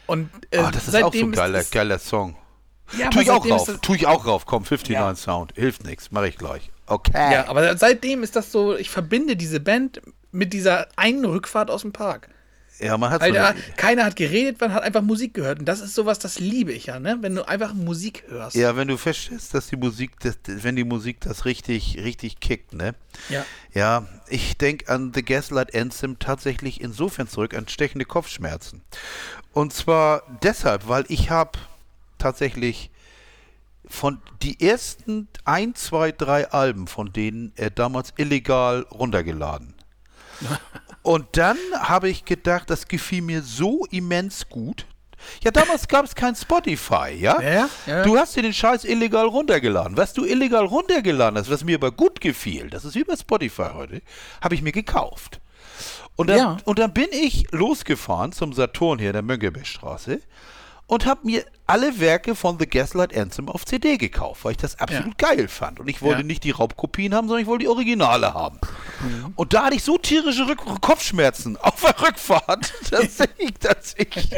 Und 0.06 0.30
äh, 0.52 0.60
Ah, 0.60 0.72
das 0.72 0.88
ist 0.88 0.96
auch 1.04 1.14
so 1.14 1.20
ein 1.26 1.34
geiler, 1.34 1.62
geiler 1.66 2.00
Song. 2.00 2.38
ja, 2.98 3.10
Tu 3.10 3.20
aber 3.20 3.22
ich 3.24 3.32
auch 3.32 3.50
rauf, 3.50 3.66
das, 3.66 3.82
tu 3.82 3.94
ich 3.96 4.08
auch 4.08 4.26
rauf, 4.26 4.46
komm, 4.46 4.64
59 4.64 4.90
Ja. 4.96 5.14
Sound, 5.14 5.52
hilft 5.58 5.84
nichts, 5.84 6.12
mache 6.12 6.30
ich 6.30 6.38
gleich. 6.38 6.72
Okay. 6.86 7.12
Ja, 7.34 7.50
aber 7.50 7.76
seitdem 7.76 8.24
ist 8.24 8.38
das 8.38 8.50
so, 8.54 8.78
ich 8.78 8.90
verbinde 8.90 9.36
diese 9.36 9.60
Band 9.60 10.02
mit 10.32 10.54
dieser 10.54 10.88
einen 10.96 11.26
Rückfahrt 11.26 11.70
aus 11.70 11.82
dem 11.82 11.92
Park. 11.92 12.30
Ja, 12.80 12.98
man 12.98 13.10
hat 13.10 13.24
so 13.24 13.34
keiner 13.76 14.06
hat 14.06 14.16
geredet, 14.16 14.60
man 14.62 14.74
hat 14.74 14.84
einfach 14.84 15.02
Musik 15.02 15.34
gehört. 15.34 15.60
Und 15.60 15.66
das 15.66 15.82
ist 15.82 15.96
sowas, 15.96 16.20
das 16.20 16.40
liebe 16.40 16.72
ich 16.72 16.88
ja, 16.88 17.00
ne? 17.00 17.18
Wenn 17.22 17.36
du 17.36 17.48
einfach 17.48 17.74
Musik 17.74 18.24
hörst. 18.28 18.56
Ja, 18.56 18.76
wenn 18.76 18.88
du 18.88 18.98
feststellst, 18.98 19.54
dass 19.54 19.68
die 19.68 19.78
Musik, 19.78 20.20
das, 20.20 20.38
wenn 20.46 20.76
die 20.76 20.84
Musik 20.84 21.20
das 21.22 21.46
richtig, 21.46 21.98
richtig 22.04 22.40
kickt, 22.40 22.74
ne? 22.74 22.94
Ja. 23.30 23.46
Ja, 23.74 24.08
ich 24.28 24.58
denke 24.58 24.90
an 24.90 25.12
The 25.14 25.24
Gaslight 25.24 25.76
Anthem 25.76 26.20
tatsächlich 26.20 26.82
insofern 26.82 27.28
zurück 27.28 27.56
an 27.56 27.68
stechende 27.68 28.06
Kopfschmerzen. 28.06 28.82
Und 29.54 29.74
zwar 29.74 30.24
deshalb, 30.44 30.88
weil 30.88 31.06
ich 31.08 31.32
habe 31.32 31.58
tatsächlich 32.20 32.92
von 33.88 34.22
die 34.42 34.60
ersten 34.60 35.28
ein, 35.46 35.74
zwei, 35.76 36.12
drei 36.12 36.50
Alben 36.50 36.88
von 36.88 37.12
denen 37.14 37.54
er 37.56 37.70
damals 37.70 38.14
illegal 38.18 38.86
runtergeladen. 38.92 39.74
Und 41.08 41.26
dann 41.38 41.58
habe 41.74 42.10
ich 42.10 42.26
gedacht, 42.26 42.70
das 42.70 42.90
gefiel 42.90 43.22
mir 43.22 43.42
so 43.42 43.86
immens 43.92 44.50
gut. 44.50 44.86
Ja, 45.42 45.52
damals 45.52 45.88
gab 45.88 46.04
es 46.04 46.14
kein 46.14 46.36
Spotify, 46.36 47.12
ja? 47.18 47.42
Ja, 47.42 47.70
ja. 47.86 48.04
Du 48.04 48.18
hast 48.18 48.36
dir 48.36 48.42
den 48.42 48.52
Scheiß 48.54 48.84
illegal 48.84 49.26
runtergeladen. 49.26 49.96
Was 49.96 50.12
du 50.12 50.26
illegal 50.26 50.66
runtergeladen 50.66 51.40
hast, 51.40 51.50
was 51.50 51.64
mir 51.64 51.76
aber 51.78 51.92
gut 51.92 52.20
gefiel, 52.20 52.70
das 52.70 52.84
ist 52.84 52.96
wie 52.96 53.06
bei 53.06 53.16
Spotify 53.16 53.70
heute, 53.74 54.02
habe 54.42 54.54
ich 54.56 54.62
mir 54.62 54.74
gekauft. 54.74 55.40
Und 56.18 56.28
dann, 56.30 56.38
Ja. 56.38 56.58
und 56.66 56.78
dann 56.78 56.92
bin 56.94 57.08
ich 57.12 57.46
losgefahren 57.52 58.34
zum 58.34 58.52
Saturn 58.52 59.00
hier 59.00 59.10
in 59.12 59.14
der 59.14 59.22
Mönckebergstraße 59.22 60.20
und 60.88 61.06
habe 61.06 61.22
mir 61.26 61.44
alle 61.66 62.00
Werke 62.00 62.34
von 62.34 62.58
The 62.60 62.66
Gaslight 62.66 63.16
Anthem 63.16 63.50
auf 63.50 63.66
CD 63.66 63.98
gekauft, 63.98 64.46
weil 64.46 64.52
ich 64.52 64.58
das 64.58 64.80
absolut 64.80 65.18
geil 65.18 65.50
fand. 65.50 65.82
Und 65.82 65.90
ich 65.90 66.02
wollte 66.02 66.22
Ja. 66.22 66.26
nicht 66.26 66.46
die 66.46 66.52
Raubkopien 66.52 67.14
haben, 67.14 67.28
sondern 67.28 67.42
ich 67.42 67.48
wollte 67.48 67.64
die 67.66 67.70
Originale 67.70 68.34
haben. 68.34 68.60
Und 69.36 69.54
da 69.54 69.66
hatte 69.66 69.76
ich 69.76 69.84
so 69.84 69.98
tierische 69.98 70.48
Rück 70.48 70.60
Kopfschmerzen 70.82 71.58
auf 71.62 71.82
der 71.82 72.02
Rückfahrt, 72.02 72.74
dass 72.92 73.20
ich, 73.38 73.54
dass 73.60 73.96
ich, 73.98 74.30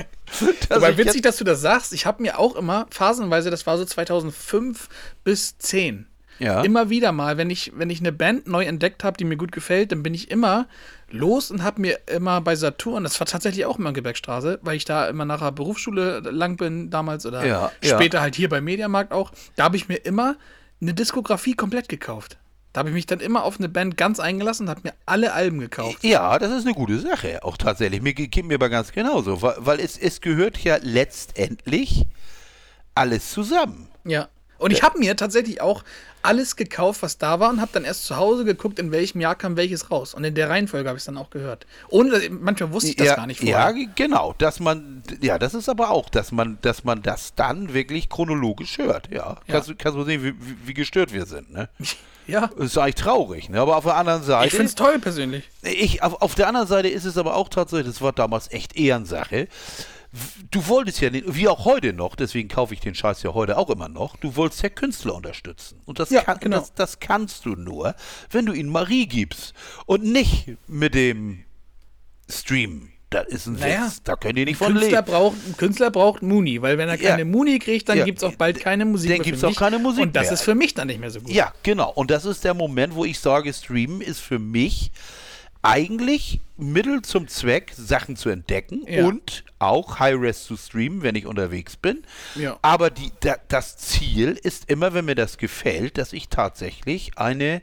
dass 0.67 0.71
Aber 0.71 0.89
ich 0.89 0.97
witzig, 0.97 1.21
dass 1.21 1.37
du 1.37 1.43
das 1.43 1.61
sagst. 1.61 1.93
Ich 1.93 2.07
habe 2.07 2.21
mir 2.23 2.39
auch 2.39 2.55
immer 2.55 2.87
phasenweise, 2.89 3.51
das 3.51 3.67
war 3.67 3.77
so 3.77 3.85
2005 3.85 4.89
bis 5.23 5.57
10, 5.59 6.07
Ja. 6.39 6.63
immer 6.63 6.89
wieder 6.89 7.11
mal, 7.11 7.37
wenn 7.37 7.51
ich, 7.51 7.73
wenn 7.75 7.91
ich 7.91 7.99
eine 7.99 8.11
Band 8.11 8.47
neu 8.47 8.63
entdeckt 8.65 9.03
habe, 9.03 9.17
die 9.17 9.23
mir 9.25 9.37
gut 9.37 9.51
gefällt, 9.51 9.91
dann 9.91 10.01
bin 10.01 10.15
ich 10.15 10.31
immer 10.31 10.67
los 11.11 11.51
und 11.51 11.63
habe 11.63 11.81
mir 11.81 11.99
immer 12.07 12.41
bei 12.41 12.55
Saturn, 12.55 13.03
das 13.03 13.19
war 13.19 13.27
tatsächlich 13.27 13.65
auch 13.65 13.77
Mönckebergstraße, 13.77 14.59
weil 14.61 14.75
ich 14.75 14.85
da 14.85 15.07
immer 15.07 15.25
nach 15.25 15.39
der 15.39 15.51
Berufsschule 15.51 16.19
lang 16.19 16.57
bin 16.57 16.89
damals 16.89 17.25
oder 17.25 17.45
Ja, 17.45 17.71
ja. 17.83 17.95
später 17.95 18.21
halt 18.21 18.35
hier 18.35 18.49
beim 18.49 18.63
Mediamarkt 18.63 19.11
auch, 19.11 19.31
da 19.55 19.65
habe 19.65 19.77
ich 19.77 19.87
mir 19.87 19.97
immer 19.97 20.35
eine 20.81 20.93
Diskografie 20.93 21.53
komplett 21.55 21.89
gekauft. 21.89 22.37
Da 22.71 22.79
habe 22.79 22.89
ich 22.89 22.95
mich 22.95 23.07
dann 23.07 23.19
immer 23.19 23.43
auf 23.43 23.57
eine 23.57 23.67
Band 23.67 23.97
ganz 23.97 24.19
eingelassen 24.19 24.67
und 24.67 24.69
habe 24.69 24.81
mir 24.83 24.93
alle 25.07 25.33
Alben 25.33 25.59
gekauft. 25.59 26.03
Ja, 26.03 26.37
das 26.37 26.51
ist 26.51 26.65
eine 26.65 26.75
gute 26.75 26.99
Sache, 26.99 27.43
auch 27.43 27.57
tatsächlich. 27.57 28.01
Mir 28.01 28.13
geht 28.13 28.45
mir 28.45 28.55
aber 28.55 28.69
ganz 28.69 28.91
genauso, 28.91 29.41
weil, 29.41 29.55
weil 29.57 29.79
es, 29.79 29.97
es 29.97 30.21
gehört 30.21 30.57
ja 30.59 30.77
letztendlich 30.81 32.05
alles 32.93 33.31
zusammen. 33.31 33.87
Ja. 34.05 34.29
Und 34.59 34.71
ich 34.71 34.83
habe 34.83 34.99
mir 34.99 35.15
tatsächlich 35.15 35.61
auch 35.61 35.83
alles 36.21 36.55
gekauft, 36.57 37.01
was 37.01 37.17
da 37.17 37.39
war 37.39 37.49
und 37.49 37.61
habe 37.61 37.71
dann 37.73 37.85
erst 37.85 38.05
zu 38.05 38.17
Hause 38.17 38.43
geguckt, 38.43 38.77
in 38.77 38.91
welchem 38.91 39.21
Jahr 39.21 39.35
kam 39.35 39.55
welches 39.55 39.89
raus. 39.89 40.13
Und 40.13 40.25
in 40.25 40.35
der 40.35 40.49
Reihenfolge 40.49 40.89
habe 40.89 40.97
ich 40.97 41.01
es 41.01 41.05
dann 41.05 41.17
auch 41.17 41.29
gehört. 41.29 41.65
Ohne, 41.87 42.19
manchmal 42.29 42.73
wusste 42.73 42.89
ich 42.89 42.97
das 42.97 43.07
ja, 43.07 43.15
gar 43.15 43.25
nicht 43.25 43.41
Ja, 43.41 43.57
vorher. 43.67 43.73
ge- 43.73 43.87
genau, 43.95 44.35
dass 44.37 44.59
man, 44.59 45.01
ja, 45.21 45.39
das 45.39 45.53
ist 45.53 45.69
aber 45.69 45.89
auch, 45.91 46.09
dass 46.09 46.31
man, 46.33 46.57
dass 46.61 46.83
man 46.83 47.01
das 47.01 47.33
dann 47.35 47.73
wirklich 47.73 48.09
chronologisch 48.09 48.77
hört, 48.79 49.09
ja. 49.11 49.37
Kannst, 49.47 49.69
du- 49.69 49.75
kannst 49.75 49.97
du 49.97 50.03
sehen, 50.03 50.21
wie, 50.23 50.33
wie, 50.33 50.55
wie 50.67 50.73
gestört 50.73 51.13
wir 51.13 51.25
sind, 51.25 51.51
ne? 51.51 51.69
Ja. 52.27 52.47
Das 52.55 52.67
ist 52.67 52.77
eigentlich 52.77 52.93
traurig, 52.93 53.49
ne? 53.49 53.59
Aber 53.59 53.75
auf 53.77 53.85
der 53.85 53.95
anderen 53.95 54.21
Seite. 54.21 54.45
Ich 54.45 54.51
finde 54.53 54.67
es 54.67 54.75
toll 54.75 54.99
persönlich. 54.99 55.49
Ich, 55.63 56.03
auf, 56.03 56.21
auf 56.21 56.35
der 56.35 56.47
anderen 56.47 56.67
Seite 56.67 56.87
ist 56.87 57.05
es 57.05 57.17
aber 57.17 57.35
auch 57.35 57.49
tatsächlich, 57.49 57.87
das 57.91 58.03
war 58.03 58.11
damals 58.13 58.51
echt 58.51 58.75
Ehrensache. 58.75 59.47
Du 60.49 60.67
wolltest 60.67 61.01
ja 61.01 61.11
nicht, 61.11 61.25
wie 61.35 61.47
auch 61.47 61.65
heute 61.65 61.93
noch, 61.93 62.15
deswegen 62.15 62.49
kaufe 62.49 62.73
ich 62.73 62.79
den 62.79 62.95
Scheiß 62.95 63.21
ja 63.21 63.33
heute 63.35 63.57
auch 63.57 63.69
immer 63.69 63.89
noch, 63.89 64.15
du 64.17 64.35
wolltest 64.35 64.63
ja 64.63 64.69
Künstler 64.69 65.13
unterstützen. 65.13 65.79
Und 65.85 65.99
das, 65.99 66.09
Ja, 66.09 66.21
kann, 66.23 66.39
genau. 66.39 66.57
das, 66.59 66.73
das 66.73 66.99
kannst 66.99 67.45
du 67.45 67.49
nur, 67.51 67.93
wenn 68.31 68.47
du 68.47 68.53
ihnen 68.53 68.69
Marie 68.69 69.05
gibst 69.05 69.53
und 69.85 70.03
nicht 70.03 70.57
mit 70.67 70.95
dem 70.95 71.43
Stream. 72.27 72.89
Das 73.11 73.27
ist 73.27 73.47
ein 73.47 73.53
Naja, 73.53 73.85
Witz. 73.87 74.03
Da 74.03 74.15
könnt 74.15 74.37
ihr 74.37 74.45
nicht 74.45 74.57
von 74.57 74.73
Künstler 74.73 74.99
leben. 75.01 75.11
braucht, 75.11 75.35
ein 75.47 75.57
Künstler 75.57 75.89
braucht 75.89 76.21
Muni, 76.21 76.61
weil 76.61 76.77
wenn 76.77 76.89
er 76.89 76.99
Ja. 77.01 77.09
keine 77.11 77.25
Muni 77.25 77.57
kriegt, 77.59 77.89
dann 77.89 77.97
Ja. 77.97 78.05
gibt 78.05 78.19
es 78.19 78.23
auch 78.23 78.35
bald 78.35 78.59
keine 78.59 78.85
Musik 78.85 79.09
Dann 79.09 79.17
mehr 79.19 79.25
gibt's 79.25 79.41
für 79.41 79.47
auch 79.47 79.55
keine 79.55 79.79
Musik 79.79 80.03
Und 80.03 80.15
das 80.15 80.25
mehr. 80.25 80.33
ist 80.33 80.41
für 80.43 80.53
mich 80.55 80.75
dann 80.75 80.87
nicht 80.87 80.99
mehr 80.99 81.09
so 81.09 81.19
gut. 81.21 81.31
Ja, 81.31 81.51
genau. 81.63 81.91
Und 81.91 82.11
das 82.11 82.25
ist 82.25 82.43
der 82.43 82.53
Moment, 82.53 82.93
wo 82.93 83.05
ich 83.05 83.19
sage, 83.19 83.51
Streamen 83.51 84.01
ist 84.01 84.19
für 84.19 84.37
mich 84.37 84.91
eigentlich 85.61 86.39
Mittel 86.57 87.01
zum 87.01 87.27
Zweck, 87.27 87.73
Sachen 87.75 88.15
zu 88.15 88.29
entdecken 88.29 88.83
Ja. 88.87 89.05
und 89.05 89.43
auch 89.59 89.99
High-Res 89.99 90.43
zu 90.45 90.55
streamen, 90.57 91.01
wenn 91.03 91.15
ich 91.15 91.25
unterwegs 91.25 91.75
bin. 91.77 92.03
Ja. 92.35 92.57
Aber 92.61 92.89
die, 92.89 93.11
da, 93.21 93.35
das 93.47 93.77
Ziel 93.77 94.39
ist 94.41 94.69
immer, 94.69 94.93
wenn 94.93 95.05
mir 95.05 95.15
das 95.15 95.37
gefällt, 95.37 95.97
dass 95.97 96.13
ich 96.13 96.29
tatsächlich 96.29 97.17
eine 97.17 97.61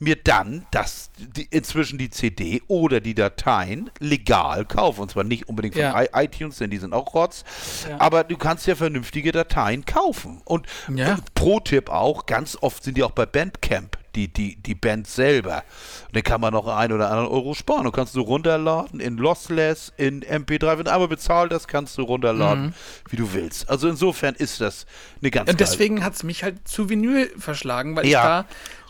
mir 0.00 0.16
dann 0.16 0.66
das 0.72 1.10
die, 1.16 1.44
inzwischen 1.50 1.98
die 1.98 2.10
CD 2.10 2.62
oder 2.66 3.00
die 3.00 3.14
Dateien 3.14 3.90
legal 4.00 4.64
kaufe. 4.66 5.00
Und 5.00 5.10
zwar 5.12 5.22
nicht 5.24 5.48
unbedingt 5.48 5.74
von 5.74 5.82
Ja. 5.82 6.02
ITunes, 6.14 6.58
denn 6.58 6.68
die 6.70 6.78
sind 6.78 6.92
auch 6.92 7.14
Rotz. 7.14 7.44
Ja. 7.88 8.00
Aber 8.00 8.24
du 8.24 8.36
kannst 8.36 8.66
ja 8.66 8.74
vernünftige 8.74 9.30
Dateien 9.32 9.84
kaufen. 9.86 10.42
Und 10.44 10.66
Ja. 10.94 11.14
äh, 11.14 11.16
Pro-Tipp 11.34 11.88
auch, 11.90 12.26
ganz 12.26 12.58
oft 12.60 12.82
sind 12.82 12.96
die 12.96 13.02
auch 13.04 13.12
bei 13.12 13.24
Bandcamp, 13.24 13.96
die, 14.14 14.28
die, 14.28 14.56
die 14.56 14.74
Band 14.74 15.06
selber. 15.06 15.64
Und 16.06 16.16
dann 16.16 16.22
kann 16.22 16.40
man 16.40 16.52
noch 16.52 16.66
ein 16.68 16.92
oder 16.92 17.10
anderen 17.10 17.28
Euro 17.30 17.54
sparen. 17.54 17.84
Du 17.84 17.90
kannst 17.90 18.14
du 18.14 18.20
runterladen 18.20 19.00
in 19.00 19.16
Lossless, 19.16 19.92
in 19.96 20.22
MP3. 20.22 20.78
Wenn 20.78 20.84
du 20.84 20.92
einmal 20.92 21.08
bezahlt 21.08 21.52
hast, 21.52 21.68
kannst 21.68 21.98
du 21.98 22.02
runterladen, 22.02 22.74
wie 23.10 23.16
du 23.16 23.32
willst. 23.32 23.68
Also 23.68 23.88
insofern 23.88 24.34
ist 24.34 24.60
das 24.60 24.86
eine 25.20 25.30
ganz 25.30 25.50
Und 25.50 25.60
deswegen 25.60 26.04
hat 26.04 26.14
es 26.14 26.22
mich 26.22 26.42
halt 26.44 26.66
zu 26.66 26.88
Vinyl 26.88 27.30
verschlagen, 27.38 27.96
weil 27.96 28.06
Ja. 28.06 28.20
ich 28.20 28.24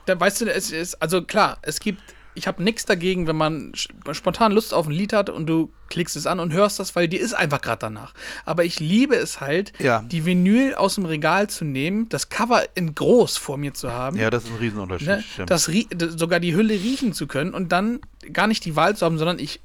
da, 0.07 0.15
da 0.15 0.21
weißt 0.21 0.43
du, 0.43 0.53
es 0.53 0.71
ist, 0.71 1.01
also 1.03 1.23
klar, 1.23 1.59
es 1.63 1.81
gibt, 1.81 2.01
ich 2.35 2.47
habe 2.47 2.63
nichts 2.63 2.85
dagegen, 2.85 3.27
wenn 3.27 3.37
man 3.37 3.73
spontan 4.13 4.53
Lust 4.53 4.75
auf 4.75 4.87
ein 4.87 4.93
Lied 4.93 5.13
hat 5.13 5.31
und 5.31 5.47
du 5.47 5.71
klickst 5.89 6.17
es 6.17 6.27
an 6.27 6.41
und 6.41 6.53
hörst 6.53 6.79
das, 6.81 6.97
weil 6.97 7.07
dir 7.09 7.21
ist 7.21 7.33
einfach 7.35 7.61
gerade 7.61 7.79
danach. 7.81 8.13
Aber 8.45 8.65
ich 8.65 8.81
liebe 8.81 9.15
es 9.15 9.41
halt, 9.41 9.73
Ja. 9.79 10.03
die 10.03 10.25
Vinyl 10.25 10.75
aus 10.75 10.97
dem 10.97 11.05
Regal 11.05 11.49
zu 11.49 11.65
nehmen, 11.65 12.09
das 12.09 12.29
Cover 12.31 12.65
in 12.75 12.95
groß 12.95 13.37
vor 13.37 13.57
mir 13.57 13.75
zu 13.75 13.93
haben. 13.93 14.17
Ja, 14.19 14.31
das 14.31 14.45
ist 14.45 14.51
ein 14.51 14.57
Riesenunterschied. 14.57 15.09
ne, 15.09 15.25
das 15.47 15.65
sogar 16.17 16.41
die 16.41 16.55
Hülle 16.57 16.75
riechen 16.75 17.13
zu 17.13 17.27
können 17.27 17.55
und 17.55 17.71
dann 17.73 18.01
gar 18.33 18.47
nicht 18.47 18.65
die 18.65 18.75
Wahl 18.77 18.97
zu 18.97 19.05
haben, 19.05 19.19
sondern 19.19 19.39
ich, 19.39 19.61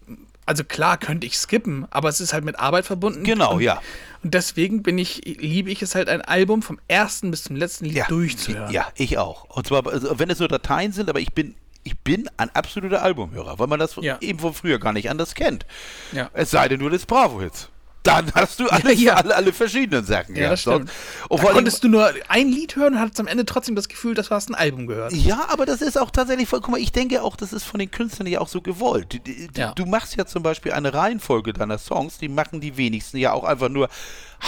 also 0.46 0.64
klar 0.64 0.98
könnte 0.98 1.26
ich 1.26 1.38
skippen, 1.38 1.88
aber 1.92 2.10
es 2.10 2.20
ist 2.20 2.34
halt 2.34 2.44
mit 2.44 2.60
Arbeit 2.60 2.86
verbunden. 2.86 3.24
Genau, 3.24 3.56
und, 3.56 3.62
ja. 3.62 3.82
Und 4.22 4.34
deswegen 4.34 4.84
bin 4.84 4.98
ich, 4.98 5.22
liebe 5.26 5.72
ich 5.72 5.82
es 5.82 5.96
halt, 5.96 6.10
ein 6.10 6.22
Album 6.22 6.62
vom 6.62 6.80
ersten 6.88 7.32
bis 7.32 7.44
zum 7.44 7.56
letzten 7.56 7.86
Lied 7.86 8.04
durchzuhören. 8.10 8.72
Ja, 8.74 8.88
ich 8.96 9.18
auch. 9.18 9.46
Und 9.56 9.66
zwar, 9.68 9.88
also, 9.88 10.20
wenn 10.20 10.30
es 10.30 10.40
nur 10.40 10.48
Dateien 10.50 10.92
sind, 10.92 11.10
aber 11.10 11.20
ich 11.22 11.32
bin, 11.34 11.56
ich 11.84 11.98
bin 12.00 12.30
ein 12.38 12.50
absoluter 12.56 13.02
Albumhörer, 13.02 13.58
weil 13.60 13.68
man 13.68 13.80
das 13.80 13.96
Ja. 14.02 14.18
eben 14.22 14.40
von 14.40 14.54
früher 14.54 14.80
gar 14.80 14.94
nicht 14.94 15.10
anders 15.10 15.36
kennt. 15.36 15.66
Ja. 16.12 16.30
Es 16.34 16.52
sei 16.52 16.68
denn, 16.68 16.80
du 16.80 16.90
das 16.90 17.06
Bravo-Hits. 17.06 17.70
Dann 18.04 18.32
hast 18.34 18.62
du 18.62 18.68
alles, 18.70 19.00
Ja. 19.02 19.16
Alle, 19.16 19.36
alle 19.36 19.52
verschiedenen 19.52 20.06
Sachen. 20.06 20.34
Ja, 20.36 20.56
stimmt. 20.56 20.90
Und 21.28 21.44
Da 21.44 21.52
konntest 21.52 21.84
du 21.84 21.90
nur 21.90 22.12
ein 22.30 22.48
Lied 22.48 22.78
hören 22.78 22.94
und 22.94 23.00
hattest 23.02 23.20
am 23.20 23.28
Ende 23.28 23.44
trotzdem 23.46 23.76
das 23.76 23.90
Gefühl, 23.90 24.14
dass 24.14 24.30
du 24.30 24.36
hast 24.36 24.50
ein 24.50 24.56
Album 24.56 24.88
gehört. 24.88 25.12
Ja, 25.12 25.48
aber 25.50 25.66
das 25.66 25.82
ist 25.82 25.98
auch 26.00 26.10
tatsächlich 26.10 26.48
voll. 26.48 26.62
Guck 26.62 26.72
mal, 26.72 26.80
ich 26.80 26.94
denke 26.94 27.22
auch, 27.22 27.36
das 27.36 27.52
ist 27.52 27.66
von 27.66 27.78
den 27.80 27.92
Künstlern 27.92 28.28
ja 28.28 28.40
auch 28.40 28.48
so 28.48 28.62
gewollt. 28.62 29.20
Die- 29.28 29.50
Ja. 29.54 29.74
Du 29.74 29.86
machst 29.86 30.16
ja 30.16 30.26
zum 30.26 30.44
Beispiel 30.44 30.72
eine 30.72 30.94
Reihenfolge 30.94 31.52
deiner 31.52 31.78
Songs, 31.78 32.18
die 32.18 32.30
machen 32.30 32.62
die 32.62 32.78
wenigsten 32.78 33.18
ja 33.18 33.34
auch 33.34 33.44
einfach 33.44 33.68
nur 33.70 33.90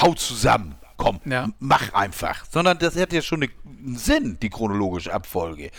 Hau 0.01 0.13
zusammen. 0.13 0.75
Komm, 1.03 1.19
Ja. 1.25 1.49
mach 1.59 1.93
einfach. 1.93 2.45
Sondern 2.51 2.77
das 2.79 2.95
hat 2.95 3.11
ja 3.13 3.21
schon 3.21 3.43
eine- 3.43 3.51
einen 3.65 3.97
Sinn, 3.97 4.37
die 4.41 4.49
chronologische 4.49 5.13
Abfolge. 5.13 5.71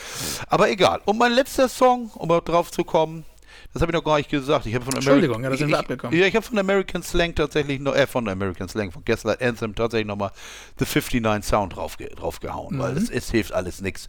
Aber 0.48 0.70
egal. 0.70 1.00
Und 1.04 1.18
mein 1.18 1.32
letzter 1.32 1.68
Song, 1.68 2.10
um 2.14 2.28
drauf 2.28 2.70
zu 2.70 2.84
kommen, 2.84 3.24
das 3.72 3.80
habe 3.80 3.90
ich 3.92 3.94
noch 3.94 4.04
gar 4.04 4.16
nicht 4.18 4.28
gesagt. 4.30 4.66
Ich 4.66 4.74
habe 4.74 4.84
von 4.84 4.94
Entschuldigung, 4.94 5.36
Ameri- 5.38 5.44
ja, 5.44 5.50
da 5.50 5.56
sind 5.56 5.68
ich, 5.68 5.72
wir 5.72 5.78
abgekommen. 5.78 6.18
Ja, 6.18 6.26
ich 6.26 6.34
habe 6.36 6.44
von 6.44 6.58
American 6.58 7.02
Slang 7.02 7.34
tatsächlich 7.34 7.80
noch, 7.80 7.94
äh, 7.94 8.06
von 8.06 8.28
American 8.28 8.68
Slang, 8.68 8.90
von 8.90 9.04
Gaslight 9.04 9.40
Anthem 9.42 9.74
tatsächlich 9.74 10.06
nochmal 10.06 10.30
The 10.78 10.84
59 10.84 11.44
Sound 11.48 11.76
draufge 11.76 12.06
draufgehauen, 12.08 12.78
weil 12.78 12.92
Mhm. 12.92 12.98
es, 12.98 13.10
es 13.10 13.30
hilft 13.30 13.52
alles 13.52 13.80
nichts. 13.80 14.08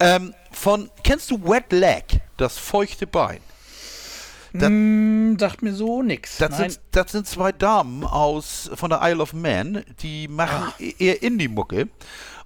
Ähm, 0.00 0.32
von, 0.52 0.90
kennst 1.02 1.30
du 1.30 1.42
Wet 1.44 1.70
Leg, 1.72 2.04
das 2.38 2.56
feuchte 2.58 3.06
Bein? 3.06 3.40
Das, 4.56 4.68
Hm, 4.68 5.36
sagt 5.38 5.62
mir 5.62 5.74
so 5.74 6.00
nix. 6.02 6.38
das, 6.38 6.50
Nein. 6.50 6.70
sind, 6.70 6.80
das 6.92 7.10
sind 7.12 7.26
zwei 7.26 7.50
Damen 7.50 8.04
aus 8.04 8.70
von 8.74 8.88
der 8.88 9.00
Isle 9.02 9.20
of 9.20 9.32
Man, 9.32 9.84
die 10.00 10.28
machen 10.28 10.72
e- 10.78 10.94
eher 10.98 11.22
Indie-Mucke. 11.22 11.88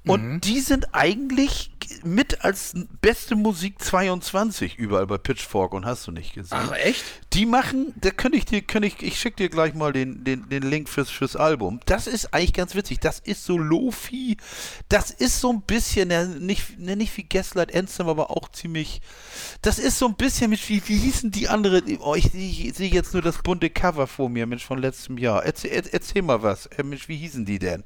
Und 0.09 0.23
Mhm. 0.23 0.41
die 0.41 0.61
sind 0.61 0.95
eigentlich 0.95 1.71
mit 2.03 2.45
als 2.45 2.75
beste 3.01 3.35
Musik 3.35 3.83
22 3.83 4.77
überall 4.77 5.07
bei 5.07 5.17
Pitchfork 5.19 5.73
und 5.73 5.87
hast 5.87 6.07
du 6.07 6.13
nicht 6.13 6.35
gesehen. 6.35 6.59
Ach, 6.61 6.73
echt? 6.73 7.03
Die 7.33 7.47
machen, 7.47 7.95
da 7.97 8.11
könnte 8.11 8.37
ich 8.37 8.45
dir, 8.45 8.61
könnte 8.63 8.89
ich, 8.89 9.03
ich 9.03 9.19
schicke 9.19 9.37
dir 9.37 9.49
gleich 9.49 9.75
mal 9.75 9.93
den, 9.93 10.23
den, 10.25 10.49
den 10.49 10.63
Link 10.65 10.89
fürs, 10.89 11.09
fürs 11.11 11.35
Album. 11.37 11.81
Das 11.87 12.07
ist 12.07 12.35
eigentlich 12.35 12.53
ganz 12.53 12.75
witzig. 12.75 13.01
Das 13.01 13.21
ist 13.21 13.45
so 13.45 13.57
Lofi. 13.57 14.37
Das 14.89 15.11
ist 15.11 15.41
so 15.41 15.51
ein 15.53 15.63
bisschen, 15.63 16.11
ja, 16.11 16.25
nicht, 16.25 16.79
ne, 16.79 16.95
nicht 16.97 17.17
wie 17.17 17.25
Gaslight 17.25 17.75
Anthem, 17.75 18.09
aber 18.09 18.31
auch 18.31 18.51
ziemlich. 18.51 19.01
Das 19.63 19.79
ist 19.79 19.99
so 19.99 20.07
ein 20.07 20.15
bisschen 20.15 20.51
mit, 20.51 20.69
wie, 20.69 20.83
wie 20.87 20.99
hießen 20.99 21.31
die 21.31 21.49
andere? 21.49 21.83
Oh, 22.01 22.15
ich, 22.15 22.31
sehe 22.33 22.91
jetzt 22.91 23.13
nur 23.15 23.23
das 23.23 23.43
bunte 23.43 23.71
Cover 23.71 24.07
vor 24.07 24.29
mir, 24.29 24.47
Mensch, 24.47 24.65
von 24.65 24.79
letztem 24.79 25.17
Jahr. 25.17 25.45
Erzähl, 25.45 25.71
er, 25.71 25.93
erzähl 25.93 26.23
mal 26.23 26.43
was. 26.43 26.67
Äh, 26.67 26.83
Mensch, 26.83 27.09
wie 27.09 27.17
hießen 27.17 27.45
die 27.47 27.59
denn? 27.59 27.85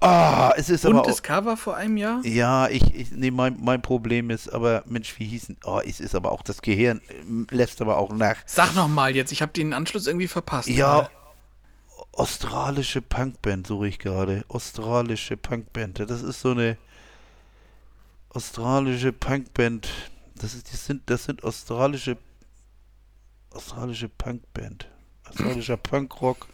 Ah, 0.00 0.52
es 0.56 0.70
ist 0.70 0.86
aber. 0.86 1.02
Buntes 1.02 1.18
Auch, 1.18 1.22
Cover 1.22 1.56
vor 1.56 1.76
einem 1.76 1.96
Jahr? 1.96 2.24
ja, 2.24 2.68
ich, 2.68 2.94
ich 2.94 3.10
nee, 3.10 3.32
mein, 3.32 3.58
mein 3.60 3.82
Problem 3.82 4.30
ist, 4.30 4.48
aber 4.48 4.84
Mensch, 4.86 5.18
wie 5.18 5.26
hießen. 5.26 5.56
Oh, 5.64 5.80
es 5.84 5.98
ist 5.98 6.14
aber 6.14 6.30
auch 6.30 6.42
das 6.42 6.62
Gehirn 6.62 7.00
äh, 7.08 7.54
lässt 7.54 7.80
aber 7.80 7.96
auch 7.96 8.12
nach. 8.12 8.36
Sag 8.46 8.74
noch 8.76 8.86
mal 8.88 9.16
jetzt, 9.16 9.32
ich 9.32 9.42
habe 9.42 9.52
den 9.52 9.72
Anschluss 9.72 10.06
irgendwie 10.06 10.28
verpasst. 10.28 10.68
Ja, 10.68 11.10
australische 12.12 13.02
Punkband 13.02 13.66
suche 13.66 13.88
ich 13.88 13.98
gerade. 13.98 14.44
Australische 14.48 15.36
Punkband. 15.36 15.98
Das 15.98 16.22
ist 16.22 16.40
so 16.40 16.52
eine 16.52 16.76
australische 18.30 19.12
Punkband. 19.12 19.88
Das 20.36 20.54
ist, 20.54 20.72
das 20.72 20.86
sind, 20.86 21.10
das 21.10 21.24
sind 21.24 21.42
australische 21.42 22.16
australische 23.50 24.08
Punkband. 24.08 24.88
Australischer 25.28 25.76
Punkrock. 25.90 26.46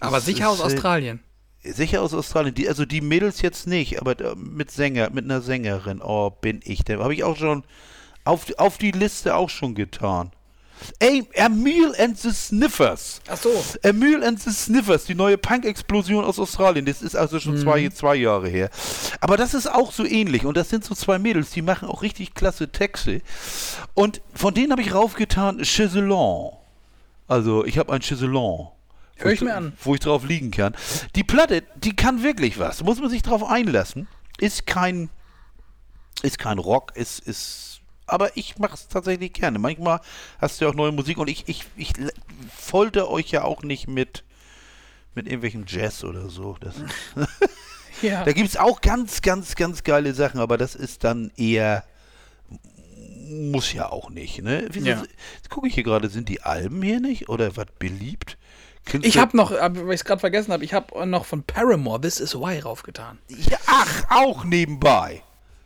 aber 0.00 0.16
Das 0.16 0.24
sicher 0.24 0.48
aus 0.48 0.60
Australien. 0.60 1.20
Sicher 1.64 2.02
aus 2.02 2.12
Australien. 2.14 2.54
Die, 2.54 2.68
also 2.68 2.84
die 2.84 3.00
Mädels 3.00 3.40
jetzt 3.42 3.66
nicht, 3.66 4.00
aber 4.00 4.18
äh, 4.20 4.34
mit 4.36 4.70
Sänger, 4.70 5.10
mit 5.10 5.24
einer 5.24 5.40
Sängerin. 5.40 6.00
Oh, 6.02 6.30
bin 6.30 6.60
ich 6.64 6.84
der. 6.84 6.98
Habe 7.00 7.14
ich 7.14 7.24
auch 7.24 7.36
schon 7.36 7.64
auf, 8.24 8.44
die- 8.44 8.58
auf 8.58 8.78
die 8.78 8.90
Liste 8.92 9.34
auch 9.34 9.48
schon 9.50 9.74
getan. 9.74 10.30
Ey, 10.98 11.22
Emil 11.34 11.94
and 11.98 12.18
the 12.18 12.30
Sniffers. 12.32 13.20
Ach 13.28 13.36
so. 13.36 13.50
Emil 13.82 14.22
and 14.24 14.42
the 14.42 14.50
Sniffers, 14.50 15.04
die 15.04 15.14
neue 15.14 15.38
Punk-Explosion 15.38 16.24
aus 16.24 16.38
Australien. 16.38 16.84
Das 16.84 17.00
ist 17.00 17.14
also 17.16 17.38
schon 17.38 17.56
zwei, 17.56 17.88
zwei 17.90 18.16
Jahre 18.16 18.48
her. 18.48 18.70
Aber 19.20 19.36
das 19.36 19.54
ist 19.54 19.70
auch 19.70 19.92
so 19.92 20.04
ähnlich. 20.04 20.44
Und 20.44 20.56
das 20.56 20.68
sind 20.70 20.84
so 20.84 20.94
zwei 20.94 21.18
Mädels, 21.18 21.50
die 21.52 21.62
machen 21.62 21.88
auch 21.88 22.02
richtig 22.02 22.34
klasse 22.34 22.68
Texte. 22.70 23.22
Und 23.94 24.20
von 24.34 24.52
denen 24.52 24.72
habe 24.72 24.82
ich 24.82 24.92
raufgetan 24.92 25.62
Chaiselon. 25.62 26.52
Also, 27.28 27.64
ich 27.64 27.78
habe 27.78 27.92
ein 27.92 28.02
Chaiselon. 28.02 28.68
Hör 29.16 29.30
ich 29.32 29.40
mir 29.40 29.54
an. 29.54 29.72
Wo 29.82 29.94
ich 29.94 30.00
drauf 30.00 30.24
liegen 30.24 30.50
kann. 30.50 30.74
Die 31.14 31.24
Platte, 31.24 31.62
die 31.76 31.94
kann 31.94 32.22
wirklich 32.22 32.58
was. 32.58 32.82
Muss 32.82 33.00
man 33.00 33.10
sich 33.10 33.22
drauf 33.22 33.44
einlassen. 33.44 34.08
Ist 34.38 34.66
kein, 34.66 35.08
ist 36.22 36.38
kein 36.38 36.58
Rock, 36.58 36.92
ist, 36.96 37.20
ist, 37.20 37.80
aber 38.06 38.36
ich 38.36 38.58
mache 38.58 38.74
es 38.74 38.88
tatsächlich 38.88 39.32
gerne. 39.32 39.58
Manchmal 39.60 40.00
hast 40.40 40.60
du 40.60 40.64
ja 40.64 40.70
auch 40.70 40.74
neue 40.74 40.90
Musik 40.92 41.18
und 41.18 41.28
ich, 41.28 41.44
ich, 41.48 41.64
ich 41.76 41.92
folter 42.56 43.08
euch 43.08 43.30
ja 43.30 43.44
auch 43.44 43.62
nicht 43.62 43.86
mit, 43.88 44.24
mit 45.14 45.26
irgendwelchem 45.26 45.64
Jazz 45.68 46.02
oder 46.02 46.28
so. 46.28 46.56
Das, 46.60 46.74
Ja. 48.02 48.24
da 48.24 48.32
gibt 48.32 48.48
es 48.48 48.56
auch 48.56 48.80
ganz, 48.80 49.22
ganz, 49.22 49.54
ganz 49.54 49.84
geile 49.84 50.14
Sachen, 50.14 50.40
aber 50.40 50.58
das 50.58 50.74
ist 50.74 51.04
dann 51.04 51.30
eher, 51.36 51.84
muss 53.30 53.72
ja 53.72 53.88
auch 53.90 54.10
nicht, 54.10 54.42
ne? 54.42 54.66
Wieso, 54.72 54.86
Ja. 54.88 55.02
Jetzt 55.36 55.48
gucke 55.48 55.68
ich 55.68 55.74
hier 55.74 55.84
gerade, 55.84 56.08
sind 56.08 56.28
die 56.28 56.42
Alben 56.42 56.82
hier 56.82 56.98
nicht 57.00 57.28
oder 57.28 57.56
was 57.56 57.66
beliebt? 57.78 58.36
Kennst 58.84 59.06
Ich 59.06 59.18
habe 59.18 59.36
noch, 59.36 59.50
ab- 59.52 59.72
weil 59.76 59.94
ich 59.94 60.00
es 60.00 60.04
gerade 60.04 60.20
vergessen 60.20 60.52
habe, 60.52 60.64
ich 60.64 60.74
habe 60.74 61.06
noch 61.06 61.24
von 61.24 61.42
Paramore 61.42 62.00
This 62.00 62.20
Is 62.20 62.34
Why 62.34 62.58
raufgetan. 62.60 63.18
Ja, 63.28 63.58
ach, 63.66 64.04
auch 64.10 64.44
nebenbei. 64.44 65.22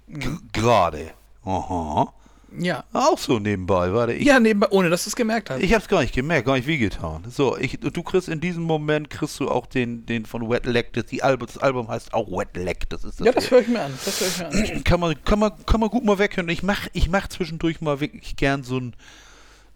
Mhm. 0.07 0.41
Gerade. 0.53 1.11
Aha. 1.45 2.13
Ja. 2.59 2.85
Auch 2.95 3.19
so 3.19 3.39
nebenbei, 3.39 3.93
warte. 3.93 4.15
Ich, 4.15 4.25
Ja, 4.27 4.41
nebenbei, 4.41 4.69
ohne 4.71 4.89
dass 4.89 5.05
du 5.05 5.11
es 5.11 5.17
gemerkt 5.17 5.51
hast. 5.51 5.61
ich 5.61 5.75
hab's 5.75 5.87
gar 5.87 6.01
nicht 6.01 6.15
gemerkt, 6.15 6.47
gar 6.47 6.55
nicht 6.57 6.67
wie 6.67 6.79
getan. 6.79 7.23
So, 7.29 7.59
ich, 7.59 7.79
du 7.79 8.03
kriegst 8.03 8.29
in 8.31 8.41
diesem 8.41 8.63
Moment, 8.63 9.11
kriegst 9.11 9.39
du 9.39 9.51
auch 9.51 9.67
den, 9.67 10.07
den 10.07 10.25
von 10.25 10.49
Wet 10.49 10.65
Leg, 10.65 10.95
das, 10.95 11.05
die 11.07 11.23
Album, 11.23 11.47
das 11.47 11.59
Album 11.59 11.89
heißt 11.89 12.15
auch 12.15 12.27
Wet 12.31 12.57
Leg, 12.57 12.89
das 12.89 13.05
ist 13.05 13.21
das. 13.21 13.27
ja, 13.27 13.33
das 13.33 13.51
höre 13.51 13.61
ich 13.61 13.69
mir 13.69 13.83
an. 13.83 13.93
Das 14.03 14.21
höre 14.21 14.29
ich 14.29 14.39
mir 14.63 14.75
an. 14.77 14.85
kann 14.85 14.99
man, 15.01 15.23
kann 15.25 15.39
man, 15.39 15.53
kann 15.67 15.81
man 15.81 15.91
gut 15.91 16.05
mal 16.05 16.19
weghören. 16.19 16.49
Ich 16.49 16.63
mach, 16.63 16.87
ich 16.95 17.11
mach 17.11 17.29
zwischendurch 17.29 17.83
mal 17.83 18.01
wirklich 18.01 18.37
gern 18.37 18.63
so 18.63 18.79
ein, 18.79 18.95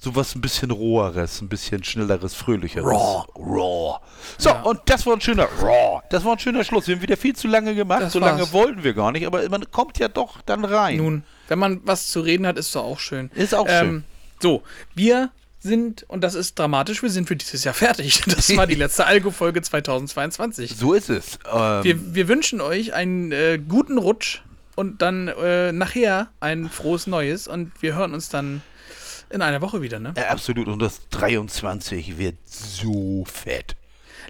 so 0.03 0.17
was 0.17 0.35
ein 0.35 0.41
bisschen 0.41 0.71
roheres, 0.73 1.41
ein 1.41 1.49
bisschen 1.49 1.85
schnelleres, 1.85 2.35
fröhlicheres. 2.35 2.85
Raw. 2.91 3.25
Raw. 3.37 3.99
So, 4.39 4.49
Ja. 4.51 4.63
und 4.63 4.81
das 4.87 5.07
war 5.07 5.15
ein 5.15 5.21
schöner, 5.21 5.45
Raw. 5.61 6.03
Das 6.11 6.25
war 6.25 6.33
ein 6.33 6.39
schöner 6.41 6.65
Schluss. 6.65 6.89
Wir 6.89 6.97
haben 6.97 7.03
wieder 7.03 7.17
viel 7.17 7.37
zu 7.37 7.47
lange 7.47 7.75
gemacht. 7.75 8.03
Das 8.03 8.13
so 8.13 8.19
lange 8.19 8.41
war's. 8.41 8.53
wollten 8.53 8.83
wir 8.83 8.95
gar 8.95 9.13
nicht, 9.13 9.27
aber 9.27 9.49
man 9.49 9.71
kommt 9.71 9.99
ja 9.99 10.09
doch 10.09 10.41
dann 10.43 10.65
rein. 10.65 10.97
Nun, 10.97 11.23
wenn 11.49 11.59
man 11.61 11.81
was 11.85 12.09
zu 12.09 12.21
reden 12.21 12.47
hat, 12.47 12.59
ist 12.59 12.75
doch 12.75 12.83
auch 12.85 12.99
schön. 12.99 13.31
Ist 13.35 13.55
auch 13.55 13.67
Ähm, 13.69 14.03
so, 14.41 14.63
wir 14.95 15.31
sind, 15.61 16.05
und 16.09 16.23
das 16.25 16.35
ist 16.35 16.59
dramatisch, 16.59 17.03
wir 17.05 17.11
sind 17.11 17.29
für 17.29 17.37
dieses 17.37 17.63
Jahr 17.63 17.75
fertig. 17.75 18.23
Das 18.27 18.57
war 18.57 18.67
die 18.67 18.75
letzte 18.85 19.07
Algo-Folge 19.07 19.63
2022. 19.63 20.77
So 20.77 20.95
ist 20.95 21.11
es. 21.11 21.39
Ähm, 21.53 21.85
Wir, 21.85 22.15
wir 22.15 22.27
wünschen 22.29 22.61
euch 22.61 22.93
einen 22.95 23.31
äh, 23.31 23.61
guten 23.69 23.99
Rutsch 23.99 24.41
und 24.75 25.01
dann 25.03 25.29
äh, 25.29 25.71
nachher 25.71 26.31
ein 26.41 26.69
frohes 26.69 27.07
Neues 27.07 27.47
und 27.47 27.71
wir 27.81 27.95
hören 27.95 28.15
uns 28.15 28.29
dann 28.29 28.63
in 29.33 29.43
einer 29.43 29.61
Woche 29.61 29.83
wieder, 29.83 29.99
ne? 29.99 30.13
äh, 30.17 30.25
absolut. 30.25 30.69
Und 30.69 30.81
das 30.81 31.09
23 31.11 32.19
wird 32.19 32.37
so 32.47 33.25
fett. 33.27 33.77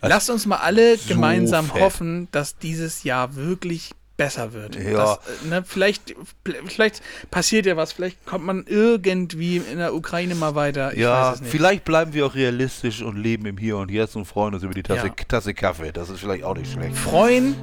Lasst 0.01 0.31
uns 0.31 0.47
mal 0.47 0.57
alle 0.57 0.97
so 0.97 1.09
gemeinsam 1.09 1.66
fett. 1.66 1.81
hoffen, 1.81 2.29
dass 2.33 2.59
dieses 2.59 3.05
Jahr 3.05 3.37
wirklich 3.37 3.91
besser 4.16 4.53
wird. 4.53 4.77
Ja. 4.77 4.93
Das, 4.93 5.19
äh, 5.45 5.49
ne, 5.49 5.65
vielleicht, 5.66 6.15
vielleicht 6.66 7.03
passiert 7.31 7.66
ja 7.66 7.77
was, 7.77 7.93
vielleicht 7.93 8.24
kommt 8.27 8.45
man 8.45 8.65
irgendwie 8.66 9.57
in 9.59 9.79
der 9.79 9.95
Ukraine 9.95 10.35
mal 10.35 10.55
weiter. 10.55 10.93
Ich 10.93 10.99
ja, 11.01 11.35
vielleicht 11.43 11.85
bleiben 11.85 12.12
wir 12.15 12.27
auch 12.27 12.35
realistisch 12.35 13.03
und 13.03 13.16
leben 13.16 13.47
im 13.47 13.57
Hier 13.59 13.77
und 13.79 13.91
Jetzt 13.91 14.16
und 14.16 14.24
freuen 14.24 14.55
uns 14.55 14.62
über 14.62 14.74
die 14.74 14.83
Tasse, 14.83 15.07
Ja. 15.09 15.15
Tasse 15.29 15.55
Kaffee. 15.55 15.93
Das 15.93 16.11
ist 16.11 16.20
vielleicht 16.20 16.45
auch 16.45 16.57
nicht 16.57 16.73
schlecht. 16.73 16.97
Freuen, 16.97 17.55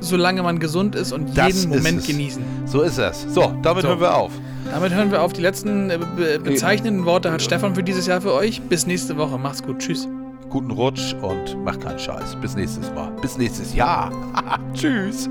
solange 0.00 0.42
man 0.42 0.58
gesund 0.58 0.94
ist 0.94 1.12
und 1.12 1.36
Das 1.36 1.46
jeden 1.48 1.58
ist 1.58 1.68
Moment 1.68 1.98
es. 2.00 2.06
genießen. 2.06 2.42
So 2.66 2.82
ist 2.82 2.98
es. 2.98 3.26
So, 3.32 3.54
damit 3.62 3.82
So. 3.82 3.88
hören 3.88 4.00
wir 4.00 4.14
auf. 4.14 4.32
Damit 4.72 4.92
hören 4.92 5.10
wir 5.10 5.22
auf. 5.22 5.32
Die 5.32 5.40
letzten 5.40 5.90
äh, 5.90 5.98
be 6.16 6.38
bezeichnenden 6.38 7.04
Worte 7.06 7.32
hat 7.32 7.40
Stefan 7.42 7.74
für 7.74 7.82
dieses 7.82 8.06
Jahr 8.06 8.20
für 8.20 8.32
euch. 8.34 8.60
Bis 8.62 8.86
nächste 8.86 9.16
Woche. 9.16 9.38
Macht's 9.38 9.62
gut. 9.62 9.78
Tschüss. 9.78 10.06
Guten 10.50 10.70
Rutsch 10.70 11.14
und 11.22 11.56
mach 11.64 11.78
keinen 11.78 11.98
Scheiß. 11.98 12.36
Bis 12.40 12.54
nächstes 12.54 12.90
Mal. 12.92 13.10
Bis 13.20 13.36
nächstes 13.38 13.74
Jahr. 13.74 14.10
Tschüss. 14.74 15.28